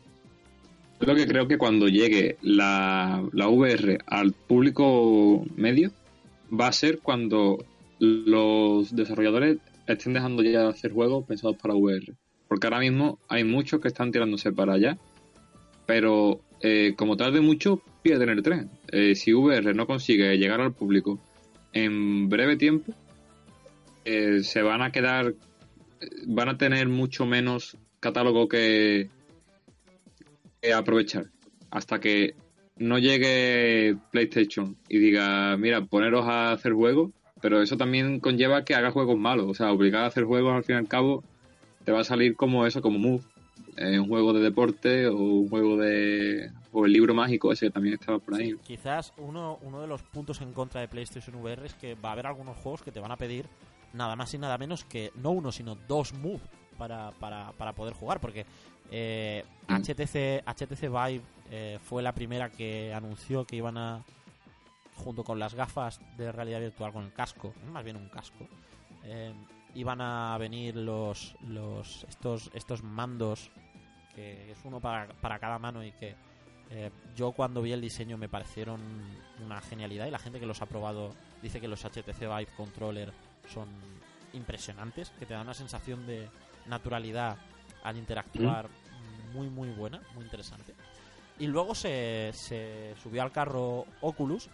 Yo 1.00 1.06
lo 1.06 1.14
que 1.14 1.26
creo 1.26 1.46
que 1.46 1.58
cuando 1.58 1.86
llegue 1.88 2.36
la, 2.40 3.22
la 3.32 3.48
VR 3.48 3.98
al 4.06 4.32
público 4.32 5.44
medio 5.56 5.90
va 6.50 6.68
a 6.68 6.72
ser 6.72 7.00
cuando 7.00 7.64
los 7.98 8.94
desarrolladores 8.96 9.58
estén 9.86 10.14
dejando 10.14 10.42
ya 10.42 10.62
de 10.62 10.68
hacer 10.68 10.92
juegos 10.92 11.26
pensados 11.26 11.56
para 11.58 11.74
VR. 11.74 12.14
Porque 12.48 12.66
ahora 12.66 12.80
mismo 12.80 13.18
hay 13.28 13.44
muchos 13.44 13.80
que 13.80 13.88
están 13.88 14.12
tirándose 14.12 14.52
para 14.52 14.74
allá, 14.74 14.96
pero 15.92 16.40
eh, 16.62 16.94
como 16.96 17.18
tarde 17.18 17.42
mucho, 17.42 17.82
pierden 18.00 18.30
el 18.30 18.42
tren. 18.42 18.70
Eh, 18.90 19.14
si 19.14 19.34
VR 19.34 19.74
no 19.74 19.86
consigue 19.86 20.38
llegar 20.38 20.62
al 20.62 20.72
público 20.72 21.20
en 21.74 22.30
breve 22.30 22.56
tiempo, 22.56 22.94
eh, 24.06 24.42
se 24.42 24.62
van 24.62 24.80
a 24.80 24.90
quedar, 24.90 25.34
van 26.26 26.48
a 26.48 26.56
tener 26.56 26.88
mucho 26.88 27.26
menos 27.26 27.76
catálogo 28.00 28.48
que, 28.48 29.10
que 30.62 30.72
aprovechar. 30.72 31.26
Hasta 31.70 32.00
que 32.00 32.36
no 32.78 32.98
llegue 32.98 33.98
PlayStation 34.12 34.78
y 34.88 34.98
diga, 34.98 35.58
mira, 35.58 35.84
poneros 35.84 36.26
a 36.26 36.52
hacer 36.52 36.72
juegos, 36.72 37.10
pero 37.42 37.60
eso 37.60 37.76
también 37.76 38.18
conlleva 38.18 38.64
que 38.64 38.74
haga 38.74 38.92
juegos 38.92 39.18
malos. 39.18 39.44
O 39.46 39.52
sea, 39.52 39.70
obligar 39.70 40.04
a 40.04 40.06
hacer 40.06 40.24
juegos 40.24 40.54
al 40.54 40.64
fin 40.64 40.76
y 40.76 40.78
al 40.78 40.88
cabo 40.88 41.22
te 41.84 41.92
va 41.92 42.00
a 42.00 42.04
salir 42.04 42.34
como 42.34 42.66
eso, 42.66 42.80
como 42.80 42.98
Move. 42.98 43.24
Eh, 43.76 43.98
un 43.98 44.08
juego 44.08 44.32
de 44.32 44.40
deporte 44.40 45.06
o 45.06 45.16
un 45.16 45.48
juego 45.48 45.76
de... 45.76 46.50
o 46.72 46.84
el 46.84 46.92
libro 46.92 47.14
mágico 47.14 47.52
ese 47.52 47.66
que 47.66 47.70
también 47.70 47.94
estaba 47.94 48.18
por 48.18 48.34
ahí. 48.34 48.54
Quizás 48.62 49.12
uno, 49.16 49.58
uno 49.62 49.80
de 49.80 49.86
los 49.86 50.02
puntos 50.02 50.40
en 50.40 50.52
contra 50.52 50.80
de 50.80 50.88
PlayStation 50.88 51.36
VR 51.36 51.64
es 51.64 51.74
que 51.74 51.94
va 51.94 52.10
a 52.10 52.12
haber 52.12 52.26
algunos 52.26 52.56
juegos 52.58 52.82
que 52.82 52.92
te 52.92 53.00
van 53.00 53.12
a 53.12 53.16
pedir 53.16 53.46
nada 53.94 54.14
más 54.16 54.32
y 54.34 54.38
nada 54.38 54.58
menos 54.58 54.84
que 54.84 55.10
no 55.14 55.30
uno, 55.30 55.52
sino 55.52 55.74
dos 55.74 56.12
Move 56.12 56.40
para, 56.76 57.12
para, 57.12 57.52
para 57.52 57.72
poder 57.72 57.94
jugar. 57.94 58.20
Porque 58.20 58.44
eh, 58.90 59.44
Mm. 59.68 59.76
HTC, 59.76 60.42
HTC 60.44 60.82
Vive 60.82 61.22
eh, 61.50 61.78
fue 61.82 62.02
la 62.02 62.12
primera 62.14 62.50
que 62.50 62.92
anunció 62.92 63.44
que 63.44 63.56
iban 63.56 63.78
a, 63.78 64.02
junto 64.96 65.24
con 65.24 65.38
las 65.38 65.54
gafas 65.54 66.00
de 66.16 66.32
realidad 66.32 66.60
virtual, 66.60 66.92
con 66.92 67.04
el 67.04 67.12
casco, 67.12 67.54
más 67.72 67.84
bien 67.84 67.96
un 67.96 68.08
casco, 68.08 68.46
eh, 69.04 69.32
iban 69.74 70.00
a 70.00 70.36
venir 70.38 70.76
los, 70.76 71.36
los 71.46 72.04
estos, 72.08 72.50
estos 72.54 72.82
mandos, 72.82 73.50
que 74.14 74.52
es 74.52 74.58
uno 74.64 74.80
para, 74.80 75.08
para 75.14 75.38
cada 75.38 75.58
mano 75.58 75.84
y 75.84 75.92
que 75.92 76.14
eh, 76.70 76.90
yo 77.14 77.32
cuando 77.32 77.60
vi 77.60 77.72
el 77.72 77.80
diseño 77.80 78.16
me 78.16 78.28
parecieron 78.28 78.80
una 79.44 79.60
genialidad 79.60 80.06
y 80.06 80.10
la 80.10 80.18
gente 80.18 80.40
que 80.40 80.46
los 80.46 80.62
ha 80.62 80.66
probado 80.66 81.14
dice 81.42 81.60
que 81.60 81.68
los 81.68 81.84
HTC 81.84 82.20
Vive 82.20 82.46
Controller 82.56 83.12
son 83.52 83.68
impresionantes, 84.32 85.10
que 85.18 85.26
te 85.26 85.34
dan 85.34 85.42
una 85.42 85.54
sensación 85.54 86.06
de 86.06 86.30
naturalidad 86.66 87.36
al 87.82 87.98
interactuar 87.98 88.68
muy 89.34 89.48
muy 89.48 89.68
buena, 89.70 90.00
muy 90.14 90.24
interesante. 90.24 90.74
Y 91.38 91.46
luego 91.46 91.74
se, 91.74 92.30
se 92.32 92.94
subió 93.02 93.22
al 93.22 93.32
carro 93.32 93.86
Oculus, 94.00 94.48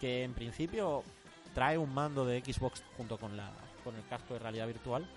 que 0.00 0.22
en 0.24 0.34
principio 0.34 1.02
trae 1.54 1.78
un 1.78 1.92
mando 1.92 2.24
de 2.24 2.40
Xbox 2.40 2.84
junto 2.96 3.18
con 3.18 3.36
la 3.36 3.50
con 3.82 3.96
el 3.96 4.04
casco 4.06 4.34
de 4.34 4.40
realidad 4.40 4.66
virtual, 4.66 5.08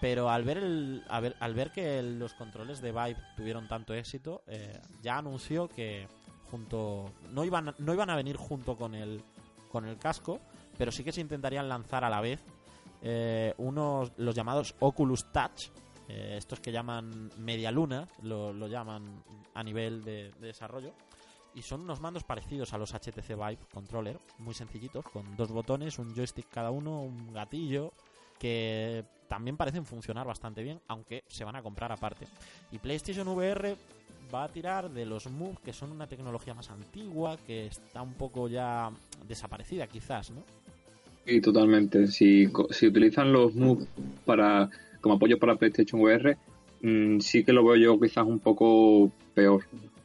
pero 0.00 0.28
al 0.30 0.44
ver 0.44 0.58
el 0.58 1.04
a 1.08 1.20
ver- 1.20 1.36
al 1.40 1.54
ver 1.54 1.70
que 1.72 2.02
los 2.02 2.34
controles 2.34 2.80
de 2.80 2.92
Vive 2.92 3.16
tuvieron 3.36 3.66
tanto 3.68 3.94
éxito, 3.94 4.42
eh, 4.46 4.80
ya 5.02 5.18
anunció 5.18 5.68
que 5.68 6.06
junto 6.50 7.12
no 7.32 7.44
iban 7.44 7.74
no 7.78 7.92
iban 7.94 8.10
a 8.10 8.16
venir 8.16 8.36
junto 8.36 8.76
con 8.76 8.94
el 8.94 9.22
con 9.70 9.84
el 9.86 9.98
casco, 9.98 10.40
pero 10.78 10.92
sí 10.92 11.02
que 11.04 11.12
se 11.12 11.20
intentarían 11.20 11.68
lanzar 11.68 12.04
a 12.04 12.10
la 12.10 12.20
vez 12.20 12.40
eh, 13.02 13.54
unos 13.58 14.12
los 14.16 14.34
llamados 14.34 14.74
Oculus 14.80 15.30
Touch, 15.32 15.68
eh, 16.08 16.34
estos 16.38 16.60
que 16.60 16.72
llaman 16.72 17.30
media 17.38 17.70
luna, 17.70 18.06
lo, 18.22 18.52
lo 18.52 18.68
llaman 18.68 19.22
a 19.54 19.62
nivel 19.62 20.02
de, 20.04 20.32
de 20.40 20.46
desarrollo. 20.46 20.92
Y 21.54 21.62
son 21.62 21.80
unos 21.82 22.00
mandos 22.00 22.22
parecidos 22.22 22.74
a 22.74 22.78
los 22.78 22.92
HTC 22.92 23.28
Vive 23.28 23.58
Controller, 23.72 24.18
muy 24.38 24.52
sencillitos, 24.54 25.06
con 25.06 25.36
dos 25.36 25.50
botones, 25.50 25.98
un 25.98 26.14
joystick 26.14 26.48
cada 26.50 26.70
uno, 26.70 27.00
un 27.00 27.32
gatillo, 27.32 27.92
que 28.38 29.04
también 29.28 29.56
parecen 29.56 29.84
funcionar 29.84 30.26
bastante 30.26 30.62
bien, 30.62 30.80
aunque 30.88 31.24
se 31.28 31.44
van 31.44 31.56
a 31.56 31.62
comprar 31.62 31.92
aparte. 31.92 32.26
Y 32.72 32.78
PlayStation 32.78 33.26
VR 33.28 33.76
va 34.34 34.44
a 34.44 34.48
tirar 34.48 34.90
de 34.90 35.06
los 35.06 35.30
Move, 35.30 35.56
que 35.64 35.72
son 35.72 35.92
una 35.92 36.06
tecnología 36.06 36.54
más 36.54 36.70
antigua, 36.70 37.36
que 37.46 37.66
está 37.66 38.02
un 38.02 38.14
poco 38.14 38.48
ya 38.48 38.90
desaparecida 39.28 39.86
quizás, 39.86 40.30
¿no? 40.30 40.42
Sí, 41.24 41.40
totalmente. 41.40 42.06
Si, 42.06 42.48
si 42.70 42.86
utilizan 42.86 43.32
los 43.32 43.54
Move 43.54 43.86
para, 44.24 44.68
como 45.00 45.16
apoyo 45.16 45.38
para 45.38 45.56
PlayStation 45.56 46.00
VR, 46.00 46.36
mm, 46.82 47.18
sí 47.20 47.44
que 47.44 47.52
lo 47.52 47.64
veo 47.64 47.76
yo 47.76 48.00
quizás 48.00 48.24
un 48.26 48.38
poco 48.38 49.10
peor. 49.34 49.64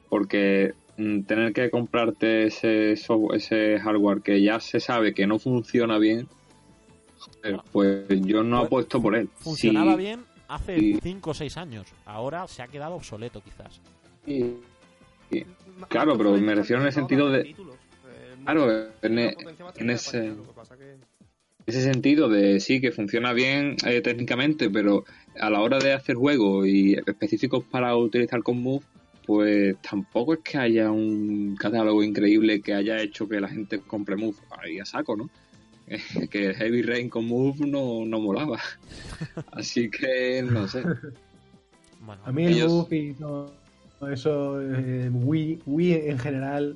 Porque 0.10 0.73
mm, 0.98 1.22
tener 1.22 1.53
que 1.53 1.69
comprarte 1.69 2.48
ese, 2.48 2.95
software- 2.98 3.38
ese 3.38 3.80
hardware 3.80 4.22
que 4.22 4.41
ya 4.41 4.60
se 4.60 4.80
sabe 4.80 5.14
que 5.14 5.27
no 5.27 5.38
funciona 5.39 5.98
bien, 5.99 6.27
joder, 7.22 7.60
pues 7.72 8.07
yo 8.22 8.43
no 8.43 8.57
Pues, 8.60 8.65
apuesto 8.68 9.02
por 9.02 9.15
él. 9.15 9.30
Funcionaba 9.38 9.91
Sí, 9.93 9.98
bien 9.98 10.23
hace 10.48 10.77
sí. 10.80 10.99
5 11.02 11.30
o 11.31 11.34
6 11.34 11.57
años. 11.57 11.88
Ahora 12.06 12.48
se 12.48 12.61
ha 12.61 12.68
quedado 12.68 12.95
obsoleto, 12.95 13.41
quizás. 13.41 13.80
Claro, 15.89 16.18
pero 16.18 16.38
me 16.38 16.56
refiero 16.56 16.81
en 16.81 16.88
el 16.88 16.93
sentido 16.93 17.30
de-. 17.30 17.41
Eh, 17.41 17.56
Claro, 18.43 18.88
en, 19.03 19.19
e- 19.19 19.35
en 19.77 19.89
ese, 19.91 20.34
ese 21.68 21.81
sentido 21.84 22.27
de 22.27 22.60
sí 22.60 22.81
que 22.81 22.91
funciona 22.91 23.34
bien 23.34 23.76
eh, 23.85 24.02
técnicamente, 24.02 24.69
pero 24.69 25.06
a 25.39 25.49
la 25.49 25.61
hora 25.61 25.77
de 25.80 25.93
hacer 25.93 26.15
juegos 26.15 26.68
y 26.68 26.93
específicos 26.95 27.64
para 27.64 27.95
utilizar 27.95 28.41
con 28.41 28.61
Move, 28.61 28.84
pues 29.27 29.76
tampoco 29.81 30.34
es 30.34 30.39
que 30.39 30.57
haya 30.57 30.89
un 30.91 31.56
catálogo 31.56 32.03
increíble 32.03 32.61
que 32.61 32.73
haya 32.73 32.99
hecho 32.99 33.30
que 33.30 33.39
la 33.39 33.48
gente 33.48 33.80
compre 33.80 34.15
Move. 34.15 34.35
Ahí 34.60 34.80
a 34.80 34.85
saco, 34.85 35.15
¿no? 35.15 35.30
que 36.30 36.47
el 36.47 36.55
Heavy 36.55 36.81
Rain 36.84 37.09
con 37.09 37.26
Move 37.26 37.65
no, 37.68 38.05
no 38.05 38.19
molaba. 38.19 38.59
Así 39.51 39.89
que 39.89 40.43
no 40.43 40.68
sé. 40.68 40.84
Bueno, 41.99 42.22
A 42.26 42.31
mí 42.31 42.45
el 42.45 42.53
Ellos- 42.53 42.72
Move 42.72 42.97
y 42.97 43.13
todo 43.13 43.53
eso, 44.11 44.59
eh, 44.61 45.09
Wii, 45.13 45.61
Wii 45.65 45.93
en 46.09 46.18
general, 46.19 46.76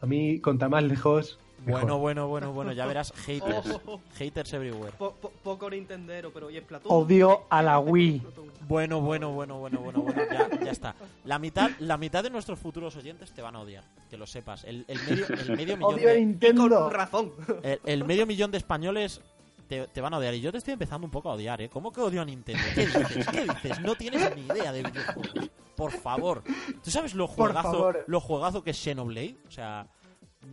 a 0.00 0.06
mí, 0.06 0.38
contra 0.38 0.68
más 0.68 0.84
lejos, 0.84 1.38
mejor. 1.64 1.80
bueno, 1.82 1.98
bueno, 1.98 2.28
bueno, 2.28 2.52
bueno, 2.52 2.72
ya 2.72 2.86
verás 2.86 3.12
haters. 3.26 3.80
Haters 4.18 4.52
everywhere. 4.52 4.92
po- 4.98 5.12
po- 5.20 5.32
poco 5.42 5.68
Nintendero, 5.70 6.30
pero 6.32 6.46
oye, 6.48 6.60
Splatoon. 6.60 7.04
Odio 7.04 7.44
a 7.50 7.62
la 7.62 7.82
¿qué- 7.84 7.90
Wii. 7.90 8.22
Bueno, 8.68 9.00
bueno, 9.00 9.30
bueno, 9.32 9.58
bueno, 9.58 9.80
bueno, 9.80 10.00
bueno, 10.02 10.22
ya, 10.30 10.48
ya 10.64 10.70
está. 10.70 10.94
La 11.24 11.38
mitad, 11.38 11.70
la 11.80 11.96
mitad 11.96 12.22
de 12.22 12.30
nuestros 12.30 12.58
futuros 12.58 12.94
oyentes 12.96 13.32
te 13.32 13.42
van 13.42 13.56
a 13.56 13.60
odiar, 13.60 13.82
que 14.08 14.16
lo 14.16 14.26
sepas. 14.26 14.62
El, 14.64 14.84
el 14.86 14.98
medio, 15.08 15.26
el 15.28 15.56
medio 15.56 15.76
millón 15.76 15.94
Odio 15.94 16.08
a 16.08 16.12
de, 16.12 16.20
Y 16.20 16.26
Nintendo. 16.26 16.68
con 16.80 16.90
razón. 16.92 17.32
el, 17.62 17.80
el 17.84 18.04
medio 18.04 18.26
millón 18.26 18.50
de 18.52 18.58
españoles 18.58 19.20
te, 19.68 19.86
te 19.88 20.00
van 20.00 20.14
a 20.14 20.18
odiar. 20.18 20.34
Y 20.34 20.40
yo 20.40 20.52
te 20.52 20.58
estoy 20.58 20.74
empezando 20.74 21.04
un 21.04 21.10
poco 21.10 21.30
a 21.30 21.34
odiar, 21.34 21.60
¿eh? 21.62 21.68
¿Cómo 21.68 21.92
que 21.92 22.00
odio 22.00 22.22
a 22.22 22.24
Nintendo? 22.24 22.62
¿Qué 22.74 22.86
dices? 22.86 23.26
¿Qué 23.28 23.42
dices? 23.42 23.80
No 23.80 23.94
tienes 23.96 24.34
ni 24.36 24.42
idea 24.42 24.70
de 24.72 24.82
videojuegos. 24.84 25.50
Por 25.76 25.90
favor. 25.92 26.42
¿Tú 26.84 26.90
sabes 26.90 27.14
lo 27.14 27.26
juegazo, 27.26 27.92
lo 28.06 28.20
juegazo 28.20 28.62
que 28.62 28.70
es 28.70 28.76
Xenoblade? 28.82 29.36
O 29.48 29.50
sea, 29.50 29.86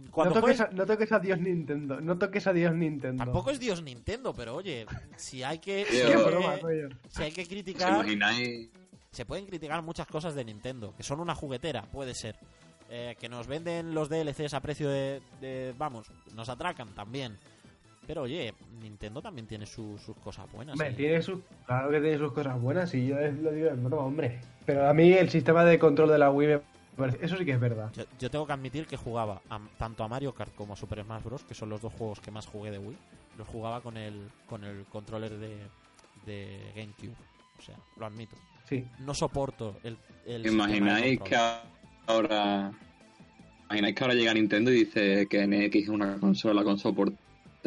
No 0.05 0.23
toques, 0.33 0.41
juegues- 0.41 0.61
a, 0.61 0.69
no 0.71 0.85
toques 0.85 1.11
a 1.11 1.19
Dios 1.19 1.39
Nintendo. 1.39 2.01
No 2.01 2.17
toques 2.17 2.47
a 2.47 2.53
Dios 2.53 2.73
Nintendo. 2.73 3.23
Tampoco 3.23 3.51
es 3.51 3.59
Dios 3.59 3.81
Nintendo, 3.83 4.33
pero 4.33 4.55
oye, 4.55 4.85
si 5.15 5.43
hay 5.43 5.59
que, 5.59 5.85
si 5.85 5.91
Tío, 5.91 6.05
hay 6.07 6.11
Qué 6.11 6.17
que- 6.17 6.23
broma, 6.23 6.59
coño. 6.59 6.89
si 7.09 7.23
hay 7.23 7.31
que 7.31 7.41
¿Os 7.43 7.47
criticar, 7.47 8.05
se 9.11 9.25
pueden 9.25 9.45
criticar 9.45 9.81
muchas 9.81 10.07
cosas 10.07 10.35
de 10.35 10.45
Nintendo, 10.45 10.93
que 10.95 11.03
son 11.03 11.19
una 11.19 11.33
juguetera, 11.35 11.83
puede 11.83 12.13
ser. 12.13 12.35
Eh, 12.89 13.15
que 13.19 13.27
nos 13.27 13.47
venden 13.47 13.93
los 13.93 14.07
DLCs 14.07 14.53
a 14.53 14.61
precio 14.61 14.87
de, 14.89 15.21
de- 15.41 15.73
Vamos, 15.77 16.07
nos 16.35 16.47
atracan 16.47 16.87
también. 16.95 17.37
Pero 18.05 18.21
oye, 18.21 18.53
Nintendo 18.81 19.21
también 19.21 19.45
tiene 19.47 19.65
su- 19.65 19.97
sus 19.97 20.15
cosas 20.17 20.49
buenas. 20.53 20.73
Hombre, 20.73 20.89
¿eh? 20.91 20.93
tiene 20.93 21.21
sus, 21.21 21.39
claro 21.65 21.89
que 21.91 21.99
tiene 21.99 22.17
sus 22.17 22.31
cosas 22.31 22.61
buenas 22.61 22.93
y 22.93 23.07
yo 23.07 23.17
lo 23.19 23.51
digo 23.51 23.67
en 23.67 23.83
broma, 23.83 24.03
hombre. 24.05 24.39
Pero 24.65 24.87
a 24.87 24.93
mí 24.93 25.11
el 25.11 25.29
sistema 25.29 25.65
de 25.65 25.77
control 25.77 26.09
de 26.11 26.17
la 26.17 26.31
Wii 26.31 26.47
me. 26.47 26.61
Eso 27.21 27.37
sí 27.37 27.45
que 27.45 27.51
es 27.51 27.59
verdad. 27.59 27.91
Yo, 27.93 28.03
yo 28.19 28.29
tengo 28.29 28.45
que 28.47 28.53
admitir 28.53 28.87
que 28.87 28.97
jugaba 28.97 29.41
a- 29.49 29.59
tanto 29.77 30.03
a 30.03 30.07
Mario 30.07 30.33
Kart 30.33 30.53
como 30.55 30.73
a 30.73 30.75
Super 30.75 31.03
Smash 31.03 31.23
Bros., 31.23 31.43
que 31.43 31.53
son 31.53 31.69
los 31.69 31.81
dos 31.81 31.93
juegos 31.93 32.19
que 32.19 32.31
más 32.31 32.45
jugué 32.47 32.71
de 32.71 32.79
Wii, 32.79 32.97
los 33.37 33.47
jugaba 33.47 33.81
con 33.81 33.97
el, 33.97 34.29
con 34.47 34.63
el 34.63 34.85
controller 34.85 35.37
de, 35.37 35.57
de 36.25 36.71
GameCube. 36.75 37.15
O 37.59 37.61
sea, 37.61 37.75
lo 37.97 38.05
admito. 38.05 38.35
Sí. 38.67 38.83
No 38.99 39.13
soporto 39.13 39.77
el. 39.83 39.97
el 40.25 40.45
¿Os 40.45 40.51
imagináis 40.51 41.19
que 41.21 41.35
ahora 42.07 42.71
imagináis 43.69 43.95
que 43.95 44.03
ahora 44.03 44.13
llega 44.15 44.33
Nintendo 44.33 44.71
y 44.71 44.85
dice 44.85 45.27
que 45.27 45.45
NX 45.45 45.75
es 45.83 45.89
una 45.89 46.19
consola 46.19 46.63
con 46.63 46.77
soporte 46.77 47.15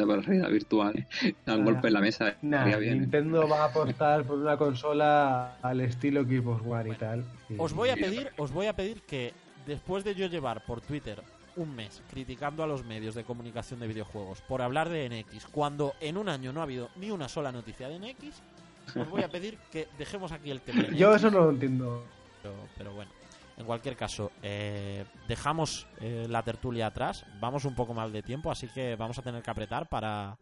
para 0.07 0.21
realidad 0.21 0.49
virtual? 0.49 1.07
Da 1.45 1.53
un 1.55 1.59
Nah. 1.65 1.71
golpe 1.71 1.87
en 1.87 1.93
la 1.93 1.99
mesa. 2.01 2.35
Nah, 2.41 2.67
¿eh? 2.69 2.91
Nintendo 2.93 3.47
va 3.47 3.63
a 3.63 3.65
apostar 3.65 4.23
por 4.23 4.37
una 4.37 4.57
consola 4.57 5.57
al 5.61 5.81
estilo 5.81 6.23
Xbox 6.23 6.65
One 6.65 6.89
y 6.89 6.95
tal. 6.95 7.23
y- 7.49 7.55
Os 7.57 7.73
voy 7.73 7.89
a 7.89 7.95
pedir, 7.95 8.29
os 8.37 8.51
voy 8.51 8.67
a 8.67 8.73
pedir 8.75 9.01
que 9.01 9.33
después 9.65 10.03
de 10.03 10.15
yo 10.15 10.27
llevar 10.27 10.63
por 10.65 10.81
Twitter 10.81 11.21
un 11.57 11.75
mes 11.75 12.01
criticando 12.09 12.63
a 12.63 12.67
los 12.67 12.85
medios 12.85 13.13
de 13.13 13.23
comunicación 13.25 13.79
de 13.81 13.87
videojuegos 13.87 14.41
por 14.41 14.61
hablar 14.61 14.87
de 14.89 15.05
NX, 15.09 15.47
cuando 15.47 15.93
en 15.99 16.15
un 16.17 16.29
año 16.29 16.53
no 16.53 16.61
ha 16.61 16.63
habido 16.63 16.89
ni 16.95 17.11
una 17.11 17.27
sola 17.27 17.51
noticia 17.51 17.89
de 17.89 17.99
NX, 17.99 18.41
os 18.95 19.09
voy 19.09 19.21
a 19.23 19.27
pedir 19.29 19.57
que 19.71 19.87
dejemos 19.97 20.31
aquí 20.31 20.49
el 20.49 20.61
tema. 20.61 20.83
Yo 20.95 21.13
eso 21.15 21.29
no 21.29 21.41
lo 21.41 21.49
entiendo. 21.51 22.03
pero, 22.41 22.55
pero 22.77 22.93
bueno. 22.93 23.11
En 23.57 23.65
cualquier 23.65 23.95
caso, 23.95 24.31
eh, 24.41 25.05
dejamos 25.27 25.87
eh, 25.99 26.25
la 26.29 26.41
tertulia 26.41 26.87
atrás, 26.87 27.25
vamos 27.39 27.65
un 27.65 27.75
poco 27.75 27.93
mal 27.93 28.11
de 28.11 28.23
tiempo, 28.23 28.49
así 28.51 28.67
que 28.67 28.95
vamos 28.95 29.19
a 29.19 29.21
tener 29.21 29.43
que 29.43 29.51
apretar 29.51 29.87
para, 29.87 30.37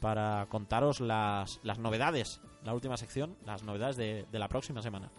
para 0.00 0.46
contaros 0.48 1.00
las, 1.00 1.60
las 1.62 1.78
novedades, 1.78 2.40
la 2.64 2.74
última 2.74 2.96
sección, 2.96 3.36
las 3.44 3.62
novedades 3.62 3.96
de, 3.96 4.26
de 4.30 4.38
la 4.38 4.48
próxima 4.48 4.82
semana. 4.82 5.10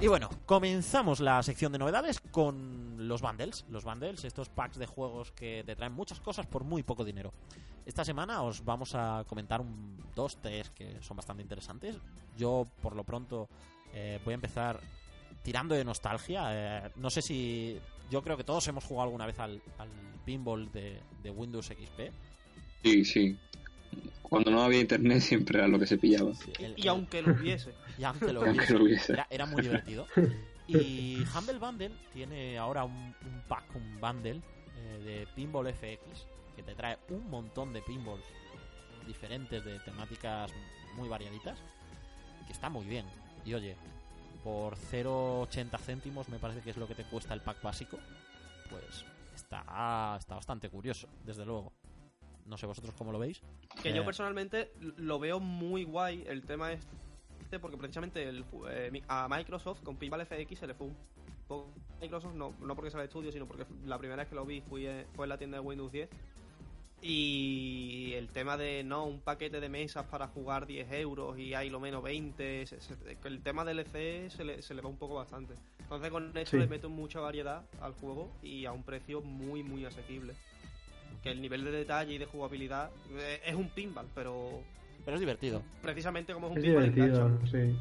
Y 0.00 0.06
bueno, 0.06 0.28
comenzamos 0.46 1.18
la 1.18 1.42
sección 1.42 1.72
de 1.72 1.78
novedades 1.78 2.20
con 2.20 2.87
los 2.98 3.22
bundles. 3.22 3.64
Los 3.70 3.84
bundles, 3.84 4.24
estos 4.24 4.48
packs 4.48 4.78
de 4.78 4.86
juegos 4.86 5.32
que 5.32 5.62
te 5.64 5.74
traen 5.76 5.92
muchas 5.92 6.20
cosas 6.20 6.46
por 6.46 6.64
muy 6.64 6.82
poco 6.82 7.04
dinero. 7.04 7.32
Esta 7.86 8.04
semana 8.04 8.42
os 8.42 8.64
vamos 8.64 8.94
a 8.94 9.24
comentar 9.26 9.60
un, 9.60 9.96
dos, 10.14 10.36
tres 10.42 10.70
que 10.70 11.00
son 11.00 11.16
bastante 11.16 11.42
interesantes. 11.42 11.96
Yo, 12.36 12.66
por 12.82 12.94
lo 12.94 13.04
pronto, 13.04 13.48
eh, 13.94 14.20
voy 14.24 14.32
a 14.32 14.34
empezar 14.34 14.80
tirando 15.42 15.74
de 15.74 15.84
nostalgia. 15.84 16.42
Eh, 16.86 16.90
no 16.96 17.08
sé 17.10 17.22
si. 17.22 17.78
Yo 18.10 18.22
creo 18.22 18.36
que 18.36 18.44
todos 18.44 18.66
hemos 18.68 18.84
jugado 18.84 19.04
alguna 19.04 19.26
vez 19.26 19.38
al, 19.38 19.60
al 19.78 19.88
pinball 20.24 20.70
de, 20.72 20.98
de 21.22 21.30
Windows 21.30 21.66
XP. 21.66 22.10
Sí, 22.82 23.04
sí. 23.04 23.38
Cuando 24.22 24.50
no 24.50 24.62
había 24.62 24.80
internet 24.80 25.20
siempre 25.22 25.58
era 25.58 25.68
lo 25.68 25.78
que 25.78 25.86
se 25.86 25.96
pillaba. 25.98 26.32
El- 26.58 26.74
Y 26.76 26.88
aunque 26.88 27.22
lo 27.22 27.32
hubiese. 27.32 27.72
y 27.98 28.04
aunque 28.04 28.32
lo 28.32 28.40
Aunque 28.42 28.58
hubiese, 28.58 28.74
lo 28.74 28.84
hubiese. 28.84 29.12
Era, 29.14 29.26
era 29.30 29.46
muy 29.46 29.62
divertido. 29.62 30.06
Y 30.68 31.24
Humble 31.36 31.58
Bundle 31.58 31.92
tiene 32.12 32.58
ahora 32.58 32.84
un, 32.84 32.92
un 33.24 33.42
pack, 33.48 33.74
un 33.74 34.00
bundle 34.00 34.40
eh, 34.76 34.98
de 35.04 35.26
Pinball 35.34 35.72
FX 35.72 36.26
que 36.54 36.62
te 36.62 36.74
trae 36.74 36.98
un 37.10 37.28
montón 37.30 37.72
de 37.72 37.80
pinballs 37.82 38.24
diferentes 39.06 39.64
de 39.64 39.78
temáticas 39.80 40.52
muy 40.96 41.08
variaditas 41.08 41.58
que 42.46 42.52
está 42.52 42.68
muy 42.68 42.84
bien. 42.84 43.06
Y 43.44 43.54
oye, 43.54 43.76
por 44.44 44.76
0,80 44.76 45.78
céntimos 45.78 46.28
me 46.28 46.38
parece 46.38 46.60
que 46.60 46.70
es 46.70 46.76
lo 46.76 46.86
que 46.86 46.94
te 46.94 47.04
cuesta 47.04 47.32
el 47.34 47.40
pack 47.40 47.62
básico, 47.62 47.98
pues 48.68 49.04
está, 49.34 50.16
está 50.18 50.34
bastante 50.34 50.68
curioso, 50.68 51.08
desde 51.24 51.44
luego. 51.46 51.72
No 52.44 52.56
sé 52.56 52.66
vosotros 52.66 52.94
cómo 52.96 53.12
lo 53.12 53.18
veis. 53.18 53.40
Que 53.82 53.90
Eh. 53.90 53.94
yo 53.94 54.04
personalmente 54.04 54.72
lo 54.96 55.18
veo 55.18 55.38
muy 55.38 55.84
guay 55.84 56.24
el 56.26 56.44
tema 56.44 56.72
porque 57.58 57.76
precisamente 57.78 58.22
el, 58.28 58.44
eh, 58.70 59.02
a 59.08 59.26
Microsoft 59.30 59.82
con 59.82 59.96
Pinball 59.96 60.26
FX 60.26 60.58
se 60.58 60.66
le 60.66 60.74
fue 60.74 60.88
un 60.88 60.96
poco 61.46 61.70
Microsoft 62.00 62.34
no, 62.34 62.52
no 62.60 62.74
porque 62.74 62.90
sea 62.90 63.00
de 63.00 63.06
estudio 63.06 63.32
sino 63.32 63.46
porque 63.46 63.64
la 63.86 63.96
primera 63.98 64.22
vez 64.22 64.28
que 64.28 64.34
lo 64.34 64.44
vi 64.44 64.60
fui 64.60 64.86
en- 64.86 65.06
fue 65.14 65.24
en 65.24 65.30
la 65.30 65.38
tienda 65.38 65.56
de 65.58 65.64
Windows 65.64 65.90
10 65.90 66.08
y 67.00 68.12
el 68.14 68.28
tema 68.28 68.56
de 68.56 68.82
no 68.82 69.04
un 69.04 69.20
paquete 69.20 69.60
de 69.60 69.68
mesas 69.68 70.04
para 70.06 70.26
jugar 70.28 70.66
10 70.66 70.90
euros 70.92 71.38
y 71.38 71.54
hay 71.54 71.70
lo 71.70 71.78
menos 71.80 72.02
20 72.02 72.66
se- 72.66 72.80
se- 72.80 72.96
el 73.24 73.40
tema 73.42 73.64
del 73.64 73.78
LC 73.78 74.28
se 74.30 74.44
le, 74.44 74.62
se 74.62 74.74
le 74.74 74.82
va 74.82 74.88
un 74.88 74.96
poco 74.96 75.14
bastante. 75.14 75.54
Entonces 75.78 76.10
con 76.10 76.36
esto 76.36 76.50
Sí. 76.50 76.58
le 76.58 76.66
meto 76.66 76.90
mucha 76.90 77.20
variedad 77.20 77.64
al 77.80 77.92
juego 77.94 78.30
y 78.42 78.64
a 78.66 78.72
un 78.72 78.82
precio 78.82 79.20
muy 79.22 79.62
muy 79.62 79.84
asequible. 79.84 80.34
Que 81.22 81.30
el 81.30 81.40
nivel 81.40 81.64
de 81.64 81.70
detalle 81.70 82.14
y 82.14 82.18
de 82.18 82.26
jugabilidad 82.26 82.90
eh, 83.12 83.40
es 83.46 83.54
un 83.54 83.68
pinball, 83.70 84.06
pero 84.14 84.60
Pero 85.08 85.16
es 85.16 85.20
divertido. 85.20 85.62
precisamente 85.80 86.34
como 86.34 86.48
es 86.48 86.52
un 86.52 86.58
Es 86.58 86.64
pinball 86.64 86.94
divertido, 86.94 87.38
sí. 87.50 87.78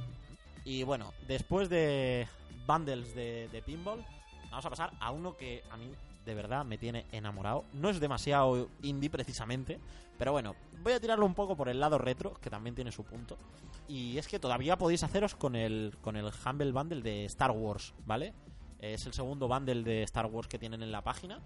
Y 0.64 0.84
bueno, 0.84 1.12
después 1.28 1.68
de 1.68 2.26
bundles 2.66 3.14
de, 3.16 3.50
de 3.52 3.62
pinball, 3.62 4.02
vamos 4.50 4.66
a 4.66 4.70
pasar 4.70 4.94
a 5.02 5.12
uno 5.12 5.36
que 5.36 5.62
a 5.70 5.76
mí 5.76 5.92
de 6.26 6.34
verdad 6.34 6.64
me 6.64 6.78
tiene 6.78 7.06
enamorado. 7.12 7.66
No 7.74 7.90
es 7.90 8.00
demasiado 8.00 8.70
indie 8.82 9.10
precisamente, 9.10 9.78
pero 10.18 10.32
bueno, 10.32 10.56
voy 10.82 10.94
a 10.94 11.02
tirarlo 11.02 11.26
un 11.26 11.34
poco 11.34 11.58
por 11.58 11.68
el 11.68 11.82
lado 11.82 11.98
retro, 11.98 12.34
que 12.36 12.50
también 12.50 12.76
tiene 12.76 12.94
su 12.94 13.04
punto. 13.04 13.38
Y 13.90 14.18
es 14.18 14.30
que 14.30 14.40
todavía 14.40 14.78
podéis 14.78 15.04
haceros 15.04 15.36
con 15.36 15.58
el, 15.58 15.98
con 16.00 16.16
el 16.16 16.32
Humble 16.46 16.72
Bundle 16.72 17.02
de 17.02 17.26
Star 17.26 17.52
Wars, 17.52 17.94
¿vale? 18.06 18.34
Es 18.80 19.06
el 19.06 19.12
segundo 19.12 19.50
bundle 19.50 19.84
de 19.84 20.04
Star 20.04 20.28
Wars 20.28 20.48
que 20.48 20.60
tienen 20.60 20.82
en 20.82 20.94
la 20.94 21.02
página. 21.02 21.42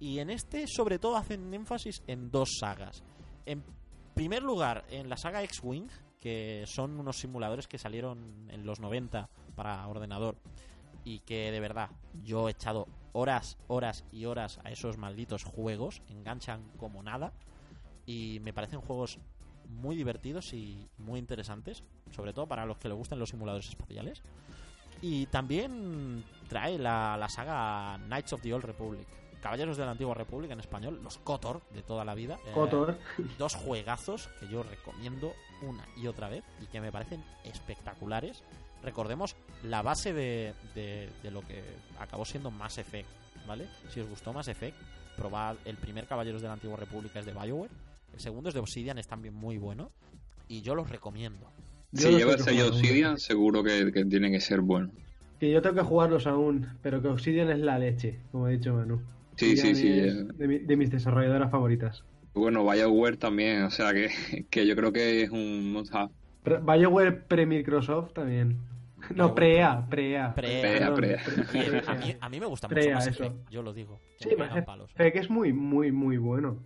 Y 0.00 0.18
en 0.18 0.30
este, 0.30 0.66
sobre 0.66 0.98
todo, 0.98 1.16
hacen 1.16 1.54
énfasis 1.54 2.02
en 2.08 2.32
dos 2.32 2.56
sagas. 2.58 3.04
En 3.46 3.62
primer 4.14 4.42
lugar, 4.42 4.84
en 4.90 5.08
la 5.08 5.16
saga 5.16 5.42
X-Wing, 5.42 5.88
que 6.20 6.64
son 6.66 7.00
unos 7.00 7.18
simuladores 7.18 7.66
que 7.66 7.78
salieron 7.78 8.48
en 8.50 8.64
los 8.64 8.78
90 8.80 9.28
para 9.56 9.86
ordenador 9.88 10.36
y 11.04 11.18
que 11.20 11.50
de 11.50 11.60
verdad 11.60 11.90
yo 12.22 12.48
he 12.48 12.52
echado 12.52 12.86
horas, 13.12 13.58
horas 13.66 14.04
y 14.12 14.24
horas 14.26 14.60
a 14.64 14.70
esos 14.70 14.98
malditos 14.98 15.44
juegos, 15.44 16.02
enganchan 16.08 16.62
como 16.76 17.02
nada 17.02 17.32
y 18.06 18.38
me 18.42 18.52
parecen 18.52 18.80
juegos 18.80 19.18
muy 19.68 19.96
divertidos 19.96 20.52
y 20.52 20.88
muy 20.98 21.18
interesantes, 21.18 21.82
sobre 22.10 22.32
todo 22.32 22.46
para 22.46 22.66
los 22.66 22.78
que 22.78 22.88
les 22.88 22.96
gusten 22.96 23.18
los 23.18 23.30
simuladores 23.30 23.68
espaciales. 23.68 24.22
Y 25.00 25.26
también 25.26 26.24
trae 26.48 26.78
la, 26.78 27.16
la 27.16 27.28
saga 27.28 27.98
Knights 28.06 28.32
of 28.34 28.42
the 28.42 28.54
Old 28.54 28.64
Republic. 28.64 29.08
Caballeros 29.42 29.76
de 29.76 29.84
la 29.84 29.90
Antigua 29.90 30.14
República 30.14 30.54
en 30.54 30.60
español, 30.60 31.00
los 31.02 31.18
KOTOR 31.18 31.60
de 31.74 31.82
toda 31.82 32.04
la 32.04 32.14
vida. 32.14 32.38
Eh, 32.46 32.52
Kotor. 32.54 32.96
dos 33.38 33.54
juegazos 33.54 34.28
que 34.40 34.48
yo 34.48 34.62
recomiendo 34.62 35.34
una 35.62 35.84
y 35.96 36.06
otra 36.06 36.28
vez 36.30 36.42
y 36.62 36.66
que 36.66 36.80
me 36.80 36.90
parecen 36.92 37.22
espectaculares. 37.44 38.42
Recordemos 38.82 39.36
la 39.64 39.82
base 39.82 40.12
de, 40.12 40.54
de- 40.74 41.08
de 41.22 41.30
lo 41.30 41.40
que 41.42 41.62
acabó 41.98 42.24
siendo 42.24 42.50
Mass 42.50 42.78
Effect, 42.78 43.08
¿vale? 43.46 43.66
Si 43.90 44.00
os 44.00 44.08
gustó 44.08 44.32
Mass 44.32 44.48
Effect, 44.48 44.76
probad 45.16 45.56
el 45.64 45.76
primer 45.76 46.06
Caballeros 46.06 46.40
de 46.42 46.48
la 46.48 46.54
Antigua 46.54 46.76
República 46.76 47.20
es 47.20 47.26
de 47.26 47.32
Bioware, 47.32 47.70
el 48.12 48.20
segundo 48.20 48.48
es 48.48 48.54
de 48.54 48.60
Obsidian, 48.60 48.98
es 48.98 49.06
también 49.08 49.34
muy 49.34 49.58
bueno 49.58 49.90
y 50.48 50.62
yo 50.62 50.74
los 50.74 50.88
recomiendo. 50.90 51.46
Yo 51.92 52.08
Si 52.08 52.16
lleva 52.16 52.32
el 52.32 52.40
sello. 52.40 52.68
Obsidian, 52.68 53.18
seguro 53.18 53.62
que, 53.62 53.92
que 53.92 54.04
tiene 54.04 54.30
que 54.30 54.40
ser 54.40 54.60
bueno. 54.60 54.90
Que 55.38 55.50
yo 55.50 55.60
tengo 55.62 55.76
que 55.76 55.82
jugarlos 55.82 56.26
aún, 56.26 56.68
pero 56.82 57.02
que 57.02 57.08
Obsidian 57.08 57.50
es 57.50 57.58
la 57.58 57.78
leche, 57.78 58.18
como 58.30 58.46
ha 58.46 58.50
dicho 58.50 58.72
Manu. 58.74 59.00
Sí, 59.42 59.56
sí, 59.56 59.74
sí. 59.74 59.90
De, 60.34 60.48
mi- 60.48 60.58
de 60.58 60.76
mis 60.76 60.90
desarrolladoras 60.90 61.50
favoritas. 61.50 62.04
Bueno, 62.34 62.64
BioWare 62.64 63.16
también, 63.18 63.62
o 63.64 63.70
sea 63.70 63.92
que, 63.92 64.46
que 64.50 64.66
yo 64.66 64.74
creo 64.76 64.92
que 64.92 65.22
es 65.22 65.30
un 65.30 65.72
must-have. 65.72 66.10
Pre- 66.42 66.58
BioWare 66.58 67.12
pre-Microsoft 67.28 68.12
también. 68.14 68.58
No, 69.16 69.34
pre-EA, 69.34 69.84
pre-EA. 69.90 70.32
Pre- 70.32 70.62
perdón, 70.62 70.94
Pre-EA. 70.94 71.20
Y 71.54 71.68
pre- 71.70 71.82
a, 71.88 71.94
mí, 71.94 72.16
a 72.20 72.28
mí 72.28 72.38
me 72.40 72.46
gusta 72.46 72.68
mucho 72.68 72.80
Prea, 72.80 72.94
Mass 72.94 73.08
eso. 73.08 73.24
Effect, 73.24 73.50
yo 73.50 73.60
lo 73.62 73.72
digo. 73.72 73.98
Sí, 74.20 74.28
me 74.38 74.46
Mass. 74.46 74.56
Effect 74.94 75.16
es 75.16 75.28
muy, 75.28 75.52
muy, 75.52 75.90
muy 75.90 76.18
bueno. 76.18 76.62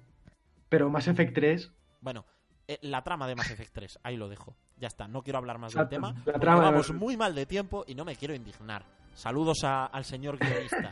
Pero 0.69 0.91
Mass 0.91 1.09
Effect 1.09 1.35
3, 1.35 1.73
Bueno, 2.03 2.27
eh, 2.69 2.79
la 2.83 3.03
trama 3.03 3.27
de 3.27 3.35
Mass 3.37 3.51
Effect 3.53 3.73
3, 3.73 3.99
ahí 4.03 4.19
lo 4.19 4.29
dejo. 4.29 4.55
Ya 4.79 4.87
está, 4.89 5.09
no 5.09 5.23
quiero 5.23 5.39
hablar 5.39 5.59
más 5.59 5.73
del 5.73 5.89
tema. 5.89 6.15
la 6.27 6.35
trama- 6.39 6.61
vamos 6.71 6.93
muy 6.93 7.17
mal 7.17 7.35
de 7.35 7.47
tiempo 7.47 7.85
y 7.89 7.95
no 7.95 8.05
me 8.05 8.17
quiero 8.17 8.35
indignar. 8.35 8.85
Saludos 9.15 9.65
a- 9.65 9.87
al 9.87 10.05
señor 10.05 10.37
guionista. 10.39 10.91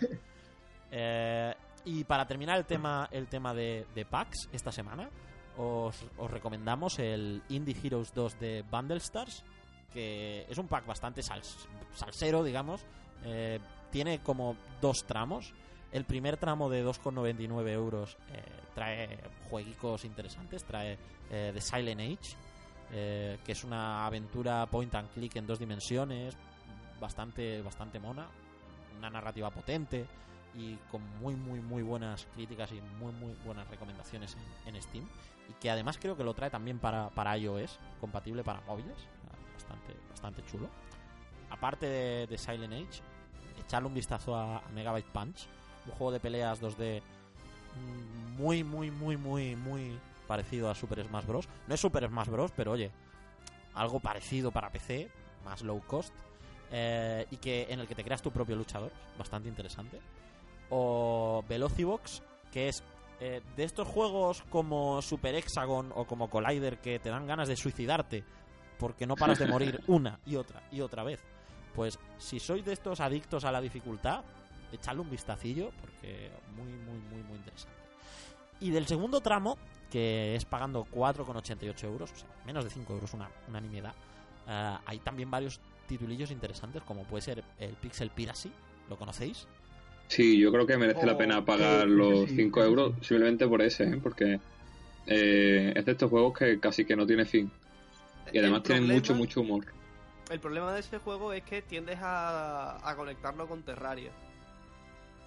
Eh, 0.91 1.55
y 1.85 2.05
para 2.05 2.27
terminar 2.27 2.59
el 2.59 2.65
tema, 2.65 3.09
el 3.11 3.27
tema 3.29 3.53
de, 3.55 3.87
packs 4.09 4.49
esta 4.53 4.73
semana, 4.73 5.09
os, 5.57 6.05
os 6.19 6.31
recomendamos 6.31 6.99
el 6.99 7.43
Indie 7.49 7.77
Heroes 7.83 8.13
2 8.15 8.41
de 8.41 8.63
Bundle 8.71 8.99
Stars, 8.99 9.45
que 9.93 10.47
es 10.49 10.59
un 10.59 10.67
pack 10.67 10.87
bastante 10.87 11.21
sals- 11.23 11.67
salsero, 11.95 12.43
digamos. 12.43 12.85
Eh, 13.25 13.61
tiene 13.91 14.21
como 14.21 14.57
dos 14.81 15.05
tramos. 15.07 15.53
El 15.93 16.05
primer 16.05 16.37
tramo 16.37 16.69
de 16.69 16.85
2,99 16.85 17.69
euros 17.71 18.17
eh, 18.33 18.43
trae 18.75 19.19
jueguicos 19.49 20.05
interesantes, 20.05 20.65
trae 20.65 20.99
eh, 21.31 21.53
The 21.55 21.61
Silent 21.61 22.01
Age, 22.01 22.37
que 22.91 23.53
es 23.53 23.65
una 23.65 24.07
aventura 24.07 24.67
point 24.67 24.95
and 24.95 25.09
click 25.11 25.35
en 25.37 25.47
dos 25.47 25.59
dimensiones, 25.59 26.37
bastante, 27.01 27.61
bastante 27.63 27.99
mona, 27.99 28.29
una 28.99 29.11
narrativa 29.11 29.51
potente 29.51 30.07
y 30.57 30.77
con 30.91 31.03
muy, 31.21 31.35
muy, 31.35 31.61
muy 31.61 31.83
buenas 31.83 32.27
críticas 32.35 32.71
y 32.73 32.81
muy, 32.99 33.13
muy 33.13 33.35
buenas 33.45 33.69
recomendaciones 33.69 34.37
en, 34.67 34.81
Steam. 34.81 35.07
Y 35.49 35.53
que 35.55 35.71
además 35.71 35.99
creo 36.01 36.17
que 36.17 36.25
lo 36.25 36.35
trae 36.35 36.51
también 36.51 36.79
para, 36.79 37.11
para 37.11 37.37
iOS, 37.37 37.79
compatible 38.01 38.43
para 38.43 38.61
móviles, 38.63 38.97
bastante, 39.55 39.95
bastante 40.11 40.45
chulo. 40.47 40.69
Aparte 41.51 41.87
de, 41.87 42.39
Silent 42.39 42.73
Age, 42.73 43.03
echarle 43.65 43.89
un 43.89 43.95
vistazo 43.95 44.37
a, 44.37 44.59
a 44.59 44.69
Megabyte 44.71 45.07
Punch, 45.07 45.47
un 45.87 45.93
juego 45.93 46.13
de 46.13 46.21
peleas 46.21 46.61
2D 46.61 47.03
mm, 47.77 48.41
muy, 48.41 48.65
muy, 48.65 48.91
muy, 48.91 49.17
muy, 49.17 49.57
muy 49.57 49.99
parecido 50.27 50.71
a 50.71 50.75
Super 50.75 51.05
Smash 51.05 51.27
Bros. 51.27 51.49
No 51.67 51.75
es 51.75 51.81
Super 51.81 52.07
Smash 52.09 52.29
Bros, 52.29 52.53
pero 52.57 52.73
oye, 52.73 52.91
algo 53.75 54.01
parecido 54.01 54.51
para 54.51 54.71
PC, 54.71 55.11
más 55.45 55.63
low 55.63 55.81
cost, 55.87 56.15
eh, 56.71 57.27
y 57.31 57.37
que 57.37 57.67
en 57.69 57.81
el 57.81 57.87
que 57.87 57.95
te 57.95 58.05
creas 58.05 58.23
tu 58.23 58.31
propio 58.31 58.57
luchador, 58.57 58.91
bastante 59.19 59.49
interesante. 59.49 60.01
O 60.77 61.45
Velocibox, 61.49 62.23
que 62.51 62.69
es 62.69 62.83
eh, 63.21 63.41
de 63.57 63.63
estos 63.63 63.87
juegos 63.87 64.43
como 64.51 65.01
Super 65.03 65.37
Hexagon 65.37 65.93
o 65.95 66.05
como 66.05 66.29
Collider 66.29 66.79
que 66.79 66.99
te 66.99 67.11
dan 67.11 67.29
ganas 67.29 67.47
de 67.47 67.57
suicidarte 67.57 68.25
porque 68.77 69.07
no 69.07 69.15
paras 69.15 69.39
de 69.39 69.47
morir 69.47 69.81
una 69.87 70.19
y 70.27 70.35
otra 70.35 70.65
y 70.73 70.81
otra 70.81 71.05
vez. 71.05 71.21
Pues 71.75 71.99
si 72.19 72.41
sois 72.41 72.65
de 72.65 72.73
estos 72.73 72.99
adictos 72.99 73.45
a 73.45 73.53
la 73.53 73.61
dificultad, 73.61 74.25
echadle 74.73 75.03
un 75.03 75.11
vistacillo 75.11 75.71
porque 75.81 76.33
muy, 76.57 76.73
muy, 76.73 76.99
muy, 76.99 77.23
muy 77.23 77.37
interesante. 77.37 77.77
Y 78.59 78.71
del 78.71 78.87
segundo 78.87 79.21
tramo, 79.21 79.57
que 79.91 80.35
es 80.35 80.45
pagando 80.45 80.85
4,88 80.87 81.85
euros, 81.85 82.13
o 82.13 82.17
sea, 82.17 82.29
menos 82.47 82.65
de 82.65 82.71
5 82.71 82.93
euros, 82.95 83.15
una, 83.15 83.31
una 83.49 83.61
nimiedad, 83.61 83.95
eh, 84.49 84.77
hay 84.87 84.99
también 84.99 85.31
varios 85.31 85.61
titulillos 85.87 86.31
interesantes, 86.31 86.83
como 86.83 87.05
puede 87.05 87.23
ser 87.23 87.45
el 87.59 87.75
Pixel 87.75 88.11
Piracy, 88.11 88.51
¿lo 88.89 88.97
conocéis? 88.97 89.47
Sí, 90.09 90.39
yo 90.39 90.53
creo 90.53 90.67
que 90.67 90.77
merece 90.77 91.07
la 91.07 91.15
Oh, 91.15 91.19
pena 91.19 91.45
pagar 91.45 91.85
sí, 91.87 91.91
los 91.95 92.29
sí, 92.29 92.37
5 92.37 92.61
sí, 92.63 92.67
euros 92.69 92.93
sí. 93.01 93.05
simplemente 93.07 93.47
por 93.49 93.63
ese, 93.63 93.85
¿eh? 93.85 94.01
porque 94.03 94.39
eh, 95.07 95.73
es 95.75 95.85
de 95.85 95.93
estos 95.93 96.11
juegos 96.11 96.39
que 96.39 96.61
casi 96.61 96.85
que 96.85 96.95
no 96.97 97.07
tiene 97.07 97.25
fin. 97.25 97.51
Y 98.33 98.39
además 98.39 98.59
El 98.59 98.63
tiene 98.65 98.81
problema- 98.83 98.95
mucho, 98.95 99.15
mucho 99.15 99.41
humor. 99.41 99.65
El 100.31 100.41
problema 100.41 100.73
de 100.73 100.81
ese 100.81 100.99
juego 100.99 101.33
es 101.33 101.43
que 101.43 101.63
tiendes 101.63 101.99
a, 102.01 102.79
a 102.89 102.97
conectarlo 102.97 103.47
con 103.47 103.63
Terraria. 103.63 104.11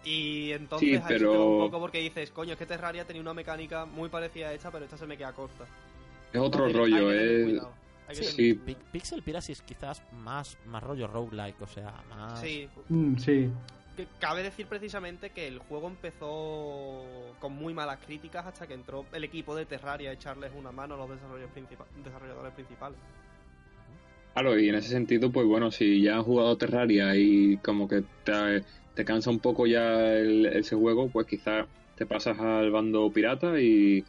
Y 0.03 0.51
entonces 0.51 0.89
Sí, 0.97 1.03
pero- 1.07 1.45
un 1.57 1.65
poco 1.65 1.79
porque 1.79 1.99
dices, 1.99 2.31
coño, 2.31 2.53
es 2.53 2.57
que 2.59 2.65
Terraria 2.65 3.05
tenía 3.05 3.21
una 3.21 3.33
mecánica 3.33 3.85
muy 3.85 4.09
parecida 4.09 4.47
a 4.49 4.53
esta, 4.53 4.71
pero 4.71 4.85
esta 4.85 4.97
se 4.97 5.05
me 5.05 5.17
queda 5.17 5.33
corta. 5.33 5.65
Es 6.31 6.39
otro 6.39 6.65
hay 6.65 6.73
rollo, 6.73 7.09
que 7.09 7.13
tener 7.15 7.29
es... 7.31 7.43
cuidado, 7.43 7.73
hay 8.07 8.15
que 8.15 8.23
Sí. 8.23 8.53
Pixel 8.91 9.21
Piracy 9.23 9.51
es 9.51 9.61
quizás 9.61 10.01
más, 10.13 10.57
más 10.65 10.81
rollo 10.83 11.07
roguelike, 11.07 11.61
o 11.61 11.67
sea, 11.67 11.93
más... 12.09 12.39
Sí, 12.39 12.67
mm, 12.89 13.17
sí. 13.17 13.49
Cabe 14.19 14.44
decir 14.44 14.68
precisamente 14.68 15.32
que 15.32 15.48
el 15.48 15.60
juego 15.60 15.88
empezó 15.88 17.36
con 17.40 17.53
muy 17.53 17.74
malas 17.74 17.99
críticas 18.06 18.45
hasta 18.45 18.68
que 18.68 18.74
entró 18.74 19.06
el 19.14 19.24
equipo 19.24 19.56
de 19.56 19.65
Terraria 19.65 20.10
a 20.10 20.14
echarles 20.14 20.52
una 20.56 20.72
mano 20.72 20.95
a 20.95 20.98
los 20.98 21.10
desarrolladores 21.10 22.53
principales. 22.53 22.99
Claro, 24.34 24.60
y 24.60 24.69
en 24.69 24.76
ese 24.76 24.90
sentido, 24.90 25.32
pues 25.32 25.48
bueno, 25.48 25.72
si 25.72 26.02
ya 26.02 26.19
has 26.19 26.24
jugado 26.24 26.57
Terraria 26.57 27.15
y 27.15 27.57
como 27.57 27.88
que 27.88 28.03
te, 28.24 28.64
te 28.94 29.03
cansa 29.03 29.32
un 29.32 29.40
poco 29.40 29.65
ya 29.65 30.14
el- 30.14 30.45
ese 30.45 30.76
juego, 30.76 31.10
pues 31.10 31.26
quizás 31.26 31.65
te 31.95 32.06
pasas 32.06 32.40
al 32.40 32.69
bando 32.69 33.11
pirata 33.11 33.60
y, 33.60 34.06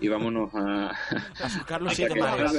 y 0.00 0.08
vámonos 0.08 0.54
a... 0.54 0.90
A 0.90 1.48
surcar 1.48 1.80
los 1.82 1.90
Hay 1.90 1.96
siete 1.96 2.14
que 2.14 2.20
mares. 2.20 2.52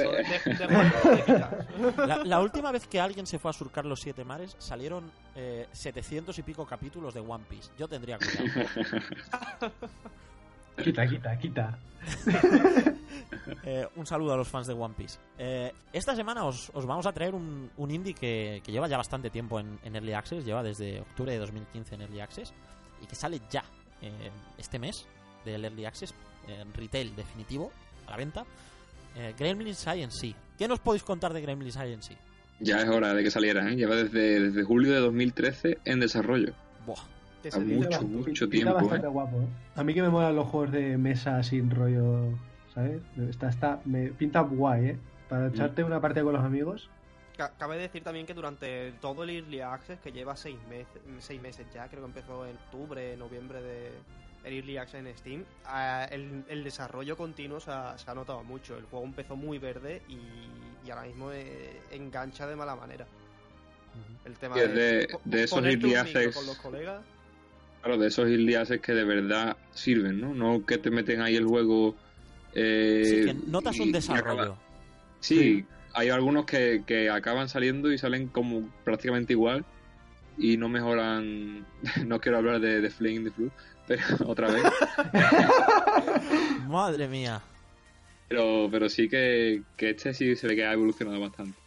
La, 1.96 2.24
la 2.24 2.40
última 2.40 2.72
vez 2.72 2.86
que 2.86 3.00
alguien 3.00 3.26
se 3.26 3.38
fue 3.38 3.50
a 3.50 3.54
surcar 3.54 3.84
los 3.84 4.00
siete 4.00 4.24
mares 4.24 4.56
salieron 4.58 5.10
eh, 5.34 5.68
700 5.72 6.38
y 6.38 6.42
pico 6.42 6.66
capítulos 6.66 7.14
de 7.14 7.20
One 7.20 7.44
Piece. 7.48 7.70
Yo 7.78 7.88
tendría 7.88 8.18
cuidado. 8.18 9.72
Quita, 10.82 11.06
quita, 11.06 11.38
quita. 11.38 11.78
Eh, 13.66 13.86
un 13.96 14.06
saludo 14.06 14.34
a 14.34 14.36
los 14.36 14.48
fans 14.48 14.66
de 14.66 14.74
One 14.74 14.94
Piece. 14.96 15.18
Eh, 15.38 15.72
esta 15.92 16.14
semana 16.14 16.44
os, 16.44 16.70
os 16.74 16.86
vamos 16.86 17.06
a 17.06 17.12
traer 17.12 17.34
un, 17.34 17.70
un 17.76 17.90
indie 17.90 18.14
que, 18.14 18.60
que 18.64 18.72
lleva 18.72 18.88
ya 18.88 18.96
bastante 18.96 19.30
tiempo 19.30 19.58
en, 19.58 19.78
en 19.82 19.96
Early 19.96 20.12
Access, 20.12 20.44
lleva 20.44 20.62
desde 20.62 21.00
octubre 21.00 21.32
de 21.32 21.38
2015 21.38 21.94
en 21.94 22.00
Early 22.02 22.20
Access 22.20 22.52
y 23.02 23.06
que 23.06 23.14
sale 23.14 23.40
ya 23.50 23.64
eh, 24.02 24.30
este 24.58 24.78
mes 24.78 25.06
del 25.44 25.64
Early 25.64 25.84
Access, 25.86 26.14
en 26.48 26.72
retail 26.74 27.14
definitivo, 27.16 27.72
a 28.06 28.10
la 28.12 28.16
venta. 28.16 28.44
Eh, 29.16 29.32
Gremlins 29.38 29.78
Science 29.78 30.34
¿Qué 30.58 30.66
nos 30.68 30.80
podéis 30.80 31.02
contar 31.04 31.32
de 31.32 31.40
Gremlins 31.40 31.74
Science 31.74 32.16
ya 32.60 32.80
es 32.80 32.88
hora 32.88 33.12
de 33.14 33.22
que 33.24 33.30
saliera, 33.32 33.68
¿eh? 33.70 33.74
Lleva 33.74 33.96
desde, 33.96 34.40
desde 34.40 34.62
julio 34.62 34.92
de 34.92 35.00
2013 35.00 35.78
en 35.84 35.98
desarrollo. 36.00 36.52
Buah, 36.86 37.00
A 37.52 37.58
mucho, 37.58 38.02
mucho 38.02 38.48
tiempo, 38.48 38.74
bastante 38.74 39.06
¿eh? 39.06 39.10
guapo, 39.10 39.36
¿eh? 39.42 39.46
A 39.74 39.82
mí 39.82 39.92
que 39.92 40.00
me 40.02 40.08
molan 40.08 40.36
los 40.36 40.46
juegos 40.46 40.70
de 40.70 40.96
mesa 40.96 41.42
sin 41.42 41.68
rollo, 41.70 42.28
¿sabes? 42.72 43.00
Está, 43.28 43.48
está, 43.48 43.80
me 43.84 44.06
pinta 44.10 44.40
guay, 44.40 44.86
¿eh? 44.90 44.98
Para 45.28 45.48
echarte 45.48 45.82
una 45.82 46.00
partida 46.00 46.22
con 46.22 46.32
los 46.34 46.44
amigos. 46.44 46.88
Ca- 47.36 47.52
Cabe 47.58 47.76
decir 47.76 48.04
también 48.04 48.24
que 48.24 48.34
durante 48.34 48.92
todo 49.00 49.24
el 49.24 49.30
Early 49.30 49.60
Access, 49.60 49.98
que 49.98 50.12
lleva 50.12 50.36
seis 50.36 50.56
meses, 50.70 51.02
seis 51.18 51.42
meses 51.42 51.66
ya, 51.74 51.88
creo 51.88 52.02
que 52.02 52.06
empezó 52.06 52.46
en 52.46 52.54
octubre, 52.56 53.16
noviembre 53.16 53.60
de 53.62 53.90
Early 54.44 54.76
Access 54.76 55.00
en 55.06 55.16
Steam, 55.18 55.44
el, 56.10 56.44
el 56.48 56.64
desarrollo 56.64 57.16
continuo 57.16 57.60
se 57.60 57.70
ha, 57.70 57.96
se 57.98 58.10
ha 58.10 58.14
notado 58.14 58.42
mucho. 58.44 58.76
El 58.76 58.84
juego 58.84 59.04
empezó 59.04 59.36
muy 59.36 59.58
verde 59.58 60.02
y, 60.08 60.18
y 60.86 60.90
ahora 60.90 61.06
mismo 61.06 61.32
eh, 61.32 61.80
engancha 61.90 62.46
de 62.46 62.56
mala 62.56 62.76
manera. 62.76 63.06
El 64.24 64.34
tema 64.34 64.56
de- 64.56 65.06
de 65.24 65.42
esos 65.44 65.64
Early 65.64 65.94
Access- 65.94 66.34
con 66.34 66.46
los 66.46 66.56
colegas. 66.58 67.02
Claro, 67.82 67.98
de 67.98 68.06
esos 68.08 68.26
early 68.30 68.54
que 68.80 68.92
de 68.94 69.04
verdad 69.04 69.58
sirven, 69.72 70.18
¿no? 70.18 70.32
No 70.34 70.64
que 70.64 70.78
te 70.78 70.90
meten 70.90 71.20
ahí 71.20 71.36
el 71.36 71.44
juego... 71.44 71.94
Eh, 72.54 73.02
sí, 73.04 73.24
que 73.26 73.34
notas 73.50 73.76
y- 73.76 73.80
un 73.82 73.92
desarrollo. 73.92 74.56
Sí, 75.20 75.66
hay 75.92 76.08
algunos 76.08 76.46
que, 76.46 76.82
que 76.86 77.10
acaban 77.10 77.48
saliendo 77.50 77.92
y 77.92 77.98
salen 77.98 78.28
como 78.28 78.68
prácticamente 78.84 79.34
igual 79.34 79.64
y 80.38 80.56
no 80.56 80.68
mejoran. 80.68 81.66
no 82.06 82.20
quiero 82.20 82.38
hablar 82.38 82.60
de, 82.60 82.80
de 82.80 82.90
Flame 82.90 83.20
the 83.20 83.30
Flu, 83.30 83.50
pero 83.86 84.02
otra 84.26 84.50
vez. 84.50 84.64
Madre 86.68 87.08
mía. 87.08 87.40
Pero, 88.28 88.68
pero 88.70 88.88
sí 88.88 89.08
que, 89.08 89.62
que 89.76 89.90
este 89.90 90.14
sí 90.14 90.34
se 90.34 90.46
ve 90.46 90.56
que 90.56 90.64
ha 90.64 90.72
evolucionado 90.72 91.20
bastante. 91.20 91.58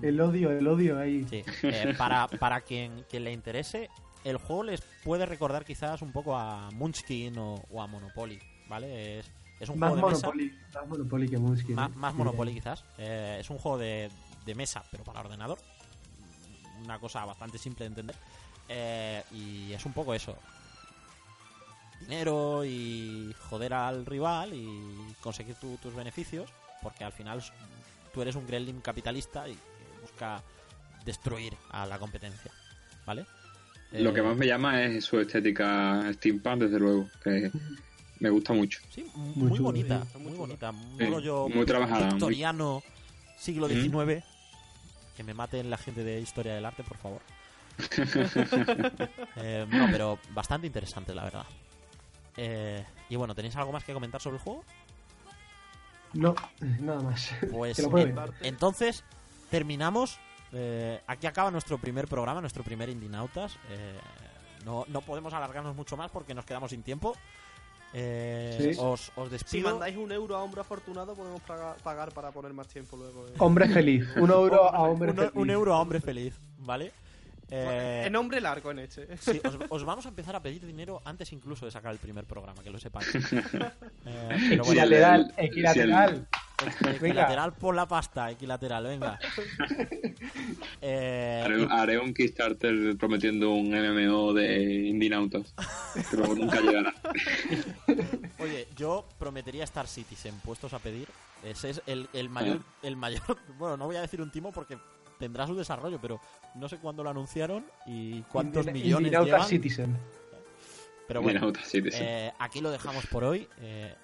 El 0.00 0.20
odio, 0.20 0.50
el 0.50 0.66
odio 0.66 0.98
ahí. 0.98 1.26
Sí. 1.28 1.42
Eh, 1.62 1.94
para 1.98 2.26
para 2.26 2.60
quien, 2.62 3.04
quien 3.10 3.24
le 3.24 3.32
interese, 3.32 3.90
el 4.24 4.38
juego 4.38 4.64
les 4.64 4.80
puede 5.04 5.26
recordar 5.26 5.64
quizás 5.64 6.00
un 6.00 6.12
poco 6.12 6.36
a 6.36 6.70
Munchkin 6.70 7.36
o, 7.36 7.56
o 7.70 7.82
a 7.82 7.86
Monopoly, 7.86 8.38
¿vale? 8.68 9.18
Es, 9.18 9.30
es 9.58 9.68
un 9.68 9.78
Más 9.78 9.90
juego 9.90 10.06
de 10.08 10.14
mesa. 10.14 10.26
Monopoly, 10.28 10.58
más 10.74 10.88
Monopoly 10.88 11.28
que 11.28 11.38
Munchkin. 11.38 11.74
Más, 11.74 11.90
¿eh? 11.90 11.94
más 11.96 12.12
Sí. 12.12 12.18
Monopoly 12.18 12.54
quizás. 12.54 12.84
Eh, 12.96 13.36
es 13.40 13.50
un 13.50 13.58
juego 13.58 13.76
de, 13.76 14.08
de 14.46 14.54
mesa, 14.54 14.82
pero 14.90 15.04
para 15.04 15.20
ordenador. 15.20 15.58
Una 16.84 16.98
cosa 16.98 17.24
bastante 17.24 17.58
simple 17.58 17.84
de 17.84 17.88
entender. 17.88 18.16
Eh, 18.68 19.22
y 19.32 19.72
es 19.72 19.84
un 19.84 19.92
poco 19.92 20.14
eso. 20.14 20.36
Dinero 22.00 22.64
y 22.64 23.34
joder 23.50 23.74
al 23.74 24.06
rival 24.06 24.54
y 24.54 25.14
conseguir 25.20 25.54
tu- 25.56 25.76
tus 25.76 25.94
beneficios. 25.94 26.50
Porque 26.82 27.04
al 27.04 27.12
final 27.12 27.42
tú 28.14 28.22
eres 28.22 28.36
un 28.36 28.46
gremlin 28.46 28.80
capitalista 28.80 29.46
y 29.48 29.52
que 29.52 30.00
busca 30.02 30.42
destruir 31.04 31.54
a 31.70 31.84
la 31.86 31.98
competencia. 31.98 32.50
¿Vale? 33.06 33.26
Lo 33.92 34.14
que 34.14 34.20
Eh, 34.20 34.22
más 34.22 34.36
me 34.36 34.46
llama 34.46 34.82
es 34.82 35.04
su 35.04 35.18
estética 35.20 36.10
steampunk, 36.14 36.62
desde 36.62 36.78
luego, 36.78 37.08
que 37.22 37.50
me 38.20 38.30
gusta 38.30 38.52
mucho. 38.52 38.78
Sí, 38.94 39.04
Muy 39.14 39.50
muy, 39.50 39.58
bonita, 39.58 40.06
muy 40.14 40.22
Muy 40.30 40.36
bonita. 40.38 40.72
Sí, 40.98 41.04
rollo 41.06 41.48
muy 41.48 41.66
trabajada, 41.66 42.06
muy- 42.06 42.10
victoriano, 42.14 42.82
siglo 43.36 43.66
¿Mm? 43.68 43.72
Que 45.16 45.22
me 45.24 45.34
maten 45.34 45.68
la 45.70 45.76
gente 45.76 46.02
de 46.04 46.20
historia 46.20 46.54
del 46.54 46.64
arte, 46.66 46.82
por 46.84 46.96
favor. 46.98 47.20
Eh, 49.36 49.66
no, 49.70 49.86
pero 49.90 50.18
bastante 50.32 50.66
interesante, 50.66 51.14
la 51.14 51.24
verdad. 51.24 51.44
Eh, 52.36 52.84
y 53.08 53.16
bueno, 53.16 53.34
¿tenéis 53.34 53.56
algo 53.56 53.72
más 53.72 53.84
que 53.84 53.92
comentar 53.92 54.20
sobre 54.20 54.36
el 54.36 54.42
juego? 54.42 54.64
No, 56.12 56.34
nada 56.60 57.00
más. 57.00 57.30
Pues 57.50 57.76
Que 57.76 57.82
lo 57.82 57.90
prueben. 57.90 58.18
en- 58.18 58.46
entonces 58.46 59.04
terminamos. 59.50 60.18
eh, 60.52 61.00
aquí 61.06 61.26
acaba 61.26 61.50
nuestro 61.50 61.78
primer 61.78 62.08
programa, 62.08 62.40
nuestro 62.40 62.64
primer 62.64 62.88
Indinautas. 62.88 63.56
Eh, 63.70 63.98
no, 64.64 64.84
no 64.88 65.00
podemos 65.00 65.32
alargarnos 65.32 65.76
mucho 65.76 65.96
más 65.96 66.10
porque 66.10 66.34
nos 66.34 66.44
quedamos 66.44 66.70
sin 66.70 66.82
tiempo. 66.82 67.16
Eh, 67.92 68.56
Sí. 68.74 68.78
os, 68.80 69.10
os 69.16 69.26
Si 69.28 69.32
despido. 69.32 69.70
mandáis 69.70 69.96
un 69.96 70.12
euro 70.12 70.36
a 70.36 70.42
hombre 70.42 70.60
afortunado, 70.60 71.14
podemos 71.14 71.40
paga- 71.42 71.74
pagar 71.82 72.12
para 72.12 72.30
poner 72.30 72.52
más 72.52 72.68
tiempo 72.68 72.96
luego. 72.96 73.26
eh. 73.28 73.32
Hombre 73.38 73.68
feliz. 73.68 74.06
Un 74.16 74.30
euro 74.30 74.72
a 74.72 74.82
hombre 74.82 75.10
un, 75.10 75.16
feliz. 75.16 75.30
un 75.34 75.50
euro 75.50 75.74
a 75.74 75.80
hombre 75.80 76.00
feliz, 76.00 76.34
¿vale? 76.58 76.92
Eh, 77.52 78.04
En 78.06 78.12
nombre 78.12 78.40
largo 78.40 78.70
en 78.70 78.78
este. 78.78 79.16
sí, 79.16 79.40
os, 79.44 79.58
os 79.70 79.84
vamos 79.84 80.06
a 80.06 80.10
empezar 80.10 80.36
a 80.36 80.40
pedir 80.40 80.64
dinero 80.64 81.02
antes 81.04 81.32
incluso 81.32 81.64
de 81.64 81.72
sacar 81.72 81.90
el 81.92 81.98
primer 81.98 82.24
programa, 82.26 82.62
que 82.62 82.70
lo 82.70 82.78
sepáis. 82.78 83.08
Eh, 84.06 84.36
pero 84.50 84.64
bueno, 84.64 84.82
Equilateral, 84.82 85.34
el- 85.36 85.44
equilateral. 85.46 86.26
Equilateral 86.94 87.52
por 87.54 87.74
la 87.74 87.86
pasta, 87.86 88.30
equilateral, 88.30 88.84
venga. 88.84 89.18
Eh, 90.82 91.42
Haré, 91.44 91.66
haré 91.70 91.98
un 91.98 92.14
Kickstarter 92.14 92.96
prometiendo 92.96 93.52
un 93.52 93.68
MMO 93.70 94.32
de 94.32 94.62
Indinautas, 94.88 95.54
pero 96.10 96.34
nunca 96.34 96.60
llegará. 96.60 96.94
Oye, 98.38 98.66
yo 98.76 99.06
prometería 99.18 99.64
Star 99.64 99.86
Citizen 99.86 100.34
puestos 100.40 100.72
a 100.72 100.78
pedir. 100.78 101.08
Ese 101.44 101.70
es 101.70 101.82
el, 101.86 102.08
el 102.12 102.28
mayor, 102.28 102.60
el 102.82 102.96
mayor. 102.96 103.38
Bueno, 103.58 103.76
no 103.76 103.86
voy 103.86 103.96
a 103.96 104.00
decir 104.02 104.20
un 104.22 104.30
timo 104.30 104.52
porque 104.52 104.78
tendrá 105.18 105.46
su 105.46 105.54
desarrollo, 105.54 105.98
pero 106.00 106.20
no 106.54 106.68
sé 106.68 106.78
cuándo 106.78 107.02
lo 107.02 107.10
anunciaron 107.10 107.64
y 107.86 108.22
cuántos 108.22 108.66
Indina- 108.66 108.72
millones 108.84 109.06
Indinauta 109.06 109.32
llevan. 109.32 109.48
Citizen. 109.48 109.96
Pero 111.08 111.22
bueno, 111.22 111.40
Indinautas, 111.40 111.68
sí. 111.68 111.82
eh, 111.92 112.32
aquí 112.38 112.60
lo 112.60 112.70
dejamos 112.70 113.06
por 113.06 113.24
hoy. 113.24 113.48
Eh, 113.60 113.94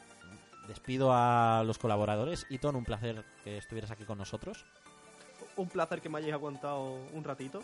despido 0.67 1.13
a 1.13 1.63
los 1.65 1.79
colaboradores. 1.79 2.47
Iton, 2.51 2.77
un 2.77 2.85
placer 2.85 3.25
que 3.45 3.59
estuvieras 3.59 3.91
aquí 3.91 4.05
con 4.05 4.19
nosotros. 4.19 4.65
Un 5.57 5.69
placer 5.69 6.01
que 6.01 6.09
me 6.09 6.19
hayáis 6.19 6.35
aguantado 6.35 6.99
un 7.13 7.25
ratito. 7.25 7.63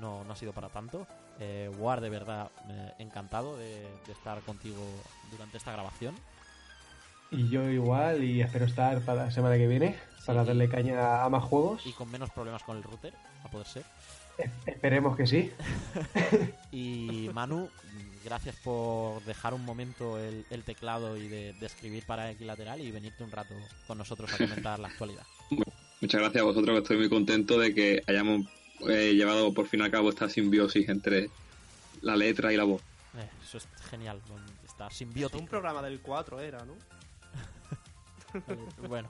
No, 0.00 0.24
no 0.24 0.32
ha 0.32 0.36
sido 0.36 0.52
para 0.52 0.68
tanto. 0.68 1.06
Eh, 1.38 1.70
War, 1.78 2.00
de 2.00 2.10
verdad, 2.10 2.50
eh, 2.68 2.94
encantado 2.98 3.56
de, 3.56 3.86
de 4.06 4.12
estar 4.12 4.40
contigo 4.42 4.82
durante 5.30 5.58
esta 5.58 5.72
grabación. 5.72 6.14
Y 7.30 7.48
yo 7.48 7.68
igual, 7.68 8.22
y 8.22 8.40
espero 8.40 8.66
estar 8.66 9.00
para 9.02 9.24
la 9.24 9.30
semana 9.30 9.56
que 9.56 9.66
viene, 9.66 9.96
para 10.24 10.44
darle 10.44 10.68
caña 10.68 11.24
a 11.24 11.28
más 11.28 11.44
juegos. 11.44 11.84
Y 11.86 11.92
con 11.92 12.10
menos 12.10 12.30
problemas 12.30 12.62
con 12.62 12.76
el 12.76 12.82
router, 12.82 13.14
a 13.44 13.48
poder 13.48 13.66
ser. 13.66 13.84
Esperemos 14.66 15.16
que 15.16 15.26
sí. 15.26 15.50
Y 16.72 17.30
Manu, 17.32 17.70
gracias 18.24 18.56
por 18.56 19.22
dejar 19.24 19.54
un 19.54 19.64
momento 19.64 20.18
el, 20.18 20.44
el 20.50 20.62
teclado 20.62 21.16
y 21.16 21.28
de, 21.28 21.54
de 21.54 21.66
escribir 21.66 22.04
para 22.04 22.30
Equilateral 22.30 22.80
y 22.80 22.90
venirte 22.90 23.24
un 23.24 23.30
rato 23.30 23.54
con 23.86 23.96
nosotros 23.96 24.32
a 24.34 24.36
comentar 24.36 24.78
la 24.78 24.88
actualidad. 24.88 25.24
Muchas 26.00 26.20
gracias 26.20 26.42
a 26.42 26.44
vosotros, 26.44 26.74
que 26.76 26.82
estoy 26.82 26.96
muy 26.98 27.08
contento 27.08 27.58
de 27.58 27.74
que 27.74 28.02
hayamos 28.06 28.46
eh, 28.88 29.14
llevado 29.14 29.54
por 29.54 29.66
fin 29.66 29.80
a 29.80 29.90
cabo 29.90 30.10
esta 30.10 30.28
simbiosis 30.28 30.88
entre 30.90 31.30
la 32.02 32.16
letra 32.16 32.52
y 32.52 32.56
la 32.56 32.64
voz. 32.64 32.82
Eh, 33.16 33.28
eso 33.42 33.56
es 33.56 33.66
genial, 33.88 34.20
con 34.28 34.42
esta 34.64 34.88
Un 35.38 35.46
programa 35.46 35.80
del 35.82 36.00
4 36.00 36.40
era, 36.40 36.64
¿no? 36.64 36.74
Eh, 38.34 38.86
bueno. 38.86 39.08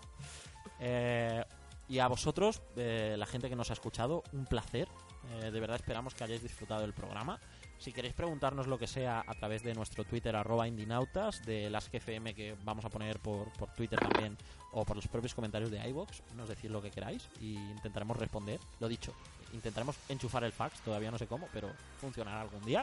Eh, 0.78 1.42
y 1.88 1.98
a 1.98 2.06
vosotros, 2.06 2.62
eh, 2.76 3.16
la 3.18 3.26
gente 3.26 3.48
que 3.48 3.56
nos 3.56 3.70
ha 3.70 3.72
escuchado, 3.72 4.22
un 4.32 4.46
placer. 4.46 4.88
Eh, 5.32 5.50
de 5.50 5.60
verdad 5.60 5.76
esperamos 5.76 6.14
que 6.14 6.24
hayáis 6.24 6.42
disfrutado 6.42 6.82
del 6.82 6.92
programa. 6.92 7.38
Si 7.78 7.92
queréis 7.92 8.14
preguntarnos 8.14 8.66
lo 8.66 8.78
que 8.78 8.86
sea 8.86 9.22
a 9.26 9.34
través 9.34 9.62
de 9.62 9.74
nuestro 9.74 10.04
Twitter, 10.04 10.34
arroba 10.34 10.66
Indinautas, 10.66 11.44
de 11.44 11.68
las 11.68 11.90
GFM 11.90 12.34
que 12.34 12.56
vamos 12.64 12.84
a 12.84 12.88
poner 12.88 13.18
por, 13.18 13.50
Twitter 13.76 13.98
también, 13.98 14.36
o 14.72 14.84
por 14.84 14.96
los 14.96 15.06
propios 15.08 15.34
comentarios 15.34 15.70
de 15.70 15.86
iVoox, 15.88 16.22
nos 16.36 16.48
decís 16.48 16.70
lo 16.70 16.80
que 16.80 16.90
queráis 16.90 17.28
y 17.40 17.54
intentaremos 17.54 18.16
responder. 18.16 18.58
Lo 18.80 18.88
dicho, 18.88 19.14
intentaremos 19.52 19.96
enchufar 20.08 20.44
el 20.44 20.52
fax, 20.52 20.80
todavía 20.80 21.10
no 21.10 21.18
sé 21.18 21.26
cómo, 21.26 21.48
pero 21.52 21.70
funcionará 22.00 22.40
algún 22.40 22.64
día. 22.64 22.82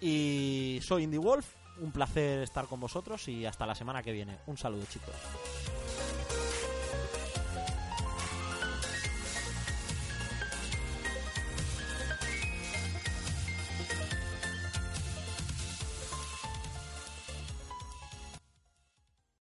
Y 0.00 0.80
soy 0.82 1.04
Indie 1.04 1.18
Wolf, 1.18 1.46
un 1.80 1.92
placer 1.92 2.42
estar 2.42 2.66
con 2.66 2.80
vosotros 2.80 3.26
y 3.28 3.46
hasta 3.46 3.66
la 3.66 3.74
semana 3.74 4.02
que 4.02 4.12
viene. 4.12 4.38
Un 4.46 4.56
saludo 4.56 4.84
chicos. 4.86 5.14